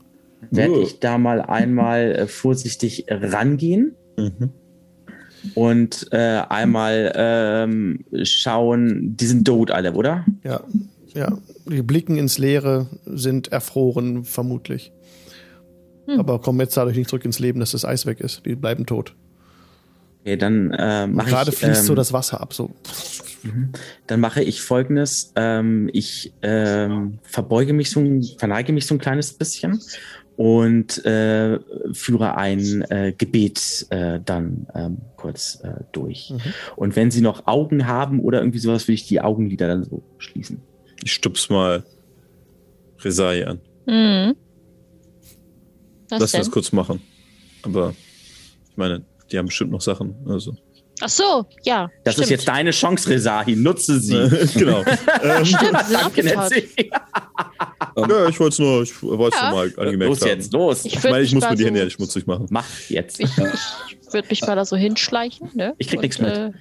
werde 0.52 0.74
Oh. 0.74 0.82
ich 0.84 1.00
da 1.00 1.18
mal 1.18 1.42
einmal 1.42 2.12
äh, 2.14 2.28
vorsichtig 2.28 3.06
rangehen 3.10 3.96
Mhm. 4.18 4.52
Und 5.56 6.08
äh, 6.12 6.42
einmal 6.50 7.12
ähm, 7.16 8.06
schauen, 8.24 9.16
die 9.18 9.26
sind 9.26 9.46
tot 9.46 9.72
alle, 9.72 9.94
oder? 9.94 10.26
Ja. 10.44 10.62
Ja. 11.14 11.38
Die 11.66 11.82
blicken 11.82 12.18
ins 12.18 12.38
Leere, 12.38 12.88
sind 13.06 13.52
erfroren, 13.52 14.24
vermutlich. 14.24 14.92
Hm. 16.06 16.20
Aber 16.20 16.40
kommen 16.40 16.60
jetzt 16.60 16.78
dadurch 16.78 16.96
nicht 16.96 17.10
zurück 17.10 17.26
ins 17.26 17.40
Leben, 17.40 17.60
dass 17.60 17.72
das 17.72 17.86
Eis 17.86 18.06
weg 18.06 18.20
ist. 18.20 18.46
Die 18.46 18.56
bleiben 18.56 18.86
tot. 18.86 19.16
Okay, 20.22 20.38
dann 20.38 20.72
äh, 20.72 21.08
mache 21.08 21.30
gerade 21.30 21.52
ich, 21.52 21.58
fließt 21.58 21.86
so 21.86 21.94
ähm, 21.94 21.98
das 21.98 22.14
Wasser 22.14 22.42
ab. 22.42 22.54
So. 22.54 22.72
dann 24.08 24.20
mache 24.20 24.44
ich 24.44 24.62
folgendes. 24.62 25.32
Ähm, 25.36 25.90
ich 25.94 26.34
ähm, 26.42 27.20
verbeuge 27.24 27.74
mich 27.74 27.90
so, 27.92 28.00
ein- 28.02 28.26
verneige 28.38 28.74
mich 28.74 28.86
so 28.86 28.96
ein 28.96 29.00
kleines 29.00 29.34
bisschen 29.34 29.82
und 30.38 31.04
äh, 31.04 31.60
führe 31.94 32.38
ein 32.38 32.84
äh, 32.84 33.14
Gebet 33.18 33.88
äh, 33.90 34.20
dann 34.24 34.68
ähm, 34.76 35.00
kurz 35.18 35.60
äh, 35.64 35.84
durch. 35.92 36.30
Mhm. 36.30 36.54
Und 36.76 36.96
wenn 36.96 37.10
Sie 37.10 37.22
noch 37.22 37.48
Augen 37.48 37.88
haben 37.88 38.20
oder 38.20 38.40
irgendwie 38.40 38.60
sowas, 38.60 38.88
will 38.88 38.96
ich 38.96 39.08
die 39.08 39.20
Augenlider 39.20 39.68
dann 39.68 39.84
so 39.84 40.04
schließen. 40.20 40.62
Ich 41.04 41.12
stups 41.12 41.50
mal 41.50 41.84
Resai 43.00 43.48
an. 43.48 43.60
Mhm. 43.88 44.36
Was 46.10 46.20
Lass 46.20 46.32
denn? 46.32 46.42
das 46.42 46.52
kurz 46.52 46.72
machen. 46.72 47.02
Aber 47.64 47.96
ich 48.70 48.78
meine, 48.78 49.04
die 49.32 49.40
haben 49.40 49.48
bestimmt 49.48 49.72
noch 49.72 49.82
Sachen. 49.82 50.16
Also. 50.28 50.56
Ach 51.02 51.10
so, 51.10 51.46
ja. 51.64 51.90
Das 52.04 52.14
stimmt. 52.14 52.26
ist 52.26 52.30
jetzt 52.30 52.48
deine 52.48 52.72
Chance, 52.72 53.10
Resahi. 53.10 53.56
Nutze 53.56 54.00
sie. 54.00 54.14
genau. 54.56 54.84
Stimmt, 55.44 55.86
sie 55.88 56.22
sind. 56.22 56.36
Nancy. 56.36 56.70
ja, 57.98 58.28
ich 58.30 58.40
wollte 58.40 58.54
es 58.54 58.60
nur, 58.60 58.84
ich 58.84 59.02
wollte 59.04 59.38
Ja. 59.38 59.50
nur 59.50 59.60
mal 59.60 59.74
angemerkt 59.78 60.10
Los 60.10 60.22
haben. 60.22 60.28
jetzt, 60.30 60.54
los. 60.54 60.86
Ich 60.86 60.96
Ich 60.96 61.04
meine, 61.04 61.22
ich 61.22 61.34
muss 61.34 61.44
mal 61.44 61.52
mir 61.52 61.56
die 61.58 61.66
Hände 61.66 61.80
ja 61.80 61.86
nicht 61.86 61.96
schmutzig 61.96 62.28
machen. 62.28 62.48
Mach 62.50 62.66
jetzt. 62.90 63.20
Ich, 63.20 63.30
ich 63.38 64.14
würde 64.14 64.28
mich 64.30 64.42
mal 64.42 64.56
da 64.56 64.66
so 64.66 64.76
hinschleichen. 64.76 65.50
Ne? 65.54 65.74
Ich 65.78 65.88
krieg 65.88 66.02
nix 66.02 66.20
mit. 66.20 66.32
Äh, 66.36 66.52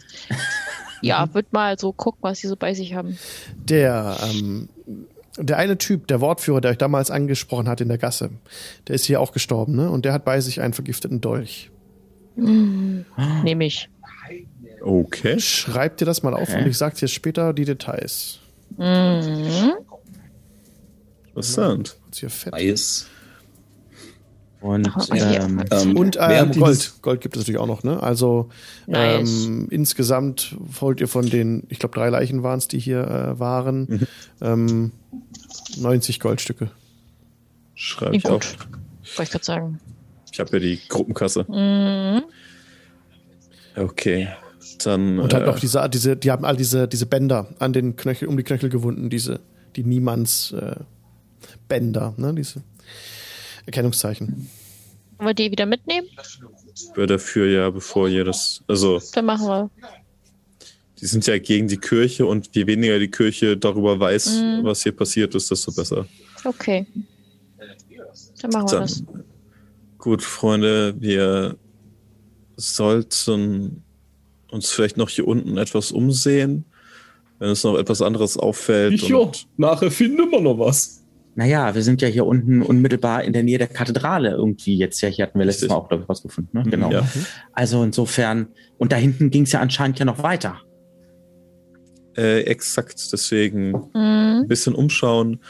ja, 1.03 1.33
würde 1.35 1.49
mal 1.53 1.79
so 1.79 1.93
gucken, 1.93 2.21
was 2.23 2.39
sie 2.39 2.49
so 2.49 2.57
bei 2.57 2.75
sich 2.75 2.95
haben. 2.95 3.19
Der, 3.57 4.17
ähm, 4.31 4.69
der 5.39 5.59
eine 5.59 5.77
Typ, 5.79 6.07
der 6.07 6.21
Wortführer, 6.23 6.61
der 6.63 6.71
euch 6.73 6.79
damals 6.79 7.11
angesprochen 7.11 7.69
hat 7.69 7.81
in 7.83 7.89
der 7.89 7.99
Gasse, 7.99 8.31
der 8.89 8.95
ist 8.95 9.05
hier 9.05 9.21
auch 9.21 9.33
gestorben, 9.33 9.77
ne? 9.77 9.91
Und 9.91 10.05
der 10.07 10.13
hat 10.15 10.25
bei 10.25 10.41
sich 10.41 10.61
einen 10.63 10.73
vergifteten 10.73 11.21
Dolch. 11.21 11.71
Nehme 12.37 13.67
ich. 13.67 13.89
Okay. 14.83 15.39
Schreibt 15.41 16.01
dir 16.01 16.05
das 16.05 16.23
mal 16.23 16.35
auf 16.35 16.49
Okay. 16.49 16.63
und 16.63 16.67
ich 16.69 16.77
sag 16.79 16.95
dir 16.97 17.09
später 17.09 17.53
die 17.53 17.65
Details. 17.65 18.39
Mhm. 18.77 19.73
Interessant. 21.37 21.97
Hier 22.15 22.31
fett. 22.31 22.55
Eis. 22.55 23.07
Und 24.61 24.89
ähm, 25.13 25.63
Ähm, 25.71 25.97
Und 25.97 26.17
ähm, 26.19 26.51
Gold. 26.53 26.95
Gold 27.03 27.21
gibt 27.21 27.37
es 27.37 27.43
natürlich 27.43 27.61
auch 27.61 27.67
noch, 27.67 27.85
ne? 27.85 28.03
Also 28.03 28.49
Nice. 28.87 29.45
ähm, 29.45 29.69
insgesamt 29.71 30.57
wollt 30.59 31.01
ihr 31.01 31.09
von 31.09 31.29
den, 31.29 31.65
ich 31.69 31.79
glaube, 31.79 31.95
drei 31.95 32.09
Leichen 32.09 32.43
waren 32.43 32.59
es, 32.59 32.67
die 32.67 32.79
hier 32.79 33.01
äh, 33.07 33.39
waren, 33.39 33.83
Mhm. 33.89 34.07
ähm, 34.41 34.93
90 35.79 36.21
Goldstücke. 36.21 36.71
Schreibe 37.75 38.17
ich 38.17 38.23
Gut. 38.23 38.33
auf. 38.33 38.57
Wollte 39.17 39.23
ich 39.25 39.31
gerade 39.31 39.45
sagen. 39.45 39.79
Ich 40.33 40.41
habe 40.41 40.51
ja 40.55 40.59
die 40.59 40.81
Gruppenkasse. 40.89 41.45
Mhm. 41.49 42.23
Okay. 43.77 44.29
Dann. 44.85 45.19
Und 45.19 45.33
halt 45.35 45.45
äh, 45.45 45.47
noch 45.47 45.59
diese, 45.61 45.89
diese, 45.91 46.17
die 46.17 46.31
haben 46.31 46.45
all 46.45 46.57
diese, 46.57 46.89
diese 46.89 47.07
Bänder 47.07 47.47
an 47.59 47.73
den 47.73 47.95
Knöchel, 47.97 48.27
um 48.29 48.37
die 48.37 48.43
Knöchel 48.43 48.69
gewunden, 48.71 49.11
diese, 49.11 49.41
die 49.77 49.85
Niemands 49.85 50.53
äh, 50.53 50.77
Bänder, 51.69 52.15
ne? 52.17 52.35
Diese 52.35 52.63
Erkennungszeichen. 53.67 54.49
Wollen 55.19 55.29
wir 55.29 55.35
die 55.35 55.51
wieder 55.51 55.67
mitnehmen? 55.67 56.07
wäre 56.95 57.07
dafür 57.07 57.47
ja, 57.51 57.71
bevor 57.71 58.09
ihr 58.09 58.25
das. 58.25 58.63
Also, 58.69 59.01
Dann 59.15 59.25
machen 59.25 59.47
wir. 59.47 59.71
die 61.01 61.07
sind 61.07 61.27
ja 61.27 61.39
gegen 61.39 61.69
die 61.69 61.79
Kirche 61.79 62.27
und 62.27 62.55
je 62.55 62.67
weniger 62.67 62.99
die 62.99 63.11
Kirche 63.11 63.57
darüber 63.57 63.99
weiß, 63.99 64.27
Mhm. 64.41 64.61
was 64.65 64.83
hier 64.83 64.93
passiert 64.93 65.35
ist, 65.35 65.51
desto 65.51 65.73
besser. 65.73 66.07
Okay. 66.45 66.87
Dann 68.43 68.51
machen 68.53 68.71
wir 68.71 68.81
das. 68.81 69.05
Dann. 69.05 69.25
Gut, 69.99 70.23
Freunde, 70.23 70.95
wir 71.01 71.57
sollten 72.57 73.83
uns 74.51 74.71
vielleicht 74.71 74.97
noch 74.97 75.09
hier 75.09 75.27
unten 75.27 75.57
etwas 75.59 75.93
umsehen, 75.93 76.65
wenn 77.39 77.49
uns 77.51 77.65
noch 77.65 77.77
etwas 77.79 78.03
anderes 78.03 78.37
auffällt. 78.37 78.93
Ich 78.95 79.09
ja, 79.09 79.17
und- 79.17 79.47
nachher 79.57 79.91
finden 79.91 80.31
wir 80.31 80.41
noch 80.41 80.59
was. 80.59 81.03
Naja, 81.37 81.75
wir 81.75 81.83
sind 81.83 82.01
ja 82.01 82.09
hier 82.09 82.25
unten 82.25 82.63
unmittelbar 82.63 83.23
in 83.23 83.35
der 83.35 83.43
Nähe 83.43 83.59
der 83.59 83.67
Kathedrale 83.69 84.31
irgendwie 84.31 84.77
jetzt. 84.77 85.01
Ja, 85.03 85.09
hier 85.11 85.27
hatten 85.27 85.39
wir 85.39 85.45
letztes. 85.45 85.69
Mal 85.69 85.75
auch, 85.77 85.89
glaube 85.89 86.03
ich, 86.03 86.09
rausgefunden. 86.09 86.63
Ne? 86.63 86.71
Genau. 86.71 86.91
Ja. 86.91 87.07
Also 87.53 87.83
insofern, 87.85 88.49
und 88.79 88.91
da 88.91 88.97
hinten 88.97 89.31
ging 89.31 89.43
es 89.43 89.53
ja 89.53 89.61
anscheinend 89.61 89.99
ja 89.99 90.07
noch 90.07 90.23
weiter. 90.23 90.63
Äh, 92.17 92.41
exakt, 92.45 93.13
deswegen 93.13 93.73
Mhm. 93.73 94.41
ein 94.43 94.49
bisschen 94.49 94.75
umschauen. 94.75 95.41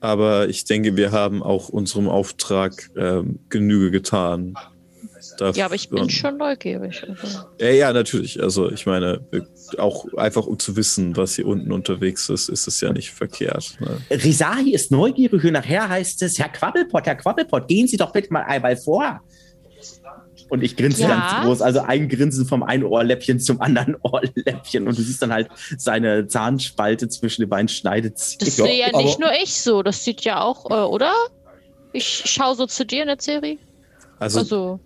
Aber 0.00 0.48
ich 0.48 0.64
denke, 0.64 0.96
wir 0.96 1.10
haben 1.12 1.42
auch 1.42 1.70
unserem 1.70 2.08
Auftrag 2.08 2.90
ähm, 2.96 3.38
Genüge 3.48 3.90
getan. 3.90 4.54
Darf- 5.40 5.56
Ja, 5.56 5.64
aber 5.66 5.74
ich 5.74 5.88
bin 5.88 6.08
schon 6.10 6.36
neugierig. 6.36 7.02
Also. 7.08 7.38
Ja, 7.58 7.70
ja, 7.70 7.92
natürlich. 7.92 8.42
Also 8.42 8.70
ich 8.70 8.84
meine, 8.86 9.20
auch 9.78 10.04
einfach 10.14 10.46
um 10.46 10.58
zu 10.58 10.76
wissen, 10.76 11.16
was 11.16 11.34
hier 11.34 11.46
unten 11.46 11.72
unterwegs 11.72 12.28
ist, 12.28 12.48
ist 12.48 12.66
es 12.66 12.80
ja 12.80 12.92
nicht 12.92 13.10
verkehrt. 13.10 13.74
Ne? 13.80 13.98
Risahi 14.10 14.72
ist 14.74 14.90
neugierig 14.90 15.42
und 15.44 15.52
nachher 15.52 15.88
heißt 15.88 16.22
es, 16.22 16.38
Herr 16.38 16.50
Quabbelpott, 16.50 17.06
Herr 17.06 17.16
Quabbelpott, 17.16 17.66
gehen 17.68 17.88
Sie 17.88 17.96
doch 17.96 18.12
bitte 18.12 18.32
mal 18.32 18.42
einmal 18.42 18.76
vor. 18.76 19.20
Und 20.48 20.62
ich 20.64 20.76
grinse 20.76 21.02
Ja. 21.02 21.08
ganz 21.08 21.44
groß, 21.46 21.62
also 21.62 21.80
ein 21.80 22.08
Grinsen 22.08 22.44
vom 22.44 22.62
einen 22.64 22.82
Ohrläppchen 22.84 23.38
zum 23.38 23.60
anderen 23.60 23.96
Ohrläppchen 24.02 24.86
und 24.88 24.98
du 24.98 25.02
siehst 25.02 25.22
dann 25.22 25.32
halt 25.32 25.48
seine 25.78 26.26
Zahnspalte 26.26 27.08
zwischen 27.08 27.42
den 27.42 27.48
beiden 27.48 27.68
schneidet 27.68 28.18
sich. 28.18 28.38
Das 28.38 28.56
sehe 28.56 28.80
ja 28.80 28.86
aber- 28.88 29.02
nicht 29.02 29.20
nur 29.20 29.30
ich 29.42 29.54
so, 29.62 29.82
das 29.82 30.04
sieht 30.04 30.22
ja 30.22 30.40
auch, 30.42 30.68
äh, 30.70 30.74
oder? 30.74 31.12
Ich 31.92 32.22
schaue 32.26 32.56
so 32.56 32.66
zu 32.66 32.84
dir 32.84 33.02
in 33.02 33.08
der 33.08 33.20
Serie. 33.20 33.58
Also, 34.18 34.40
Also, 34.40 34.80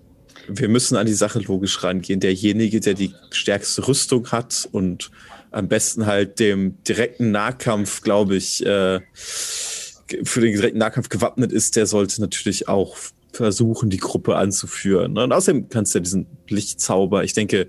wir 0.49 0.69
müssen 0.69 0.97
an 0.97 1.07
die 1.07 1.15
Sache 1.15 1.41
logisch 1.41 1.83
rangehen. 1.83 2.21
Derjenige, 2.21 2.81
der 2.81 2.95
die 2.95 3.15
stärkste 3.31 3.87
Rüstung 3.87 4.31
hat 4.31 4.69
und 4.73 5.11
am 5.51 5.69
besten 5.69 6.07
halt 6.07 6.41
dem 6.41 6.83
direkten 6.85 7.31
Nahkampf, 7.31 8.03
glaube 8.03 8.37
ich, 8.37 8.65
äh, 8.67 9.01
für 9.15 10.41
den 10.41 10.53
direkten 10.53 10.79
Nahkampf 10.79 11.09
gewappnet 11.09 11.53
ist, 11.53 11.77
der 11.77 11.87
sollte 11.87 12.21
natürlich 12.21 12.69
auch 12.69 12.97
versuchen, 13.33 13.91
die 13.91 13.99
Gruppe 13.99 14.37
anzuführen. 14.37 15.17
Und 15.19 15.33
außerdem 15.33 15.69
kannst 15.69 15.95
du 15.95 15.99
ja 15.99 16.03
diesen 16.03 16.27
Lichtzauber, 16.49 17.25
ich 17.25 17.33
denke, 17.33 17.69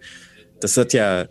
das 0.60 0.78
hat 0.78 0.94
ja, 0.94 1.28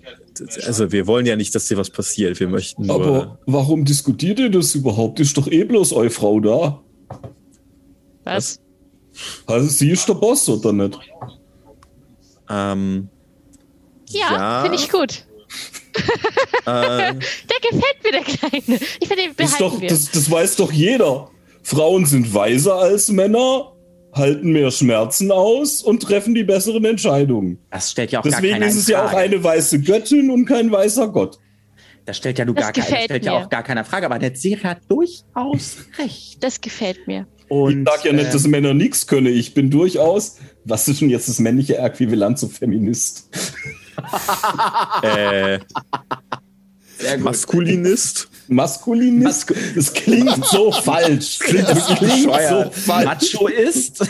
also 0.65 0.93
wir 0.93 1.07
wollen 1.07 1.27
ja 1.27 1.37
nicht, 1.37 1.55
dass 1.55 1.67
dir 1.67 1.77
was 1.77 1.91
passiert. 1.91 2.41
Wir 2.41 2.49
möchten 2.49 2.87
nur. 2.87 2.95
Aber 2.95 3.39
warum 3.47 3.85
diskutiert 3.85 4.39
ihr 4.39 4.51
das 4.51 4.75
überhaupt? 4.75 5.21
Ist 5.21 5.37
doch 5.37 5.49
eh 5.49 5.65
bloß 5.65 5.93
eure 5.93 6.11
Frau 6.11 6.41
da. 6.41 6.83
was? 8.25 8.61
Also 9.47 9.69
sie 9.69 9.91
ist 9.91 10.09
der 10.09 10.15
Boss, 10.15 10.49
oder 10.49 10.73
nicht? 10.73 10.99
ähm, 12.51 13.09
Ja, 14.09 14.33
ja. 14.33 14.63
finde 14.63 14.77
ich 14.79 14.91
gut. 14.91 15.25
äh, 16.67 16.67
Der 16.67 17.15
gefällt 17.71 18.03
mir, 18.03 18.13
der 18.13 18.23
Kleine. 18.23 18.81
Ich 19.01 19.09
finde, 19.09 19.23
den 19.23 19.37
Das, 19.37 19.53
ist 19.53 19.59
behalten 19.59 19.75
doch, 19.77 19.81
wir. 19.81 19.89
das, 19.89 20.11
das 20.11 20.31
weiß 20.31 20.57
doch 20.57 20.73
jeder. 20.73 21.31
Frauen 21.63 22.05
sind 22.07 22.35
weiser 22.35 22.75
als 22.75 23.09
Männer, 23.09 23.73
halten 24.13 24.53
mehr 24.53 24.71
Schmerzen 24.71 25.31
aus 25.31 25.83
und 25.83 26.03
treffen 26.03 26.35
die 26.35 26.43
besseren 26.45 26.85
Entscheidungen. 26.85 27.59
Das 27.71 27.93
stellt 27.93 28.11
ja 28.13 28.19
auch 28.21 28.25
gar 28.25 28.33
Deswegen 28.33 28.55
keiner 28.55 28.67
ist 28.67 28.77
es 28.77 28.89
ja 28.89 29.05
auch 29.07 29.13
eine 29.13 29.43
weiße 29.43 29.81
Göttin 29.81 30.31
und 30.31 30.45
kein 30.47 30.71
weißer 30.71 31.09
Gott. 31.09 31.39
Das 32.05 32.19
stellt 32.19 32.39
ja, 32.39 32.45
du 32.45 32.53
Das 32.53 32.65
gar, 32.65 32.73
kein, 32.73 32.81
das 32.83 32.87
gefällt 32.91 33.05
stellt 33.07 33.25
ja 33.25 33.39
mir. 33.39 33.45
auch 33.47 33.49
gar 33.49 33.63
keiner 33.63 33.85
Frage, 33.85 34.07
aber 34.07 34.19
der 34.19 34.35
Serie 34.37 34.63
hat 34.65 34.79
durchaus 34.89 35.77
recht. 35.99 36.43
das 36.43 36.61
gefällt 36.61 37.07
mir. 37.07 37.27
Und, 37.55 37.87
ich 37.87 37.89
sag 37.89 38.05
ja 38.05 38.13
nicht, 38.13 38.29
äh, 38.29 38.33
dass 38.33 38.47
Männer 38.49 38.75
nichts 38.75 39.07
können. 39.07 39.27
Ich 39.27 39.55
bin 39.55 39.71
durchaus, 39.71 40.39
was 40.65 40.89
ist 40.89 41.01
denn 41.01 41.11
jetzt 41.11 41.29
das 41.29 41.39
männliche 41.39 41.79
Äquivalent 41.79 42.39
zu 42.39 42.49
Feminist? 42.49 43.29
äh. 45.03 45.61
Maskulinist. 47.19 48.29
Maskulinist? 48.49 49.53
Das 49.77 49.93
klingt 49.93 50.45
so 50.47 50.73
falsch. 50.85 51.39
Das 51.39 51.87
klingt 51.97 52.33
so 52.49 52.71
falsch. 52.71 53.35
Macho 53.35 53.47
ist. 53.47 54.01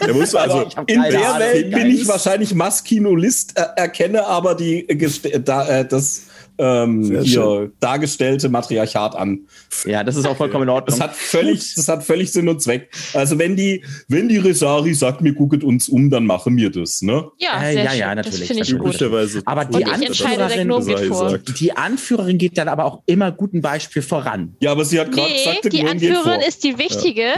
Der 0.00 0.14
muss 0.14 0.34
also, 0.34 0.68
In 0.86 1.02
der 1.02 1.28
Ahnung, 1.28 1.38
Welt 1.40 1.70
bin 1.70 1.86
ich 1.90 2.08
wahrscheinlich 2.08 2.54
Maskinolist, 2.54 3.56
äh, 3.56 3.66
erkenne 3.76 4.26
aber 4.26 4.54
die 4.54 4.88
äh, 4.88 5.40
da, 5.40 5.68
äh, 5.68 5.86
das 5.86 6.22
ähm, 6.58 7.22
hier 7.22 7.70
dargestellte 7.80 8.48
Matriarchat 8.48 9.14
an. 9.14 9.40
Ja, 9.84 10.04
das 10.04 10.16
ist 10.16 10.26
auch 10.26 10.36
vollkommen 10.36 10.64
in 10.64 10.68
Ordnung. 10.70 10.98
Das 10.98 11.00
hat 11.00 11.14
völlig, 11.14 11.74
das 11.74 11.88
hat 11.88 12.04
völlig 12.04 12.32
Sinn 12.32 12.48
und 12.48 12.60
Zweck. 12.60 12.90
Also 13.14 13.38
wenn 13.38 13.56
die, 13.56 13.84
wenn 14.08 14.28
die 14.28 14.38
Resari 14.38 14.94
sagt, 14.94 15.20
mir 15.20 15.32
gucket 15.34 15.62
uns 15.64 15.88
um, 15.88 16.10
dann 16.10 16.26
machen 16.26 16.56
wir 16.56 16.70
das, 16.70 17.02
ne? 17.02 17.28
Ja, 17.38 17.62
Äh, 17.62 17.72
sehr 17.72 17.84
ja, 17.84 17.90
schön. 17.90 17.98
ja, 18.00 18.14
das 18.14 18.26
natürlich, 18.26 18.46
finde 18.48 18.62
ich 18.62 18.72
natürlich. 18.72 19.32
gut. 19.34 19.42
Aber 19.46 19.64
die 19.64 19.84
das, 19.84 21.18
sagt. 21.18 21.60
Die 21.60 21.72
Anführerin 21.76 22.38
geht 22.38 22.58
dann 22.58 22.68
aber 22.68 22.84
auch 22.84 23.02
immer 23.06 23.32
guten 23.32 23.60
Beispiel 23.62 24.02
voran. 24.02 24.56
Ja, 24.60 24.72
aber 24.72 24.84
sie 24.84 24.98
hat 25.00 25.12
gerade 25.12 25.28
Nee, 25.30 25.44
gesagt, 25.44 25.72
die 25.72 25.84
Anführerin 25.86 26.40
vor. 26.40 26.48
ist 26.48 26.64
die 26.64 26.78
wichtige. 26.78 27.34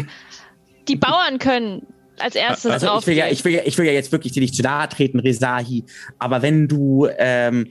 Die 0.88 0.96
Bauern 0.96 1.38
können 1.38 1.82
als 2.20 2.34
erstes 2.34 2.70
Also 2.70 2.98
ich 2.98 3.06
will, 3.06 3.16
ja, 3.16 3.28
ich, 3.28 3.44
will 3.44 3.52
ja, 3.52 3.62
ich 3.64 3.76
will 3.78 3.86
ja 3.86 3.92
jetzt 3.92 4.12
wirklich 4.12 4.32
dir 4.32 4.40
nicht 4.40 4.54
zu 4.54 4.62
nahe 4.62 4.88
treten, 4.88 5.20
Resahi, 5.20 5.84
aber 6.18 6.42
wenn 6.42 6.68
du 6.68 7.08
ähm, 7.18 7.68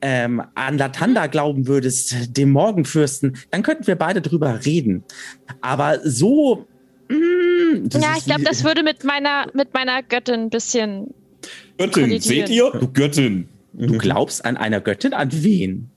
ähm, 0.00 0.42
an 0.54 0.78
Latanda 0.78 1.26
glauben 1.26 1.66
würdest, 1.66 2.36
dem 2.36 2.50
Morgenfürsten, 2.50 3.36
dann 3.50 3.62
könnten 3.62 3.86
wir 3.86 3.96
beide 3.96 4.20
drüber 4.20 4.64
reden. 4.64 5.04
Aber 5.60 5.98
so... 6.04 6.66
mm, 7.08 7.88
das 7.88 8.02
ja, 8.02 8.14
ich 8.16 8.24
glaube, 8.24 8.42
das 8.42 8.64
würde 8.64 8.82
mit 8.82 9.04
meiner, 9.04 9.46
mit 9.54 9.74
meiner 9.74 10.02
Göttin 10.02 10.34
ein 10.34 10.50
bisschen. 10.50 11.14
Göttin, 11.78 12.20
seht 12.20 12.48
ihr? 12.48 12.70
Du 12.72 12.88
Göttin. 12.92 13.48
Du 13.72 13.96
glaubst 13.98 14.44
an 14.44 14.56
einer 14.56 14.80
Göttin? 14.80 15.14
An 15.14 15.30
wen? 15.32 15.90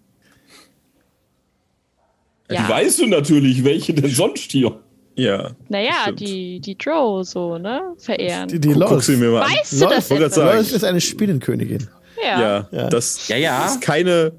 Ja. 2.49 2.63
Die 2.63 2.69
weißt 2.69 2.99
du 2.99 3.07
natürlich, 3.07 3.63
welche 3.63 3.93
denn 3.93 4.11
sonst 4.11 4.51
hier. 4.51 4.79
Ja. 5.15 5.51
Naja, 5.69 6.11
die, 6.17 6.59
die 6.61 6.77
Drow 6.77 7.23
so, 7.27 7.57
ne? 7.57 7.81
Verehren. 7.97 8.47
Die, 8.47 8.59
die 8.59 8.69
Guck, 8.69 8.81
guck 8.83 8.91
Lost. 8.91 9.07
sie 9.07 9.17
mir 9.17 9.29
mal 9.31 9.41
an. 9.43 9.51
weißt 9.51 9.73
du 9.73 9.85
das 9.87 10.09
Lost, 10.09 10.35
sagen. 10.35 10.57
Lost 10.57 10.73
ist 10.73 10.83
eine 10.83 11.01
Spinnenkönigin. 11.01 11.87
Ja. 12.23 12.39
Ja, 12.41 12.67
Ja. 12.71 12.89
das 12.89 13.27
Ja, 13.27 13.35
ja. 13.37 13.65
ist 13.65 13.81
keine, 13.81 14.31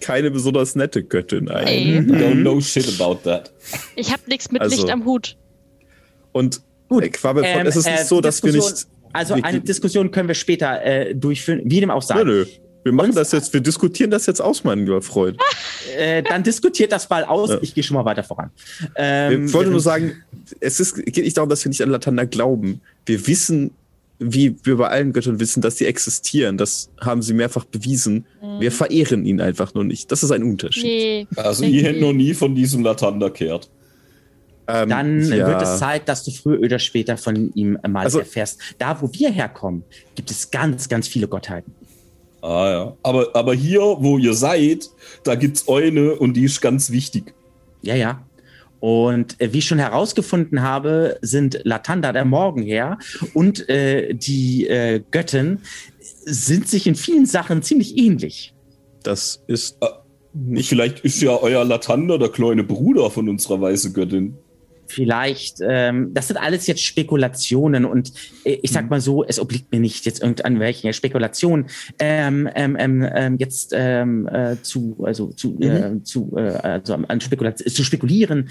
keine 0.00 0.30
besonders 0.30 0.76
nette 0.76 1.02
Göttin 1.02 1.48
eigentlich. 1.50 2.06
Nee. 2.06 2.16
Don't 2.24 2.42
know 2.42 2.60
shit 2.60 2.88
about 3.00 3.20
that. 3.24 3.52
Ich 3.96 4.12
habe 4.12 4.22
nichts 4.28 4.50
mit 4.52 4.62
Also- 4.62 4.76
Licht 4.76 4.90
am 4.90 5.04
Hut. 5.04 5.36
Und 6.32 6.60
Gut. 6.88 7.02
äh, 7.04 7.08
Quabbelpot, 7.08 7.60
Ähm, 7.60 7.66
es 7.66 7.76
ist 7.76 7.86
nicht 7.86 8.00
äh, 8.00 8.04
so, 8.04 8.20
dass 8.20 8.42
wir 8.42 8.52
Diskussion- 8.52 8.74
nicht. 8.74 8.88
Also 9.12 9.36
wir- 9.36 9.44
eine 9.44 9.60
Diskussion 9.60 10.10
können 10.10 10.28
wir 10.28 10.34
später 10.34 10.82
äh, 10.84 11.14
durchführen, 11.14 11.62
wie 11.64 11.80
dem 11.80 11.90
auch 11.90 12.02
sei. 12.02 12.16
Nö, 12.16 12.24
nö. 12.24 12.46
Wir 12.84 12.92
machen 12.92 13.14
das 13.14 13.32
jetzt, 13.32 13.52
wir 13.52 13.60
diskutieren 13.60 14.10
das 14.10 14.26
jetzt 14.26 14.40
aus, 14.40 14.62
mein 14.64 14.80
lieber 14.80 15.02
Freund. 15.02 15.38
Äh, 15.96 16.24
dann 16.24 16.42
diskutiert 16.42 16.90
das 16.90 17.08
mal 17.08 17.22
aus. 17.22 17.50
Ja. 17.50 17.58
Ich 17.62 17.72
gehe 17.72 17.84
schon 17.84 17.94
mal 17.96 18.04
weiter 18.04 18.24
voran. 18.24 18.50
Ähm, 18.96 19.46
Ich 19.46 19.52
wollte 19.52 19.70
nur 19.70 19.78
sagen, 19.80 20.24
es 20.58 20.80
ist, 20.80 20.96
geht 20.96 21.18
nicht 21.18 21.36
darum, 21.36 21.48
dass 21.48 21.64
wir 21.64 21.68
nicht 21.68 21.82
an 21.82 21.90
Latanda 21.90 22.24
glauben. 22.24 22.80
Wir 23.06 23.24
wissen, 23.28 23.70
wie 24.18 24.56
wir 24.64 24.76
bei 24.76 24.88
allen 24.88 25.12
Göttern 25.12 25.38
wissen, 25.38 25.60
dass 25.60 25.76
sie 25.76 25.86
existieren. 25.86 26.58
Das 26.58 26.90
haben 27.00 27.22
sie 27.22 27.32
mehrfach 27.32 27.64
bewiesen. 27.64 28.24
Wir 28.58 28.72
verehren 28.72 29.24
ihn 29.24 29.40
einfach 29.40 29.74
nur 29.74 29.84
nicht. 29.84 30.10
Das 30.10 30.24
ist 30.24 30.32
ein 30.32 30.42
Unterschied. 30.42 30.84
Nee. 30.84 31.26
Also 31.36 31.62
ihr 31.64 31.84
hättet 31.84 32.00
noch 32.00 32.12
nie 32.12 32.34
von 32.34 32.56
diesem 32.56 32.82
Latanda 32.82 33.30
kehrt. 33.30 33.70
Ähm, 34.66 34.88
Dann 34.88 35.22
ja. 35.32 35.46
wird 35.46 35.62
es 35.62 35.78
Zeit, 35.78 36.08
dass 36.08 36.24
du 36.24 36.32
früher 36.32 36.58
oder 36.58 36.78
später 36.80 37.16
von 37.16 37.52
ihm 37.54 37.78
mal 37.86 38.04
Also- 38.04 38.18
erfährst. 38.18 38.58
Da, 38.78 39.00
wo 39.00 39.08
wir 39.12 39.30
herkommen, 39.30 39.84
gibt 40.16 40.30
es 40.32 40.50
ganz, 40.50 40.88
ganz 40.88 41.06
viele 41.06 41.28
Gottheiten. 41.28 41.72
Ah 42.44 42.70
ja. 42.70 42.96
Aber, 43.02 43.28
aber 43.32 43.54
hier, 43.54 43.80
wo 43.80 44.18
ihr 44.18 44.34
seid, 44.34 44.90
da 45.22 45.34
gibt's 45.34 45.66
eine 45.66 46.14
und 46.16 46.34
die 46.34 46.44
ist 46.44 46.60
ganz 46.60 46.90
wichtig. 46.90 47.32
Ja, 47.80 47.94
ja. 47.94 48.22
Und 48.80 49.40
äh, 49.40 49.50
wie 49.54 49.58
ich 49.58 49.66
schon 49.66 49.78
herausgefunden 49.78 50.60
habe, 50.60 51.18
sind 51.22 51.58
Latanda, 51.64 52.12
der 52.12 52.26
Morgenherr, 52.26 52.98
und 53.32 53.66
äh, 53.70 54.12
die 54.12 54.66
äh, 54.68 55.00
Göttin 55.10 55.60
sind 56.26 56.68
sich 56.68 56.86
in 56.86 56.96
vielen 56.96 57.24
Sachen 57.24 57.62
ziemlich 57.62 57.96
ähnlich. 57.96 58.52
Das 59.02 59.42
ist 59.46 59.78
Nicht, 60.34 60.68
vielleicht 60.68 61.00
ist 61.00 61.22
ja 61.22 61.38
euer 61.40 61.64
Latanda 61.64 62.18
der 62.18 62.28
kleine 62.28 62.62
Bruder 62.62 63.10
von 63.10 63.28
unserer 63.30 63.58
weißen 63.58 63.94
Göttin. 63.94 64.36
Vielleicht, 64.86 65.58
ähm, 65.60 66.12
das 66.12 66.28
sind 66.28 66.36
alles 66.36 66.66
jetzt 66.66 66.82
Spekulationen 66.82 67.84
und 67.84 68.12
äh, 68.44 68.58
ich 68.62 68.70
sag 68.70 68.90
mal 68.90 69.00
so, 69.00 69.24
es 69.24 69.40
obliegt 69.40 69.72
mir 69.72 69.80
nicht 69.80 70.04
jetzt 70.06 70.22
irgendein 70.22 70.60
welchen 70.60 70.92
Spekulationen 70.92 71.66
ähm, 71.98 72.48
ähm, 72.54 72.76
ähm, 72.78 73.08
ähm, 73.14 73.36
jetzt 73.38 73.72
ähm, 73.74 74.28
äh, 74.28 74.56
zu, 74.62 74.96
also 75.04 75.28
zu, 75.28 75.58
äh, 75.60 76.02
zu, 76.02 76.36
äh, 76.36 76.40
also 76.62 76.94
an 76.94 77.20
Spekulation, 77.20 77.68
zu 77.68 77.84
spekulieren. 77.84 78.48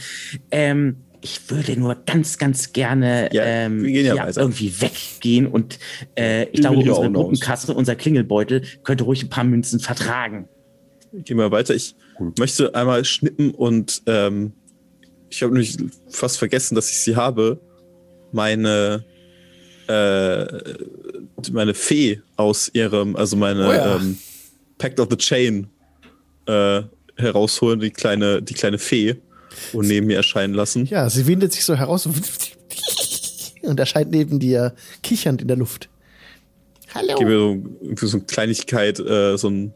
Ähm, 0.51 0.97
ich 1.21 1.49
würde 1.49 1.79
nur 1.79 1.95
ganz, 2.05 2.37
ganz 2.37 2.73
gerne 2.73 3.29
Ja, 3.31 3.43
ähm, 3.43 3.85
ja 3.85 4.15
weiter. 4.15 4.41
irgendwie 4.41 4.81
weggehen 4.81 5.47
und 5.47 5.79
äh, 6.15 6.43
ich 6.51 6.59
glaube, 6.59 6.77
unsere 6.77 7.11
Gruppenkasse, 7.11 7.73
unser 7.73 7.95
Klingelbeutel 7.95 8.63
könnte 8.83 9.05
ruhig 9.05 9.23
ein 9.23 9.29
paar 9.29 9.45
Münzen 9.45 9.79
vertragen. 9.79 10.49
Gehen 11.13 11.37
wir 11.37 11.51
weiter. 11.51 11.73
Ich 11.75 11.95
möchte 12.37 12.75
einmal 12.75 13.05
schnippen 13.05 13.51
und 13.51 14.01
ähm, 14.07 14.53
ich 15.33 15.41
habe 15.41 15.53
nämlich 15.53 15.75
fast 16.09 16.37
vergessen, 16.37 16.75
dass 16.75 16.89
ich 16.91 16.99
sie 16.99 17.15
habe. 17.15 17.59
Meine, 18.31 19.03
äh, 19.87 20.45
meine 21.51 21.73
Fee 21.73 22.21
aus 22.35 22.69
ihrem, 22.73 23.15
also 23.15 23.35
meine 23.35 23.67
Oh 23.67 23.73
ja. 23.73 23.95
ähm, 23.95 24.17
Pact 24.77 24.99
of 24.99 25.07
the 25.09 25.17
Chain 25.17 25.67
äh, 26.45 26.83
herausholen, 27.15 27.79
die 27.79 27.89
kleine, 27.89 28.41
die 28.41 28.53
kleine 28.53 28.77
Fee, 28.77 29.15
und 29.71 29.87
neben 29.87 30.07
mir 30.07 30.17
erscheinen 30.17 30.53
lassen. 30.53 30.85
Ja, 30.85 31.09
sie 31.09 31.25
windet 31.25 31.53
sich 31.53 31.65
so 31.65 31.75
heraus 31.75 32.05
und 32.05 33.79
erscheint 33.79 34.11
neben 34.11 34.39
dir 34.39 34.73
kichernd 35.01 35.41
in 35.41 35.47
der 35.47 35.57
Luft. 35.57 35.89
Hallo. 36.93 37.15
Gebe 37.17 37.31
mir 37.31 37.37
so, 37.37 37.51
irgendwie 37.81 38.05
so 38.05 38.17
eine 38.17 38.25
Kleinigkeit, 38.25 38.99
äh, 38.99 39.35
so 39.37 39.49
ein, 39.49 39.73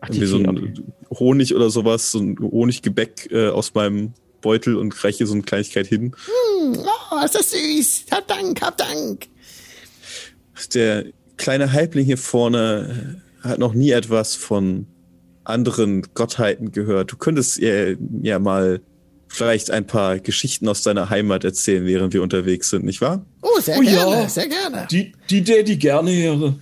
Ach, 0.00 0.08
irgendwie 0.08 0.26
so 0.26 0.36
ein 0.38 0.48
okay. 0.48 0.72
Honig 1.10 1.54
oder 1.54 1.68
sowas, 1.68 2.12
so 2.12 2.20
ein 2.20 2.38
Honiggebäck 2.38 3.30
äh, 3.30 3.48
aus 3.48 3.74
meinem 3.74 4.14
Beutel 4.40 4.76
und 4.76 5.02
reiche 5.04 5.26
so 5.26 5.34
eine 5.34 5.42
Kleinigkeit 5.42 5.86
hin. 5.86 6.14
Oh, 7.10 7.24
ist 7.24 7.34
das 7.34 7.50
süß. 7.50 8.06
Hab 8.10 8.28
Dank, 8.28 8.60
hab 8.62 8.76
Dank. 8.76 9.26
Der 10.74 11.06
kleine 11.36 11.72
Halbling 11.72 12.04
hier 12.04 12.18
vorne 12.18 13.22
hat 13.42 13.58
noch 13.58 13.74
nie 13.74 13.90
etwas 13.90 14.34
von 14.34 14.86
anderen 15.44 16.02
Gottheiten 16.14 16.72
gehört. 16.72 17.12
Du 17.12 17.16
könntest 17.16 17.58
ihr 17.58 17.96
ja 18.22 18.38
mal 18.38 18.80
vielleicht 19.28 19.70
ein 19.70 19.86
paar 19.86 20.18
Geschichten 20.18 20.68
aus 20.68 20.82
deiner 20.82 21.10
Heimat 21.10 21.44
erzählen, 21.44 21.84
während 21.86 22.12
wir 22.12 22.22
unterwegs 22.22 22.70
sind, 22.70 22.84
nicht 22.84 23.00
wahr? 23.00 23.24
Oh, 23.42 23.60
sehr 23.60 23.78
Oh 23.78 23.82
ja. 23.82 24.04
gerne, 24.04 24.28
sehr 24.28 24.48
gerne. 24.48 24.86
Die, 24.90 25.12
die 25.30 25.42
Daddy 25.42 25.76
gerne 25.76 26.10
wäre. 26.10 26.58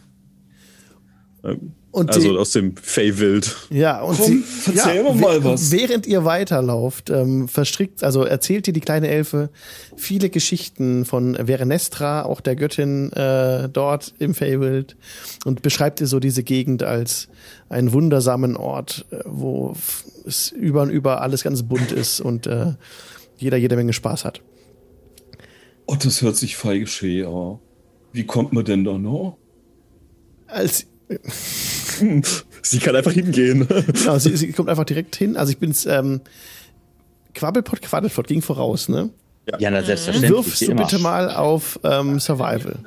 Und 1.97 2.11
Also 2.11 2.31
die, 2.33 2.37
aus 2.37 2.51
dem 2.51 2.77
Feywild. 2.77 3.57
ja, 3.71 4.03
und 4.03 4.19
Komm, 4.19 4.27
sie, 4.27 4.45
erzähl 4.67 4.97
ja, 4.97 5.03
mir 5.03 5.15
mal 5.15 5.43
was. 5.43 5.73
Während 5.73 6.07
ihr 6.07 6.27
weiterlauft, 6.27 7.09
ähm, 7.09 7.49
verstrickt, 7.49 8.05
also 8.05 8.23
erzählt 8.23 8.67
dir 8.67 8.75
die 8.75 8.83
kleine 8.83 9.09
Elfe 9.09 9.49
viele 9.97 10.29
Geschichten 10.29 11.07
von 11.07 11.37
Verenestra, 11.37 12.27
auch 12.27 12.43
der 12.43 12.55
Göttin 12.55 13.11
äh, 13.13 13.71
dort 13.71 14.13
im 14.19 14.35
Feywild, 14.35 14.95
und 15.47 15.63
beschreibt 15.63 16.01
dir 16.01 16.07
so 16.07 16.21
diese 16.21 16.43
Gegend 16.43 16.83
als 16.83 17.29
einen 17.71 17.95
wundersamen 17.95 18.59
Ort, 18.59 19.07
äh, 19.11 19.21
wo 19.25 19.75
es 20.27 20.51
über 20.51 20.83
und 20.83 20.91
über 20.91 21.23
alles 21.23 21.45
ganz 21.45 21.63
bunt 21.63 21.93
ist 21.93 22.21
und 22.21 22.47
äh, 22.47 22.75
jeder 23.39 23.57
jede 23.57 23.75
Menge 23.75 23.95
Spaß 23.95 24.27
hat. 24.27 24.43
Oh, 25.87 25.97
das 25.99 26.21
hört 26.21 26.37
sich 26.37 26.59
feige 26.59 26.87
schee, 26.87 27.25
aber 27.25 27.59
wie 28.13 28.25
kommt 28.25 28.53
man 28.53 28.67
denn 28.67 28.85
da 28.85 28.99
noch? 28.99 29.39
Als 30.47 30.87
Sie 32.63 32.79
kann 32.81 32.97
einfach 32.97 33.13
hingehen. 33.13 33.67
Genau, 33.69 34.19
sie, 34.19 34.37
sie 34.37 34.51
kommt 34.53 34.69
einfach 34.69 34.85
direkt 34.85 35.15
hin. 35.17 35.37
Also 35.37 35.53
ich 35.53 35.59
bin's, 35.59 35.87
ähm, 35.87 36.21
Quabbelpot, 37.35 37.81
Quabbelpot 37.83 38.27
ging 38.27 38.43
voraus, 38.43 38.89
ne? 38.89 39.11
Ja, 39.59 39.71
na, 39.71 39.83
selbstverständlich. 39.83 40.33
Wirfst 40.33 40.61
du 40.63 40.73
immer. 40.73 40.83
bitte 40.85 40.99
mal 40.99 41.31
auf 41.33 41.79
ähm, 41.85 42.19
Survival. 42.19 42.79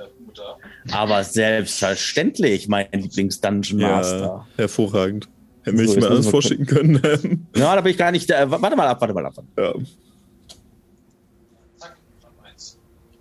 Aber 0.92 1.24
selbstverständlich, 1.24 2.68
mein 2.68 2.88
Lieblings-Dungeon 2.92 3.80
Master. 3.80 4.20
Ja, 4.20 4.48
hervorragend. 4.58 5.30
Hätten 5.64 5.78
So, 5.78 5.84
wir 5.84 5.88
nicht 5.88 5.96
jetzt 5.96 6.10
mal 6.10 6.18
wir 6.18 6.30
vorschicken 6.30 6.66
können. 6.66 7.48
Ja, 7.56 7.76
da 7.76 7.82
bin 7.82 7.92
ich 7.92 7.98
gar 7.98 8.12
nicht. 8.12 8.30
Äh, 8.32 8.50
warte 8.50 8.76
mal 8.76 8.88
ab, 8.88 9.00
warte 9.00 9.14
mal 9.14 9.26
ab. 9.26 9.36
ja. 9.58 9.74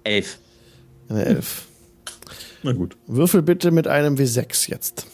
Elf. 0.04 0.38
Eine 1.08 1.24
Elf. 1.24 1.66
Na 2.62 2.72
gut. 2.72 2.96
Würfel 3.06 3.42
bitte 3.42 3.70
mit 3.70 3.86
einem 3.86 4.16
W6 4.16 4.70
jetzt. 4.70 5.06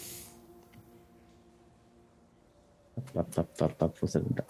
Wap, 3.14 3.36
wap, 3.36 3.60
wap, 3.60 3.80
wap, 3.80 4.02
wo 4.02 4.06
ist 4.06 4.14
der 4.14 4.22
denn 4.22 4.34
da? 4.34 4.44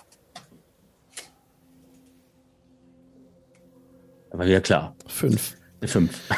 Aber 4.30 4.46
wieder 4.46 4.60
klar. 4.60 4.96
Fünf. 5.06 5.56
Fünf. 5.82 6.18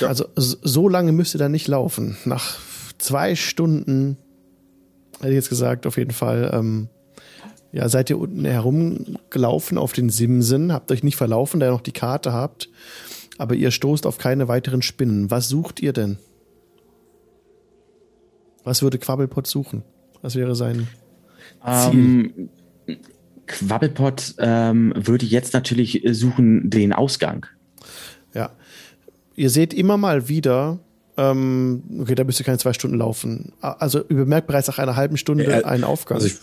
Also 0.00 0.26
so 0.34 0.88
lange 0.88 1.12
müsst 1.12 1.34
ihr 1.34 1.38
da 1.38 1.48
nicht 1.48 1.66
laufen. 1.66 2.18
Nach 2.24 2.58
zwei 2.98 3.36
Stunden, 3.36 4.18
hätte 5.18 5.30
ich 5.30 5.36
jetzt 5.36 5.48
gesagt, 5.48 5.86
auf 5.86 5.96
jeden 5.96 6.10
Fall, 6.10 6.50
ähm, 6.52 6.88
ja, 7.72 7.88
seid 7.88 8.10
ihr 8.10 8.18
unten 8.18 8.44
herumgelaufen 8.44 9.78
auf 9.78 9.92
den 9.92 10.10
Simsen, 10.10 10.72
habt 10.72 10.90
euch 10.92 11.02
nicht 11.02 11.16
verlaufen, 11.16 11.60
da 11.60 11.66
ihr 11.66 11.72
noch 11.72 11.80
die 11.80 11.92
Karte 11.92 12.32
habt, 12.32 12.68
aber 13.38 13.54
ihr 13.54 13.70
stoßt 13.70 14.04
auf 14.04 14.18
keine 14.18 14.48
weiteren 14.48 14.82
Spinnen. 14.82 15.30
Was 15.30 15.48
sucht 15.48 15.80
ihr 15.80 15.92
denn? 15.92 16.18
Was 18.64 18.82
würde 18.82 18.98
Quabbelpot 18.98 19.46
suchen? 19.46 19.84
Was 20.22 20.34
wäre 20.34 20.54
sein 20.54 20.88
Ähm, 21.64 22.48
Quabbelpot 23.46 24.34
ähm, 24.38 24.92
würde 24.96 25.26
jetzt 25.26 25.54
natürlich 25.54 26.02
suchen 26.10 26.70
den 26.70 26.92
Ausgang. 26.92 27.46
Ja. 28.34 28.50
Ihr 29.34 29.50
seht 29.50 29.72
immer 29.72 29.96
mal 29.96 30.28
wieder, 30.28 30.80
ähm, 31.16 31.82
okay, 32.00 32.14
da 32.14 32.24
müsst 32.24 32.40
ihr 32.40 32.44
keine 32.44 32.58
zwei 32.58 32.72
Stunden 32.72 32.98
laufen. 32.98 33.52
Also 33.60 34.00
ihr 34.00 34.16
bemerkt 34.16 34.46
bereits 34.46 34.68
nach 34.68 34.78
einer 34.78 34.96
halben 34.96 35.16
Stunde 35.16 35.44
Ja, 35.44 35.64
einen 35.64 35.84
Aufgang. 35.84 36.16
Also 36.16 36.28
ich 36.28 36.38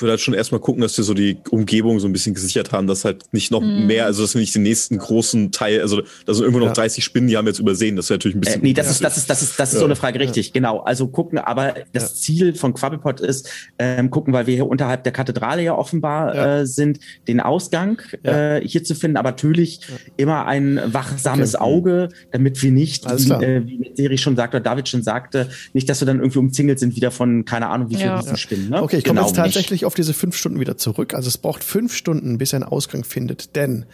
würde 0.00 0.12
halt 0.12 0.20
schon 0.20 0.34
erstmal 0.34 0.60
gucken, 0.60 0.80
dass 0.82 0.96
wir 0.96 1.04
so 1.04 1.14
die 1.14 1.38
Umgebung 1.50 2.00
so 2.00 2.08
ein 2.08 2.12
bisschen 2.12 2.34
gesichert 2.34 2.72
haben, 2.72 2.86
dass 2.86 3.04
halt 3.04 3.24
nicht 3.32 3.50
noch 3.50 3.60
mehr, 3.62 4.06
also 4.06 4.22
dass 4.22 4.34
wir 4.34 4.40
nicht 4.40 4.54
den 4.54 4.62
nächsten 4.62 4.98
großen 4.98 5.52
Teil, 5.52 5.80
also 5.80 6.02
da 6.26 6.34
sind 6.34 6.42
irgendwo 6.44 6.60
noch 6.60 6.68
Ja. 6.68 6.72
30 6.74 7.02
Spinnen, 7.04 7.28
die 7.28 7.36
haben 7.36 7.44
wir 7.46 7.50
jetzt 7.50 7.58
übersehen. 7.60 7.96
Das 7.96 8.08
wäre 8.10 8.18
natürlich 8.18 8.36
ein 8.36 8.38
Äh, 8.38 8.44
bisschen. 8.46 8.62
nee, 8.62 8.72
das 8.72 8.90
ist, 8.90 9.02
das 9.04 9.16
ist, 9.16 9.28
das 9.30 9.42
ist, 9.42 9.58
das 9.58 9.72
ist 9.72 9.78
so 9.78 9.84
eine 9.84 9.96
Frage, 9.96 10.20
richtig, 10.20 10.52
genau. 10.52 10.80
Also 10.80 11.08
gucken, 11.08 11.38
aber 11.38 11.74
das 11.92 12.20
Ziel 12.20 12.54
von 12.54 12.74
Quabbelpot 12.74 13.20
ist, 13.20 13.48
ähm, 13.78 14.10
gucken, 14.10 14.32
weil 14.32 14.46
wir 14.46 14.54
hier 14.54 14.66
unterhalb 14.66 15.04
der 15.04 15.12
Kathedrale 15.12 15.62
ja 15.62 15.74
offenbar 15.74 16.34
Ja. 16.34 16.60
äh, 16.60 16.66
sind, 16.66 16.98
den 17.28 17.40
Ausgang 17.40 18.00
Ja. 18.24 18.56
äh, 18.56 18.66
hier 18.68 18.84
zu 18.84 18.94
finden, 18.94 19.16
aber 19.16 19.30
natürlich 19.30 19.80
immer 20.16 20.46
ein 20.46 20.80
wachsames 20.86 21.54
Okay. 21.54 21.64
Auge, 21.64 22.08
damit 22.30 22.62
wir 22.62 22.70
nicht, 22.70 23.04
wie, 23.06 23.30
äh, 23.32 23.66
wie 23.66 23.92
Seri 23.94 24.18
schon 24.18 24.36
sagte, 24.36 24.56
oder 24.58 24.64
David 24.64 24.88
schon 24.88 25.02
sagte, 25.02 25.48
nicht, 25.72 25.88
dass 25.88 26.00
wir 26.00 26.06
dann 26.06 26.18
irgendwie 26.18 26.38
umzingelt 26.38 26.78
sind 26.78 26.96
wieder 26.96 27.10
von, 27.10 27.44
keine 27.44 27.68
Ahnung, 27.68 27.90
wie 27.90 27.96
viel 27.96 28.06
Ja. 28.06 28.20
diesen 28.20 28.36
Spinnen. 28.36 28.68
Ne? 28.70 28.82
Okay, 28.82 28.98
ich 28.98 29.04
komme 29.04 29.16
genau 29.18 29.26
jetzt 29.28 29.36
tatsächlich 29.36 29.84
auf 29.90 29.94
diese 29.96 30.14
fünf 30.14 30.36
Stunden 30.36 30.60
wieder 30.60 30.76
zurück. 30.76 31.14
Also 31.14 31.26
es 31.26 31.36
braucht 31.36 31.64
fünf 31.64 31.96
Stunden, 31.96 32.38
bis 32.38 32.52
ihr 32.54 32.58
einen 32.58 32.64
Ausgang 32.64 33.02
findet. 33.02 33.56
Denn 33.56 33.86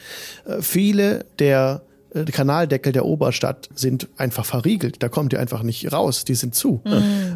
äh, 0.45 0.61
viele 0.61 1.25
der 1.39 1.81
äh, 2.13 2.25
Kanaldeckel 2.25 2.93
der 2.93 3.07
Oberstadt 3.07 3.71
sind 3.75 4.09
einfach 4.19 4.45
verriegelt. 4.45 5.03
Da 5.03 5.09
kommt 5.09 5.33
ihr 5.33 5.41
einfach 5.41 5.63
nicht 5.63 5.91
raus. 5.95 6.25
Die 6.27 6.35
sind 6.35 6.55
zu. 6.55 6.83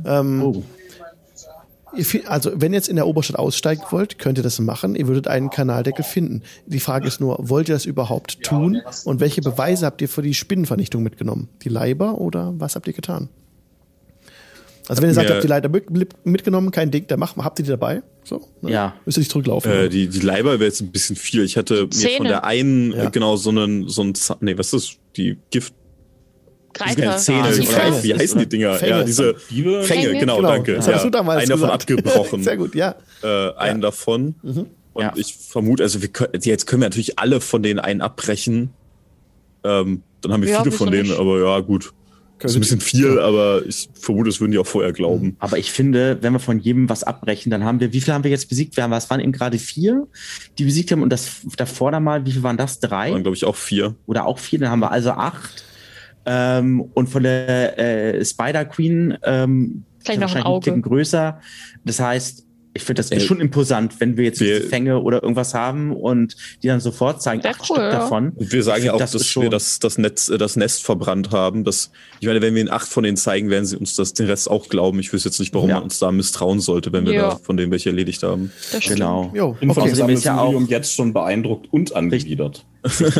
Ähm, 0.05 0.39
Nicht. 0.39 0.57
Oh. 0.57 0.65
Also, 2.27 2.53
wenn 2.55 2.73
ihr 2.73 2.77
jetzt 2.77 2.89
in 2.89 2.97
der 2.97 3.07
Oberstadt 3.07 3.39
aussteigen 3.39 3.83
wollt, 3.91 4.19
könnt 4.19 4.39
ihr 4.39 4.45
das 4.45 4.61
machen. 4.61 4.95
Ihr 4.95 5.09
würdet 5.09 5.27
einen 5.27 5.49
Kanaldeckel 5.49 6.05
finden. 6.05 6.43
Die 6.67 6.81
Frage 6.81 7.09
ist 7.09 7.21
nur, 7.21 7.37
wollt 7.49 7.69
ihr 7.69 7.75
das 7.75 7.87
überhaupt 7.87 8.43
tun? 8.43 8.81
Und 9.05 9.21
welche 9.21 9.41
Beweise 9.41 9.87
habt 9.87 10.01
ihr 10.03 10.09
für 10.09 10.23
die 10.23 10.35
Spinnenvernichtung 10.35 11.03
mitgenommen? 11.03 11.49
Die 11.63 11.69
Leiber 11.69 12.21
oder 12.21 12.53
was 12.59 12.77
habt 12.77 12.87
ihr 12.87 12.93
getan? 12.93 13.29
Also, 14.91 15.03
wenn 15.03 15.11
ihr 15.11 15.15
sagt, 15.15 15.27
ihr 15.27 15.31
Ja. 15.31 15.35
habt 15.37 15.45
die 15.45 15.49
Leiber 15.49 15.69
mit- 15.69 16.27
mitgenommen, 16.27 16.71
kein 16.73 16.91
Ding, 16.91 17.07
dann 17.07 17.21
macht, 17.21 17.37
habt 17.37 17.59
ihr 17.61 17.65
die 17.65 17.71
dabei? 17.71 18.03
So, 18.25 18.49
ne? 18.61 18.71
Ja. 18.73 18.95
Müsst 19.05 19.19
ihr 19.19 19.21
nicht 19.21 19.31
zurücklaufen. 19.31 19.71
Äh, 19.71 19.89
die, 19.89 20.09
die 20.09 20.19
Leiber 20.21 20.55
wäre 20.55 20.65
jetzt 20.65 20.81
ein 20.81 20.91
bisschen 20.91 21.15
viel. 21.17 21.45
Ich 21.45 21.57
hatte 21.57 21.83
mir 21.85 21.91
Zähne. 21.91 22.17
von 22.17 22.27
der 22.27 22.45
einen, 22.45 22.93
Ja. 22.93 23.09
genau, 23.09 23.37
so 23.37 23.51
einen, 23.51 23.89
so 23.89 24.03
ein, 24.03 24.15
Za- 24.17 24.37
nee, 24.41 24.59
was 24.59 24.73
ist 24.73 24.75
das? 24.75 24.97
Die 25.17 25.39
Gift, 25.51 25.75
Greifer. 26.73 27.17
Zähne, 27.19 27.43
Ah, 27.43 27.51
die 27.53 27.61
oder 27.61 27.69
Fänge. 27.71 28.03
wie 28.05 28.15
heißen 28.15 28.39
die 28.39 28.49
Dinger? 28.49 28.75
Fänge. 28.75 28.91
Ja, 28.91 29.03
diese? 29.05 29.35
Fänge, 29.37 29.83
Fänge. 29.83 30.19
genau, 30.19 30.37
genau, 30.37 30.49
danke. 30.49 30.75
das 30.75 30.87
hast 30.89 30.97
ja. 30.99 31.03
du 31.05 31.11
damals 31.11 31.39
Einer 31.45 31.57
davon 31.57 31.79
gesagt. 31.79 31.91
abgebrochen. 31.91 32.43
Sehr 32.45 32.57
gut, 32.57 32.75
ja. 32.75 32.95
äh, 33.23 33.53
einen 33.57 33.81
davon. 33.81 34.35
Und 34.43 35.03
Ja. 35.03 35.13
ich 35.17 35.35
vermute, 35.37 35.83
also 35.85 36.03
wir 36.03 36.09
können, 36.09 36.33
jetzt 36.43 36.67
können 36.67 36.83
wir 36.83 36.87
natürlich 36.89 37.19
alle 37.19 37.41
von 37.41 37.63
denen 37.63 37.79
einen 37.81 38.01
abbrechen. 38.01 38.71
Ähm, 39.65 40.03
dann 40.21 40.33
haben 40.33 40.43
wir 40.43 40.51
Ja, 40.51 40.63
viele 40.63 40.73
von 40.75 40.91
denen, 40.91 41.09
nicht? 41.11 41.19
aber 41.19 41.41
ja, 41.41 41.61
gut. 41.61 41.93
Das 42.41 42.53
ist 42.53 42.57
ein 42.57 42.61
bisschen 42.61 42.81
viel, 42.81 43.19
aber 43.19 43.63
ich 43.67 43.89
vermute, 43.95 44.31
das 44.31 44.41
würden 44.41 44.53
die 44.53 44.59
auch 44.59 44.67
vorher 44.67 44.93
glauben. 44.93 45.37
Aber 45.39 45.59
ich 45.59 45.71
finde, 45.71 46.19
wenn 46.21 46.33
wir 46.33 46.41
von 46.41 46.59
jedem 46.59 46.89
was 46.89 47.05
abbrechen, 47.05 47.51
dann 47.51 47.65
haben 47.65 47.81
wir, 47.81 47.93
wie 47.93 48.01
viel 48.01 48.15
haben 48.15 48.25
wir 48.25 48.31
jetzt 48.31 48.49
besiegt? 48.49 48.77
Wir 48.77 48.85
haben, 48.85 48.91
was 48.91 49.11
waren 49.11 49.21
eben 49.21 49.33
gerade 49.33 49.59
vier, 49.59 50.07
die 50.59 50.65
besiegt 50.65 50.91
haben 50.91 51.03
und 51.03 51.11
das 51.11 51.43
davor 51.57 51.93
dann 51.93 52.05
mal, 52.05 52.25
wie 52.25 52.33
viel 52.33 52.43
waren 52.43 52.57
das? 52.57 52.81
Drei? 52.81 53.13
Waren, 53.13 53.23
glaube 53.23 53.37
ich, 53.37 53.45
auch 53.45 53.57
vier. 53.57 53.95
oder 54.07 54.27
auch 54.27 54.39
vier, 54.39 54.59
dann 54.59 54.71
haben 54.71 54.81
wir 54.81 54.91
also 54.91 55.11
acht. 55.11 55.65
Ähm, 56.27 56.81
und 56.95 57.09
von 57.09 57.23
der 57.23 57.79
äh, 57.79 58.25
Spider 58.25 58.65
Queen 58.65 59.17
ähm, 59.23 59.85
Vielleicht 60.03 60.21
noch 60.21 60.35
ein 60.35 60.43
Auge. 60.43 60.81
Größer. 60.81 61.41
Das 61.85 62.01
heißt, 62.01 62.47
ich 62.73 62.83
finde 62.85 63.03
das 63.03 63.11
Äh, 63.11 63.19
schon 63.21 63.41
imposant, 63.41 63.99
wenn 64.01 64.17
wir 64.17 64.25
jetzt 64.25 64.41
wir- 64.41 64.59
diese 64.59 64.69
Fänge 64.69 65.01
oder 65.01 65.23
irgendwas 65.23 65.55
haben 65.55 65.93
und 65.95 66.37
die 66.63 66.69
dann 66.69 66.79
sofort 66.81 67.21
zeigen, 67.21 67.45
acht 67.45 67.59
cool, 67.61 67.65
Stück 67.65 67.79
ja. 67.79 67.91
davon. 67.91 68.31
Und 68.37 68.53
wir 68.53 68.63
sagen 68.63 68.79
Ich 68.81 68.85
ja 68.87 68.93
auch, 68.95 68.99
das 68.99 69.11
dass 69.11 69.37
wir 69.37 69.51
das, 69.51 69.79
das, 69.81 69.99
Netz, 69.99 70.29
äh, 70.29 70.39
das 70.39 70.55
Nest 70.57 70.85
verbrannt 70.85 71.33
haben. 71.33 71.65
Das, 71.65 71.91
ich 72.21 72.29
meine, 72.29 72.41
wenn 72.43 72.55
wir 72.55 72.61
ihnen 72.61 72.71
acht 72.71 72.87
von 72.89 73.03
denen 73.03 73.17
zeigen, 73.17 73.51
werden 73.51 73.67
sie 73.67 73.77
uns 73.77 73.97
das 73.97 74.13
den 74.13 74.27
Rest 74.27 74.49
auch 74.49 74.69
glauben. 74.69 75.01
Ich 75.01 75.13
wüsste 75.13 75.29
jetzt 75.31 75.41
nicht, 75.41 75.53
warum 75.53 75.69
Ja. 75.69 75.75
man 75.77 75.85
uns 75.85 75.99
da 75.99 76.13
misstrauen 76.13 76.61
sollte, 76.61 76.93
wenn 76.93 77.07
wir 77.07 77.13
Ja. 77.15 77.23
da 77.31 77.37
von 77.37 77.57
denen 77.57 77.73
welche 77.73 77.89
erledigt 77.89 78.23
haben. 78.23 78.53
Das 78.73 78.85
stimmt. 78.85 78.99
Genau. 79.01 79.33
Jo, 79.35 79.57
okay. 79.61 79.69
Außerdem 79.81 80.09
ist 80.11 80.25
ja 80.25 80.41
auch- 80.41 80.61
jetzt 80.69 80.95
schon 80.95 81.13
beeindruckt 81.13 81.67
und 81.73 81.97
angewidert. 81.97 82.65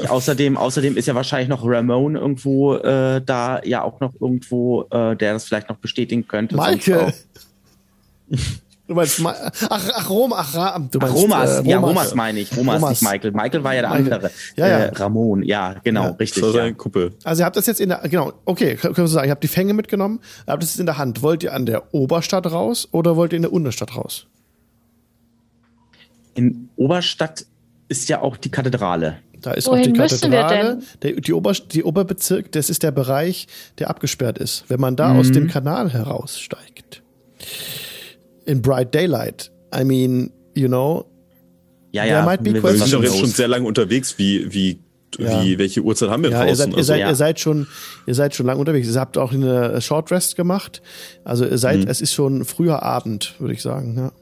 außerdem, 0.09 0.57
außerdem 0.57 0.97
ist 0.97 1.07
ja 1.07 1.15
wahrscheinlich 1.15 1.49
noch 1.49 1.63
Ramon 1.65 2.15
irgendwo 2.17 2.77
äh, 2.77 3.21
da 3.25 3.61
ja 3.65 3.83
auch 3.83 4.01
noch 4.01 4.13
irgendwo, 4.21 4.83
äh, 4.91 5.17
der 5.17 5.33
das 5.35 5.45
vielleicht 5.45 5.69
noch 5.69 5.77
bestätigen 5.77 6.27
könnte. 6.29 6.55
Maike! 6.57 7.13
Du 8.91 8.97
meinst, 8.97 9.25
ach, 9.25 9.53
ach, 9.71 10.11
Rom, 10.11 10.33
ach, 10.33 10.53
Ra 10.53 10.77
du 10.91 10.99
Ach, 10.99 11.03
meinst, 11.07 11.17
Romas, 11.17 11.61
äh, 11.61 11.69
ja, 11.71 11.79
Romas 11.79 12.13
meine 12.17 12.41
ich. 12.41 12.57
Romas, 12.57 12.75
Romas. 12.83 12.91
nicht 13.01 13.09
Michael. 13.09 13.31
Michael 13.31 13.63
war 13.63 13.73
ja 13.77 13.83
der 13.83 13.91
Michael. 13.91 14.13
andere. 14.15 14.31
Ja, 14.57 14.67
ja. 14.67 14.79
Äh, 14.79 14.89
Ramon, 14.97 15.45
ja, 15.45 15.75
genau, 15.85 16.03
Ja. 16.07 16.11
richtig. 16.19 16.43
Das 16.43 16.55
war 16.55 16.67
Ja. 16.67 16.73
Kuppel. 16.73 17.13
Also 17.23 17.43
ihr 17.43 17.47
habt 17.47 17.55
das 17.55 17.67
jetzt 17.67 17.81
in 17.81 17.91
der, 17.91 17.99
genau, 18.09 18.33
okay, 18.47 18.75
können 18.75 18.97
wir 18.97 19.07
sagen, 19.07 19.29
ihr 19.29 19.31
habt 19.31 19.45
die 19.45 19.49
Fänge 19.49 19.75
mitgenommen, 19.75 20.19
ihr 20.45 20.53
habt 20.53 20.65
das 20.65 20.71
jetzt 20.71 20.81
in 20.81 20.87
der 20.87 20.99
Hand. 20.99 21.23
Wollt 21.23 21.45
ihr 21.45 21.55
an 21.55 21.67
der 21.67 21.95
Oberstadt 21.95 22.51
raus 22.51 22.89
oder 22.91 23.15
wollt 23.15 23.33
ihr 23.33 23.37
in 23.37 23.43
der 23.43 23.53
Unterstadt 23.53 23.95
raus? 23.97 24.27
In 26.35 26.69
Oberstadt 26.75 27.47
ist 27.87 28.09
ja 28.09 28.21
auch 28.23 28.37
die 28.37 28.51
Kathedrale. 28.51 29.19
Da 29.41 29.53
ist 29.53 29.69
Wohin 29.69 29.83
auch 29.83 29.85
die 29.85 29.93
Kathedrale. 29.93 30.79
Der, 31.03 31.13
die, 31.13 31.33
Ober, 31.33 31.53
die 31.53 31.85
Oberbezirk, 31.85 32.51
das 32.51 32.69
ist 32.71 32.83
der 32.83 32.91
Bereich, 32.91 33.47
der 33.79 33.89
abgesperrt 33.89 34.39
ist. 34.39 34.65
Wenn 34.67 34.81
man 34.81 34.97
da 34.97 35.15
aus 35.17 35.31
dem 35.31 35.47
Kanal 35.47 35.93
heraussteigt. 35.93 37.03
In 38.47 38.63
bright 38.63 38.95
daylight. 38.95 39.51
I 39.75 39.85
mean, 39.85 40.31
you 40.55 40.69
know, 40.69 41.07
Ja, 41.93 42.05
There 42.05 42.15
ja. 42.19 42.25
might 42.25 42.43
be 42.43 42.53
wir 42.55 42.73
sind 42.77 42.93
doch 42.93 43.03
jetzt 43.03 43.19
schon 43.19 43.29
sehr 43.31 43.49
lange 43.49 43.67
unterwegs. 43.67 44.17
Wie, 44.19 44.53
wie, 44.53 44.79
Ja. 45.19 45.43
wie, 45.43 45.59
welche 45.59 45.81
Uhrzeit 45.83 46.09
haben 46.09 46.23
wir 46.23 46.31
Ja, 46.31 46.45
ihr 46.47 46.55
seid, 46.55 46.69
draußen? 46.69 46.79
ihr, 46.79 46.85
seid, 46.85 47.01
ja. 47.01 47.09
ihr 47.09 47.15
seid 47.17 47.41
schon, 47.41 47.67
ihr 48.07 48.15
seid 48.15 48.35
schon 48.35 48.47
lange 48.47 48.61
unterwegs. 48.61 48.89
Ihr 48.89 49.01
habt 49.01 49.19
auch 49.19 49.33
eine 49.33 49.81
Short 49.81 50.11
Rest 50.13 50.37
gemacht. 50.37 50.83
Also 51.25 51.45
ihr 51.45 51.59
seid, 51.59 51.89
es 51.89 52.01
ist 52.01 52.13
schon 52.13 52.45
früher 52.45 52.83
Abend, 52.85 53.35
würde 53.41 53.55
ich 53.55 53.63
sagen. 53.63 53.97
Ja. 53.97 54.13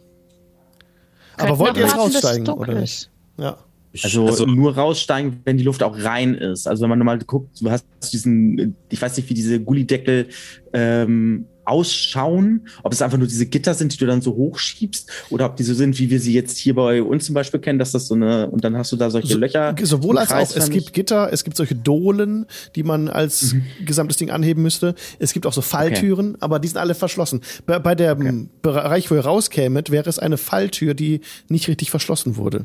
Aber 1.37 1.59
wollt 1.59 1.77
ihr 1.77 1.83
jetzt 1.85 1.97
raussteigen 1.97 2.49
oder 2.49 2.75
nicht? 2.75 3.11
Ja. 3.37 3.59
Also, 4.03 4.45
nur 4.47 4.75
raussteigen, 4.77 5.41
wenn 5.45 5.57
die 5.57 5.65
Luft 5.65 5.83
auch 5.83 5.97
rein 5.99 6.35
ist. 6.35 6.69
Also 6.69 6.83
wenn 6.83 6.91
man 6.91 6.99
mal 7.01 7.19
guckt, 7.19 7.61
du 7.61 7.71
hast 7.71 7.85
diesen, 8.13 8.77
ich 8.91 9.01
weiß 9.01 9.17
nicht, 9.17 9.29
wie 9.31 9.35
diese 9.35 9.61
Gullideckel 9.61 10.29
ähm, 10.73 11.47
ausschauen, 11.69 12.69
ob 12.83 12.93
es 12.93 13.03
einfach 13.03 13.19
nur 13.19 13.27
diese 13.29 13.47
Gitter 13.47 13.75
sind, 13.75 13.93
die 13.93 13.99
du 13.99 14.07
dann 14.07 14.23
so 14.23 14.35
hochschiebst, 14.35 15.11
oder 15.31 15.47
ob 15.47 15.57
die 15.57 15.63
so 15.63 15.75
sind, 15.75 15.99
wie 15.99 16.11
wir 16.11 16.21
sie 16.21 16.33
jetzt 16.33 16.59
hier 16.59 16.75
bei 16.75 17.03
uns 17.03 17.27
zum 17.27 17.35
Beispiel 17.35 17.61
kennen, 17.61 17.79
dass 17.79 17.93
das 17.93 18.07
so 18.09 18.15
eine, 18.15 18.49
und 18.51 18.65
dann 18.65 18.77
hast 18.77 18.93
du 18.93 18.97
da 18.97 19.11
solche 19.11 19.29
So, 19.29 19.39
Löcher. 19.39 19.75
sowohl 19.83 20.19
als 20.19 20.33
auch, 20.33 20.57
es 20.57 20.71
gibt 20.71 20.93
Gitter, 20.93 21.33
es 21.33 21.45
gibt 21.45 21.57
solche 21.57 21.75
Dohlen, 21.75 22.47
die 22.75 22.83
man 22.83 23.09
als 23.09 23.53
Mhm. 23.55 23.63
gesamtes 23.85 24.17
Ding 24.17 24.31
anheben 24.31 24.63
müsste. 24.63 24.95
Es 25.19 25.33
gibt 25.33 25.47
auch 25.47 25.53
so 25.53 25.61
Falltüren, 25.61 26.37
aber 26.41 26.59
die 26.59 26.69
sind 26.69 26.79
alle 26.79 26.95
verschlossen. 26.95 27.41
Bei, 27.67 27.79
bei 27.79 27.95
dem 27.95 28.51
Bereich, 28.63 29.11
wo 29.11 29.15
ihr 29.15 29.21
rauskämet, 29.25 29.91
wäre 29.91 30.09
es 30.09 30.19
eine 30.19 30.37
Falltür, 30.37 30.95
die 30.95 31.21
nicht 31.49 31.69
richtig 31.69 31.91
verschlossen 31.91 32.37
wurde. 32.37 32.65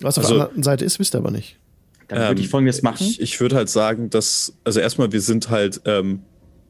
Was 0.00 0.16
auf 0.18 0.24
Also- 0.24 0.36
der 0.36 0.44
anderen 0.46 0.62
Seite 0.62 0.84
ist, 0.84 0.98
wisst 0.98 1.14
ihr 1.14 1.18
aber 1.18 1.30
nicht. 1.30 1.56
Dann 2.08 2.28
würde 2.28 2.40
ich 2.40 2.48
folgendes 2.48 2.80
machen. 2.82 3.06
Ich, 3.06 3.20
ich 3.20 3.38
würde 3.40 3.56
halt 3.56 3.68
sagen, 3.68 4.08
dass, 4.08 4.54
also 4.64 4.80
erstmal, 4.80 5.12
wir 5.12 5.20
sind 5.20 5.50
halt, 5.50 5.80
ähm, 5.84 6.20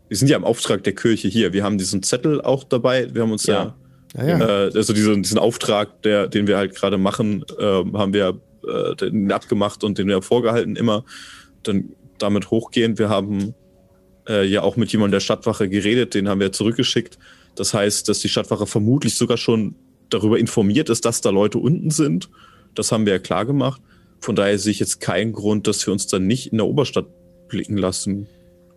wir 0.08 0.16
sind 0.16 0.28
ja 0.28 0.36
im 0.36 0.44
Auftrag 0.44 0.82
der 0.84 0.94
Kirche 0.94 1.28
hier. 1.28 1.52
Wir 1.52 1.64
haben 1.64 1.78
diesen 1.78 2.02
Zettel 2.02 2.40
auch 2.40 2.64
dabei. 2.64 3.14
Wir 3.14 3.22
haben 3.22 3.32
uns 3.32 3.46
ja, 3.46 3.76
Ja, 4.16 4.26
ja. 4.26 4.66
Äh, 4.66 4.70
also 4.74 4.92
diesen, 4.92 5.22
diesen 5.22 5.38
Auftrag, 5.38 6.02
der, 6.02 6.28
den 6.28 6.46
wir 6.46 6.56
halt 6.56 6.74
gerade 6.74 6.98
machen, 6.98 7.44
ähm, 7.58 7.96
haben 7.96 8.12
wir 8.12 8.40
äh, 8.66 8.96
den 8.96 9.30
abgemacht 9.30 9.84
und 9.84 9.98
den 9.98 10.08
wir 10.08 10.22
vorgehalten 10.22 10.76
immer. 10.76 11.04
Dann 11.62 11.90
damit 12.18 12.50
hochgehen. 12.50 12.98
Wir 12.98 13.10
haben 13.10 13.54
äh, 14.28 14.44
ja 14.46 14.62
auch 14.62 14.76
mit 14.76 14.90
jemandem 14.92 15.12
der 15.12 15.20
Stadtwache 15.20 15.68
geredet, 15.68 16.14
den 16.14 16.28
haben 16.28 16.40
wir 16.40 16.52
zurückgeschickt. 16.52 17.18
Das 17.54 17.74
heißt, 17.74 18.08
dass 18.08 18.20
die 18.20 18.28
Stadtwache 18.28 18.66
vermutlich 18.66 19.14
sogar 19.14 19.36
schon 19.36 19.74
darüber 20.10 20.38
informiert 20.38 20.88
ist, 20.88 21.04
dass 21.04 21.20
da 21.20 21.30
Leute 21.30 21.58
unten 21.58 21.90
sind. 21.90 22.30
Das 22.74 22.92
haben 22.92 23.04
wir 23.04 23.12
ja 23.12 23.18
klar 23.18 23.44
gemacht. 23.44 23.80
Von 24.20 24.36
daher 24.36 24.58
sehe 24.58 24.72
ich 24.72 24.80
jetzt 24.80 25.00
keinen 25.00 25.32
Grund, 25.32 25.66
dass 25.66 25.86
wir 25.86 25.92
uns 25.92 26.06
dann 26.06 26.26
nicht 26.26 26.50
in 26.50 26.58
der 26.58 26.66
Oberstadt 26.66 27.06
blicken 27.48 27.76
lassen 27.76 28.26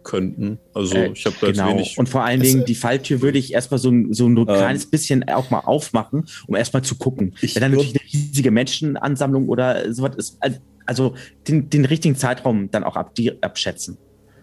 könnten. 0.04 0.60
Also 0.74 0.96
Äh, 0.96 1.12
ich 1.12 1.26
habe 1.26 1.36
da 1.40 1.48
jetzt 1.48 1.58
genau. 1.58 1.70
wenig. 1.72 1.98
Und 1.98 2.10
vor 2.10 2.24
allen 2.24 2.42
Dingen 2.42 2.66
die 2.66 2.76
Falltür 2.76 3.22
würde 3.22 3.38
ich 3.38 3.54
erstmal 3.54 3.80
so, 3.80 3.90
ein- 3.90 4.14
so 4.14 4.28
ein 4.28 4.36
kleines 4.46 4.86
bisschen 4.86 5.28
auch 5.30 5.50
mal 5.50 5.60
aufmachen, 5.60 6.26
um 6.48 6.56
erstmal 6.56 6.84
zu 6.84 6.96
gucken. 6.96 7.36
Ich 7.42 7.56
Wenn 7.56 7.62
dann 7.62 7.72
natürlich 7.72 7.94
eine 7.96 8.04
riesige 8.14 8.52
Menschenansammlung 8.52 9.50
oder 9.50 9.94
sowas 9.94 10.16
ist, 10.16 10.40
also 10.86 11.14
den, 11.48 11.70
den 11.70 11.86
richtigen 11.86 12.16
Zeitraum 12.16 12.70
dann 12.72 12.84
auch 12.84 12.96
ab, 12.96 13.16
die, 13.16 13.42
abschätzen. 13.44 13.98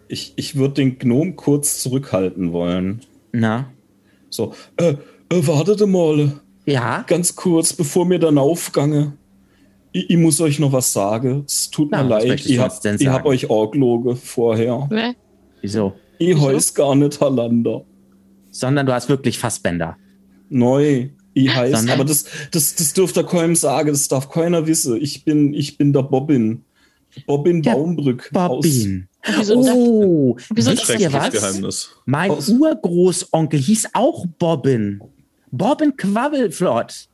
Ich, 0.08 0.32
ich 0.36 0.56
würde 0.56 0.74
den 0.74 0.98
Gnom 0.98 1.36
kurz 1.36 1.82
zurückhalten 1.82 2.52
wollen. 2.52 3.00
Na? 3.32 3.70
So, 4.30 4.54
äh, 4.76 4.94
äh, 5.30 5.46
wartet 5.46 5.86
mal. 5.86 6.32
Ja? 6.66 7.04
Ganz 7.06 7.34
kurz, 7.34 7.72
bevor 7.72 8.06
mir 8.06 8.18
dann 8.18 8.38
aufgange. 8.38 9.14
Ich, 9.92 10.10
ich 10.10 10.16
muss 10.16 10.40
euch 10.40 10.58
noch 10.58 10.72
was 10.72 10.92
sagen. 10.92 11.44
Es 11.46 11.70
tut 11.70 11.90
Na, 11.90 12.02
mir 12.02 12.08
leid, 12.10 12.40
ich 12.46 12.58
uns 12.60 13.06
hab, 13.06 13.24
euch 13.26 13.48
auch 13.50 13.70
gelogen 13.70 14.16
vorher. 14.16 14.86
Ne? 14.90 15.14
Wieso? 15.60 15.92
Ich 16.18 16.38
heiß 16.38 16.74
gar 16.74 16.94
nicht 16.94 17.20
Halander. 17.20 17.84
Sondern 18.50 18.86
du 18.86 18.92
hast 18.92 19.08
wirklich 19.08 19.38
Fassbänder. 19.38 19.96
Neu. 20.48 21.08
Ich 21.34 21.54
heiß, 21.54 21.76
Sondern? 21.78 21.94
aber 22.00 22.04
das, 22.04 22.24
das, 22.50 22.74
das 22.74 22.92
dürfte 22.94 23.24
keinem 23.24 23.54
sagen, 23.54 23.90
das 23.90 24.08
darf 24.08 24.28
keiner 24.30 24.66
wissen. 24.66 24.96
Ich 25.00 25.24
bin, 25.24 25.54
ich 25.54 25.78
bin 25.78 25.92
der 25.92 26.02
Bobbin. 26.02 26.62
Bobbin 27.26 27.62
Der 27.62 27.72
Baumbrück. 27.72 28.30
Bobbin. 28.32 29.08
Wieso 29.36 29.54
Oh, 29.56 30.36
Wieso 30.54 30.72
wisst 30.72 30.98
ihr 30.98 31.12
was? 31.12 31.30
Geheimnis. 31.32 31.90
Mein 32.06 32.30
Aus- 32.30 32.48
Urgroßonkel 32.48 33.58
hieß 33.60 33.90
auch 33.94 34.26
Bobbin. 34.38 35.00
Bobbin 35.50 35.96
Quabbelflott. 35.96 37.08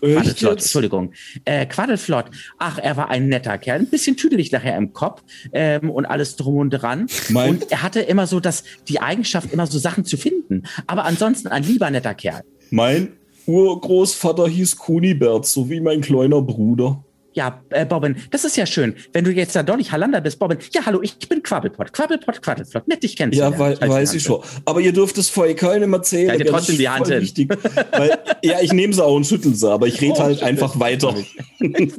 Quaddelflott? 0.00 0.58
Entschuldigung. 0.60 1.12
Äh, 1.44 1.66
Quaddelflott. 1.66 2.26
Ach, 2.58 2.78
er 2.78 2.96
war 2.96 3.08
ein 3.10 3.28
netter 3.28 3.58
Kerl. 3.58 3.80
Ein 3.80 3.86
bisschen 3.86 4.16
tüdelig 4.16 4.52
nachher 4.52 4.76
im 4.76 4.92
Kopf 4.92 5.22
ähm, 5.52 5.90
und 5.90 6.06
alles 6.06 6.36
drum 6.36 6.56
und 6.56 6.70
dran. 6.70 7.06
Mein- 7.30 7.50
und 7.50 7.72
er 7.72 7.82
hatte 7.82 8.00
immer 8.00 8.26
so 8.26 8.40
das, 8.40 8.64
die 8.88 9.00
Eigenschaft, 9.00 9.52
immer 9.52 9.66
so 9.66 9.78
Sachen 9.78 10.04
zu 10.04 10.16
finden. 10.16 10.64
Aber 10.86 11.04
ansonsten 11.04 11.48
ein 11.48 11.62
lieber 11.62 11.90
netter 11.90 12.14
Kerl. 12.14 12.42
Mein 12.70 13.12
Urgroßvater 13.46 14.46
hieß 14.46 14.76
Kunibert, 14.76 15.46
so 15.46 15.70
wie 15.70 15.80
mein 15.80 16.02
kleiner 16.02 16.42
Bruder. 16.42 17.02
Ja, 17.34 17.62
äh, 17.70 17.84
Bobbin, 17.86 18.16
das 18.30 18.44
ist 18.44 18.56
ja 18.56 18.66
schön. 18.66 18.94
Wenn 19.12 19.24
du 19.24 19.30
jetzt 19.30 19.54
da 19.54 19.62
doch 19.62 19.76
nicht 19.76 19.92
Hallander 19.92 20.20
bist, 20.20 20.38
Bobbin. 20.38 20.58
Ja, 20.72 20.86
hallo, 20.86 21.00
ich 21.02 21.18
bin 21.28 21.42
Quabbelpott. 21.42 21.92
Quabbelpott, 21.92 22.42
Quaddelflott. 22.42 22.88
Nett, 22.88 23.02
dich 23.02 23.12
Ja, 23.12 23.16
kennenzulernen. 23.18 23.58
wei 23.58 23.66
Als 23.80 23.90
weiß 23.90 24.14
ich 24.14 24.22
schon. 24.22 24.40
Aber 24.64 24.80
ihr 24.80 24.92
dürft 24.92 25.18
es 25.18 25.28
vorher 25.28 25.54
keinem 25.54 25.92
erzählen. 25.92 26.30
Halt 26.30 26.40
dir 26.40 26.44
gell? 26.44 26.52
trotzdem 26.52 26.78
Das 26.78 26.78
ist 26.78 26.80
die 26.80 26.88
Hand 26.88 27.06
hin. 27.08 27.20
Wichtig, 27.20 27.48
weil, 27.92 28.18
ja, 28.42 28.60
ich 28.60 28.72
nehme 28.72 28.92
sie 28.92 29.04
auch 29.04 29.14
und 29.14 29.26
schüttel 29.26 29.54
sie, 29.54 29.70
aber 29.70 29.86
ich 29.86 30.00
rede 30.00 30.14
Oh, 30.16 30.20
halt 30.20 30.38
schüttel. 30.38 30.48
einfach 30.48 30.80
weiter. 30.80 31.14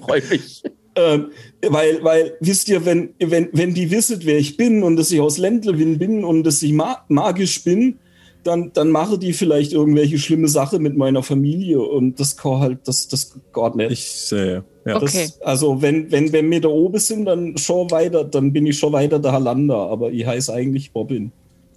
Freue 0.02 0.24
mich. 0.30 0.64
Ähm, 0.96 1.28
weil, 1.70 2.04
weil, 2.04 2.34
wisst 2.42 2.68
ihr, 2.68 2.84
wenn, 2.84 3.14
wenn, 3.20 3.48
wenn 3.54 3.74
die 3.74 3.90
wisset, 3.90 4.26
wer 4.26 4.38
ich 4.38 4.58
bin 4.58 4.84
und 4.84 4.98
dass 4.98 5.12
ich 5.12 5.22
aus 5.22 5.38
Ländlewin 5.38 5.98
bin 5.98 6.26
und 6.26 6.44
dass 6.44 6.62
ich 6.62 6.74
ma 6.74 7.06
magisch 7.08 7.64
bin, 7.64 8.00
dann, 8.44 8.74
dann 8.74 8.90
mache 8.90 9.18
die 9.18 9.32
vielleicht 9.32 9.72
irgendwelche 9.72 10.18
schlimme 10.18 10.50
Sache 10.50 10.80
mit 10.80 10.98
meiner 10.98 11.24
Familie 11.24 11.80
und 11.80 12.20
das 12.20 12.36
kann 12.36 12.60
halt, 12.60 12.80
das, 12.86 13.08
das 13.08 13.34
geht 13.54 13.76
nicht. 13.76 13.92
Ich 13.92 14.12
sehe. 14.12 14.66
Ja. 14.90 14.96
Okay. 14.98 15.26
Das, 15.28 15.42
also 15.42 15.82
wenn, 15.82 16.12
wenn, 16.12 16.32
wenn 16.34 16.50
wir 16.52 16.62
da 16.62 16.68
oben 16.70 17.00
sind, 17.00 17.26
dann 17.26 17.58
schon 17.58 17.90
weiter, 17.92 18.24
dann 18.24 18.52
bin 18.52 18.66
ich 18.66 18.78
schon 18.80 18.92
weiter 18.94 19.20
der 19.20 19.32
Halander, 19.34 19.76
aber 19.78 20.12
ich 20.12 20.26
heiße 20.26 20.54
eigentlich 20.54 20.92
Bobbin. 20.92 21.32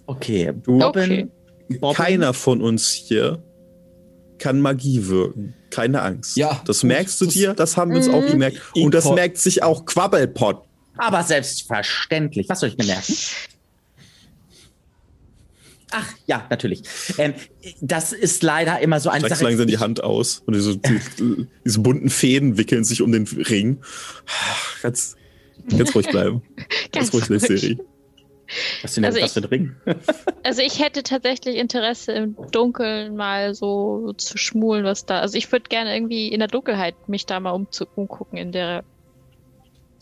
Okay, 0.05 0.51
Du, 0.63 0.79
Bobbin. 0.79 1.31
Bobbin. 1.79 1.95
Keiner 1.95 2.33
von 2.33 2.61
uns 2.61 2.89
hier 2.89 3.41
kann 4.39 4.59
Magie 4.59 5.07
wirken. 5.07 5.53
Keine 5.69 6.01
Angst. 6.01 6.35
Ja, 6.37 6.61
Das 6.65 6.83
merkst 6.83 7.19
du 7.21 7.25
das- 7.25 7.33
dir, 7.33 7.53
das 7.53 7.77
haben 7.77 7.91
wir 7.91 7.97
uns 7.97 8.09
auch 8.09 8.25
gemerkt. 8.25 8.59
Ich- 8.73 8.83
Und 8.83 8.93
das 8.93 9.09
merkt 9.11 9.37
sich 9.37 9.63
auch 9.63 9.85
Quabbelpott. 9.85 10.63
Aber 10.97 11.23
selbstverständlich. 11.23 12.47
Was 12.49 12.59
soll 12.59 12.69
ich 12.69 12.77
mir 12.77 12.85
merken? 12.85 13.13
Ach, 15.93 16.11
ja, 16.25 16.45
natürlich. 16.49 16.83
Ähm, 17.17 17.33
das 17.81 18.13
ist 18.13 18.43
leider 18.43 18.79
immer 18.79 18.99
so 18.99 19.09
eine 19.09 19.19
Streckst 19.21 19.39
Sache. 19.39 19.49
langsam 19.49 19.67
die 19.67 19.77
Hand 19.77 20.03
aus 20.03 20.41
und 20.45 20.55
diese, 20.55 20.77
die, 20.77 21.47
diese 21.63 21.79
bunten 21.79 22.09
Fäden 22.09 22.57
wickeln 22.57 22.83
sich 22.83 23.01
um 23.01 23.11
den 23.11 23.25
Ring. 23.27 23.81
Ganz, 24.81 25.15
ganz 25.69 25.95
ruhig 25.95 26.07
bleiben. 26.07 26.41
Ganz, 26.91 27.11
Ganz 27.11 27.13
ruhig, 27.13 27.29
ruhig. 27.29 27.41
Siri. 27.61 27.79
Was 28.81 28.95
denn 28.95 29.05
Also 29.05 29.25
für 29.27 29.39
ein 29.39 29.45
Ring? 29.45 29.75
Also 30.43 30.61
ich 30.61 30.83
hätte 30.83 31.03
tatsächlich 31.03 31.55
Interesse 31.55 32.11
im 32.11 32.35
Dunkeln 32.51 33.15
mal 33.15 33.55
so 33.55 34.13
zu 34.17 34.37
schmulen, 34.37 34.83
was 34.83 35.05
da. 35.05 35.19
Also 35.19 35.37
ich 35.37 35.51
würde 35.51 35.69
gerne 35.69 35.95
irgendwie 35.95 36.27
in 36.27 36.39
der 36.39 36.49
Dunkelheit 36.49 37.07
mich 37.07 37.25
da 37.25 37.39
mal 37.39 37.51
umzu 37.51 37.85
umgucken 37.95 38.37
in 38.37 38.51
der. 38.51 38.83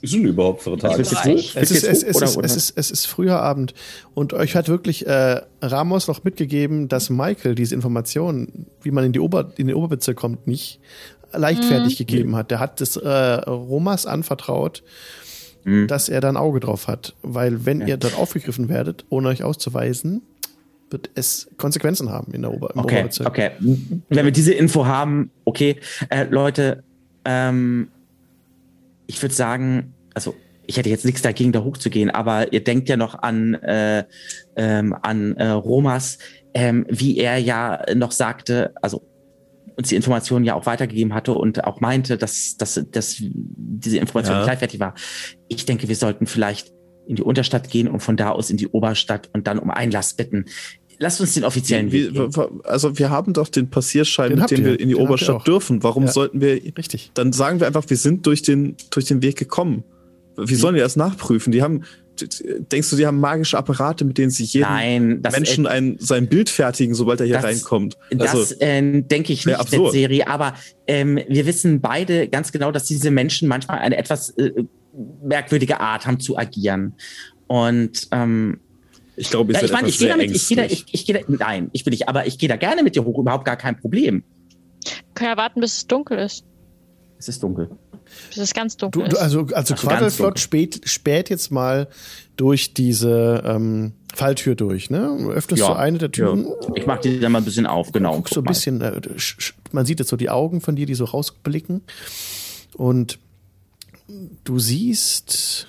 Sind 0.03 0.25
überhaupt 0.25 0.63
für 0.63 0.77
Tage? 0.77 1.01
Es 1.01 1.11
ist, 1.11 1.25
es, 1.25 1.53
jetzt 1.53 1.71
es, 1.71 1.71
ist, 2.03 2.37
es, 2.37 2.55
ist, 2.55 2.73
es 2.77 2.91
ist 2.91 3.05
früher 3.05 3.39
Abend 3.39 3.73
und 4.13 4.33
euch 4.33 4.55
hat 4.55 4.67
wirklich 4.67 5.05
äh, 5.05 5.41
Ramos 5.61 6.07
noch 6.07 6.23
mitgegeben, 6.23 6.87
dass 6.87 7.09
Michael 7.09 7.55
diese 7.55 7.75
Informationen, 7.75 8.65
wie 8.81 8.91
man 8.91 9.03
in, 9.05 9.11
die 9.13 9.19
Ober, 9.19 9.51
in 9.57 9.67
den 9.67 9.75
Oberbezirk 9.75 10.17
kommt, 10.17 10.47
nicht 10.47 10.79
leichtfertig 11.33 11.97
gegeben 11.97 12.35
hat. 12.35 12.51
Der 12.51 12.59
hat 12.59 12.81
das 12.81 12.97
äh, 12.97 13.07
Romas 13.09 14.05
anvertraut, 14.05 14.83
Mhm. 15.63 15.85
dass 15.85 16.09
er 16.09 16.21
da 16.21 16.29
ein 16.29 16.37
Auge 16.37 16.59
drauf 16.59 16.87
hat. 16.87 17.13
Weil 17.21 17.67
wenn 17.67 17.85
ihr 17.87 17.97
dort 17.97 18.17
aufgegriffen 18.17 18.67
werdet, 18.67 19.05
ohne 19.09 19.27
euch 19.27 19.43
auszuweisen, 19.43 20.23
wird 20.89 21.11
es 21.13 21.49
Konsequenzen 21.57 22.09
haben 22.09 22.33
in 22.33 22.41
der 22.41 22.51
Ober, 22.51 22.71
im 22.73 22.79
Okay, 22.81 22.95
Oberbezirk. 22.95 23.27
okay. 23.29 23.51
Wenn 24.09 24.25
wir 24.25 24.31
diese 24.31 24.53
Info 24.53 24.87
haben, 24.87 25.29
okay. 25.45 25.75
Äh, 26.09 26.23
Leute, 26.31 26.83
ähm, 27.25 27.89
ich 29.11 29.21
würde 29.21 29.35
sagen, 29.35 29.93
also 30.13 30.35
ich 30.65 30.77
hätte 30.77 30.89
jetzt 30.89 31.03
nichts 31.03 31.21
dagegen, 31.21 31.51
da 31.51 31.65
hochzugehen, 31.65 32.09
aber 32.09 32.53
ihr 32.53 32.63
denkt 32.63 32.87
ja 32.87 32.95
noch 32.95 33.15
an, 33.15 33.55
äh, 33.55 34.05
ähm, 34.55 34.95
an 35.01 35.35
äh, 35.35 35.49
Romas, 35.49 36.17
ähm, 36.53 36.85
wie 36.89 37.17
er 37.17 37.37
ja 37.37 37.83
noch 37.93 38.11
sagte, 38.13 38.73
also 38.81 39.05
uns 39.75 39.89
die 39.89 39.97
Informationen 39.97 40.45
ja 40.45 40.55
auch 40.55 40.65
weitergegeben 40.65 41.13
hatte 41.13 41.33
und 41.33 41.65
auch 41.65 41.81
meinte, 41.81 42.17
dass, 42.17 42.55
dass, 42.57 42.81
dass 42.89 43.17
diese 43.19 43.97
Information 43.97 44.37
Ja. 44.37 44.43
gleichwertig 44.45 44.79
war. 44.79 44.93
Ich 45.49 45.65
denke, 45.65 45.89
wir 45.89 45.95
sollten 45.97 46.25
vielleicht 46.25 46.71
in 47.05 47.17
die 47.17 47.23
Unterstadt 47.23 47.69
gehen 47.69 47.89
und 47.89 47.99
von 47.99 48.15
da 48.15 48.29
aus 48.29 48.49
in 48.49 48.55
die 48.55 48.69
Oberstadt 48.69 49.29
und 49.33 49.47
dann 49.47 49.59
um 49.59 49.71
Einlass 49.71 50.13
bitten. 50.13 50.45
Lasst 51.03 51.19
uns 51.19 51.33
den 51.33 51.43
offiziellen 51.43 51.91
Weg 51.91 52.13
gehen. 52.13 52.29
also 52.63 52.97
wir 52.99 53.09
haben 53.09 53.33
doch 53.33 53.47
den 53.49 53.69
Passierschein, 53.71 54.29
Den 54.29 54.39
mit 54.39 54.51
dem 54.51 54.63
wir 54.63 54.79
in 54.79 54.87
die 54.89 54.93
Den 54.93 55.01
Oberstadt 55.03 55.47
dürfen. 55.47 55.81
Warum 55.81 56.03
Ja. 56.05 56.11
sollten 56.11 56.41
wir 56.41 56.61
Richtig. 56.77 57.09
dann 57.15 57.33
sagen 57.33 57.59
wir 57.59 57.65
einfach, 57.65 57.83
wir 57.87 57.97
sind 57.97 58.25
durch 58.27 58.43
den, 58.43 58.75
durch 58.91 59.05
den 59.05 59.23
Weg 59.23 59.35
gekommen. 59.35 59.83
Wie 60.37 60.53
sollen 60.55 60.75
die 60.75 60.79
das 60.81 60.95
nachprüfen? 60.95 61.51
Die 61.51 61.63
haben, 61.63 61.81
denkst 62.71 62.89
du, 62.91 62.95
die 62.97 63.07
haben 63.07 63.19
magische 63.19 63.57
Apparate, 63.57 64.05
mit 64.05 64.19
denen 64.19 64.29
sie 64.29 64.43
jeden 64.43 64.61
Nein, 64.69 65.21
das, 65.23 65.33
Menschen 65.33 65.65
ein, 65.65 65.97
sein 65.99 66.27
Bild 66.27 66.49
fertigen, 66.51 66.93
sobald 66.93 67.19
er 67.19 67.25
hier 67.25 67.35
das- 67.35 67.45
reinkommt? 67.45 67.97
Das 68.11 68.35
Also, 68.35 68.55
äh, 68.59 69.01
denke 69.01 69.33
ich 69.33 69.45
nicht 69.45 69.55
absurd. 69.59 69.85
mit 69.85 69.91
Serie, 69.93 70.27
aber 70.27 70.53
ähm, 70.85 71.19
wir 71.27 71.47
wissen 71.47 71.81
beide 71.81 72.27
ganz 72.27 72.51
genau, 72.51 72.71
dass 72.71 72.85
diese 72.85 73.09
Menschen 73.09 73.47
manchmal 73.47 73.79
eine 73.79 73.97
etwas 73.97 74.29
äh, 74.37 74.51
merkwürdige 75.23 75.79
Art 75.79 76.05
haben 76.05 76.19
zu 76.19 76.37
agieren. 76.37 76.93
Und 77.47 78.07
ähm, 78.11 78.59
ich 79.21 79.29
glaube, 79.29 79.53
ja, 79.53 79.61
ich 79.63 79.71
meine, 79.71 79.87
ich 79.87 79.97
gehe 79.99 80.09
damit, 80.09 80.31
ich 80.31 80.47
gehe 80.47 80.57
da, 80.57 80.63
ich, 80.65 80.85
ich 80.91 81.05
gehe 81.05 81.15
da, 81.19 81.21
nein, 81.27 81.69
ich 81.73 81.85
will 81.85 81.91
nicht, 81.91 82.09
aber 82.09 82.25
ich 82.27 82.37
gehe 82.37 82.49
da 82.49 82.55
gerne 82.57 82.83
mit 82.83 82.95
dir 82.95 83.05
hoch, 83.05 83.17
überhaupt 83.19 83.45
gar 83.45 83.55
kein 83.55 83.79
Problem. 83.79 84.23
Können 85.13 85.29
ja 85.31 85.37
warten, 85.37 85.61
bis 85.61 85.77
es 85.77 85.87
dunkel 85.87 86.17
ist. 86.19 86.43
Es 87.17 87.27
ist 87.27 87.41
dunkel. 87.43 87.69
Bis 88.29 88.37
es 88.39 88.53
ganz 88.53 88.75
Du, 88.75 88.87
dunkel 88.89 89.09
du, 89.09 89.15
ist. 89.15 89.21
also, 89.21 89.39
also 89.41 89.55
Also 89.55 89.73
ganz 89.75 89.81
Quadelflot 89.81 90.27
dunkel. 90.29 90.41
spät, 90.41 90.81
spät 90.85 91.29
jetzt 91.29 91.51
mal 91.51 91.87
durch 92.35 92.73
diese 92.73 93.43
ähm, 93.45 93.93
Falltür 94.13 94.55
durch, 94.55 94.89
ne? 94.89 95.15
Du 95.19 95.29
Öffnest 95.31 95.61
Ja. 95.61 95.67
so 95.67 95.73
eine 95.73 95.97
der 95.99 96.11
Türen. 96.11 96.47
Ich 96.75 96.85
mache 96.87 97.01
die 97.01 97.19
dann 97.19 97.31
mal 97.31 97.37
ein 97.37 97.45
bisschen 97.45 97.67
auf, 97.67 97.91
genau. 97.91 98.15
Guckst 98.15 98.33
so 98.33 98.41
ein 98.41 98.45
bisschen, 98.45 98.81
äh, 98.81 98.99
man 99.71 99.85
sieht 99.85 99.99
jetzt 99.99 100.09
so 100.09 100.17
die 100.17 100.29
Augen 100.29 100.59
von 100.61 100.75
dir, 100.75 100.85
die 100.87 100.95
so 100.95 101.05
rausblicken. 101.05 101.81
Und 102.75 103.19
du 104.43 104.59
siehst 104.59 105.67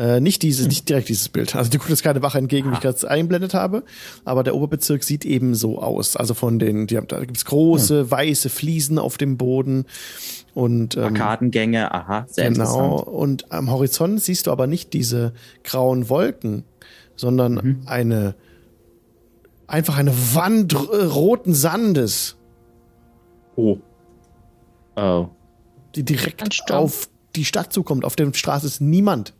äh, 0.00 0.18
nicht 0.18 0.40
dieses, 0.42 0.66
nicht 0.66 0.88
direkt 0.88 1.10
dieses 1.10 1.28
Bild. 1.28 1.54
Also 1.54 1.70
du 1.70 1.76
guckst 1.76 1.90
jetzt 1.90 2.02
keine 2.02 2.22
Wache 2.22 2.38
entgegen, 2.38 2.70
wie 2.70 2.74
ich 2.74 2.80
gerade 2.80 3.10
eingeblendet 3.10 3.52
habe, 3.52 3.84
aber 4.24 4.42
der 4.42 4.54
Oberbezirk 4.54 5.04
sieht 5.04 5.26
eben 5.26 5.54
so 5.54 5.78
aus. 5.82 6.16
Also 6.16 6.32
von 6.32 6.58
den, 6.58 6.86
die 6.86 6.96
haben, 6.96 7.06
da 7.06 7.20
gibt's 7.20 7.44
große 7.44 8.10
weiße 8.10 8.48
Fliesen 8.48 8.98
auf 8.98 9.18
dem 9.18 9.36
Boden 9.36 9.84
und 10.54 10.96
ähm, 10.96 11.02
Arkadengänge, 11.04 11.92
aha, 11.92 12.24
sehr 12.30 12.48
Genau. 12.50 12.62
interessant. 12.64 13.08
Und 13.08 13.52
am 13.52 13.70
Horizont 13.70 14.22
siehst 14.22 14.46
du 14.46 14.52
aber 14.52 14.66
nicht 14.66 14.94
diese 14.94 15.34
grauen 15.64 16.08
Wolken, 16.08 16.64
sondern 17.16 17.54
Mhm. 17.54 17.82
eine 17.84 18.34
einfach 19.66 19.98
eine 19.98 20.12
Wand 20.34 20.72
äh, 20.72 21.04
roten 21.04 21.52
Sandes, 21.54 22.36
Oh, 23.56 23.78
Oh. 24.96 25.28
die 25.94 26.04
direkt 26.04 26.72
auf 26.72 27.08
die 27.36 27.44
Stadt 27.44 27.72
zukommt. 27.72 28.04
Auf 28.06 28.16
der 28.16 28.32
Straße 28.32 28.66
ist 28.66 28.80
niemand. 28.80 29.34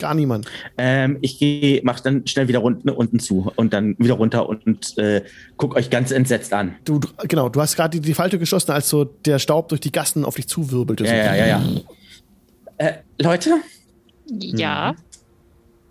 Gar 0.00 0.14
niemand. 0.14 0.46
Ähm, 0.78 1.18
ich 1.20 1.38
gehe, 1.38 1.80
mach 1.84 2.00
dann 2.00 2.26
schnell 2.26 2.48
wieder 2.48 2.62
unten, 2.62 2.88
unten 2.88 3.20
zu 3.20 3.52
und 3.54 3.72
dann 3.72 3.96
wieder 3.98 4.14
runter 4.14 4.48
und 4.48 4.96
äh, 4.98 5.22
guck 5.58 5.76
euch 5.76 5.90
ganz 5.90 6.10
entsetzt 6.10 6.52
an. 6.54 6.74
Du, 6.84 6.98
du 6.98 7.08
genau, 7.28 7.50
du 7.50 7.60
hast 7.60 7.76
gerade 7.76 8.00
die, 8.00 8.00
die 8.00 8.14
Falltür 8.14 8.38
geschlossen, 8.38 8.72
als 8.72 8.88
so 8.88 9.04
der 9.04 9.38
Staub 9.38 9.68
durch 9.68 9.82
die 9.82 9.92
Gassen 9.92 10.24
auf 10.24 10.36
dich 10.36 10.48
zuwirbelte. 10.48 11.04
So. 11.04 11.10
Ja, 11.12 11.34
ja, 11.34 11.46
ja, 11.46 11.46
ja. 11.46 11.62
Äh, 12.78 12.92
Leute, 13.20 13.56
ja. 14.26 14.94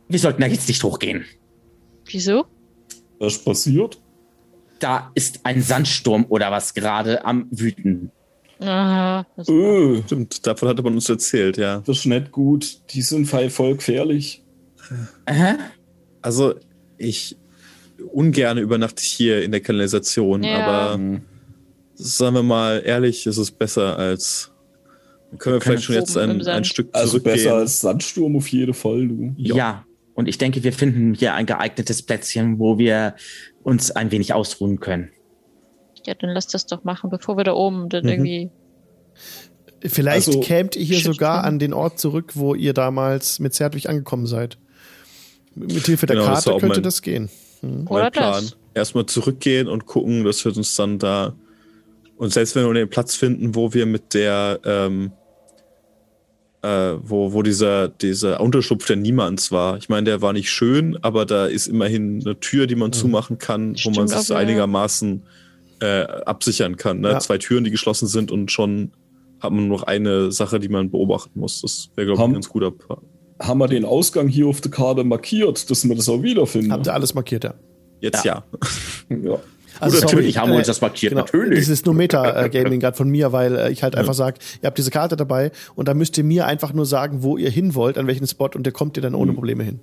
wir 0.08 0.20
sollten 0.20 0.42
da 0.42 0.48
jetzt 0.48 0.68
nicht 0.68 0.84
hochgehen. 0.84 1.24
Wieso? 2.06 2.46
Was 3.20 3.38
passiert? 3.38 4.02
Da 4.80 5.12
ist 5.14 5.42
ein 5.44 5.62
Sandsturm 5.62 6.26
oder 6.30 6.50
was 6.50 6.74
gerade 6.74 7.24
am 7.26 7.48
wüten. 7.52 8.12
Aha. 8.60 9.26
Das 9.38 9.48
Öh, 9.50 10.02
stimmt. 10.06 10.46
Davon 10.46 10.68
hatte 10.70 10.82
man 10.84 10.94
uns 10.94 11.08
erzählt, 11.10 11.58
ja. 11.58 11.80
das 11.86 12.00
ist 12.00 12.06
nicht 12.06 12.32
gut. 12.32 12.80
Die 12.94 13.02
sind 13.02 13.26
voll 13.26 13.50
voll 13.50 13.76
gefährlich. 13.76 14.44
Aha. 15.26 15.56
Also, 16.22 16.56
ich 16.98 17.38
ungern 18.14 18.58
übernachte 18.58 19.02
ich 19.04 19.10
hier 19.10 19.44
in 19.44 19.52
der 19.52 19.62
Kanalisation, 19.62 20.44
Ja. 20.44 20.58
aber 20.66 20.94
Hm. 20.96 21.22
sagen 21.96 22.36
wir 22.36 22.44
mal 22.44 22.82
ehrlich, 22.86 23.26
es 23.28 23.38
ist 23.38 23.58
besser 23.60 23.98
als. 23.98 24.52
Dann 25.32 25.38
können 25.40 25.56
wir 25.58 25.62
vielleicht 25.62 25.84
schon 25.84 25.96
jetzt 25.96 26.18
ein, 26.18 26.46
ein 26.48 26.64
Stück 26.66 26.90
Also 26.94 27.12
zurückgehen. 27.20 27.36
besser 27.36 27.56
als 27.56 27.82
Sandsturm 27.82 28.36
auf 28.36 28.48
jeden 28.48 28.74
Fall, 28.74 29.08
du. 29.08 29.34
Ja. 29.38 29.86
Und 30.16 30.28
ich 30.28 30.38
denke, 30.38 30.64
wir 30.64 30.74
finden 30.74 31.14
hier 31.14 31.34
ein 31.36 31.46
geeignetes 31.46 32.02
Plätzchen, 32.02 32.58
wo 32.60 32.78
wir 32.78 33.16
uns 33.64 33.92
ein 33.92 34.12
wenig 34.12 34.34
ausruhen 34.34 34.80
können. 34.80 35.12
Ja, 36.08 36.14
dann 36.16 36.30
lass 36.32 36.48
das 36.48 36.66
doch 36.66 36.84
machen, 36.84 37.10
bevor 37.10 37.38
wir 37.38 37.44
da 37.44 37.54
oben 37.54 37.90
dann 37.90 38.04
Mhm. 38.04 38.10
irgendwie. 38.10 38.50
Vielleicht 39.82 40.28
Also, 40.28 40.42
kämt 40.42 40.76
ihr 40.76 40.84
hier 40.84 41.00
sogar 41.00 41.44
an 41.46 41.58
den 41.60 41.74
Ort 41.74 42.00
zurück, 42.00 42.32
wo 42.36 42.54
ihr 42.54 42.74
damals 42.74 43.40
mit 43.40 43.54
Zertwig 43.54 43.88
angekommen 43.88 44.26
seid. 44.26 44.58
Mit 45.56 45.86
Hilfe 45.86 46.06
der 46.06 46.18
Genau, 46.18 46.28
das 46.30 46.44
Karte 46.46 46.54
auch 46.54 46.60
könnte 46.60 46.78
mein- 46.78 46.84
das 46.84 47.02
gehen. 47.02 47.30
Oder 47.88 48.04
mein 48.04 48.12
Plan. 48.12 48.44
das. 48.44 48.58
Erstmal 48.74 49.06
zurückgehen 49.06 49.68
und 49.68 49.86
gucken, 49.86 50.24
dass 50.24 50.44
wir 50.46 50.56
uns 50.56 50.76
dann 50.76 51.00
da. 51.00 51.34
Und 52.18 52.34
selbst 52.34 52.56
wenn 52.56 52.66
wir 52.66 52.74
den 52.74 52.90
Platz 52.90 53.16
finden, 53.16 53.56
wo 53.56 53.74
wir 53.74 53.86
mit 53.86 54.14
der, 54.14 54.60
ähm, 54.66 55.12
äh, 56.62 56.96
wo, 57.02 57.32
wo 57.34 57.42
dieser, 57.42 57.88
dieser 57.88 58.42
Unterschlupf 58.42 58.86
der 58.86 58.98
Niemands 58.98 59.52
war. 59.52 59.78
Ich 59.78 59.88
meine, 59.88 60.04
der 60.06 60.22
war 60.22 60.34
nicht 60.34 60.50
schön, 60.52 60.98
aber 61.02 61.26
da 61.26 61.46
ist 61.46 61.68
immerhin 61.68 62.22
eine 62.26 62.38
Tür, 62.40 62.68
die 62.68 62.76
man 62.76 62.92
zumachen 62.92 63.38
kann, 63.38 63.76
wo 63.84 63.90
man 63.92 64.08
sich 64.10 64.18
auch, 64.18 64.24
ja. 64.30 64.68
Äh, 65.82 66.02
absichern 66.26 66.78
kann. 66.78 67.00
Ne? 67.00 67.12
Ja. 67.12 67.20
Zwei 67.20 67.38
Türen, 67.38 67.64
die 67.64 67.72
geschlossen 67.72 68.08
sind 68.08 68.32
und 68.32 68.52
schon 68.52 68.92
hat 69.40 69.52
man 69.52 69.68
nur 69.68 69.78
noch 69.78 69.84
eine 69.84 70.32
Sache, 70.32 70.60
die 70.60 70.70
man 70.70 70.92
beobachten 70.92 71.40
muss. 71.40 71.62
Das 71.62 71.90
wäre, 71.96 72.08
glaube 72.08 72.22
ich, 72.22 72.28
ein 72.28 72.34
ganz 72.34 72.50
guter 72.50 72.72
Plan. 72.72 73.00
Haben 73.42 73.60
wir 73.60 73.68
den 73.68 73.86
Ausgang 73.86 74.28
hier 74.28 74.48
auf 74.48 74.60
der 74.60 74.72
Karte 74.72 75.04
markiert, 75.04 75.70
dass 75.70 75.88
wir 75.88 75.96
das 75.96 76.10
auch 76.10 76.22
wiederfinden? 76.22 76.74
Habt 76.74 76.88
ihr 76.88 76.94
alles 76.94 77.14
markiert, 77.14 77.46
ja. 77.46 77.54
Jetzt 78.02 78.26
ja. 78.26 78.44
ja. 79.10 79.40
Also 79.80 80.00
natürlich 80.00 80.34
sorry, 80.34 80.46
haben 80.46 80.52
wir 80.52 80.58
uns 80.58 80.68
das 80.68 80.82
markiert, 80.82 81.12
Genau, 81.12 81.22
natürlich. 81.22 81.60
Das 81.60 81.70
ist 81.70 81.86
nur 81.86 81.96
Meta-Gaming 81.96 82.80
gerade 82.82 82.98
von 82.98 83.10
mir, 83.10 83.32
weil 83.32 83.56
äh, 83.56 83.72
ich 83.72 83.82
halt 83.82 83.96
einfach 83.96 84.14
sage, 84.14 84.40
ihr 84.62 84.68
habt 84.68 84.78
diese 84.78 84.92
Karte 84.92 85.16
dabei 85.16 85.52
und 85.76 85.88
da 85.88 85.94
müsst 85.94 86.18
ihr 86.18 86.24
mir 86.24 86.46
einfach 86.48 86.74
nur 86.74 86.86
sagen, 86.86 87.24
wo 87.24 87.38
ihr 87.38 87.50
hin 87.50 87.76
wollt, 87.76 87.98
an 87.98 88.08
welchen 88.08 88.28
Spot 88.28 88.50
und 88.54 88.64
der 88.64 88.74
kommt 88.74 88.98
ihr 88.98 89.04
dann 89.04 89.16
ohne 89.16 89.32
Probleme 89.34 89.64
hin. 89.64 89.80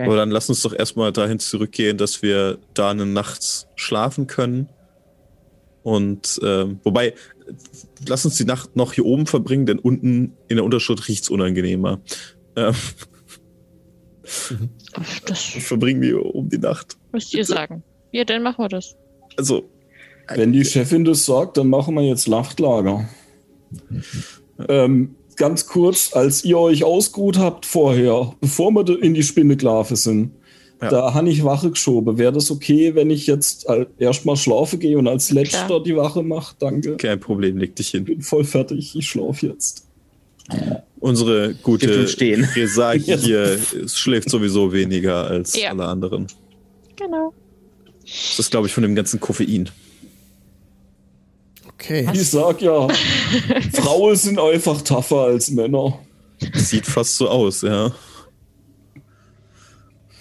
Okay. 0.00 0.06
Aber 0.06 0.16
dann 0.16 0.30
lass 0.30 0.48
uns 0.48 0.62
doch 0.62 0.72
erstmal 0.72 1.12
dahin 1.12 1.38
zurückgehen, 1.38 1.98
dass 1.98 2.22
wir 2.22 2.58
da 2.72 2.90
eine 2.90 3.04
Nacht 3.04 3.66
schlafen 3.76 4.26
können. 4.26 4.68
Und 5.82 6.40
ähm, 6.42 6.80
wobei, 6.84 7.08
äh, 7.08 7.14
lass 8.06 8.24
uns 8.24 8.36
die 8.36 8.44
Nacht 8.46 8.76
noch 8.76 8.94
hier 8.94 9.04
oben 9.04 9.26
verbringen, 9.26 9.66
denn 9.66 9.78
unten 9.78 10.32
in 10.48 10.56
der 10.56 10.64
Unterschrift 10.64 11.06
riecht's 11.08 11.28
unangenehmer. 11.28 12.00
Ähm, 12.56 12.74
Das 15.26 15.40
verbringen 15.42 16.00
wir 16.00 16.08
hier 16.08 16.24
oben 16.24 16.48
die 16.48 16.58
Nacht. 16.58 16.96
müsst 17.12 17.34
ihr 17.34 17.44
sagen. 17.44 17.82
Ja, 18.12 18.24
dann 18.24 18.42
machen 18.42 18.64
wir 18.64 18.68
das. 18.68 18.96
Also, 19.36 19.68
Wenn 20.28 20.52
die 20.52 20.64
Chefin 20.64 21.04
das 21.04 21.26
sagt, 21.26 21.56
dann 21.56 21.68
machen 21.68 21.94
wir 21.94 22.02
jetzt 22.02 22.28
Nachtlager. 22.28 23.08
Ähm, 24.68 25.14
ganz 25.40 25.66
kurz, 25.66 26.12
als 26.14 26.44
ihr 26.44 26.56
euch 26.58 26.84
ausgeruht 26.84 27.38
habt 27.38 27.66
vorher, 27.66 28.32
bevor 28.40 28.70
wir 28.72 29.02
in 29.02 29.14
die 29.14 29.22
Spinneklave 29.24 29.96
sind, 29.96 30.30
Ja. 30.82 30.88
da 30.90 31.14
habe 31.14 31.28
ich 31.30 31.42
Wache 31.44 31.70
geschoben. 31.70 32.16
Wäre 32.18 32.32
das 32.32 32.50
okay, 32.50 32.94
wenn 32.94 33.10
ich 33.10 33.26
jetzt 33.26 33.66
erstmal 33.98 34.36
schlafen 34.36 34.78
gehe 34.78 34.96
und 34.96 35.08
als 35.08 35.30
letzter 35.30 35.66
Klar. 35.66 35.82
die 35.82 35.96
Wache 35.96 36.22
mache? 36.22 36.54
Danke. 36.58 36.96
kein 36.96 37.18
Problem, 37.20 37.58
leg 37.58 37.74
dich 37.76 37.88
hin. 37.88 38.04
bin 38.04 38.22
voll 38.22 38.44
fertig. 38.44 38.94
Ich 38.96 39.08
schlafe 39.08 39.48
jetzt. 39.48 39.86
Unsere 41.00 41.54
gute. 41.62 42.06
Resagi 42.56 43.02
Ja. 43.10 43.16
hier 43.16 43.58
schläft 43.86 44.30
sowieso 44.30 44.72
weniger 44.72 45.24
als 45.26 45.56
Ja. 45.60 45.70
alle 45.70 45.84
anderen. 45.86 46.26
Genau. 46.96 47.32
Das 48.02 48.38
ist, 48.38 48.50
glaube 48.50 48.66
ich, 48.66 48.72
von 48.72 48.82
dem 48.82 48.94
ganzen 48.94 49.20
Koffein. 49.20 49.68
Okay. 51.80 52.06
Ich 52.12 52.28
sag 52.28 52.60
ja, 52.60 52.88
Frauen 53.72 54.14
sind 54.14 54.38
einfach 54.38 54.82
tougher 54.82 55.24
als 55.24 55.50
Männer. 55.50 55.98
Sieht 56.54 56.86
fast 56.86 57.16
so 57.16 57.28
aus, 57.28 57.62
ja. 57.62 57.90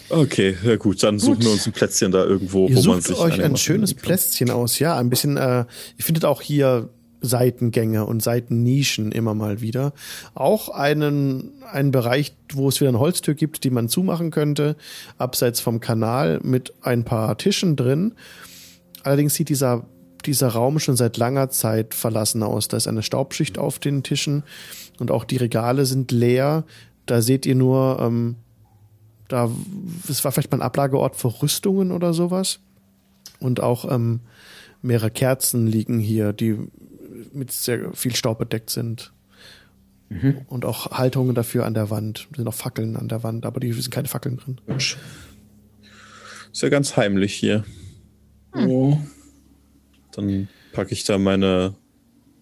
Okay, 0.09 0.55
ja 0.63 0.77
gut, 0.77 1.03
dann 1.03 1.19
suchen 1.19 1.35
Gut. 1.35 1.43
wir 1.43 1.51
uns 1.51 1.67
ein 1.67 1.73
Plätzchen 1.73 2.11
da 2.11 2.23
irgendwo, 2.23 2.67
Ihr 2.67 2.77
wo 2.77 2.81
man 2.81 3.01
sucht 3.01 3.07
sich 3.07 3.17
euch 3.17 3.43
ein 3.43 3.57
schönes. 3.57 3.93
Plätzchen 3.93 4.49
aus, 4.49 4.79
ja, 4.79 4.97
ein 4.97 5.09
bisschen, 5.09 5.37
äh, 5.37 5.65
ihr 5.97 6.03
findet 6.03 6.25
auch 6.25 6.41
hier 6.41 6.89
Seitengänge 7.21 8.05
und 8.05 8.23
Seitennischen 8.23 9.11
immer 9.11 9.35
mal 9.35 9.59
wieder. 9.59 9.91
Auch 10.33 10.69
einen, 10.69 11.51
einen 11.69 11.91
Bereich, 11.91 12.35
wo 12.53 12.69
es 12.69 12.79
wieder 12.79 12.89
eine 12.89 12.99
Holztür 12.99 13.33
gibt, 13.33 13.65
die 13.65 13.69
man 13.69 13.89
zumachen 13.89 14.31
könnte, 14.31 14.77
abseits 15.17 15.59
vom 15.59 15.81
Kanal 15.81 16.39
mit 16.41 16.73
ein 16.81 17.03
paar 17.03 17.37
Tischen 17.37 17.75
drin. 17.75 18.15
Allerdings 19.03 19.35
sieht 19.35 19.49
dieser, 19.49 19.85
dieser 20.25 20.49
Raum 20.49 20.79
schon 20.79 20.95
seit 20.95 21.17
langer 21.17 21.49
Zeit 21.49 21.93
verlassen 21.93 22.43
aus. 22.43 22.67
Da 22.67 22.77
ist 22.77 22.87
eine 22.87 23.03
Staubschicht 23.03 23.57
auf 23.57 23.79
den 23.79 24.03
Tischen 24.03 24.43
und 24.99 25.11
auch 25.11 25.23
die 25.23 25.37
Regale 25.37 25.85
sind 25.85 26.11
leer. 26.11 26.63
Da 27.05 27.21
seht 27.21 27.45
ihr 27.45 27.55
nur, 27.55 27.99
ähm, 28.01 28.35
da, 29.27 29.49
es 30.07 30.23
war 30.23 30.31
vielleicht 30.31 30.51
mal 30.51 30.59
ein 30.59 30.63
Ablageort 30.63 31.15
für 31.15 31.41
Rüstungen 31.41 31.91
oder 31.91 32.13
sowas. 32.13 32.59
Und 33.39 33.61
auch 33.61 33.89
ähm, 33.89 34.21
Mehrere 34.81 35.11
Kerzen 35.11 35.67
liegen 35.67 35.99
hier, 35.99 36.31
die 36.31 36.57
mit 37.33 37.51
sehr 37.51 37.93
viel 37.93 38.15
Staub 38.15 38.39
bedeckt 38.39 38.69
sind. 38.69 39.11
Und 40.47 40.65
auch 40.65 40.91
Haltungen 40.91 41.35
dafür 41.35 41.65
an 41.65 41.73
der 41.73 41.89
Wand. 41.89 42.27
Es 42.31 42.37
sind 42.37 42.47
auch 42.47 42.53
Fackeln 42.53 42.95
an 42.95 43.09
der 43.09 43.23
Wand, 43.23 43.45
aber 43.45 43.59
die 43.59 43.71
sind 43.73 43.91
keine 43.91 44.07
Fackeln 44.07 44.37
drin. 44.37 44.59
Ist 46.51 46.61
ja 46.61 46.69
ganz 46.69 46.97
heimlich 46.97 47.33
hier. 47.33 47.63
Oh. 48.55 48.97
Dann 50.13 50.47
packe 50.73 50.93
ich 50.93 51.03
da 51.03 51.17
meine, 51.17 51.75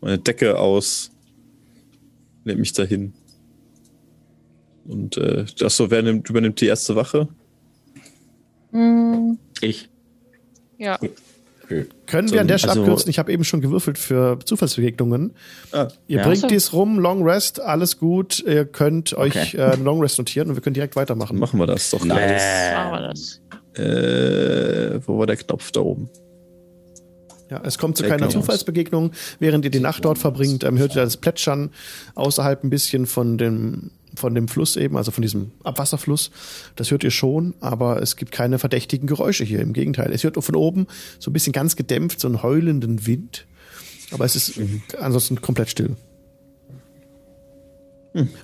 meine 0.02 0.18
Decke 0.20 0.60
aus, 0.60 1.12
nehme 2.44 2.60
mich 2.62 2.74
da 2.74 2.84
hin. 2.84 3.14
Und 4.86 5.18
äh, 5.18 5.46
das 5.60 5.76
so, 5.78 5.92
wer 5.92 6.02
nimmt, 6.02 6.30
übernimmt 6.30 6.62
die 6.62 6.68
erste 6.68 6.96
Wache? 6.96 7.28
Hm, 8.72 9.38
Ich. 9.62 9.90
ja. 10.78 10.98
Können 12.06 12.32
wir 12.32 12.40
an 12.40 12.48
der 12.48 12.58
Stelle 12.60 12.72
Also- 12.72 12.84
abkürzen? 12.84 13.10
Ich 13.10 13.20
habe 13.20 13.30
eben 13.34 13.44
schon 13.44 13.60
gewürfelt 13.60 13.98
für 13.98 14.40
Zufallsbegegnungen. 14.46 15.34
Ah, 15.74 15.90
Ihr 16.08 16.20
Ja. 16.20 16.24
bringt 16.24 16.38
Ach 16.38 16.42
so. 16.44 16.48
dies 16.48 16.72
rum, 16.72 16.98
Long 16.98 17.24
Rest, 17.28 17.60
alles 17.60 17.98
gut. 18.00 18.40
Ihr 18.48 18.64
könnt 18.64 19.14
euch 19.16 19.36
Okay. 19.36 19.58
äh, 19.58 19.72
einen 19.74 19.84
Long 19.84 20.00
Rest 20.02 20.18
notieren 20.18 20.48
und 20.48 20.56
wir 20.56 20.62
können 20.62 20.76
direkt 20.76 20.96
weitermachen. 20.96 21.38
machen 21.38 21.60
wir 21.60 21.68
das 21.68 21.90
doch. 21.90 22.06
Nice. 22.06 22.42
Machen 22.74 22.92
wir 22.94 23.08
das. 23.10 23.42
Äh, 23.78 25.02
wo 25.06 25.20
war 25.20 25.28
der 25.28 25.36
Knopf 25.36 25.72
da 25.74 25.82
oben? 25.82 26.10
Ja, 27.50 27.62
es 27.64 27.78
kommt 27.78 27.98
zu 27.98 28.04
keiner. 28.04 28.30
Zufallsbegegnung. 28.30 29.12
Während 29.40 29.64
ihr 29.66 29.72
die 29.72 29.80
Nacht 29.80 30.04
dort 30.04 30.18
verbringt, 30.18 30.64
ähm, 30.64 30.78
hört 30.78 30.96
ihr 30.96 31.04
das 31.04 31.18
Plätschern 31.18 31.72
außerhalb 32.16 32.64
ein 32.64 32.70
bisschen 32.70 33.06
von 33.06 33.38
dem, 33.38 33.92
von 34.16 34.36
dem 34.36 34.48
Fluss 34.48 34.76
eben, 34.76 34.98
also 34.98 35.12
von 35.12 35.22
diesem 35.22 35.52
Abwasserfluss. 35.64 36.32
Das 36.76 36.92
hört 36.92 37.04
ihr 37.04 37.12
schon, 37.12 37.54
aber 37.62 38.02
es 38.02 38.16
gibt 38.16 38.32
keine 38.32 38.60
verdächtigen 38.60 39.08
Geräusche 39.08 39.44
hier. 39.44 39.62
Im 39.62 39.74
Gegenteil. 39.74 40.12
Es 40.12 40.24
hört 40.24 40.44
von 40.44 40.56
oben 40.56 40.88
so 41.20 41.30
ein 41.30 41.34
bisschen 41.34 41.54
ganz 41.54 41.76
gedämpft, 41.76 42.20
so 42.20 42.28
einen 42.28 42.44
heulenden 42.44 43.06
Wind. 43.08 43.46
Aber 44.12 44.26
es 44.26 44.36
ist 44.36 44.60
ansonsten 45.00 45.42
komplett 45.42 45.70
still. 45.70 45.96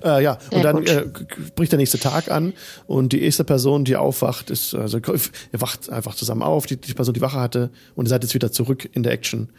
Äh, 0.04 0.22
ja, 0.22 0.38
und 0.50 0.62
dann 0.62 0.76
gut. 0.76 0.88
äh, 0.88 1.06
bricht 1.54 1.72
der 1.72 1.78
nächste 1.78 1.98
Tag 1.98 2.30
an 2.30 2.52
und 2.86 3.12
die 3.12 3.22
erste 3.22 3.44
Person, 3.44 3.84
die 3.84 3.96
aufwacht, 3.96 4.50
ist, 4.50 4.74
also 4.74 4.98
ihr 4.98 5.60
wacht 5.60 5.90
einfach 5.90 6.14
zusammen 6.14 6.42
auf, 6.42 6.66
die, 6.66 6.76
die 6.76 6.94
Person, 6.94 7.14
die 7.14 7.20
Wache 7.20 7.40
hatte, 7.40 7.70
und 7.94 8.06
ihr 8.06 8.10
seid 8.10 8.22
jetzt 8.22 8.34
wieder 8.34 8.52
zurück 8.52 8.88
in 8.92 9.02
der 9.02 9.12
Action. 9.12 9.50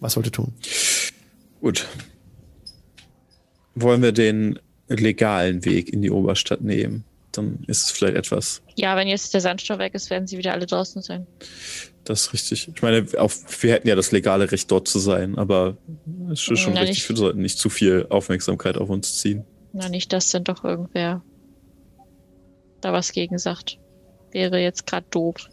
Was 0.00 0.16
wollt 0.16 0.26
ihr 0.26 0.32
tun? 0.32 0.52
Gut. 1.60 1.86
Wollen 3.74 4.02
wir 4.02 4.12
den 4.12 4.58
legalen 4.88 5.64
Weg 5.64 5.92
in 5.92 6.02
die 6.02 6.10
Oberstadt 6.10 6.60
nehmen? 6.60 7.04
Dann 7.32 7.64
ist 7.66 7.84
es 7.84 7.90
vielleicht 7.90 8.16
etwas. 8.16 8.62
Ja, 8.76 8.96
wenn 8.96 9.08
jetzt 9.08 9.34
der 9.34 9.40
Sandstau 9.40 9.78
weg 9.78 9.94
ist, 9.94 10.10
werden 10.10 10.26
sie 10.26 10.38
wieder 10.38 10.52
alle 10.52 10.66
draußen 10.66 11.02
sein. 11.02 11.26
Das 12.04 12.22
ist 12.22 12.32
richtig. 12.34 12.68
Ich 12.74 12.82
meine, 12.82 13.06
auch, 13.18 13.32
wir 13.60 13.72
hätten 13.72 13.88
ja 13.88 13.94
das 13.96 14.12
legale 14.12 14.52
Recht, 14.52 14.70
dort 14.70 14.86
zu 14.88 14.98
sein, 14.98 15.38
aber 15.38 15.76
es 16.30 16.48
ist 16.48 16.58
schon 16.60 16.74
Na, 16.74 16.80
richtig, 16.80 16.98
nicht. 16.98 17.08
wir 17.08 17.16
sollten 17.16 17.40
nicht 17.40 17.58
zu 17.58 17.70
viel 17.70 18.06
Aufmerksamkeit 18.10 18.76
auf 18.76 18.90
uns 18.90 19.18
ziehen. 19.20 19.44
Na, 19.72 19.88
nicht, 19.88 20.12
dass 20.12 20.30
denn 20.30 20.44
doch 20.44 20.64
irgendwer 20.64 21.22
da 22.82 22.92
was 22.92 23.12
gegen 23.12 23.38
sagt. 23.38 23.78
Wäre 24.32 24.60
jetzt 24.60 24.86
gerade 24.86 25.06
doof. 25.10 25.48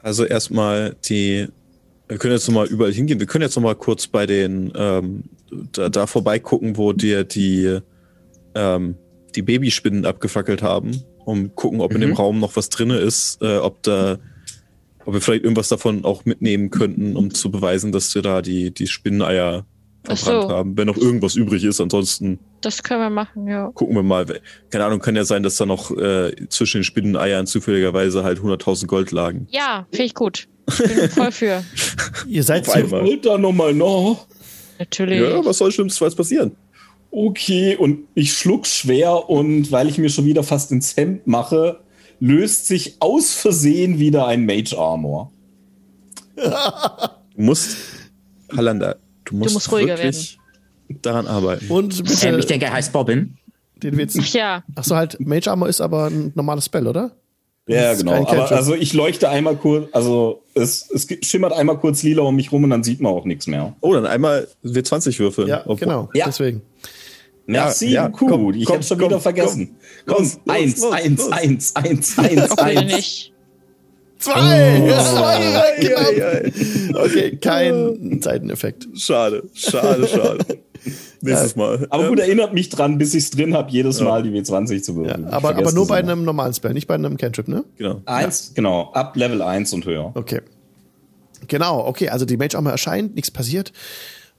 Also 0.00 0.24
erstmal 0.24 0.96
die, 1.08 1.46
wir 2.08 2.18
können 2.18 2.34
jetzt 2.34 2.48
nochmal 2.48 2.66
überall 2.66 2.92
hingehen. 2.92 3.20
Wir 3.20 3.26
können 3.26 3.42
jetzt 3.42 3.56
nochmal 3.56 3.76
kurz 3.76 4.06
bei 4.06 4.26
den, 4.26 4.72
ähm, 4.76 5.24
da, 5.72 5.88
da 5.88 6.06
vorbeigucken, 6.06 6.76
wo 6.76 6.92
dir 6.92 7.24
die, 7.24 7.78
ähm, 8.54 8.96
die 9.34 9.42
Babyspinnen 9.42 10.04
abgefackelt 10.04 10.62
haben, 10.62 11.02
um 11.24 11.54
gucken, 11.54 11.80
ob 11.80 11.92
in 11.94 12.00
dem 12.00 12.10
Mhm. 12.10 12.16
Raum 12.16 12.40
noch 12.40 12.56
was 12.56 12.68
drinne 12.68 12.98
ist, 12.98 13.40
äh, 13.42 13.58
ob 13.58 13.82
da, 13.82 14.18
ob 15.06 15.14
wir 15.14 15.20
vielleicht 15.20 15.44
irgendwas 15.44 15.68
davon 15.68 16.04
auch 16.04 16.24
mitnehmen 16.24 16.70
könnten, 16.70 17.16
um 17.16 17.32
zu 17.32 17.50
beweisen, 17.50 17.92
dass 17.92 18.14
wir 18.14 18.22
da 18.22 18.42
die, 18.42 18.72
die 18.72 18.86
Spinneneier 18.86 19.64
verbrannt 20.02 20.42
so. 20.42 20.48
haben. 20.50 20.76
Wenn 20.76 20.86
noch 20.86 20.96
irgendwas 20.96 21.36
übrig 21.36 21.64
ist, 21.64 21.80
ansonsten 21.80 22.38
Das 22.60 22.82
können 22.82 23.00
wir 23.00 23.10
machen, 23.10 23.46
ja. 23.46 23.70
gucken 23.74 23.94
wir 23.94 24.02
mal. 24.02 24.26
Keine 24.70 24.84
Ahnung, 24.84 25.00
kann 25.00 25.16
ja 25.16 25.24
sein, 25.24 25.42
dass 25.42 25.56
da 25.56 25.66
noch 25.66 25.96
äh, 25.96 26.34
zwischen 26.48 26.78
den 26.78 26.84
Spinneneiern 26.84 27.46
zufälligerweise 27.46 28.24
halt 28.24 28.40
100.000 28.40 28.86
Gold 28.86 29.12
lagen. 29.12 29.46
Ja, 29.50 29.86
finde 29.90 30.04
ich 30.04 30.14
gut. 30.14 30.48
Bin 30.78 31.08
voll 31.08 31.32
für. 31.32 31.64
Ihr 32.26 32.42
seid 32.42 32.68
Auf 32.68 32.74
zu. 32.74 32.90
Wollt 32.90 33.24
da 33.24 33.38
nochmal 33.38 33.72
noch? 33.72 34.26
Natürlich. 34.78 35.20
Ja, 35.20 35.44
was 35.44 35.58
soll 35.58 35.70
schlimmstenfalls 35.70 36.16
passieren? 36.16 36.52
Okay, 37.12 37.76
und 37.76 38.08
ich 38.14 38.32
schluck 38.32 38.66
schwer 38.66 39.30
und 39.30 39.70
weil 39.70 39.88
ich 39.88 39.98
mir 39.98 40.10
schon 40.10 40.26
wieder 40.26 40.42
fast 40.42 40.72
ins 40.72 40.96
Hemd 40.96 41.26
mache, 41.26 41.80
löst 42.20 42.66
sich 42.66 42.96
aus 43.00 43.32
Versehen 43.34 43.98
wieder 43.98 44.26
ein 44.26 44.46
Mage 44.46 44.76
Armor. 44.78 45.32
Du 46.36 47.42
musst, 47.42 47.76
Hallanda, 48.54 48.96
du 49.24 49.36
musst, 49.36 49.54
musst 49.54 49.72
ruhiger 49.72 49.96
wirklich 49.98 50.38
daran 51.02 51.26
arbeiten. 51.26 51.66
und 51.70 52.04
bitte 52.04 52.28
Ähm, 52.28 52.38
ich 52.38 52.46
denke, 52.46 52.66
er 52.66 52.72
heißt 52.72 52.92
Bobbin. 52.92 53.36
den 53.82 53.96
Witz. 53.96 54.16
Ach 54.20 54.26
ja, 54.32 54.62
Ach 54.74 54.84
so, 54.84 54.96
halt, 54.96 55.18
Mage 55.20 55.50
Armor 55.50 55.68
ist 55.68 55.80
aber 55.80 56.06
ein 56.06 56.32
normales 56.34 56.66
Spell, 56.66 56.86
oder? 56.86 57.12
Ja, 57.68 57.94
genau. 57.94 58.24
Aber 58.26 58.52
also 58.52 58.74
ich 58.74 58.92
leuchte 58.92 59.28
einmal 59.28 59.56
kurz, 59.56 59.88
also 59.92 60.44
es, 60.54 60.88
es 60.90 61.08
schimmert 61.26 61.52
einmal 61.52 61.76
kurz 61.78 62.04
lila 62.04 62.22
um 62.22 62.36
mich 62.36 62.52
rum 62.52 62.62
und 62.62 62.70
dann 62.70 62.84
sieht 62.84 63.00
man 63.00 63.10
auch 63.12 63.24
nichts 63.24 63.48
mehr. 63.48 63.74
Oh, 63.80 63.92
dann 63.92 64.06
einmal 64.06 64.46
W20 64.64 65.18
würfeln. 65.18 65.48
Ja, 65.48 65.64
genau. 65.74 66.08
Ja. 66.14 66.26
Deswegen. 66.26 66.62
Merci, 67.46 67.88
ja, 67.90 68.08
gut. 68.08 68.28
komm, 68.30 68.52
ich 68.54 68.64
komm, 68.64 68.76
hätte 68.76 68.86
schon 68.86 68.98
komm, 68.98 69.08
wieder 69.08 69.20
vergessen. 69.20 69.76
Komm, 70.06 70.16
Los, 70.18 70.38
los, 70.44 70.54
eins, 70.54 70.80
los, 70.80 70.92
eins, 70.92 71.18
los. 71.20 71.32
eins, 71.32 71.72
eins, 71.76 72.18
eins, 72.18 72.50
auch 72.50 72.68
wieder 72.70 72.80
eins. 72.80 72.92
nicht. 72.96 73.32
Zwei! 74.18 74.32
Zwei! 74.32 75.36
Ei, 75.36 75.94
ei, 75.94 76.24
ei. 76.24 76.52
Okay, 76.94 77.36
kein 77.36 78.20
Seiteneffekt. 78.22 78.88
Schade, 78.94 79.42
schade, 79.54 80.08
schade. 80.08 80.44
Nächstes 81.20 81.54
Mal. 81.56 81.86
Aber 81.90 82.08
gut, 82.08 82.18
erinnert 82.20 82.54
mich 82.54 82.68
dran, 82.68 82.96
bis 82.98 83.12
ich 83.14 83.24
es 83.24 83.30
drin 83.30 83.54
habe, 83.54 83.70
jedes 83.70 84.00
Mal 84.00 84.22
die 84.22 84.30
W20 84.30 84.82
zu 84.82 84.92
Ja, 84.92 84.96
würfeln. 84.98 85.26
Ich 85.28 85.32
aber, 85.34 85.50
aber 85.56 85.72
nur 85.72 85.86
bei 85.86 86.00
immer. 86.00 86.12
einem 86.12 86.24
normalen 86.24 86.54
Spell, 86.54 86.72
nicht 86.72 86.86
bei 86.86 86.94
einem 86.94 87.16
Cantrip, 87.16 87.48
ne? 87.48 87.64
Genau. 87.76 88.00
Eins, 88.06 88.52
genau, 88.54 88.90
ab 88.92 89.16
Level 89.16 89.42
1 89.42 89.72
und 89.74 89.84
höher. 89.84 90.12
Okay. 90.14 90.40
Genau, 91.48 91.86
okay, 91.86 92.08
also 92.08 92.24
die 92.24 92.36
Mage 92.36 92.56
Armor 92.56 92.72
erscheint, 92.72 93.14
nichts 93.14 93.30
passiert. 93.30 93.72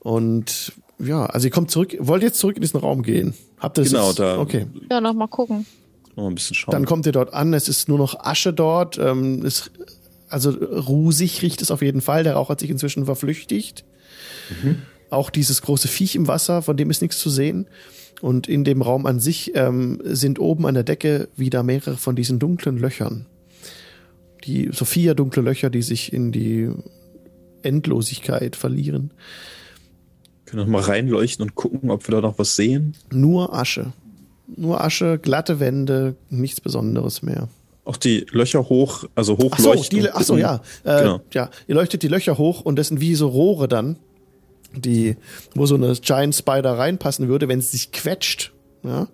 Und 0.00 0.72
ja, 0.98 1.26
also 1.26 1.46
ihr 1.46 1.50
kommt 1.50 1.70
zurück, 1.70 1.96
wollt 2.00 2.22
jetzt 2.22 2.38
zurück 2.38 2.56
in 2.56 2.62
diesen 2.62 2.80
Raum 2.80 3.02
gehen. 3.02 3.34
Habt 3.58 3.78
ihr 3.78 3.82
das 3.84 3.92
Genau, 3.92 4.08
jetzt? 4.08 4.18
da- 4.18 4.38
Okay. 4.38 4.66
Ja, 4.90 5.00
noch 5.00 5.14
mal 5.14 5.26
gucken. 5.28 5.66
Noch 6.16 6.26
ein 6.26 6.34
bisschen 6.34 6.54
schauen. 6.54 6.72
Dann 6.72 6.84
kommt 6.84 7.06
ihr 7.06 7.12
dort 7.12 7.32
an, 7.32 7.54
es 7.54 7.68
ist 7.68 7.88
nur 7.88 7.98
noch 7.98 8.18
Asche 8.20 8.52
dort. 8.52 8.98
Ähm, 8.98 9.44
es, 9.44 9.70
also 10.28 10.50
rusig 10.50 11.42
riecht 11.42 11.62
es 11.62 11.70
auf 11.70 11.80
jeden 11.82 12.00
Fall. 12.00 12.24
Der 12.24 12.34
Rauch 12.34 12.48
hat 12.48 12.60
sich 12.60 12.70
inzwischen 12.70 13.04
verflüchtigt. 13.04 13.84
Auch 15.10 15.30
dieses 15.30 15.62
große 15.62 15.88
Viech 15.88 16.16
im 16.16 16.26
Wasser, 16.26 16.62
von 16.62 16.76
dem 16.76 16.90
ist 16.90 17.00
nichts 17.02 17.18
zu 17.18 17.30
sehen. 17.30 17.66
Und 18.20 18.48
in 18.48 18.64
dem 18.64 18.82
Raum 18.82 19.06
an 19.06 19.20
sich 19.20 19.52
ähm, 19.54 20.00
sind 20.04 20.40
oben 20.40 20.66
an 20.66 20.74
der 20.74 20.82
Decke 20.82 21.28
wieder 21.36 21.62
mehrere 21.62 21.96
von 21.96 22.16
diesen 22.16 22.40
dunklen 22.40 22.76
Löchern. 22.78 23.26
Die, 24.44 24.70
so 24.72 24.84
vier 24.84 25.14
dunkle 25.14 25.42
Löcher, 25.42 25.70
die 25.70 25.82
sich 25.82 26.12
in 26.12 26.32
die 26.32 26.68
Endlosigkeit 27.62 28.56
verlieren. 28.56 29.12
Können 30.48 30.66
wir 30.66 30.70
mal 30.72 30.82
reinleuchten 30.82 31.42
und 31.44 31.54
gucken, 31.54 31.90
ob 31.90 32.06
wir 32.08 32.14
da 32.16 32.20
noch 32.20 32.38
was 32.38 32.56
sehen. 32.56 32.94
Nur 33.12 33.54
Asche. 33.54 33.92
Nur 34.56 34.82
Asche, 34.82 35.18
glatte 35.18 35.60
Wände, 35.60 36.16
nichts 36.30 36.60
Besonderes 36.60 37.22
mehr. 37.22 37.48
Auch 37.84 37.96
die 37.96 38.26
Löcher 38.32 38.68
hoch, 38.68 39.04
also 39.14 39.34
Ach 39.34 39.38
so, 39.58 39.70
hochleuchten. 39.70 39.98
die, 40.00 40.06
und 40.06 40.14
ach 40.14 40.22
so 40.22 40.36
ja. 40.36 40.60
Äh, 40.84 41.02
Genau. 41.02 41.20
ja. 41.32 41.50
Ihr 41.66 41.74
leuchtet 41.74 42.02
die 42.02 42.08
Löcher 42.08 42.38
hoch 42.38 42.60
und 42.62 42.76
das 42.78 42.88
sind 42.88 43.00
wie 43.00 43.14
so 43.14 43.28
Rohre 43.28 43.68
dann, 43.68 43.96
die, 44.74 45.16
wo 45.54 45.66
so 45.66 45.74
eine 45.74 45.92
Giant 45.94 46.34
Spider 46.34 46.76
reinpassen 46.78 47.28
würde, 47.28 47.48
wenn 47.48 47.58
es 47.58 47.70
sich 47.72 47.92
quetscht. 47.92 48.52
Ja. 48.84 49.08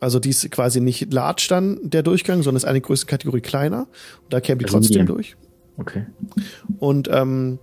Also 0.00 0.18
die 0.18 0.30
ist 0.30 0.50
quasi 0.50 0.80
nicht 0.80 1.12
large 1.12 1.46
dann, 1.48 1.78
der 1.82 2.02
Durchgang, 2.02 2.42
sondern 2.42 2.56
ist 2.56 2.64
eine 2.64 2.80
größte 2.80 3.06
Kategorie 3.06 3.40
kleiner. 3.40 3.86
Und 4.24 4.32
da 4.32 4.40
käme 4.40 4.58
die 4.58 4.64
Also 4.64 4.78
trotzdem 4.78 5.02
medium. 5.02 5.16
durch. 5.16 5.36
Okay. 5.78 6.06
Und 6.78 7.08
ähm, 7.10 7.58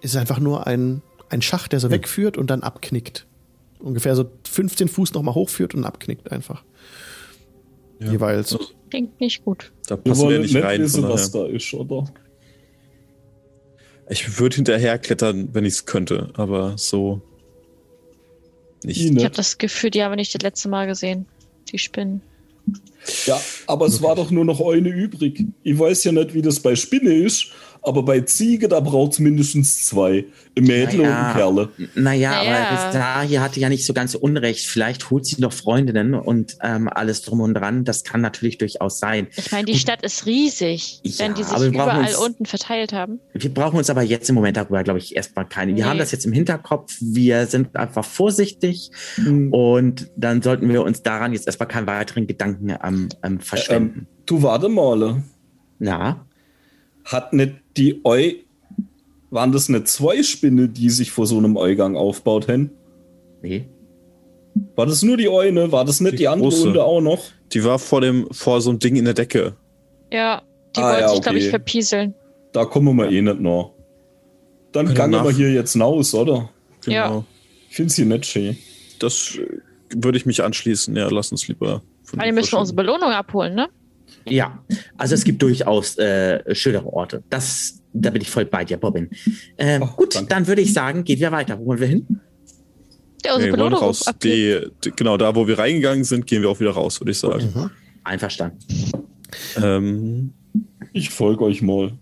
ist 0.00 0.16
einfach 0.16 0.38
nur 0.38 0.66
ein, 0.66 1.02
ein 1.28 1.42
Schacht, 1.42 1.72
der 1.72 1.80
so 1.80 1.90
wegführt 1.90 2.36
und 2.38 2.48
dann 2.50 2.62
abknickt. 2.62 3.26
Ungefähr 3.78 4.16
so 4.16 4.30
15 4.48 4.88
Fuß 4.88 5.12
nochmal 5.14 5.34
hochführt 5.34 5.74
und 5.74 5.84
abknickt 5.84 6.32
einfach. 6.32 6.64
Ja. 8.00 8.10
Jeweils. 8.12 8.56
Klingt 8.90 9.20
nicht 9.20 9.44
gut. 9.44 9.72
Da 9.86 9.96
passen 9.96 10.28
wir 10.28 10.38
nicht 10.38 10.56
rein. 10.56 10.80
wissen, 10.82 11.02
Von 11.02 11.10
was 11.10 11.30
daher. 11.30 11.48
da 11.48 11.54
ist, 11.54 11.74
oder? 11.74 12.12
Ich 14.10 14.38
würde 14.38 14.56
hinterher 14.56 14.98
klettern, 14.98 15.50
wenn 15.52 15.64
ich 15.64 15.74
es 15.74 15.86
könnte, 15.86 16.30
aber 16.34 16.78
so 16.78 17.20
nicht. 18.84 19.00
Ich 19.00 19.24
habe 19.24 19.34
das 19.34 19.58
Gefühl, 19.58 19.90
die 19.90 20.02
haben 20.02 20.12
wir 20.12 20.16
nicht 20.16 20.34
das 20.34 20.42
letzte 20.42 20.68
Mal 20.68 20.86
gesehen. 20.86 21.26
Die 21.70 21.78
Spinnen. 21.78 22.22
Ja, 23.26 23.40
aber 23.66 23.86
es 23.86 24.02
war 24.02 24.14
doch 24.14 24.30
nur 24.30 24.44
noch 24.44 24.60
eine 24.60 24.88
übrig. 24.88 25.44
Ich 25.62 25.78
weiß 25.78 26.04
ja 26.04 26.12
nicht, 26.12 26.34
wie 26.34 26.42
das 26.42 26.60
bei 26.60 26.76
Spinne 26.76 27.12
ist, 27.12 27.48
aber 27.82 28.02
bei 28.02 28.20
Ziege, 28.22 28.68
da 28.68 28.80
braucht 28.80 29.12
es 29.12 29.18
mindestens 29.18 29.86
zwei. 29.86 30.24
Ein 30.56 30.64
Mädel 30.64 31.00
und 31.00 31.06
ein 31.06 31.34
Kerle. 31.34 31.68
Naja, 31.94 32.30
Naja. 32.32 32.68
aber 32.70 32.88
Rita 32.88 33.20
hier 33.22 33.40
hatte 33.40 33.60
ja 33.60 33.68
nicht 33.68 33.86
so 33.86 33.92
ganz 33.94 34.14
Unrecht. 34.14 34.66
Vielleicht 34.66 35.10
holt 35.10 35.24
sie 35.24 35.40
noch 35.40 35.52
Freundinnen 35.52 36.14
und 36.14 36.56
ähm, 36.62 36.88
alles 36.88 37.22
drum 37.22 37.40
und 37.40 37.54
dran. 37.54 37.84
Das 37.84 38.02
kann 38.04 38.20
natürlich 38.20 38.58
durchaus 38.58 38.98
sein. 38.98 39.28
Ich 39.36 39.52
meine, 39.52 39.66
die 39.66 39.78
Stadt 39.78 40.02
ist 40.02 40.26
riesig, 40.26 41.00
Ja, 41.04 41.26
wenn 41.26 41.34
die 41.34 41.44
sich 41.44 41.56
wir 41.58 41.66
überall 41.66 42.00
uns- 42.00 42.16
unten 42.16 42.46
verteilt 42.46 42.92
haben. 42.92 43.20
Wir 43.34 43.52
brauchen 43.54 43.76
uns 43.78 43.88
aber 43.90 44.02
jetzt 44.02 44.28
im 44.28 44.34
Moment 44.34 44.56
darüber, 44.56 44.82
glaube 44.82 44.98
ich, 44.98 45.14
erstmal 45.14 45.46
keine. 45.46 45.76
Wir 45.76 45.84
Nee. 45.84 45.90
haben 45.90 45.98
das 45.98 46.10
jetzt 46.12 46.26
im 46.26 46.32
Hinterkopf. 46.32 46.96
Wir 47.00 47.46
sind 47.46 47.76
einfach 47.76 48.04
vorsichtig 48.04 48.90
Hm. 49.14 49.52
und 49.52 50.10
dann 50.16 50.42
sollten 50.42 50.68
wir 50.68 50.82
uns 50.82 51.02
daran 51.02 51.32
jetzt 51.32 51.46
erstmal 51.46 51.68
keinen 51.68 51.86
weiteren 51.86 52.26
Gedanken 52.26 52.74
ähm, 52.82 53.08
ähm, 53.22 53.38
verschwenden. 53.40 53.98
Ähm, 54.00 54.06
du 54.26 54.42
warte 54.42 54.68
mal. 54.68 55.22
Ja. 55.78 56.24
Hat 57.04 57.32
nicht 57.32 57.54
die 57.78 58.00
Eu. 58.04 58.32
Waren 59.30 59.52
das 59.52 59.68
nicht 59.68 59.88
zwei 59.88 60.22
Spinne, 60.22 60.68
die 60.68 60.88
sich 60.90 61.10
vor 61.10 61.26
so 61.26 61.36
einem 61.38 61.56
Eugang 61.56 61.96
aufbaut 61.96 62.48
hätten? 62.48 62.70
Nee. 63.42 63.66
War 64.74 64.86
das 64.86 65.02
nur 65.02 65.16
die 65.18 65.28
Eune? 65.28 65.70
War 65.70 65.84
das 65.84 66.00
nicht 66.00 66.14
die, 66.14 66.16
Die 66.18 66.28
andere 66.28 66.48
große. 66.48 66.64
Hunde 66.64 66.82
auch 66.84 67.00
noch? 67.00 67.20
Die 67.52 67.62
war 67.62 67.78
vor 67.78 68.00
dem, 68.00 68.26
vor 68.32 68.60
so 68.60 68.70
einem 68.70 68.78
Ding 68.78 68.96
in 68.96 69.04
der 69.04 69.14
Decke. 69.14 69.54
Ja, 70.12 70.42
die 70.74 70.80
Ah, 70.80 70.88
wollten 70.88 71.00
ja, 71.02 71.08
sich, 71.10 71.20
glaube 71.22 71.38
ich, 71.38 71.44
okay. 71.44 71.50
verpieseln. 71.50 72.14
Da 72.52 72.64
kommen 72.64 72.96
wir 72.96 73.10
eh 73.10 73.20
nicht 73.22 73.40
noch. 73.40 73.74
Dann 74.72 74.86
Können 74.86 74.96
gangen 74.96 75.12
nach- 75.12 75.24
wir 75.24 75.30
hier 75.32 75.52
jetzt 75.52 75.78
raus, 75.78 76.14
oder? 76.14 76.48
Ja. 76.86 77.08
Genau. 77.08 77.24
Ich 77.68 77.76
finde 77.76 77.90
es 77.90 77.96
hier 77.96 78.06
nicht 78.06 78.24
schön. 78.26 78.56
Das 78.98 79.38
würde 79.94 80.16
ich 80.18 80.24
mich 80.26 80.42
anschließen. 80.42 80.96
Ja, 80.96 81.08
lass 81.10 81.30
uns 81.30 81.46
lieber. 81.48 81.82
von 82.04 82.18
dem 82.18 82.34
müssen 82.34 82.52
wir 82.52 82.58
unsere 82.60 82.76
Belohnung 82.76 83.10
abholen, 83.10 83.54
ne? 83.54 83.68
Ja, 84.30 84.62
also 84.96 85.14
es 85.14 85.24
gibt 85.24 85.40
durchaus 85.42 85.96
äh, 85.98 86.54
schönere 86.54 86.86
Orte. 86.92 87.22
Das, 87.30 87.82
da 87.92 88.10
bin 88.10 88.22
ich 88.22 88.30
voll 88.30 88.44
bei 88.44 88.64
dir, 88.64 88.76
Bobbin. 88.76 89.10
Ähm, 89.56 89.82
Oh, 89.82 89.88
gut, 89.96 90.14
danke. 90.14 90.28
dann 90.28 90.46
würde 90.46 90.62
ich 90.62 90.72
sagen, 90.72 91.04
gehen 91.04 91.20
wir 91.20 91.32
weiter. 91.32 91.58
Wo 91.58 91.66
wollen 91.66 91.80
wir 91.80 91.86
hin? 91.86 92.06
Ja, 93.24 93.34
unsere 93.34 93.50
Nee, 93.50 93.56
wir 93.56 93.62
wollen 93.64 93.74
raus. 93.74 94.04
Die, 94.22 94.60
die, 94.84 94.90
genau, 94.94 95.16
da 95.16 95.34
wo 95.34 95.46
wir 95.48 95.58
reingegangen 95.58 96.04
sind, 96.04 96.26
gehen 96.26 96.42
wir 96.42 96.50
auch 96.50 96.60
wieder 96.60 96.70
raus, 96.70 97.00
würde 97.00 97.10
ich 97.10 97.18
sagen. 97.18 97.70
Einverstanden. 98.04 98.58
Ähm, 99.62 100.32
Ich 100.92 101.10
folge 101.10 101.44
euch 101.44 101.60
mal. 101.62 101.92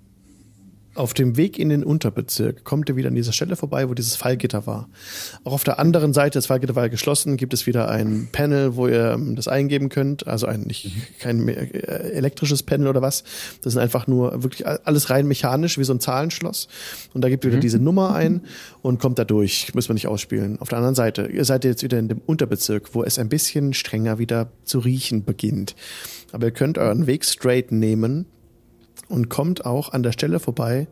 Auf 0.96 1.12
dem 1.12 1.36
Weg 1.36 1.58
in 1.58 1.68
den 1.68 1.84
Unterbezirk 1.84 2.64
kommt 2.64 2.88
ihr 2.88 2.96
wieder 2.96 3.08
an 3.08 3.14
dieser 3.14 3.32
Stelle 3.32 3.54
vorbei, 3.54 3.88
wo 3.88 3.94
dieses 3.94 4.16
Fallgitter 4.16 4.66
war. 4.66 4.88
Auch 5.44 5.52
auf 5.52 5.62
der 5.62 5.78
anderen 5.78 6.14
Seite, 6.14 6.38
das 6.38 6.46
Fallgitter 6.46 6.74
war 6.74 6.84
ja 6.84 6.88
geschlossen, 6.88 7.36
gibt 7.36 7.52
es 7.52 7.66
wieder 7.66 7.90
ein 7.90 8.28
Panel, 8.32 8.76
wo 8.76 8.88
ihr 8.88 9.12
ähm, 9.12 9.36
das 9.36 9.46
eingeben 9.46 9.90
könnt. 9.90 10.26
Also 10.26 10.46
ein 10.46 10.62
nicht 10.62 10.90
kein 11.20 11.40
me- 11.44 11.52
äh, 11.54 12.12
elektrisches 12.12 12.62
Panel 12.62 12.88
oder 12.88 13.02
was. 13.02 13.24
Das 13.62 13.74
sind 13.74 13.82
einfach 13.82 14.06
nur 14.06 14.42
wirklich 14.42 14.66
alles 14.66 15.10
rein 15.10 15.26
mechanisch, 15.26 15.76
wie 15.76 15.84
so 15.84 15.92
ein 15.92 16.00
Zahlenschloss. 16.00 16.66
Und 17.12 17.22
da 17.22 17.28
gebt 17.28 17.44
ihr 17.44 17.50
wieder 17.50 17.60
diese 17.60 17.78
Nummer 17.78 18.14
ein 18.14 18.42
und 18.80 18.98
kommt 18.98 19.18
da 19.18 19.24
durch. 19.24 19.74
Müssen 19.74 19.90
wir 19.90 19.94
nicht 19.94 20.08
ausspielen. 20.08 20.58
Auf 20.60 20.70
der 20.70 20.78
anderen 20.78 20.94
Seite, 20.94 21.26
ihr 21.26 21.44
seid 21.44 21.64
jetzt 21.64 21.82
wieder 21.82 21.98
in 21.98 22.08
dem 22.08 22.22
Unterbezirk, 22.24 22.94
wo 22.94 23.02
es 23.02 23.18
ein 23.18 23.28
bisschen 23.28 23.74
strenger 23.74 24.18
wieder 24.18 24.50
zu 24.64 24.78
riechen 24.78 25.24
beginnt. 25.24 25.74
Aber 26.32 26.46
ihr 26.46 26.52
könnt 26.52 26.78
euren 26.78 27.06
Weg 27.06 27.24
straight 27.26 27.70
nehmen 27.70 28.24
und 29.08 29.28
kommt 29.28 29.64
auch 29.64 29.92
an 29.92 30.02
der 30.02 30.12
Stelle 30.12 30.38
vorbei, 30.40 30.86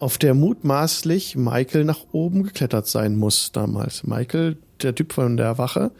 auf 0.00 0.18
der 0.18 0.34
mutmaßlich 0.34 1.36
Michael 1.36 1.84
nach 1.84 2.00
oben 2.12 2.42
geklettert 2.42 2.86
sein 2.86 3.16
muss 3.16 3.52
damals. 3.52 4.04
Michael, 4.04 4.56
der 4.82 4.94
Typ 4.94 5.12
von 5.12 5.36
der 5.36 5.56
Wache, 5.58 5.92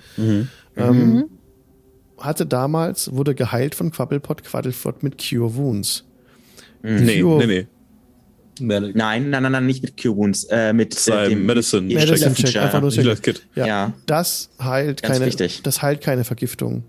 ähm, 0.77 1.25
hatte 2.19 2.47
damals, 2.47 3.13
wurde 3.13 3.35
geheilt 3.35 3.75
von 3.75 3.91
Quabbelpot 3.91 4.45
Quaddlefort 4.45 5.03
mit 5.03 5.23
Cure 5.27 5.55
Wounds. 5.57 6.05
nee, 6.83 7.21
Cure- 7.23 7.39
nee, 7.39 7.47
nee. 7.47 7.67
Nein, 8.61 8.93
nein, 8.95 9.31
nein, 9.31 9.51
nein, 9.51 9.67
nicht 9.67 9.83
mit 9.83 10.01
Cure 10.01 10.17
Wounds, 10.17 10.45
äh, 10.45 10.73
mit 10.73 10.95
Sein 10.95 11.31
dem 11.31 11.47
Medicine 11.47 11.89
Check. 11.89 11.99
Medicine 11.99 12.35
Check, 12.35 12.47
Check, 12.53 12.63
einfach 12.63 12.81
nur 12.81 12.91
Check. 12.91 13.41
Ja, 13.57 13.67
Ja. 13.67 13.93
Das 14.07 14.51
heilt 14.61 15.03
Ganz 15.03 15.15
keine, 15.15 15.27
wichtig. 15.27 15.63
das 15.65 15.83
heilt 15.83 16.01
keine 16.03 16.23
Vergiftung. 16.25 16.85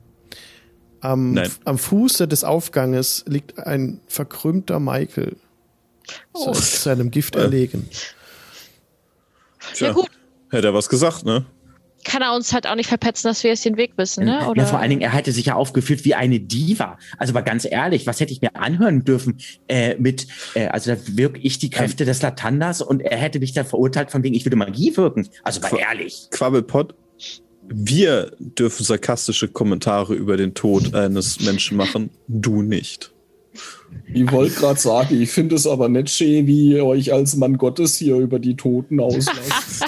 Am, 1.05 1.33
Nein. 1.33 1.51
am 1.65 1.77
Fuße 1.77 2.27
des 2.27 2.43
Aufganges 2.43 3.23
liegt 3.27 3.59
ein 3.59 3.99
verkrümmter 4.07 4.79
Michael. 4.79 5.35
Oh. 6.33 6.51
Zu 6.51 6.61
seinem 6.61 7.11
Gift 7.11 7.35
erlegen. 7.35 7.87
Tja, 9.73 9.87
Ja, 9.87 9.93
gut. 9.93 10.09
Hätte 10.49 10.67
er 10.67 10.73
was 10.73 10.89
gesagt, 10.89 11.25
ne? 11.25 11.45
Kann 12.03 12.21
er 12.21 12.35
uns 12.35 12.53
halt 12.53 12.67
auch 12.67 12.75
nicht 12.75 12.87
verpetzen, 12.87 13.27
dass 13.27 13.43
wir 13.43 13.51
jetzt 13.51 13.65
den 13.65 13.77
Weg 13.77 13.93
wissen, 13.97 14.25
ne? 14.25 14.47
Oder? 14.47 14.61
Ja, 14.61 14.67
vor 14.67 14.79
allen 14.79 14.89
Dingen, 14.89 15.01
er 15.01 15.13
hatte 15.13 15.31
sich 15.31 15.47
ja 15.47 15.55
aufgeführt 15.55 16.05
wie 16.05 16.15
eine 16.15 16.39
Diva. 16.39 16.97
Also 17.17 17.33
aber 17.33 17.41
ganz 17.41 17.65
ehrlich, 17.65 18.05
was 18.07 18.19
hätte 18.19 18.31
ich 18.31 18.41
mir 18.41 18.55
anhören 18.55 19.03
dürfen 19.03 19.39
äh, 19.67 19.95
mit, 19.95 20.27
äh, 20.53 20.67
also 20.67 20.93
da 20.93 21.01
wirke 21.07 21.39
ich 21.39 21.57
die 21.59 21.71
Kräfte 21.71 22.05
des 22.05 22.21
Latanders 22.21 22.81
und 22.81 23.01
er 23.01 23.17
hätte 23.17 23.39
mich 23.39 23.53
dann 23.53 23.65
verurteilt 23.65 24.11
von 24.11 24.23
wegen, 24.23 24.35
ich 24.35 24.45
würde 24.45 24.55
Magie 24.55 24.95
wirken. 24.97 25.27
Also 25.43 25.61
mal 25.61 25.75
ehrlich. 25.77 26.27
Quabbelpot, 26.31 26.93
wir 27.67 28.31
dürfen 28.39 28.83
sarkastische 28.83 29.47
Kommentare 29.47 30.13
über 30.13 30.37
den 30.37 30.53
Tod 30.53 30.93
eines 30.93 31.39
Menschen 31.41 31.77
machen, 31.77 32.09
du 32.27 32.61
nicht. 32.61 33.11
Ich 34.13 34.31
wollte 34.31 34.55
gerade 34.55 34.79
sagen, 34.79 35.21
ich 35.21 35.29
finde 35.31 35.55
es 35.55 35.65
aber 35.65 35.89
nicht 35.89 36.09
schön, 36.09 36.47
wie 36.47 36.71
ihr 36.71 36.85
euch 36.85 37.13
als 37.13 37.35
Mann 37.35 37.57
Gottes 37.57 37.97
hier 37.97 38.17
über 38.17 38.39
die 38.39 38.55
Toten 38.55 38.99
auslasst. 38.99 39.85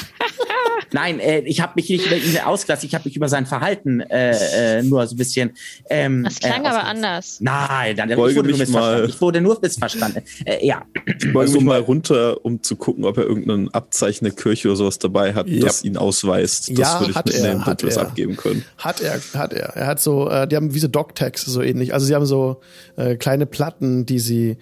Nein, 0.94 1.20
äh, 1.20 1.40
ich 1.40 1.62
habe 1.62 1.74
mich 1.76 1.90
nicht 1.90 2.06
über 2.06 2.16
ihn 2.16 2.38
ausgelassen, 2.40 2.88
ich 2.88 2.96
habe 2.96 3.04
mich 3.08 3.16
über 3.16 3.30
sein 3.30 3.46
Verhalten 3.46 4.00
äh, 4.02 4.78
äh, 4.80 4.84
nur 4.84 5.06
so 5.08 5.16
ein 5.16 5.18
bisschen. 5.18 5.52
Ähm, 5.90 6.24
das 6.24 6.40
klang 6.40 6.64
äh, 6.64 6.68
aber 6.68 6.78
ausgelassen. 6.78 6.96
anders. 7.06 7.38
Nein, 7.42 7.96
dann, 7.98 8.10
ich 8.10 8.18
wurde 8.18 8.34
nur 8.36 8.44
mich 8.44 8.58
missverstanden. 8.58 9.02
mal. 9.02 9.10
Ich 9.10 9.22
wurde 9.22 9.42
nur 9.42 9.60
missverstanden. 9.62 10.24
Äh, 10.46 10.66
ja, 10.66 10.86
Ich 11.06 11.26
beuge 11.34 11.40
Also 11.40 11.54
mich 11.56 11.64
mal- 11.64 11.80
runter, 11.80 12.44
um 12.46 12.62
zu 12.64 12.76
gucken, 12.76 13.06
ob 13.06 13.18
er 13.18 13.24
irgendein 13.26 13.70
Abzeichen 13.74 14.26
der 14.26 14.34
Kirche 14.34 14.68
oder 14.70 14.78
sowas 14.78 15.00
dabei 15.00 15.34
hat, 15.34 15.48
Ja. 15.48 15.66
das 15.66 15.84
ihn 15.84 15.98
ausweist. 15.98 16.70
Das 16.72 16.78
Ja, 16.80 17.00
würde 17.00 17.12
ich 17.12 17.18
hat 17.18 17.30
er, 17.30 17.34
mitnehmen, 17.36 17.60
hat 17.62 17.68
damit 17.68 17.82
wir 17.84 17.90
es 17.90 17.98
er. 17.98 18.02
abgeben 18.04 18.38
können. 18.38 18.66
Hat 18.78 19.02
er, 19.02 19.20
hat 19.34 19.54
er. 19.54 19.70
Er 19.76 19.88
hat 19.88 20.02
so, 20.02 20.30
äh, 20.30 20.48
die 20.48 20.56
haben 20.56 20.74
wie 20.74 20.80
so 20.80 20.88
Dog-Tags 20.88 21.44
so 21.46 21.62
ähnlich. 21.62 21.94
Also 21.94 22.06
sie 22.06 22.16
haben 22.16 22.26
so 22.26 22.62
äh, 22.96 23.16
kleine 23.16 23.46
Platten, 23.46 24.06
die 24.06 24.20
sie 24.20 24.58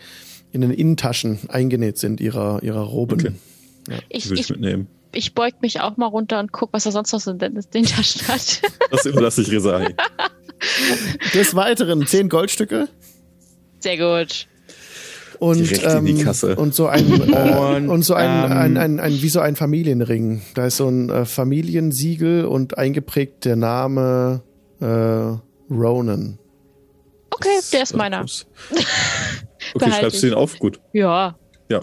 in 0.51 0.61
den 0.61 0.71
Innentaschen 0.71 1.39
eingenäht 1.49 1.97
sind 1.97 2.21
ihrer 2.21 2.63
ihrer 2.63 2.81
Roben. 2.83 3.19
Okay. 3.19 3.31
Ich, 4.09 4.23
Die 4.23 4.29
würde 4.29 4.39
ich 4.41 4.49
ich, 4.49 4.49
mitnehmen. 4.49 4.87
Ich 5.15 5.33
beug 5.33 5.53
mich 5.61 5.81
auch 5.81 5.97
mal 5.97 6.07
runter 6.07 6.39
und 6.39 6.51
guck, 6.51 6.71
was 6.73 6.85
er 6.85 6.91
sonst 6.91 7.11
noch 7.13 7.19
so 7.19 7.31
in 7.31 7.39
den 7.39 7.85
Taschen 7.85 8.27
hat. 8.27 8.61
Das 8.91 9.05
überlasse 9.05 9.41
ich 9.41 9.51
Rezahi. 9.51 9.95
Des 11.33 11.55
Weiteren 11.55 12.05
zehn 12.07 12.29
Goldstücke 12.29 12.87
Sehr 13.79 13.97
gut. 13.97 14.47
und 15.39 15.57
Direkt 15.59 15.83
in 15.83 16.05
die 16.05 16.23
Kasse. 16.23 16.55
und 16.55 16.73
so 16.73 16.87
ein 16.87 17.11
äh, 17.31 17.57
Und, 17.77 17.89
und 17.89 18.03
so 18.03 18.13
ein, 18.13 18.51
ähm, 18.51 18.57
ein, 18.57 18.77
ein, 18.77 18.99
ein 18.99 19.21
wie 19.21 19.29
so 19.29 19.39
ein 19.41 19.55
Familienring. 19.55 20.41
Da 20.53 20.67
ist 20.67 20.77
so 20.77 20.87
ein 20.87 21.09
äh, 21.09 21.25
Familiensiegel 21.25 22.45
und 22.45 22.77
eingeprägt 22.77 23.45
der 23.45 23.55
Name 23.57 24.41
äh, 24.79 25.73
Ronan. 25.73 26.39
Okay, 27.31 27.59
der 27.73 27.83
ist 27.83 27.95
meiner. 27.95 28.25
Okay, 29.73 29.91
schreibst 29.91 30.21
du 30.21 30.27
den 30.27 30.35
auf? 30.35 30.57
Gut. 30.59 30.79
Ja. 30.93 31.35
Ja. 31.69 31.81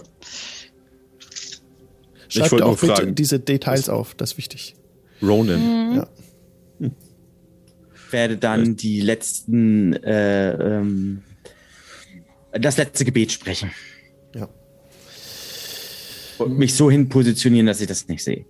Schreibt 2.33 2.61
auch 2.61 2.79
bitte 2.79 2.95
fragen. 2.95 3.15
diese 3.15 3.39
Details 3.39 3.89
auf, 3.89 4.15
das 4.15 4.31
ist 4.31 4.37
wichtig. 4.37 4.75
Ronan. 5.21 5.95
Ja. 5.95 6.07
werde 8.11 8.37
dann 8.37 8.75
die 8.75 9.01
letzten, 9.01 9.93
äh, 9.93 10.53
ähm, 10.53 11.23
das 12.51 12.77
letzte 12.77 13.05
Gebet 13.05 13.31
sprechen. 13.31 13.71
Ja. 14.35 14.49
Und 16.37 16.57
mich 16.57 16.75
so 16.75 16.91
hin 16.91 17.09
positionieren, 17.09 17.67
dass 17.67 17.81
ich 17.81 17.87
das 17.87 18.07
nicht 18.07 18.23
sehe. 18.23 18.45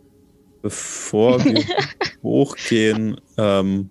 Bevor 0.61 1.43
wir 1.43 1.64
hochgehen, 2.23 3.19
ähm, 3.38 3.89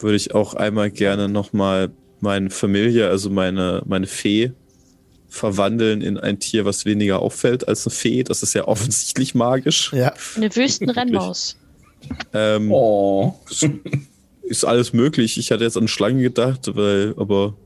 würde 0.00 0.16
ich 0.16 0.34
auch 0.34 0.54
einmal 0.54 0.90
gerne 0.90 1.28
nochmal 1.28 1.90
meine 2.20 2.50
Familie, 2.50 3.08
also 3.08 3.30
meine, 3.30 3.82
meine 3.86 4.06
Fee, 4.06 4.52
verwandeln 5.34 6.00
in 6.00 6.16
ein 6.16 6.38
Tier, 6.38 6.64
was 6.64 6.84
weniger 6.84 7.20
auffällt 7.20 7.66
als 7.66 7.86
eine 7.86 7.94
Fee. 7.94 8.22
Das 8.22 8.42
ist 8.42 8.54
ja 8.54 8.66
offensichtlich 8.68 9.34
magisch. 9.34 9.92
Ja. 9.92 10.14
Eine 10.36 10.54
Wüstenrennmaus. 10.54 11.56
Ähm, 12.32 12.70
Oh. 12.70 13.34
Ist 14.42 14.64
alles 14.64 14.92
möglich. 14.92 15.38
Ich 15.38 15.50
hatte 15.50 15.64
jetzt 15.64 15.76
an 15.76 15.88
Schlangen 15.88 16.20
gedacht, 16.20 16.74
weil, 16.76 17.14
aber 17.16 17.56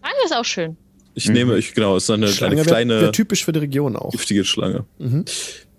Schlange 0.00 0.24
ist 0.24 0.34
auch 0.36 0.44
schön. 0.44 0.76
ich 1.14 1.28
nehme, 1.28 1.56
ich, 1.56 1.72
genau, 1.74 1.96
es 1.96 2.04
ist 2.04 2.10
eine, 2.10 2.28
Schlange 2.28 2.56
eine 2.56 2.64
kleine 2.64 3.00
wär 3.00 3.12
typisch 3.12 3.44
für 3.44 3.52
die 3.52 3.60
Region 3.60 3.96
auch. 3.96 4.10
giftige 4.10 4.44
Schlange. 4.44 4.84
Mhm. 4.98 5.24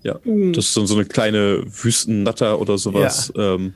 Ja, 0.04 0.20
das 0.54 0.66
ist 0.66 0.74
so 0.74 0.86
so 0.86 0.96
eine 0.96 1.06
kleine 1.06 1.64
Wüstennatter 1.66 2.60
oder 2.60 2.78
sowas, 2.78 3.32
ähm, 3.38 3.74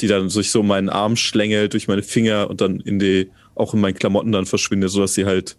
die 0.00 0.06
dann 0.06 0.28
sich 0.30 0.50
so 0.50 0.60
um 0.60 0.66
meinen 0.68 0.88
Arm 0.88 1.16
schlängelt 1.16 1.72
durch 1.72 1.88
meine 1.88 2.02
Finger 2.02 2.48
und 2.48 2.60
dann 2.60 2.80
in 2.80 2.98
die, 2.98 3.30
auch 3.54 3.74
in 3.74 3.80
meinen 3.80 3.94
Klamotten 3.94 4.32
dann 4.32 4.46
verschwindet, 4.46 4.90
sodass 4.90 5.14
sie 5.14 5.24
halt 5.26 5.56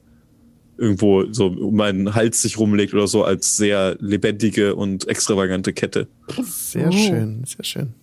irgendwo 0.80 1.32
so 1.32 1.48
um 1.48 1.76
meinen 1.76 2.16
Hals 2.16 2.42
sich 2.42 2.58
rumlegt 2.58 2.94
oder 2.94 3.08
so 3.08 3.24
als 3.24 3.58
sehr 3.58 3.98
lebendige 4.00 4.76
und 4.76 5.08
extravagante 5.08 5.74
Kette. 5.74 6.08
Sehr 6.44 6.88
Oh. 6.88 6.92
schön, 6.92 7.44
sehr 7.46 7.66
schön. 7.66 7.94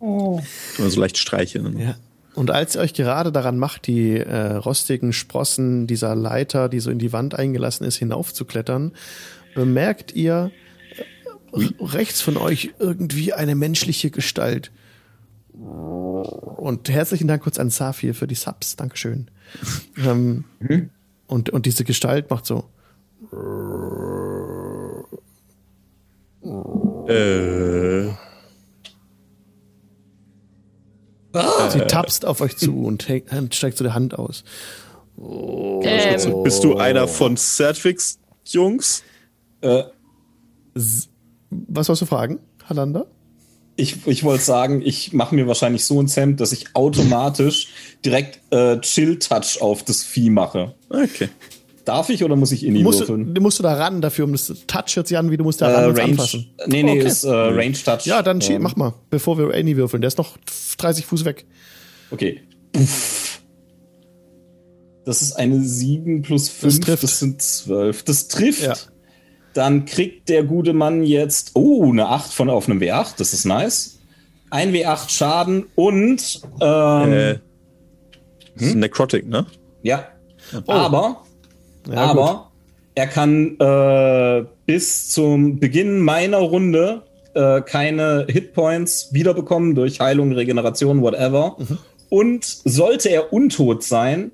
Kann 0.00 0.42
man 0.78 0.90
so 0.90 1.00
leicht 1.00 1.18
streicheln. 1.18 1.78
Ja. 1.78 1.94
Und 2.34 2.50
als 2.50 2.74
ihr 2.76 2.80
euch 2.80 2.94
gerade 2.94 3.32
daran 3.32 3.58
macht, 3.58 3.86
die 3.86 4.16
äh, 4.16 4.52
rostigen 4.54 5.12
Sprossen 5.12 5.86
dieser 5.86 6.14
Leiter, 6.14 6.68
die 6.68 6.80
so 6.80 6.90
in 6.90 6.98
die 6.98 7.12
Wand 7.12 7.34
eingelassen 7.34 7.84
ist, 7.86 7.96
hinaufzuklettern, 7.96 8.92
bemerkt 9.54 10.14
ihr 10.14 10.50
äh, 11.52 11.66
rechts 11.80 12.20
von 12.22 12.36
euch 12.36 12.70
irgendwie 12.78 13.32
eine 13.32 13.54
menschliche 13.54 14.10
Gestalt. 14.10 14.70
Und 15.52 16.88
herzlichen 16.88 17.28
Dank 17.28 17.42
kurz 17.42 17.58
an 17.58 17.68
Safir 17.70 18.14
für 18.14 18.26
die 18.26 18.34
Subs. 18.36 18.76
Dankeschön. 18.76 19.26
Ähm, 20.06 20.44
und, 21.30 21.50
und 21.50 21.66
diese 21.66 21.84
Gestalt 21.84 22.30
macht 22.30 22.46
so. 22.46 22.64
Äh, 27.08 28.08
Sie 31.70 31.78
tapst 31.86 32.24
auf 32.26 32.40
euch 32.40 32.56
zu 32.56 32.84
und 32.84 33.04
streckt 33.04 33.78
so 33.78 33.84
die 33.84 33.92
Hand 33.92 34.18
aus. 34.18 34.42
Ähm, 35.16 36.42
bist 36.42 36.64
du 36.64 36.76
einer 36.76 37.06
von 37.06 37.36
Certfix 37.36 38.18
Jungs? 38.46 39.04
Äh, 39.60 39.84
Was 40.74 41.86
sollst 41.86 42.02
du 42.02 42.06
fragen, 42.06 42.40
Halanda? 42.68 43.06
Ich 43.80 44.06
ich 44.06 44.22
wollte 44.24 44.44
sagen, 44.44 44.82
ich 44.84 45.12
mache 45.12 45.34
mir 45.34 45.46
wahrscheinlich 45.46 45.84
so 45.84 46.00
ins 46.00 46.16
Hemd, 46.16 46.40
dass 46.40 46.52
ich 46.52 46.66
automatisch 46.74 47.68
direkt 48.04 48.40
äh, 48.52 48.78
Chill-Touch 48.80 49.60
auf 49.60 49.82
das 49.84 50.02
Vieh 50.02 50.30
mache. 50.30 50.74
Okay. 50.88 51.28
Darf 51.84 52.10
ich 52.10 52.22
oder 52.22 52.36
muss 52.36 52.52
ich 52.52 52.64
in 52.64 52.74
die 52.74 52.82
Musst 52.82 53.00
würfeln? 53.00 53.34
du, 53.34 53.40
musst 53.40 53.58
du 53.58 53.62
da 53.62 53.74
ran 53.74 54.00
dafür, 54.00 54.26
um 54.26 54.32
das 54.32 54.52
Touch 54.66 54.94
hört 54.96 55.08
sich 55.08 55.16
an, 55.16 55.30
wie 55.30 55.36
du 55.36 55.44
musst 55.44 55.60
da 55.62 55.70
Äh, 55.70 55.74
ran 55.74 55.90
und 55.90 55.98
Range. 55.98 56.10
anfassen. 56.12 56.50
Nee, 56.66 56.82
nee, 56.82 56.98
Okay. 56.98 57.06
ist 57.08 57.24
äh, 57.24 57.30
Range 57.30 57.72
Touch. 57.72 58.04
Ja, 58.06 58.22
dann 58.22 58.40
Ähm, 58.42 58.62
mach 58.62 58.76
mal, 58.76 58.94
bevor 59.08 59.38
wir 59.38 59.52
Annie 59.54 59.76
würfeln. 59.76 60.00
Der 60.02 60.08
ist 60.08 60.18
noch 60.18 60.36
30 60.78 61.06
Fuß 61.06 61.24
weg. 61.24 61.46
Okay. 62.10 62.42
Puff. 62.72 63.40
Das 65.06 65.22
ist 65.22 65.32
eine 65.32 65.60
7 65.62 66.22
plus 66.22 66.48
5, 66.50 66.80
das, 66.80 66.86
trifft. 67.00 67.08
sind 67.16 67.42
12. 67.42 68.02
Das 68.04 68.28
trifft. 68.28 68.62
Ja. 68.62 68.74
Dann 69.54 69.84
kriegt 69.84 70.28
der 70.28 70.44
gute 70.44 70.72
Mann 70.72 71.02
jetzt, 71.02 71.52
oh, 71.54 71.90
eine 71.90 72.08
8 72.08 72.32
von 72.32 72.50
auf 72.50 72.68
einem 72.68 72.80
W8, 72.80 73.14
das 73.18 73.32
ist 73.32 73.44
nice. 73.44 73.98
Ein 74.50 74.72
W8 74.72 75.10
Schaden 75.10 75.66
und, 75.74 76.40
ähm, 76.60 77.12
Äh, 77.12 77.38
das 78.54 78.68
ist 78.68 78.74
Necrotic, 78.76 79.26
ne? 79.28 79.46
ja. 79.82 80.04
Aber, 80.66 81.22
Ja, 81.88 81.96
aber 81.96 82.50
er 82.94 83.06
kann 83.06 83.56
äh, 83.58 84.44
bis 84.66 85.10
zum 85.10 85.60
Beginn 85.60 86.00
meiner 86.00 86.38
Runde 86.38 87.02
äh, 87.34 87.60
keine 87.62 88.26
Hitpoints 88.28 89.12
wiederbekommen 89.12 89.74
durch 89.74 90.00
Heilung, 90.00 90.32
Regeneration, 90.32 91.00
whatever. 91.02 91.56
Und 92.08 92.44
sollte 92.44 93.08
er 93.10 93.32
untot 93.32 93.84
sein, 93.84 94.32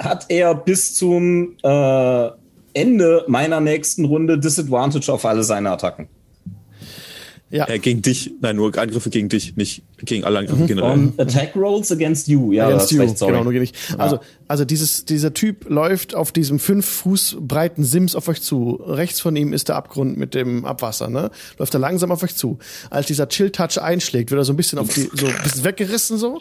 hat 0.00 0.26
er 0.28 0.54
bis 0.56 0.94
zum 0.96 1.56
äh, 1.62 2.30
Ende 2.74 3.24
meiner 3.28 3.60
nächsten 3.60 4.04
Runde 4.04 4.38
Disadvantage 4.38 5.12
auf 5.12 5.24
alle 5.24 5.42
seine 5.44 5.70
Attacken. 5.70 6.08
Ja, 7.50 7.68
Äh, 7.68 7.78
gegen 7.78 8.02
dich. 8.02 8.32
Nein, 8.40 8.56
nur 8.56 8.76
Angriffe 8.76 9.10
gegen 9.10 9.28
dich, 9.28 9.54
nicht 9.54 9.82
gegen 9.98 10.24
alle 10.24 10.40
Angriffe 10.40 10.66
generell. 10.66 10.90
Um, 10.92 11.14
attack 11.18 11.54
Rolls 11.54 11.92
against 11.92 12.26
you. 12.26 12.50
Ja, 12.52 12.66
Against 12.66 12.86
das 12.86 12.90
you. 12.90 13.02
ist 13.02 13.08
recht, 13.10 13.18
sorry. 13.18 13.32
Genau, 13.32 13.44
nur 13.44 13.52
gegen 13.52 13.64
dich. 13.64 13.74
Also, 13.96 14.18
also 14.48 14.64
dieses, 14.64 15.04
dieser 15.04 15.34
Typ 15.34 15.68
läuft 15.70 16.16
auf 16.16 16.32
diesem 16.32 16.58
fünf 16.58 16.84
Fuß 16.84 17.36
breiten 17.40 17.84
Sims 17.84 18.16
auf 18.16 18.26
euch 18.26 18.42
zu. 18.42 18.80
Rechts 18.84 19.20
von 19.20 19.36
ihm 19.36 19.52
ist 19.52 19.68
der 19.68 19.76
Abgrund 19.76 20.16
mit 20.16 20.34
dem 20.34 20.64
Abwasser, 20.64 21.08
ne? 21.08 21.30
Läuft 21.58 21.74
er 21.74 21.80
langsam 21.80 22.10
auf 22.10 22.24
euch 22.24 22.34
zu. 22.34 22.58
Als 22.90 23.06
dieser 23.06 23.28
Chill-Touch 23.28 23.80
einschlägt, 23.80 24.32
wird 24.32 24.40
er 24.40 24.44
so 24.44 24.52
ein 24.52 24.56
bisschen 24.56 24.80
auf 24.80 24.92
die, 24.92 25.08
so 25.14 25.26
ein 25.26 25.34
bisschen 25.44 25.62
weggerissen 25.64 26.18
so. 26.18 26.40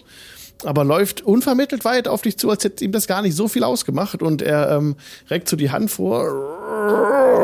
Aber 0.63 0.85
läuft 0.85 1.21
unvermittelt 1.21 1.83
weit 1.83 2.07
auf 2.07 2.21
dich 2.21 2.37
zu, 2.37 2.49
als 2.49 2.63
hätte 2.63 2.85
ihm 2.85 2.93
das 2.93 3.05
gar 3.07 3.21
nicht 3.21 3.35
so 3.35 3.47
viel 3.49 3.63
ausgemacht 3.65 4.21
und 4.21 4.41
er 4.41 4.71
ähm, 4.71 4.95
reckt 5.29 5.49
so 5.49 5.57
die 5.57 5.71
Hand 5.71 5.91
vor. 5.91 6.23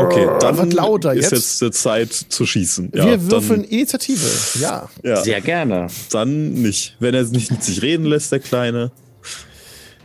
Okay, 0.06 0.28
dann 0.40 0.58
wird 0.58 0.74
lauter 0.74 1.14
ist 1.14 1.32
jetzt. 1.32 1.60
jetzt 1.60 1.62
die 1.62 1.72
Zeit 1.72 2.14
zu 2.14 2.46
schießen. 2.46 2.92
Ja, 2.96 3.06
Wir 3.06 3.30
würfeln 3.30 3.62
Dann, 3.64 3.70
Initiative. 3.72 4.26
Ja. 4.62 4.90
ja, 5.04 5.18
Sehr 5.22 5.42
gerne. 5.42 5.88
dann 6.12 6.54
nicht. 6.54 6.96
Wenn 7.00 7.14
er 7.14 7.24
nicht 7.24 7.52
mit 7.52 7.64
sich 7.64 7.82
reden 7.82 8.06
lässt, 8.06 8.32
der 8.32 8.40
Kleine. 8.40 8.92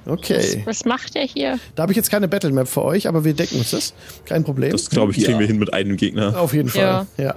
Okay. 0.07 0.63
was 0.67 0.85
macht 0.85 1.17
er 1.17 1.23
hier? 1.27 1.59
Da 1.77 1.83
habe 1.85 1.93
ich 1.93 1.97
jetzt 1.97 2.11
keine 2.11 2.29
Battle 2.29 2.51
Map 2.51 2.69
für 2.69 2.83
euch, 2.83 3.09
aber 3.09 3.25
wir 3.25 3.33
decken 3.33 3.59
uns 3.59 3.71
das. 3.71 3.95
Kein 4.27 4.45
Problem. 4.45 4.73
Das 4.73 4.91
glaube 4.91 5.13
ich, 5.13 5.19
kriegen 5.19 5.33
Ja. 5.35 5.39
wir 5.39 5.47
hin 5.47 5.59
mit 5.59 5.73
einem 5.73 5.97
Gegner. 5.97 6.39
Auf 6.39 6.53
jeden 6.53 6.69
Fall. 6.69 6.83
Ja. 6.83 7.07
ja. 7.17 7.35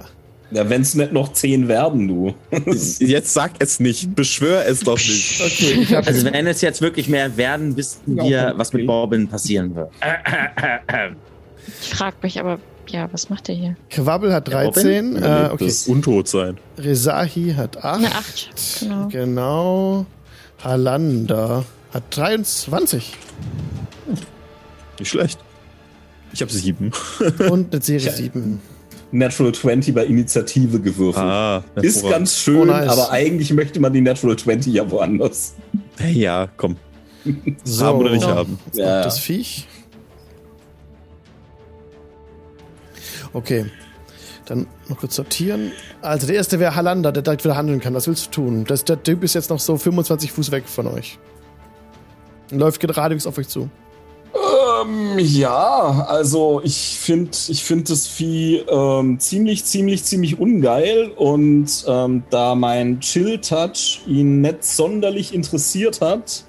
Ja, 0.50 0.68
wenn 0.70 0.80
es 0.82 0.94
nicht 0.94 1.12
noch 1.12 1.32
10 1.32 1.68
werden, 1.68 2.08
du. 2.08 2.34
Jetzt 2.98 3.34
sag 3.34 3.52
es 3.58 3.80
nicht. 3.80 4.14
Beschwör 4.14 4.64
es 4.66 4.80
doch 4.80 4.96
nicht. 4.96 5.42
Okay, 5.42 5.96
Also 5.96 6.24
wenn 6.24 6.46
es 6.46 6.62
jetzt 6.62 6.80
wirklich 6.80 7.08
mehr 7.08 7.36
werden, 7.36 7.76
wissen 7.76 8.16
wir, 8.16 8.54
was 8.56 8.72
mit 8.72 8.86
Borbin 8.86 9.28
passieren 9.28 9.74
wird. 9.74 9.90
Ich 11.82 11.88
frage 11.90 12.16
mich 12.22 12.40
aber, 12.40 12.58
ja, 12.88 13.08
was 13.12 13.28
macht 13.28 13.48
er 13.50 13.54
hier? 13.54 13.76
Quabbel 13.90 14.32
hat 14.32 14.48
13. 14.48 14.86
Äh, 14.86 15.18
Überlebt 15.18 15.52
okay. 15.52 15.66
es. 15.66 15.86
Untot 15.86 16.28
sein. 16.28 16.56
Resahi 16.78 17.52
hat 17.54 17.76
8. 17.84 17.84
Eine 17.98 18.06
8, 18.14 18.50
genau. 18.80 19.08
Genau. 19.08 20.06
Halanda 20.64 21.64
hat 21.92 22.04
23. 22.16 23.12
Nicht 24.98 25.08
schlecht. 25.10 25.38
Ich 26.32 26.40
habe 26.40 26.50
sieben. 26.52 26.92
Und 27.50 27.72
eine 27.74 27.82
Serie 27.82 28.10
7. 28.14 28.60
Natural 29.10 29.52
20 29.52 29.94
bei 29.94 30.04
Initiative 30.04 30.80
gewürfelt. 30.80 31.24
Ah, 31.24 31.64
Ist 31.76 32.08
ganz 32.08 32.36
schön, 32.38 32.60
Oh, 32.60 32.64
nice. 32.66 32.88
aber 32.90 33.10
eigentlich 33.10 33.52
möchte 33.52 33.80
man 33.80 33.92
die 33.92 34.00
Natural 34.02 34.36
20 34.36 34.72
ja 34.74 34.90
woanders. 34.90 35.54
Hey, 35.98 36.12
ja, 36.12 36.48
komm. 36.56 36.76
So, 37.64 37.84
Haben 37.86 37.98
oder 38.00 38.10
nicht 38.10 38.26
haben. 38.26 38.58
Ja. 38.74 39.02
Das 39.02 39.18
Viech. 39.18 39.66
Okay. 43.32 43.66
Dann 44.46 44.66
noch 44.88 44.98
kurz 44.98 45.16
sortieren. 45.16 45.72
Also 46.00 46.26
der 46.26 46.36
erste 46.36 46.58
wäre 46.58 46.74
Halanda, 46.74 47.12
der 47.12 47.22
direkt 47.22 47.44
wieder 47.44 47.56
handeln 47.56 47.80
kann. 47.80 47.94
Was 47.94 48.06
willst 48.06 48.26
du 48.28 48.30
tun? 48.30 48.64
Das, 48.66 48.84
der 48.84 49.02
Typ 49.02 49.22
ist 49.22 49.34
jetzt 49.34 49.50
noch 49.50 49.60
so 49.60 49.76
25 49.76 50.32
Fuß 50.32 50.50
weg 50.50 50.64
von 50.68 50.86
euch. 50.86 51.18
Und 52.50 52.58
läuft 52.58 52.80
geradewegs 52.80 53.26
auf 53.26 53.36
euch 53.36 53.48
zu. 53.48 53.68
Ähm, 54.34 55.18
ja, 55.18 56.06
also 56.08 56.60
ich 56.62 56.98
finde 57.00 57.36
ich 57.48 57.64
find 57.64 57.88
das 57.90 58.06
Vieh 58.06 58.58
ähm, 58.68 59.18
ziemlich, 59.18 59.64
ziemlich, 59.64 60.04
ziemlich 60.04 60.38
ungeil 60.38 61.10
und 61.16 61.84
ähm, 61.86 62.22
da 62.30 62.54
mein 62.54 63.00
Chill-Touch 63.00 64.02
ihn 64.06 64.40
nicht 64.40 64.64
sonderlich 64.64 65.34
interessiert 65.34 66.00
hat, 66.00 66.44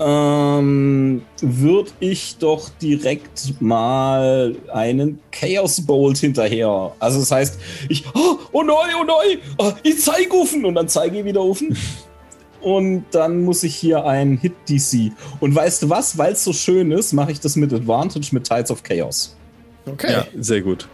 ähm, 0.00 1.22
würde 1.40 1.90
ich 2.00 2.36
doch 2.38 2.68
direkt 2.80 3.60
mal 3.60 4.56
einen 4.72 5.20
Chaos 5.30 5.84
Bolt 5.84 6.18
hinterher. 6.18 6.92
Also 6.98 7.20
das 7.20 7.30
heißt, 7.30 7.60
ich, 7.88 8.04
oh, 8.14 8.38
oh 8.52 8.62
nein, 8.62 8.94
oh 9.00 9.04
nein, 9.04 9.38
oh, 9.58 9.72
ich 9.82 10.00
zeige 10.00 10.32
offen 10.32 10.64
und 10.64 10.74
dann 10.74 10.88
zeige 10.88 11.18
ich 11.18 11.24
wieder 11.24 11.42
offen. 11.42 11.76
Und 12.60 13.04
dann 13.12 13.44
muss 13.44 13.62
ich 13.62 13.74
hier 13.76 14.04
ein 14.04 14.36
Hit 14.36 14.54
DC. 14.68 15.12
Und 15.40 15.54
weißt 15.54 15.82
du 15.84 15.90
was? 15.90 16.18
Weil 16.18 16.32
es 16.32 16.42
so 16.44 16.52
schön 16.52 16.90
ist, 16.90 17.12
mache 17.12 17.30
ich 17.32 17.40
das 17.40 17.54
mit 17.56 17.72
Advantage 17.72 18.28
mit 18.32 18.44
Tides 18.48 18.70
of 18.70 18.82
Chaos. 18.82 19.36
Okay. 19.86 20.12
Ja, 20.12 20.26
sehr 20.38 20.60
gut. 20.62 20.88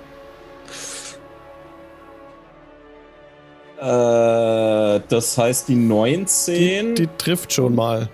Äh, 3.81 5.01
das 5.09 5.37
heißt, 5.37 5.69
die 5.69 5.75
19 5.75 6.95
Die 6.95 7.09
trifft 7.19 7.53
schon 7.53 7.75
mal. 7.75 8.09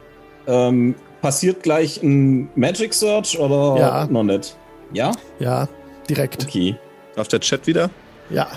ähm, 0.47 0.95
passiert 1.21 1.63
gleich 1.63 2.03
ein 2.03 2.49
Magic 2.55 2.95
Search 2.95 3.39
oder 3.39 3.79
Ja. 3.79 4.07
noch 4.11 4.23
nicht? 4.25 4.57
Ja? 4.93 5.13
Ja, 5.39 5.69
direkt. 6.09 6.45
Okay. 6.45 6.77
Auf 7.17 7.29
der 7.29 7.41
Chat 7.41 7.67
wieder? 7.67 7.91
Ja. 8.31 8.49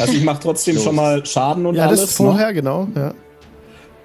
Also 0.00 0.14
ich 0.14 0.24
mache 0.24 0.40
trotzdem 0.42 0.78
schon 0.78 0.94
mal 0.96 1.24
Schaden 1.26 1.66
und 1.66 1.74
Ja, 1.74 1.86
alles. 1.86 2.00
das 2.00 2.10
ist 2.10 2.16
vorher, 2.16 2.52
genau. 2.54 2.88
Ja. 2.96 3.12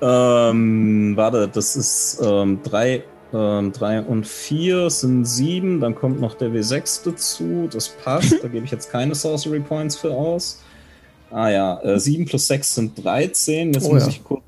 Ähm, 0.02 1.14
warte, 1.16 1.48
das 1.48 1.76
ist 1.76 2.22
ähm, 2.24 2.60
drei, 2.64 3.04
ähm, 3.34 3.72
drei 3.74 4.02
und 4.02 4.26
vier 4.26 4.90
sind 4.90 5.26
sieben, 5.26 5.80
dann 5.82 5.94
kommt 5.96 6.22
noch 6.22 6.36
der 6.36 6.50
W6 6.50 7.02
dazu, 7.06 7.70
das 7.72 7.90
passt, 7.90 8.36
da 8.44 8.48
gebe 8.48 8.66
ich 8.66 8.72
jetzt 8.72 8.92
keine 8.92 9.14
Sorcery 9.16 9.60
Points 9.60 9.98
für 9.98 10.12
aus. 10.12 10.62
Ah 11.32 11.50
ja, 11.50 11.80
äh, 11.84 12.00
7 12.00 12.26
plus 12.26 12.48
6 12.48 12.76
sind 12.76 13.04
13, 13.04 13.74
jetzt 13.74 13.86
Oh 13.86 13.94
muss 13.94 14.04
ja. 14.04 14.10
ich 14.10 14.24
kurz 14.24 14.42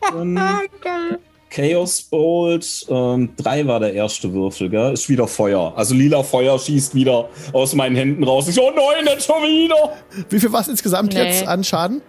gucken. 0.00 0.40
Chaos 1.50 2.02
Bolt, 2.02 2.86
ähm, 2.88 3.30
3 3.36 3.66
war 3.66 3.80
der 3.80 3.92
erste 3.92 4.32
Würfel, 4.32 4.70
gell? 4.70 4.92
Ist 4.92 5.08
wieder 5.08 5.26
Feuer. 5.26 5.72
Also 5.76 5.96
lila 5.96 6.22
Feuer 6.22 6.56
schießt 6.58 6.94
wieder 6.94 7.28
aus 7.52 7.74
meinen 7.74 7.96
Händen 7.96 8.22
raus. 8.22 8.46
Ich 8.48 8.54
so, 8.54 8.62
oh 8.68 8.70
nein, 8.74 9.04
nicht 9.04 9.26
schon 9.26 9.42
wieder! 9.42 9.92
Wie 10.28 10.38
viel 10.38 10.52
war 10.52 10.60
es 10.60 10.68
insgesamt 10.68 11.12
Nee. 11.12 11.24
jetzt 11.24 11.46
an 11.48 11.64
Schaden? 11.64 12.02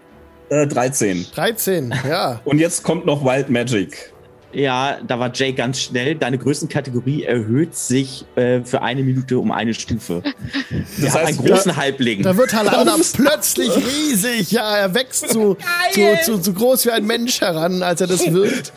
Äh, 0.52 0.68
13. 0.68 1.26
13, 1.34 1.94
ja. 2.10 2.42
Und 2.46 2.60
jetzt 2.60 2.84
kommt 2.84 3.06
noch 3.06 3.24
Wild 3.24 3.50
Magic. 3.50 4.12
Ja, 4.52 4.98
da 5.08 5.18
war 5.18 5.32
Jay 5.34 5.54
ganz 5.54 5.80
schnell. 5.80 6.16
Deine 6.16 6.38
Größenkategorie 6.38 7.24
erhöht 7.24 7.74
sich 7.74 8.26
äh, 8.36 8.60
für 8.66 8.82
eine 8.82 9.02
Minute 9.02 9.40
um 9.40 9.50
eine 9.54 9.74
Stufe. 9.74 10.22
Das 11.02 11.14
hat 11.14 11.26
heißt, 11.26 11.40
einen 11.40 11.48
großen 11.48 11.78
Halbling. 11.78 12.22
Da 12.24 12.36
wird 12.36 12.54
Halanda 12.54 12.98
plötzlich 13.14 13.72
riesig. 13.78 14.52
Ja, 14.52 14.76
er 14.76 14.94
wächst 14.94 15.30
zu, 15.30 15.56
zu, 15.94 16.20
zu, 16.26 16.38
zu 16.40 16.54
groß 16.54 16.86
wie 16.86 16.92
ein 16.92 17.06
Mensch 17.06 17.40
heran, 17.40 17.82
als 17.82 18.02
er 18.02 18.08
das 18.08 18.30
wird. 18.32 18.74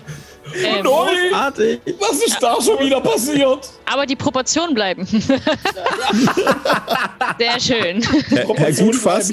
Ähm, 0.55 0.87
Artig. 1.35 1.81
Was 1.99 2.23
ist 2.25 2.39
da 2.41 2.57
schon 2.63 2.79
wieder 2.79 3.01
passiert? 3.01 3.69
aber 3.87 4.07
die 4.07 4.15
Proportionen 4.15 4.75
bleiben. 4.75 5.05
Sehr 5.07 5.33
schön. 7.59 8.03
Herr, 8.29 8.47
Herr 8.55 8.73
Gutfass, 8.73 9.33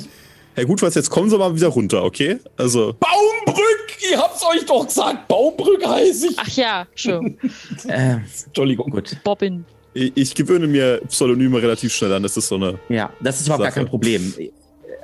Herr 0.54 0.66
Gutfass, 0.66 0.96
jetzt 0.96 1.10
kommen 1.10 1.30
Sie 1.30 1.38
mal 1.38 1.56
wieder 1.56 1.70
runter, 1.70 2.04
okay? 2.04 2.38
Also, 2.58 2.94
Baumbrück! 3.00 3.98
Ihr 4.12 4.18
habt's 4.18 4.44
euch 4.44 4.66
doch 4.66 4.86
gesagt. 4.86 5.28
Baumbrück 5.28 5.86
heiße 5.88 6.28
ich. 6.30 6.38
Ach 6.38 6.48
ja, 6.50 6.88
schon. 6.96 7.38
Äh, 7.88 8.18
Entschuldigung. 8.46 8.90
gut. 8.92 9.16
Bobbin. 9.24 9.66
ich, 9.94 10.12
ich 10.16 10.36
gewöhne 10.36 10.68
mir 10.68 11.02
Pseudonyme 11.08 11.62
relativ 11.62 11.94
schnell 11.94 12.14
an. 12.14 12.24
Das 12.24 12.36
ist 12.38 12.48
so 12.48 12.56
eine. 12.56 12.80
Ja, 12.90 13.12
das 13.22 13.40
ist 13.40 13.48
überhaupt 13.48 13.64
gar 13.64 13.72
Sache. 13.72 13.82
kein 13.82 13.90
Problem. 13.90 14.34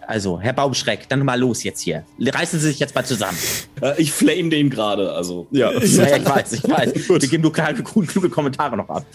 Also, 0.06 0.40
Herr 0.40 0.54
Baumschreck, 0.54 1.10
dann 1.10 1.26
mal 1.26 1.40
los 1.40 1.64
jetzt 1.64 1.82
hier. 1.82 2.06
Reißen 2.20 2.60
Sie 2.60 2.68
sich 2.70 2.80
jetzt 2.80 2.96
mal 2.96 3.06
zusammen. 3.06 3.38
Äh, 3.82 4.02
ich 4.02 4.12
flame 4.12 4.50
den 4.50 4.70
gerade, 4.70 5.12
also. 5.12 5.48
Ja. 5.52 5.72
Ja, 5.72 5.82
ich 5.82 5.98
weiß, 6.26 6.54
ich 6.54 6.64
weiß. 6.64 6.94
Gut. 7.08 7.22
Wir 7.22 7.30
geben 7.30 7.44
nur 7.44 7.54
kleine, 7.54 7.84
kluge 7.84 8.30
Kommentare 8.30 8.78
noch 8.78 8.90
ab. 8.90 9.06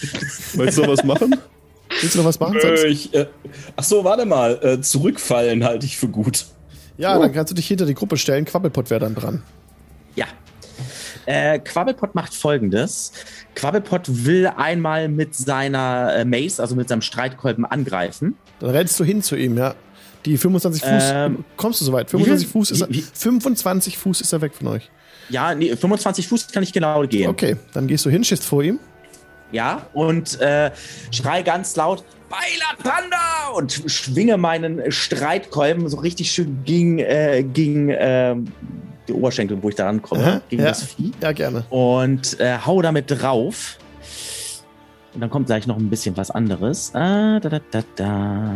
Wolltest 0.55 0.79
du 0.79 0.83
noch 0.83 0.89
was 0.91 1.05
machen? 1.05 1.35
Willst 2.01 2.15
du 2.15 2.19
noch 2.19 2.27
was 2.27 2.41
machen? 2.41 2.57
Äh, 2.57 2.61
Sonst? 2.61 2.85
ich, 2.85 3.15
äh, 3.15 3.27
ach 3.77 3.85
so, 3.85 4.05
warte 4.05 4.25
mal. 4.27 4.59
Äh, 4.63 4.81
zurückfallen 4.81 5.65
halte 5.65 5.87
ich 5.87 5.97
für 5.97 6.09
gut. 6.09 6.47
Ja, 6.99 7.19
dann 7.19 7.33
kannst 7.33 7.51
du 7.51 7.55
dich 7.55 7.67
hinter 7.67 7.87
die 7.87 7.95
Gruppe 7.95 8.17
stellen. 8.17 8.45
Quabbelpott 8.45 8.91
wäre 8.91 9.01
dann 9.01 9.15
dran. 9.15 9.43
Ja. 10.15 10.27
Äh, 11.27 11.59
Quabbelpot 11.61 12.15
macht 12.15 12.35
folgendes. 12.35 13.13
Quabbelpot 13.55 14.03
will 14.25 14.47
einmal 14.57 15.09
mit 15.09 15.35
seiner 15.35 16.15
äh, 16.17 16.25
Mace, 16.25 16.59
also 16.61 16.75
mit 16.75 16.89
seinem 16.89 17.03
Streitkolben, 17.03 17.65
angreifen. 17.65 18.37
Dann 18.61 18.71
rennst 18.71 18.99
du 19.01 19.05
hin 19.05 19.23
zu 19.23 19.37
ihm, 19.37 19.57
ja. 19.57 19.75
Die 20.25 20.37
25 20.37 20.83
Fuß. 20.83 21.03
Ähm, 21.13 21.45
kommst 21.57 21.81
du 21.81 21.85
soweit? 21.85 22.11
25 22.11 22.47
wie- 22.47 22.53
Fuß 22.53 22.71
ist 22.73 22.81
er, 22.83 22.89
wie- 22.91 22.95
wie- 22.97 23.05
25 23.13 23.99
Fuß 23.99 24.21
ist 24.21 24.33
er 24.33 24.41
weg 24.41 24.55
von 24.55 24.69
euch. 24.69 24.91
Ja, 25.29 25.55
nee, 25.55 25.75
25 25.75 26.29
Fuß 26.29 26.49
kann 26.49 26.63
ich 26.63 26.73
genau 26.73 27.07
gehen. 27.07 27.29
Okay, 27.31 27.57
dann 27.73 27.87
gehst 27.87 28.05
du 28.05 28.11
hin, 28.11 28.23
stehst 28.23 28.45
vor 28.45 28.63
ihm. 28.63 28.79
Ja, 29.53 29.87
und 29.93 30.41
äh, 30.41 30.71
schrei 31.11 31.43
ganz 31.43 31.77
laut, 31.77 32.05
Beiler 32.33 32.83
Panda! 32.83 33.51
Und 33.55 33.85
schwinge 33.87 34.39
meinen 34.39 34.91
Streitkolben 34.91 35.87
so 35.91 35.99
richtig 35.99 36.31
schön 36.31 36.65
gegen, 36.65 36.99
äh, 36.99 37.45
gegen 37.45 37.91
äh, 37.91 38.35
die 39.07 39.13
Oberschenkel, 39.13 39.63
wo 39.63 39.69
ich 39.69 39.75
da 39.75 39.85
rankomme, 39.85 40.25
Aha, 40.25 40.41
gegen 40.49 40.63
ja. 40.63 40.69
das 40.69 40.83
Vieh. 40.83 41.13
Ja, 41.21 41.33
gerne. 41.33 41.67
Und 41.69 42.41
äh, 42.41 42.57
hau 42.65 42.81
damit 42.81 43.11
drauf. 43.11 43.77
Und 45.13 45.21
dann 45.21 45.29
kommt 45.29 45.47
gleich 45.47 45.67
noch 45.67 45.77
ein 45.77 45.91
bisschen 45.91 46.17
was 46.17 46.31
anderes. 46.31 46.95
Ah, 46.95 47.39
da, 47.39 47.51
da, 47.51 47.61
da, 47.71 47.83
da. 47.97 48.53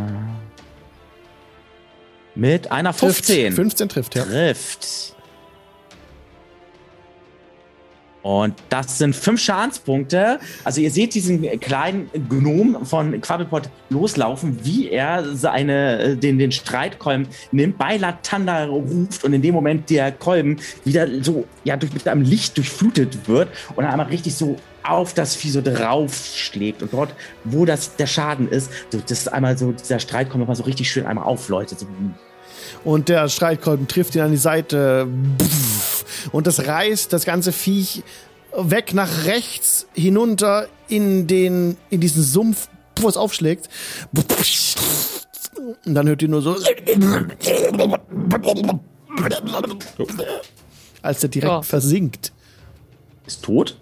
Mit 2.33 2.71
einer 2.71 2.93
15. 2.93 3.53
15 3.53 3.89
trifft, 3.89 4.15
ja. 4.15 4.23
Trifft. 4.23 5.15
Und 8.23 8.55
das 8.69 8.97
sind 8.97 9.15
fünf 9.15 9.39
Schadenspunkte. 9.41 10.39
Also 10.63 10.81
ihr 10.81 10.91
seht 10.91 11.13
diesen 11.13 11.43
kleinen 11.59 12.09
Gnom 12.29 12.85
von 12.85 13.21
Quabbelpot 13.21 13.69
loslaufen, 13.89 14.59
wie 14.63 14.89
er 14.89 15.35
seine, 15.35 15.99
äh, 15.99 16.15
den, 16.15 16.37
den 16.37 16.51
Streitkolben 16.51 17.27
nimmt, 17.51 17.77
bei 17.77 17.97
Latanda 17.97 18.65
ruft 18.65 19.23
und 19.23 19.33
in 19.33 19.41
dem 19.41 19.53
Moment 19.53 19.89
der 19.89 20.11
Kolben 20.11 20.57
wieder 20.83 21.07
so 21.23 21.45
ja, 21.63 21.77
durch, 21.77 21.93
mit 21.93 22.07
einem 22.07 22.23
Licht 22.23 22.57
durchflutet 22.57 23.27
wird 23.27 23.49
und 23.75 23.83
dann 23.83 23.91
einmal 23.91 24.07
richtig 24.07 24.35
so 24.35 24.57
auf 24.83 25.13
das 25.13 25.35
Vieh 25.35 25.49
so 25.49 25.61
draufschlägt 25.61 26.81
und 26.81 26.93
dort, 26.93 27.13
wo 27.43 27.65
das 27.65 27.95
der 27.97 28.07
Schaden 28.07 28.49
ist, 28.49 28.71
so, 28.89 28.99
das 28.99 29.11
ist 29.11 29.31
einmal 29.31 29.57
so, 29.57 29.71
dieser 29.71 29.99
Streitkolben 29.99 30.47
mal 30.47 30.55
so 30.55 30.63
richtig 30.63 30.89
schön 30.89 31.05
einmal 31.05 31.25
aufleuchtet. 31.25 31.85
Und 32.83 33.09
der 33.09 33.27
Streitkolben 33.27 33.87
trifft 33.87 34.15
ihn 34.15 34.21
an 34.21 34.31
die 34.31 34.37
Seite. 34.37 35.07
Und 36.31 36.47
das 36.47 36.65
reißt 36.67 37.11
das 37.13 37.25
ganze 37.25 37.51
Viech 37.51 38.03
weg 38.55 38.93
nach 38.93 39.25
rechts 39.25 39.87
hinunter 39.93 40.67
in 40.87 41.27
den 41.27 41.77
in 41.89 41.99
diesen 42.01 42.23
Sumpf, 42.23 42.69
wo 42.99 43.07
es 43.09 43.17
aufschlägt. 43.17 43.69
Und 45.85 45.93
dann 45.95 46.07
hört 46.07 46.21
ihr 46.21 46.27
nur 46.29 46.41
so 46.41 46.55
als 51.01 51.19
der 51.21 51.29
direkt 51.29 51.51
Oh. 51.53 51.61
versinkt. 51.61 52.31
ist 53.25 53.43
tot? 53.43 53.77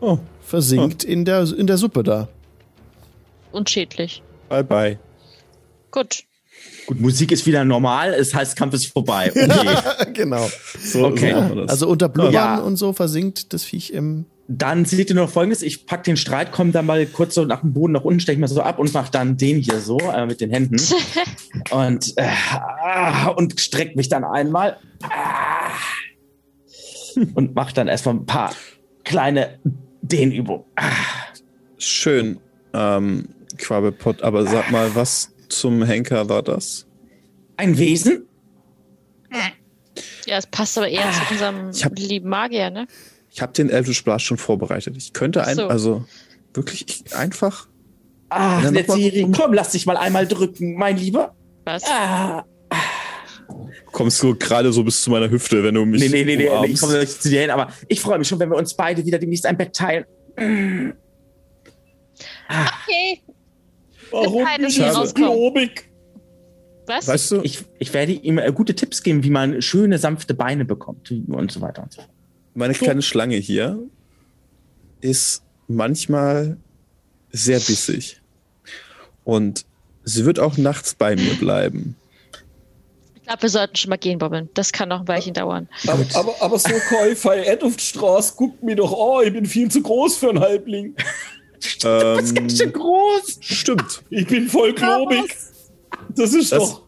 Oh, 0.00 0.18
Versinkt 0.42 1.04
in 1.04 1.24
der 1.24 1.42
in 1.52 1.66
der 1.66 1.76
Suppe 1.78 2.02
da. 2.02 2.28
Unschädlich. 3.52 4.22
bye 4.48 4.64
bye. 4.64 4.98
Gut. 5.90 6.24
Gut, 6.88 7.00
Musik 7.02 7.32
ist 7.32 7.44
wieder 7.46 7.66
normal, 7.66 8.14
es 8.14 8.32
heißt, 8.34 8.56
Kampf 8.56 8.72
ist 8.72 8.86
vorbei. 8.86 9.30
Okay. 9.36 10.12
genau. 10.14 10.48
So, 10.82 11.04
Okay. 11.04 11.32
so 11.34 11.36
machen 11.40 11.48
wir 11.56 11.62
das. 11.62 11.70
Also 11.70 11.86
unter 11.88 12.08
Blubbern 12.08 12.32
Ja. 12.32 12.58
und 12.60 12.76
so 12.76 12.94
versinkt 12.94 13.52
das 13.52 13.62
Viech 13.62 13.90
im 13.90 14.24
dann 14.50 14.86
seht 14.86 15.10
ihr 15.10 15.16
noch 15.16 15.28
folgendes: 15.28 15.60
Ich 15.60 15.84
pack 15.84 16.04
den 16.04 16.16
Streitkolben 16.16 16.72
dann 16.72 16.86
mal 16.86 17.04
kurz 17.04 17.34
so 17.34 17.44
nach 17.44 17.60
dem 17.60 17.74
Boden 17.74 17.92
nach 17.92 18.04
unten, 18.04 18.20
stech 18.20 18.38
mal 18.38 18.48
so 18.48 18.62
ab 18.62 18.78
und 18.78 18.94
mach 18.94 19.10
dann 19.10 19.36
den 19.36 19.58
hier 19.58 19.80
so 19.80 19.98
äh, 19.98 20.24
mit 20.24 20.40
den 20.40 20.50
Händen 20.50 20.80
und, 21.70 22.16
äh, 22.16 22.26
ah, 22.82 23.26
und 23.28 23.60
streck 23.60 23.94
mich 23.94 24.08
dann 24.08 24.24
einmal 24.24 24.78
ah, 25.02 25.68
und 27.34 27.54
mach 27.54 27.72
dann 27.72 27.88
erstmal 27.88 28.14
ein 28.14 28.24
paar 28.24 28.54
kleine 29.04 29.58
Dehnübungen. 30.00 30.64
Ah, 30.76 30.84
Schön, 31.76 32.40
ähm, 32.72 33.28
Quabbelpot, 33.58 34.22
aber 34.22 34.46
sag 34.46 34.70
mal, 34.70 34.94
was 34.94 35.30
zum 35.48 35.82
Henker 35.84 36.28
war 36.28 36.42
das? 36.42 36.86
ein 37.56 37.76
Wesen? 37.76 38.24
Ja, 40.26 40.36
es 40.38 40.46
passt 40.46 40.78
aber 40.78 40.88
eher 40.88 41.10
zu 41.10 41.32
unserem 41.32 41.70
Ich 41.70 41.84
hab- 41.84 41.98
lieben 41.98 42.28
Magier, 42.28 42.70
ne? 42.70 42.86
Ich 43.30 43.42
habe 43.42 43.52
den 43.52 43.68
Eldritch 43.68 44.04
Blast 44.04 44.24
schon 44.26 44.36
vorbereitet. 44.36 44.96
Ich 44.96 45.12
könnte 45.12 45.44
ein, 45.44 45.56
so. 45.56 45.66
also 45.66 46.04
wirklich 46.54 46.84
ich, 46.88 47.16
einfach. 47.16 47.66
Ach, 48.28 48.62
mal- 48.62 48.72
Letziri, 48.72 49.26
komm, 49.36 49.52
lass 49.54 49.72
dich 49.72 49.86
mal 49.86 49.96
einmal 49.96 50.26
drücken, 50.28 50.74
mein 50.76 50.96
Lieber. 50.98 51.34
Was? 51.64 51.82
Ah, 51.84 52.44
Kommst 53.90 54.22
du 54.22 54.34
gerade 54.36 54.72
so 54.72 54.84
bis 54.84 55.02
zu 55.02 55.10
meiner 55.10 55.30
Hüfte, 55.30 55.64
wenn 55.64 55.74
du 55.74 55.84
mich. 55.84 56.00
nee, 56.02 56.08
nee, 56.08 56.24
nee, 56.24 56.36
nee, 56.36 56.44
ich 56.44 56.50
umarmst. 56.50 56.82
komme 56.82 56.98
nicht 57.00 57.22
zu 57.22 57.28
dir 57.30 57.40
hin, 57.40 57.50
aber 57.50 57.72
ich 57.88 58.00
freue 58.00 58.18
mich 58.18 58.28
schon, 58.28 58.38
wenn 58.38 58.50
wir 58.50 58.56
uns 58.56 58.74
beide 58.74 59.04
wieder 59.04 59.18
demnächst 59.18 59.46
ein 59.46 59.56
Bett 59.56 59.74
teilen. 59.74 60.04
Okay. 62.48 63.22
Warum 64.10 64.46
so 64.68 64.82
rauskommen. 64.82 65.30
globig? 65.30 65.88
Was? 66.86 67.06
Weißt 67.06 67.30
du, 67.32 67.42
Ich, 67.42 67.64
ich 67.78 67.92
werde 67.92 68.12
ihm 68.12 68.38
äh, 68.38 68.50
gute 68.52 68.74
Tipps 68.74 69.02
geben, 69.02 69.22
wie 69.22 69.30
man 69.30 69.60
schöne, 69.60 69.98
sanfte 69.98 70.34
Beine 70.34 70.64
bekommt 70.64 71.10
und 71.10 71.52
so 71.52 71.60
weiter 71.60 71.82
und 71.82 71.92
so 71.92 72.00
fort. 72.00 72.10
meine 72.54 72.74
kleine 72.74 73.02
Schlange 73.02 73.36
hier 73.36 73.78
ist 75.00 75.42
manchmal 75.68 76.56
sehr 77.30 77.60
bissig. 77.60 78.20
Und 79.24 79.66
sie 80.04 80.24
wird 80.24 80.38
auch 80.38 80.56
nachts 80.56 80.94
bei 80.94 81.14
mir 81.14 81.34
bleiben. 81.34 81.94
Ich 83.14 83.22
glaube, 83.24 83.42
wir 83.42 83.50
sollten 83.50 83.76
schon 83.76 83.90
mal 83.90 83.98
gehen, 83.98 84.18
Bobbin. 84.18 84.48
Das 84.54 84.72
kann 84.72 84.88
noch 84.88 85.00
ein 85.00 85.08
Weilchen 85.08 85.34
dauern. 85.34 85.68
Aber, 85.86 86.06
aber, 86.14 86.34
aber 86.40 86.58
so 86.58 86.70
Käufer 86.88 87.46
Edduftstraße, 87.46 88.32
guckt 88.34 88.62
mir 88.62 88.74
doch, 88.74 88.90
oh, 88.90 89.20
ich 89.20 89.32
bin 89.34 89.44
viel 89.44 89.70
zu 89.70 89.82
groß 89.82 90.16
für 90.16 90.30
einen 90.30 90.40
Halbling. 90.40 90.96
Das 91.60 92.24
ist 92.24 92.30
Ähm, 92.30 92.34
ganz 92.34 92.58
schön 92.58 92.72
groß. 92.72 93.38
stimmt. 93.40 94.02
Ich 94.10 94.26
bin 94.26 94.48
voll 94.48 94.72
globig. 94.72 95.34
Das 96.16 96.32
ist 96.34 96.52
Das- 96.52 96.58
doch. 96.58 96.82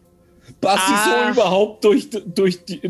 Passt 0.59 0.87
sie 0.87 0.93
Ah. 0.93 1.27
so 1.27 1.33
überhaupt 1.33 1.83
durch, 1.83 2.09
durch, 2.35 2.63
die, 2.65 2.81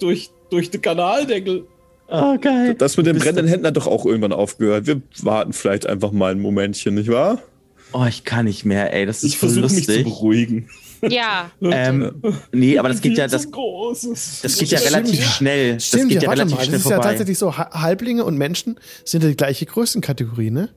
durch, 0.00 0.30
durch 0.50 0.70
den 0.70 0.80
Kanaldeckel? 0.82 1.64
Oh, 2.08 2.36
geil. 2.38 2.74
Das 2.74 2.96
mit 2.96 3.06
dem 3.06 3.14
Bist 3.14 3.24
brennenden 3.24 3.46
Händen 3.48 3.66
hat 3.66 3.76
doch 3.76 3.86
auch 3.86 4.04
irgendwann 4.04 4.32
aufgehört. 4.32 4.86
Wir 4.86 5.00
warten 5.22 5.52
vielleicht 5.52 5.86
einfach 5.86 6.10
mal 6.10 6.32
ein 6.32 6.40
Momentchen, 6.40 6.94
nicht 6.94 7.08
wahr? 7.10 7.40
Oh, 7.92 8.04
ich 8.08 8.24
kann 8.24 8.46
nicht 8.46 8.64
mehr, 8.64 8.92
ey. 8.92 9.06
Das 9.06 9.18
ist 9.18 9.24
Ich 9.34 9.38
so 9.38 9.46
versuche 9.46 9.72
mich 9.72 9.86
zu 9.86 10.02
beruhigen. 10.02 10.68
Ja. 11.08 11.50
Ähm, 11.62 12.22
nee, 12.52 12.78
aber 12.78 12.88
das 12.88 13.00
geht 13.00 13.16
ja, 13.18 13.26
das. 13.28 13.48
Das, 13.50 13.50
geht 14.58 14.68
ja 14.70 14.78
Stimmt. 14.78 14.94
relativ 14.94 15.24
schnell. 15.32 15.74
Das 15.74 15.86
Stimmt, 15.88 16.08
geht 16.10 16.22
ja, 16.22 16.28
ja 16.28 16.30
relativ 16.30 16.56
mal. 16.56 16.64
schnell 16.64 16.72
Das 16.76 16.84
ist 16.84 16.90
ja 16.90 16.96
vorbei. 16.96 17.08
tatsächlich 17.10 17.38
so. 17.38 17.56
Ha- 17.56 17.70
Halblinge 17.82 18.24
und 18.24 18.36
Menschen 18.36 18.78
sind 19.04 19.22
ja 19.22 19.28
die 19.30 19.36
gleiche 19.36 19.66
Größenkategorie, 19.66 20.50
ne? 20.50 20.70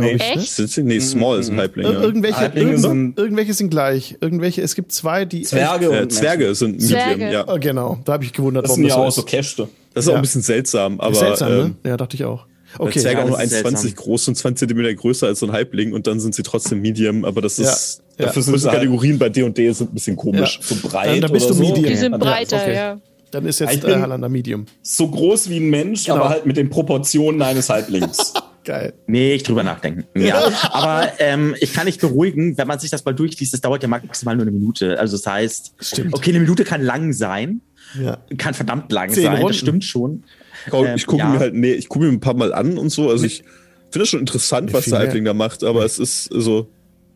Glaube 0.00 0.16
Nee. 0.16 0.22
ich. 0.30 0.36
Ne? 0.36 0.42
Echt? 0.42 0.52
Sind 0.52 0.70
sie? 0.70 0.82
Nee, 0.82 1.00
Small 1.00 1.42
sind 1.42 1.54
Ir 1.54 1.60
Halblinge. 1.60 1.92
irgendwelche, 1.92 2.36
Halblinge 2.38 2.70
irgend 2.70 2.82
sind- 2.82 3.18
irgendwelche 3.18 3.54
sind 3.54 3.70
gleich. 3.70 4.16
Irgendwelche, 4.20 4.62
es 4.62 4.74
gibt 4.74 4.92
zwei, 4.92 5.24
die. 5.24 5.42
Zwerge 5.42 5.86
Äh, 5.86 6.02
und 6.02 6.12
Zwerge 6.12 6.54
sind 6.54 6.80
Zwerge. 6.82 7.10
Medium, 7.18 7.32
ja. 7.32 7.44
Oh, 7.48 7.58
genau, 7.60 7.98
da 8.04 8.14
habe 8.14 8.24
ich 8.24 8.32
gewundert, 8.32 8.64
Das 8.64 8.70
warum 8.70 8.82
sind 8.82 8.88
das 8.90 8.96
ja 8.96 9.02
so 9.02 9.06
auch 9.08 9.12
so 9.12 9.20
ist. 9.22 9.26
Käste. 9.28 9.68
Das 9.94 10.04
ist 10.04 10.08
auch 10.08 10.12
Ja. 10.12 10.18
ein 10.18 10.22
bisschen 10.22 10.42
seltsam, 10.42 11.00
aber 11.00 11.14
Seltsam, 11.14 11.52
ähm, 11.52 11.58
ne? 11.82 11.90
Ja, 11.90 11.96
dachte 11.96 12.16
ich 12.16 12.24
auch. 12.24 12.46
Okay. 12.78 13.00
Zwerge 13.00 13.18
ja, 13.18 13.24
auch 13.24 13.28
nur 13.30 13.38
das 13.38 13.46
ist 13.46 13.52
1,20 13.64 13.78
seltsam. 13.82 14.04
groß 14.04 14.28
und 14.28 14.34
20 14.36 14.58
Zentimeter 14.60 14.94
größer 14.94 15.26
als 15.26 15.40
so 15.40 15.46
ein 15.46 15.52
Halbling 15.52 15.92
und 15.92 16.06
dann 16.06 16.20
sind 16.20 16.36
sie 16.36 16.44
trotzdem 16.44 16.80
Medium, 16.80 17.24
aber 17.24 17.40
das 17.42 17.58
ist. 17.58 18.02
Ja. 18.16 18.26
Dafür 18.26 18.42
Ja. 18.42 18.58
sind 18.58 18.70
Kategorien 18.70 19.18
bei 19.18 19.28
D&D 19.28 19.72
sind 19.72 19.90
ein 19.90 19.94
bisschen 19.94 20.14
komisch. 20.14 20.60
So 20.62 20.76
breit 20.88 21.08
Dann- 21.08 21.20
dann 21.22 21.32
bist 21.32 21.46
oder 21.46 21.54
du 21.56 21.64
so. 21.64 21.68
Medium. 21.68 21.86
Die 21.90 21.96
sind 21.96 22.12
Ja, 22.12 22.18
breiter, 22.18 22.72
ja. 22.72 23.00
Dann 23.30 23.46
ist 23.46 23.60
jetzt 23.60 23.84
äh, 23.84 23.96
Halander 23.96 24.28
Medium. 24.28 24.66
So 24.82 25.08
groß 25.08 25.48
wie 25.50 25.58
ein 25.58 25.70
Mensch, 25.70 26.04
Genau. 26.04 26.16
aber 26.16 26.28
halt 26.30 26.46
mit 26.46 26.56
den 26.56 26.68
Proportionen 26.70 27.40
eines 27.42 27.68
Halblings. 27.70 28.34
Geil. 28.64 28.92
Nee, 29.06 29.34
ich 29.34 29.42
drüber 29.42 29.62
nachdenken. 29.62 30.04
Ja, 30.20 30.42
aber 30.70 31.08
ähm, 31.18 31.54
ich 31.60 31.72
kann 31.72 31.86
dich 31.86 31.98
beruhigen, 31.98 32.58
wenn 32.58 32.68
man 32.68 32.78
sich 32.78 32.90
das 32.90 33.04
mal 33.04 33.14
durchliest, 33.14 33.54
das 33.54 33.60
dauert 33.62 33.82
ja 33.82 33.88
maximal 33.88 34.36
nur 34.36 34.42
eine 34.42 34.50
Minute. 34.50 34.98
Also 35.00 35.16
das 35.16 35.26
heißt, 35.26 35.74
Stimmt. 35.80 36.14
okay, 36.14 36.30
eine 36.30 36.40
Minute 36.40 36.64
kann 36.64 36.82
lang 36.82 37.12
sein, 37.14 37.62
Ja. 37.98 38.18
kann 38.36 38.52
verdammt 38.52 38.92
lang 38.92 39.08
Zehn 39.10 39.24
sein, 39.24 39.32
Runden. 39.36 39.48
das 39.48 39.56
stimmt 39.56 39.84
schon. 39.84 40.24
Ähm, 40.72 40.94
ich 40.94 41.06
gucke 41.06 41.22
ja. 41.22 41.30
mir 41.30 41.38
halt, 41.38 41.54
nee, 41.54 41.72
ich 41.72 41.88
gucke 41.88 42.04
mir 42.04 42.12
ein 42.12 42.20
paar 42.20 42.34
Mal 42.34 42.52
an 42.52 42.76
und 42.76 42.90
so. 42.90 43.08
Also 43.08 43.24
ich 43.24 43.38
finde 43.84 44.00
das 44.00 44.08
schon 44.10 44.20
interessant, 44.20 44.74
was 44.74 44.84
der. 44.84 44.98
Halbling 44.98 45.24
da 45.24 45.32
macht, 45.32 45.64
aber 45.64 45.84
es 45.86 45.98
ist 45.98 46.24
so 46.24 46.68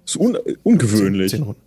ist 0.06 0.16
un 0.16 0.38
ungewöhnlich. 0.62 1.30
Zehn 1.32 1.42
Runden. 1.42 1.60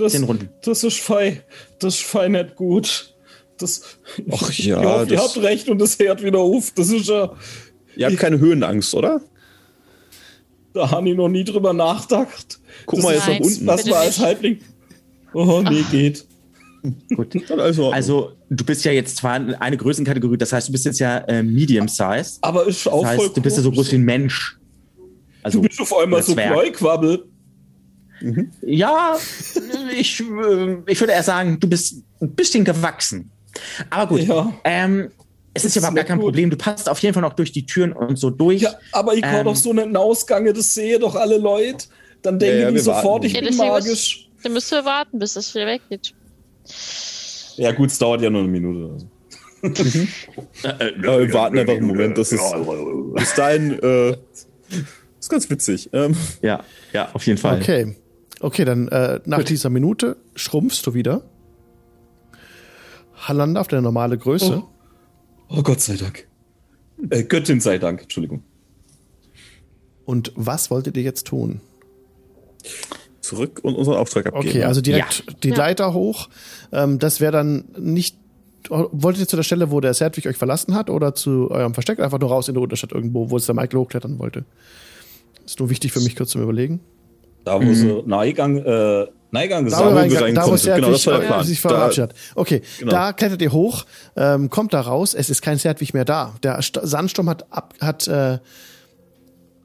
Das, 0.00 0.12
Zehn 0.12 0.24
Runden. 0.24 0.48
das 0.64 0.82
ist 0.84 0.98
fei, 1.00 1.42
das 1.78 1.94
ist 1.96 2.02
fei 2.04 2.28
nicht 2.28 2.56
gut. 2.56 3.14
Das, 3.58 3.82
Ach 4.32 4.48
ich 4.50 4.60
ja, 4.66 4.82
hoffe, 4.82 5.10
ihr 5.10 5.16
das- 5.16 5.34
habt 5.36 5.44
recht 5.44 5.68
und 5.68 5.78
das 5.78 5.98
hört 5.98 6.22
wieder 6.22 6.38
auf. 6.38 6.70
Das 6.74 6.88
ist 6.90 7.06
ja, 7.08 7.32
Ihr 7.96 8.06
habt 8.06 8.16
keine 8.18 8.38
Höhenangst, 8.38 8.94
oder? 8.94 9.20
da 10.72 10.90
habe 10.90 11.08
ich 11.10 11.16
noch 11.16 11.28
nie 11.28 11.44
drüber 11.44 11.72
nachgedacht. 11.72 12.60
Guck 12.86 12.96
Das 13.00 13.04
mal 13.04 13.14
jetzt 13.14 13.28
nach 13.28 13.40
unten. 13.40 13.66
Was 13.66 13.76
Bitte 13.82 13.90
man 13.90 13.98
als. 14.00 14.18
Halbling. 14.20 14.58
Oh, 15.34 15.62
nee, 15.68 15.84
geht. 15.90 16.24
Gut. 17.14 17.50
Also, 17.50 17.90
Also, 17.92 18.32
du 18.48 18.64
bist 18.64 18.84
ja 18.84 18.92
jetzt 18.92 19.16
zwar 19.18 19.34
eine 19.34 19.76
Größenkategorie, 19.76 20.38
das 20.38 20.52
heißt, 20.52 20.68
du 20.68 20.72
bist 20.72 20.84
jetzt 20.86 20.98
ja 21.00 21.18
äh, 21.18 21.42
medium 21.42 21.88
size. 21.88 22.38
Aber 22.40 22.66
ist 22.66 22.88
auch 22.88 23.02
Das 23.02 23.16
voll 23.16 23.24
heißt, 23.26 23.36
du 23.36 23.42
bist 23.42 23.56
ja 23.58 23.62
so 23.62 23.70
groß 23.72 23.92
wie 23.92 23.96
ein 23.96 24.04
Mensch. 24.04 24.56
Also, 25.42 25.60
Du 25.60 25.68
bist 25.68 25.80
auf 25.80 25.94
einmal 25.96 26.22
so 26.22 26.32
Zwerg. 26.32 26.54
Kleuquabbel. 28.20 28.48
Ja, 28.62 29.16
ich, 29.96 30.20
äh, 30.20 30.76
ich 30.86 31.00
würde 31.00 31.12
eher 31.12 31.22
sagen, 31.22 31.58
du 31.58 31.68
bist 31.68 31.96
ein 32.20 32.30
bisschen 32.34 32.64
gewachsen. 32.64 33.30
Aber 33.90 34.06
gut, 34.08 34.20
Ja. 34.26 34.52
ähm, 34.64 35.10
es 35.54 35.64
ist 35.64 35.74
Das 35.74 35.80
überhaupt 35.82 35.96
gar 35.96 36.04
kein 36.04 36.18
gut. 36.18 36.26
Problem. 36.26 36.50
Du 36.50 36.56
passt 36.56 36.88
auf 36.88 36.98
jeden 37.00 37.14
Fall 37.14 37.22
noch 37.22 37.32
durch 37.32 37.50
die 37.50 37.66
Türen 37.66 37.92
und 37.92 38.16
so 38.18 38.30
durch. 38.30 38.62
Ja, 38.62 38.74
aber 38.92 39.14
ich 39.14 39.22
kann 39.22 39.36
Ähm. 39.40 39.44
doch 39.46 39.56
so 39.56 39.72
nicht 39.72 39.96
ausgange, 39.96 40.52
das 40.52 40.72
sehe 40.74 40.98
doch 40.98 41.16
alle 41.16 41.38
Leute. 41.38 41.86
Dann 42.22 42.38
denken 42.38 42.60
ja, 42.60 42.68
die 42.68 42.74
wir 42.74 42.82
sofort, 42.82 43.04
warten. 43.04 43.26
ich 43.26 43.32
Ja, 43.32 43.40
bin 43.40 43.56
magisch. 43.56 44.28
Dann 44.42 44.52
müsst 44.52 44.72
ihr 44.72 44.84
warten, 44.84 45.18
bis 45.18 45.32
das 45.34 45.54
wieder 45.54 45.66
weggeht. 45.66 46.14
Ja 47.56 47.72
gut, 47.72 47.90
es 47.90 47.98
dauert 47.98 48.22
ja 48.22 48.30
nur 48.30 48.40
eine 48.42 48.48
Minute. 48.48 48.92
Also. 48.94 49.06
aber 50.62 51.20
wir 51.20 51.32
warten 51.34 51.58
einfach 51.58 51.74
einen 51.74 51.86
Moment. 51.86 52.16
Das 52.16 52.32
ist 52.32 52.42
bis 53.14 53.34
dahin 53.34 53.78
äh, 53.82 54.10
ist 55.18 55.28
ganz 55.28 55.50
witzig. 55.50 55.90
Ähm, 55.92 56.16
Ja, 56.40 56.64
ja, 56.92 57.10
auf 57.12 57.26
jeden 57.26 57.38
Fall. 57.38 57.60
Okay. 57.60 57.96
Okay, 58.40 58.64
dann 58.64 58.88
äh, 58.88 59.20
nach 59.26 59.44
dieser 59.44 59.70
Minute 59.70 60.16
schrumpfst 60.34 60.82
du 60.84 60.94
wieder. 60.94 61.22
Halander 63.14 63.60
auf 63.60 63.68
deine 63.68 63.82
normale 63.82 64.16
Größe. 64.16 64.62
Oh 65.48 65.62
Gott 65.62 65.80
sei 65.80 65.96
Dank. 65.96 66.26
Äh, 67.10 67.24
Göttin 67.24 67.60
sei 67.60 67.78
Dank, 67.78 68.02
Entschuldigung. 68.02 68.42
Und 70.04 70.32
was 70.34 70.70
wolltet 70.70 70.96
ihr 70.96 71.02
jetzt 71.02 71.26
tun? 71.26 71.60
zurück 73.30 73.60
und 73.62 73.76
unseren 73.76 73.96
Auftrag 73.96 74.26
abgeben. 74.26 74.48
Okay, 74.48 74.64
also 74.64 74.80
direkt 74.80 75.44
die 75.44 75.50
Ja. 75.50 75.56
Leiter 75.56 75.94
hoch. 75.94 76.28
Ähm, 76.72 76.98
das 76.98 77.20
wäre 77.20 77.32
dann 77.32 77.64
nicht. 77.78 78.16
Wolltet 78.68 79.22
ihr 79.22 79.28
zu 79.28 79.36
der 79.36 79.42
Stelle, 79.42 79.70
wo 79.70 79.80
der 79.80 79.94
Serdwig 79.94 80.26
euch 80.26 80.36
verlassen 80.36 80.74
hat, 80.74 80.90
oder 80.90 81.14
zu 81.14 81.50
eurem 81.50 81.72
Versteck 81.72 81.98
einfach 81.98 82.18
nur 82.18 82.28
raus 82.28 82.48
in 82.48 82.54
der 82.54 82.62
Unterstadt 82.62 82.92
irgendwo, 82.92 83.30
wo 83.30 83.36
es 83.36 83.46
der 83.46 83.54
Michael 83.54 83.78
hochklettern 83.80 84.18
wollte? 84.18 84.44
Ist 85.46 85.58
nur 85.60 85.70
wichtig 85.70 85.92
für 85.92 86.00
mich 86.00 86.14
kurz 86.14 86.30
zum 86.30 86.42
Überlegen. 86.42 86.80
Da 87.44 87.60
wo 87.60 87.72
sie 87.72 88.02
Neigang, 88.06 88.58
äh, 88.58 89.06
Neigang 89.32 89.64
Da, 89.64 89.70
gesagt 89.70 89.96
rein, 89.96 90.10
wir 90.10 90.34
da, 90.34 90.46
wo. 90.46 90.56
Serdwig 90.56 90.84
Genau, 90.84 90.92
das 90.92 91.06
war 91.06 91.14
der 91.14 91.22
äh, 91.22 91.26
Plan. 91.28 91.44
sich 91.44 91.60
Da- 91.62 91.68
verabschiedet. 91.68 92.14
Okay, 92.34 92.62
Genau. 92.80 92.90
da 92.90 93.12
klettert 93.12 93.40
ihr 93.42 93.52
hoch, 93.52 93.84
ähm, 94.16 94.50
kommt 94.50 94.74
da 94.74 94.80
raus, 94.80 95.14
es 95.14 95.30
ist 95.30 95.40
kein 95.40 95.56
Serdwig 95.58 95.94
mehr 95.94 96.04
da. 96.04 96.34
Der 96.42 96.60
St 96.62 96.80
Sandsturm 96.82 97.28
hat, 97.30 97.46
ab, 97.52 97.74
hat 97.80 98.08
äh, 98.08 98.38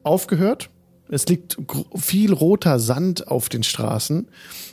aufgehört. 0.02 0.70
Es 1.08 1.26
liegt 1.26 1.56
viel 1.96 2.32
roter 2.32 2.78
Sand 2.80 3.28
auf 3.28 3.48
den 3.48 3.62
Straßen. 3.62 4.28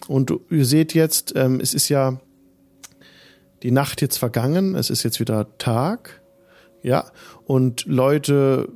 Und 0.07 0.30
du- 0.30 0.41
ihr 0.49 0.65
seht 0.65 0.93
jetzt, 0.93 1.34
ähm, 1.35 1.59
es 1.59 1.73
ist 1.73 1.89
ja 1.89 2.19
die 3.61 3.71
Nacht 3.71 4.01
jetzt 4.01 4.17
vergangen, 4.17 4.75
es 4.75 4.89
ist 4.89 5.03
jetzt 5.03 5.19
wieder 5.19 5.57
Tag. 5.57 6.21
Ja, 6.81 7.05
und 7.45 7.85
Leute 7.85 8.67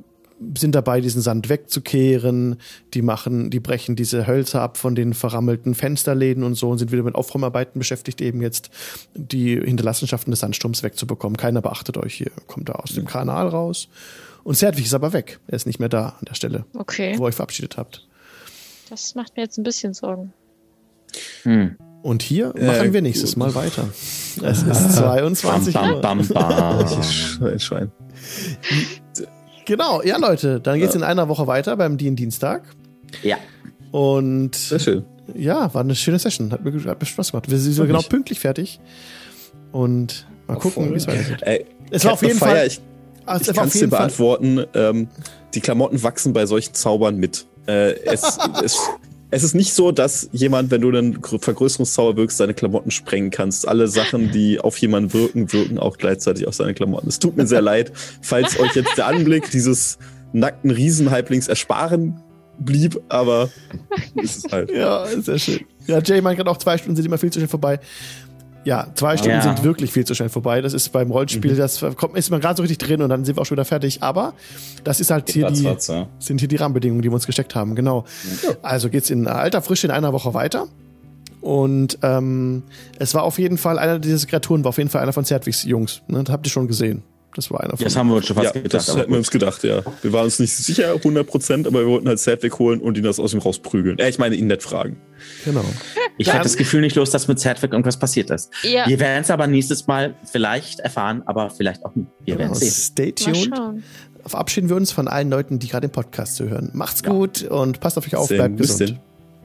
sind 0.56 0.74
dabei, 0.74 1.00
diesen 1.00 1.20
Sand 1.22 1.48
wegzukehren. 1.48 2.56
Die 2.94 3.02
machen, 3.02 3.50
die 3.50 3.60
brechen 3.60 3.96
diese 3.96 4.26
Hölzer 4.26 4.60
ab 4.62 4.76
von 4.76 4.94
den 4.94 5.14
verrammelten 5.14 5.74
Fensterläden 5.74 6.42
und 6.44 6.54
so 6.54 6.68
und 6.70 6.78
sind 6.78 6.92
wieder 6.92 7.02
mit 7.02 7.14
Aufräumarbeiten 7.14 7.78
beschäftigt, 7.78 8.20
eben 8.20 8.40
jetzt 8.42 8.70
die 9.14 9.58
Hinterlassenschaften 9.60 10.30
des 10.30 10.40
Sandsturms 10.40 10.82
wegzubekommen. 10.82 11.36
Keiner 11.36 11.60
beachtet 11.62 11.96
euch 11.96 12.14
hier. 12.14 12.30
Kommt 12.46 12.68
da 12.68 12.74
aus 12.74 12.92
dem 12.94 13.06
Kanal 13.06 13.48
raus. 13.48 13.88
Und 14.44 14.56
Serdwig 14.56 14.86
ist 14.86 14.94
aber 14.94 15.12
weg. 15.12 15.40
Er 15.48 15.56
ist 15.56 15.66
nicht 15.66 15.78
mehr 15.80 15.88
da 15.88 16.10
an 16.20 16.24
der 16.28 16.34
Stelle, 16.34 16.64
Okay, 16.74 17.14
wo 17.18 17.24
ihr 17.24 17.28
euch 17.28 17.34
verabschiedet 17.34 17.76
habt. 17.76 18.06
das 18.88 19.14
macht 19.14 19.36
mir 19.36 19.42
jetzt 19.42 19.58
ein 19.58 19.62
bisschen 19.64 19.92
Sorgen. 19.92 20.32
Hm. 21.42 21.76
Und 22.02 22.22
hier 22.22 22.54
Äh, 22.54 22.64
machen 22.66 22.92
wir 22.92 23.02
nächstes 23.02 23.30
gut. 23.34 23.38
Mal 23.38 23.54
weiter. 23.54 23.88
Es 24.42 24.62
ist 24.62 24.92
22 24.96 25.74
Bam, 25.74 25.94
Uhr. 25.94 26.00
bam, 26.00 26.18
bam, 26.28 26.28
bam. 26.28 26.78
Ein 27.44 27.58
Schwein. 27.58 27.90
Genau, 29.68 30.02
ja 30.02 30.16
Leute, 30.16 30.60
dann 30.60 30.78
geht's 30.78 30.94
in 30.94 31.02
einer 31.02 31.28
Woche 31.28 31.46
weiter 31.46 31.76
beim 31.76 31.98
Dienstag. 31.98 32.62
Ja. 33.22 33.36
Und 33.92 34.54
Sehr 34.54 34.78
schön. 34.78 35.04
ja, 35.34 35.72
war 35.74 35.82
eine 35.82 35.94
schöne 35.94 36.18
Session. 36.18 36.50
Hat 36.52 36.64
mir, 36.64 36.72
hat 36.84 36.98
mir 36.98 37.06
Spaß 37.06 37.32
gemacht. 37.32 37.50
Wir 37.50 37.58
sind 37.58 37.74
so 37.74 37.86
genau 37.86 38.00
pünktlich 38.00 38.40
fertig. 38.40 38.80
Und 39.70 40.26
mal 40.46 40.56
gucken, 40.56 40.90
wie 40.90 40.96
es 40.96 41.06
weitergeht. 41.06 41.42
Ey, 41.42 41.66
Es 41.90 42.02
war 42.06 42.14
auf 42.14 42.22
jeden 42.22 42.38
Fall. 42.38 42.66
Ich, 42.66 42.80
es 43.26 43.48
ich 43.48 43.54
kann 43.54 43.68
es 43.68 43.74
dir 43.74 43.88
beantworten. 43.88 44.64
Ähm, 44.72 45.08
die 45.52 45.60
Klamotten 45.60 46.02
wachsen 46.02 46.32
bei 46.32 46.46
solchen 46.46 46.72
Zaubern 46.72 47.16
mit. 47.18 47.44
Äh, 47.66 47.92
es, 48.06 48.38
es, 48.64 48.78
es 49.30 49.42
ist 49.42 49.54
nicht 49.54 49.74
so, 49.74 49.92
dass 49.92 50.28
jemand, 50.32 50.70
wenn 50.70 50.80
du 50.80 50.88
einen 50.88 51.20
Gr- 51.20 51.38
Vergrößerungszauber 51.38 52.16
wirkst, 52.16 52.38
seine 52.38 52.54
Klamotten 52.54 52.90
sprengen 52.90 53.30
kannst. 53.30 53.68
Alle 53.68 53.86
Sachen, 53.88 54.30
die 54.32 54.58
auf 54.60 54.78
jemanden 54.78 55.12
wirken, 55.12 55.52
wirken 55.52 55.78
auch 55.78 55.98
gleichzeitig 55.98 56.46
auf 56.46 56.54
seine 56.54 56.74
Klamotten. 56.74 57.08
Es 57.08 57.18
tut 57.18 57.36
mir 57.36 57.46
sehr 57.46 57.60
leid, 57.60 57.92
falls 58.22 58.58
euch 58.58 58.74
jetzt 58.74 58.96
der 58.96 59.06
Anblick 59.06 59.50
dieses 59.52 59.98
nackten 60.32 60.70
Riesenhalblings 60.70 61.48
ersparen 61.48 62.20
blieb, 62.60 63.00
aber 63.08 63.50
ist 64.16 64.44
es 64.46 64.52
halt. 64.52 64.70
Ja, 64.70 65.06
sehr 65.06 65.38
schön. 65.38 65.60
Ja, 65.86 66.00
Jay 66.02 66.20
meint 66.20 66.36
gerade 66.36 66.50
auch, 66.50 66.56
zwei 66.58 66.76
Stunden 66.76 66.96
sind 66.96 67.04
immer 67.06 67.16
viel 67.18 67.30
zu 67.30 67.38
schnell 67.38 67.48
vorbei. 67.48 67.80
Ja, 68.64 68.86
zwei 68.94 69.16
Stunden 69.16 69.36
Ja. 69.36 69.42
sind 69.42 69.62
wirklich 69.64 69.92
viel 69.92 70.04
zu 70.04 70.14
schnell 70.14 70.28
vorbei. 70.28 70.60
Das 70.60 70.74
ist 70.74 70.90
beim 70.90 71.10
Rollenspiel, 71.10 71.52
Mhm. 71.52 71.56
das 71.58 71.84
kommt, 71.96 72.16
ist 72.16 72.30
man 72.30 72.40
gerade 72.40 72.56
so 72.56 72.62
richtig 72.62 72.78
drin 72.78 73.00
und 73.00 73.08
dann 73.08 73.24
sind 73.24 73.36
wir 73.36 73.40
auch 73.42 73.46
schon 73.46 73.56
wieder 73.56 73.64
fertig. 73.64 74.02
Aber 74.02 74.34
das 74.84 75.00
ist 75.00 75.10
halt 75.10 75.30
hier 75.30 75.50
die, 75.50 75.64
Ratzfatz, 75.66 75.86
ja. 75.88 76.06
sind 76.18 76.38
hier 76.40 76.48
die 76.48 76.56
Rahmenbedingungen, 76.56 77.00
die 77.02 77.08
wir 77.08 77.14
uns 77.14 77.26
gesteckt 77.26 77.54
haben. 77.54 77.74
Genau. 77.74 78.04
Also 78.62 78.90
geht's 78.90 79.10
in 79.10 79.26
alter 79.26 79.62
Frische 79.62 79.86
in 79.86 79.90
einer 79.90 80.12
Woche 80.12 80.34
weiter. 80.34 80.66
Und 81.40 81.98
ähm, 82.02 82.64
es 82.98 83.14
war 83.14 83.22
auf 83.22 83.38
jeden 83.38 83.58
Fall 83.58 83.78
einer 83.78 83.98
dieser 84.00 84.26
Kreaturen, 84.26 84.64
war 84.64 84.70
auf 84.70 84.78
jeden 84.78 84.90
Fall 84.90 85.02
einer 85.02 85.12
von 85.12 85.24
Zertwigs 85.24 85.62
Jungs. 85.62 86.02
Ne? 86.08 86.22
Das 86.24 86.32
habt 86.32 86.46
ihr 86.46 86.50
schon 86.50 86.66
gesehen. 86.66 87.02
Das 87.38 87.52
war 87.52 87.60
einer 87.60 87.76
von 87.76 87.84
Das 87.84 87.94
haben 87.94 88.08
wir 88.08 88.16
uns 88.16 88.26
schon 88.26 88.34
fast 88.34 88.46
Ja, 88.52 88.60
gedacht. 88.60 88.74
das 88.88 88.96
hätten 88.96 89.12
wir 89.12 89.18
uns 89.18 89.30
gedacht, 89.30 89.62
ja. 89.62 89.80
Wir 90.02 90.12
waren 90.12 90.24
uns 90.24 90.40
nicht 90.40 90.52
sicher, 90.56 90.92
100%, 90.92 91.68
aber 91.68 91.80
wir 91.82 91.86
wollten 91.86 92.08
halt 92.08 92.18
Sadwick 92.18 92.58
holen 92.58 92.80
und 92.80 92.98
ihn 92.98 93.04
das 93.04 93.20
aus 93.20 93.32
ihm 93.32 93.38
rausprügeln. 93.38 93.96
Äh, 94.00 94.08
ich 94.08 94.18
meine, 94.18 94.34
ihn 94.34 94.48
nett 94.48 94.64
fragen. 94.64 94.96
Genau. 95.44 95.64
Ich 96.16 96.26
werde 96.26 96.42
das 96.42 96.56
Gefühl 96.56 96.80
nicht 96.80 96.96
los, 96.96 97.10
dass 97.10 97.28
mit 97.28 97.38
Zertwig 97.38 97.70
irgendwas 97.70 97.96
passiert 97.96 98.30
ist. 98.30 98.50
Ja, 98.64 98.88
Wir 98.88 98.98
werden 98.98 99.20
es 99.22 99.30
aber 99.30 99.46
nächstes 99.46 99.86
Mal 99.86 100.16
vielleicht 100.24 100.80
erfahren, 100.80 101.22
aber 101.26 101.48
vielleicht 101.50 101.84
auch 101.84 101.94
nicht. 101.94 102.08
Wir 102.24 102.38
werden 102.38 102.48
genau. 102.48 102.58
sehen. 102.58 102.70
Stay 102.72 103.12
tuned. 103.12 103.52
Verabschieden 104.26 104.68
wir 104.68 104.74
uns 104.74 104.90
von 104.90 105.06
allen 105.06 105.30
Leuten, 105.30 105.60
die 105.60 105.68
gerade 105.68 105.86
den 105.86 105.92
Podcast 105.92 106.34
zu 106.34 106.48
hören. 106.48 106.70
Macht's 106.74 107.04
gut 107.04 107.42
und 107.44 107.78
passt 107.78 107.96
auf 107.98 108.04
euch 108.04 108.16
auf, 108.16 108.26
Sehr 108.26 108.38
bleibt 108.38 108.56
bis 108.56 108.72
gesund. 108.78 108.90
denn. 108.90 108.98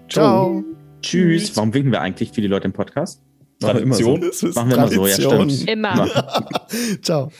Ciao. 0.10 0.64
Tschüss. 1.04 1.56
Warum 1.56 1.76
winken 1.76 1.92
wir 1.92 2.02
eigentlich 2.02 2.32
für 2.32 2.42
die 2.42 2.48
Leute 2.48 2.66
im 2.66 2.74
Podcast? 2.74 3.22
Machen 3.62 3.76
wir 3.76 3.82
immer 3.84 3.96
so. 3.96 4.18
Tradition. 4.18 4.52
Machen 4.56 4.70
wir 4.72 4.76
immer 4.78 4.88
so, 4.90 5.08
ja, 5.08 5.14
stimmt. 5.14 5.68
Immer. 5.70 6.10
Ciao. 7.02 7.32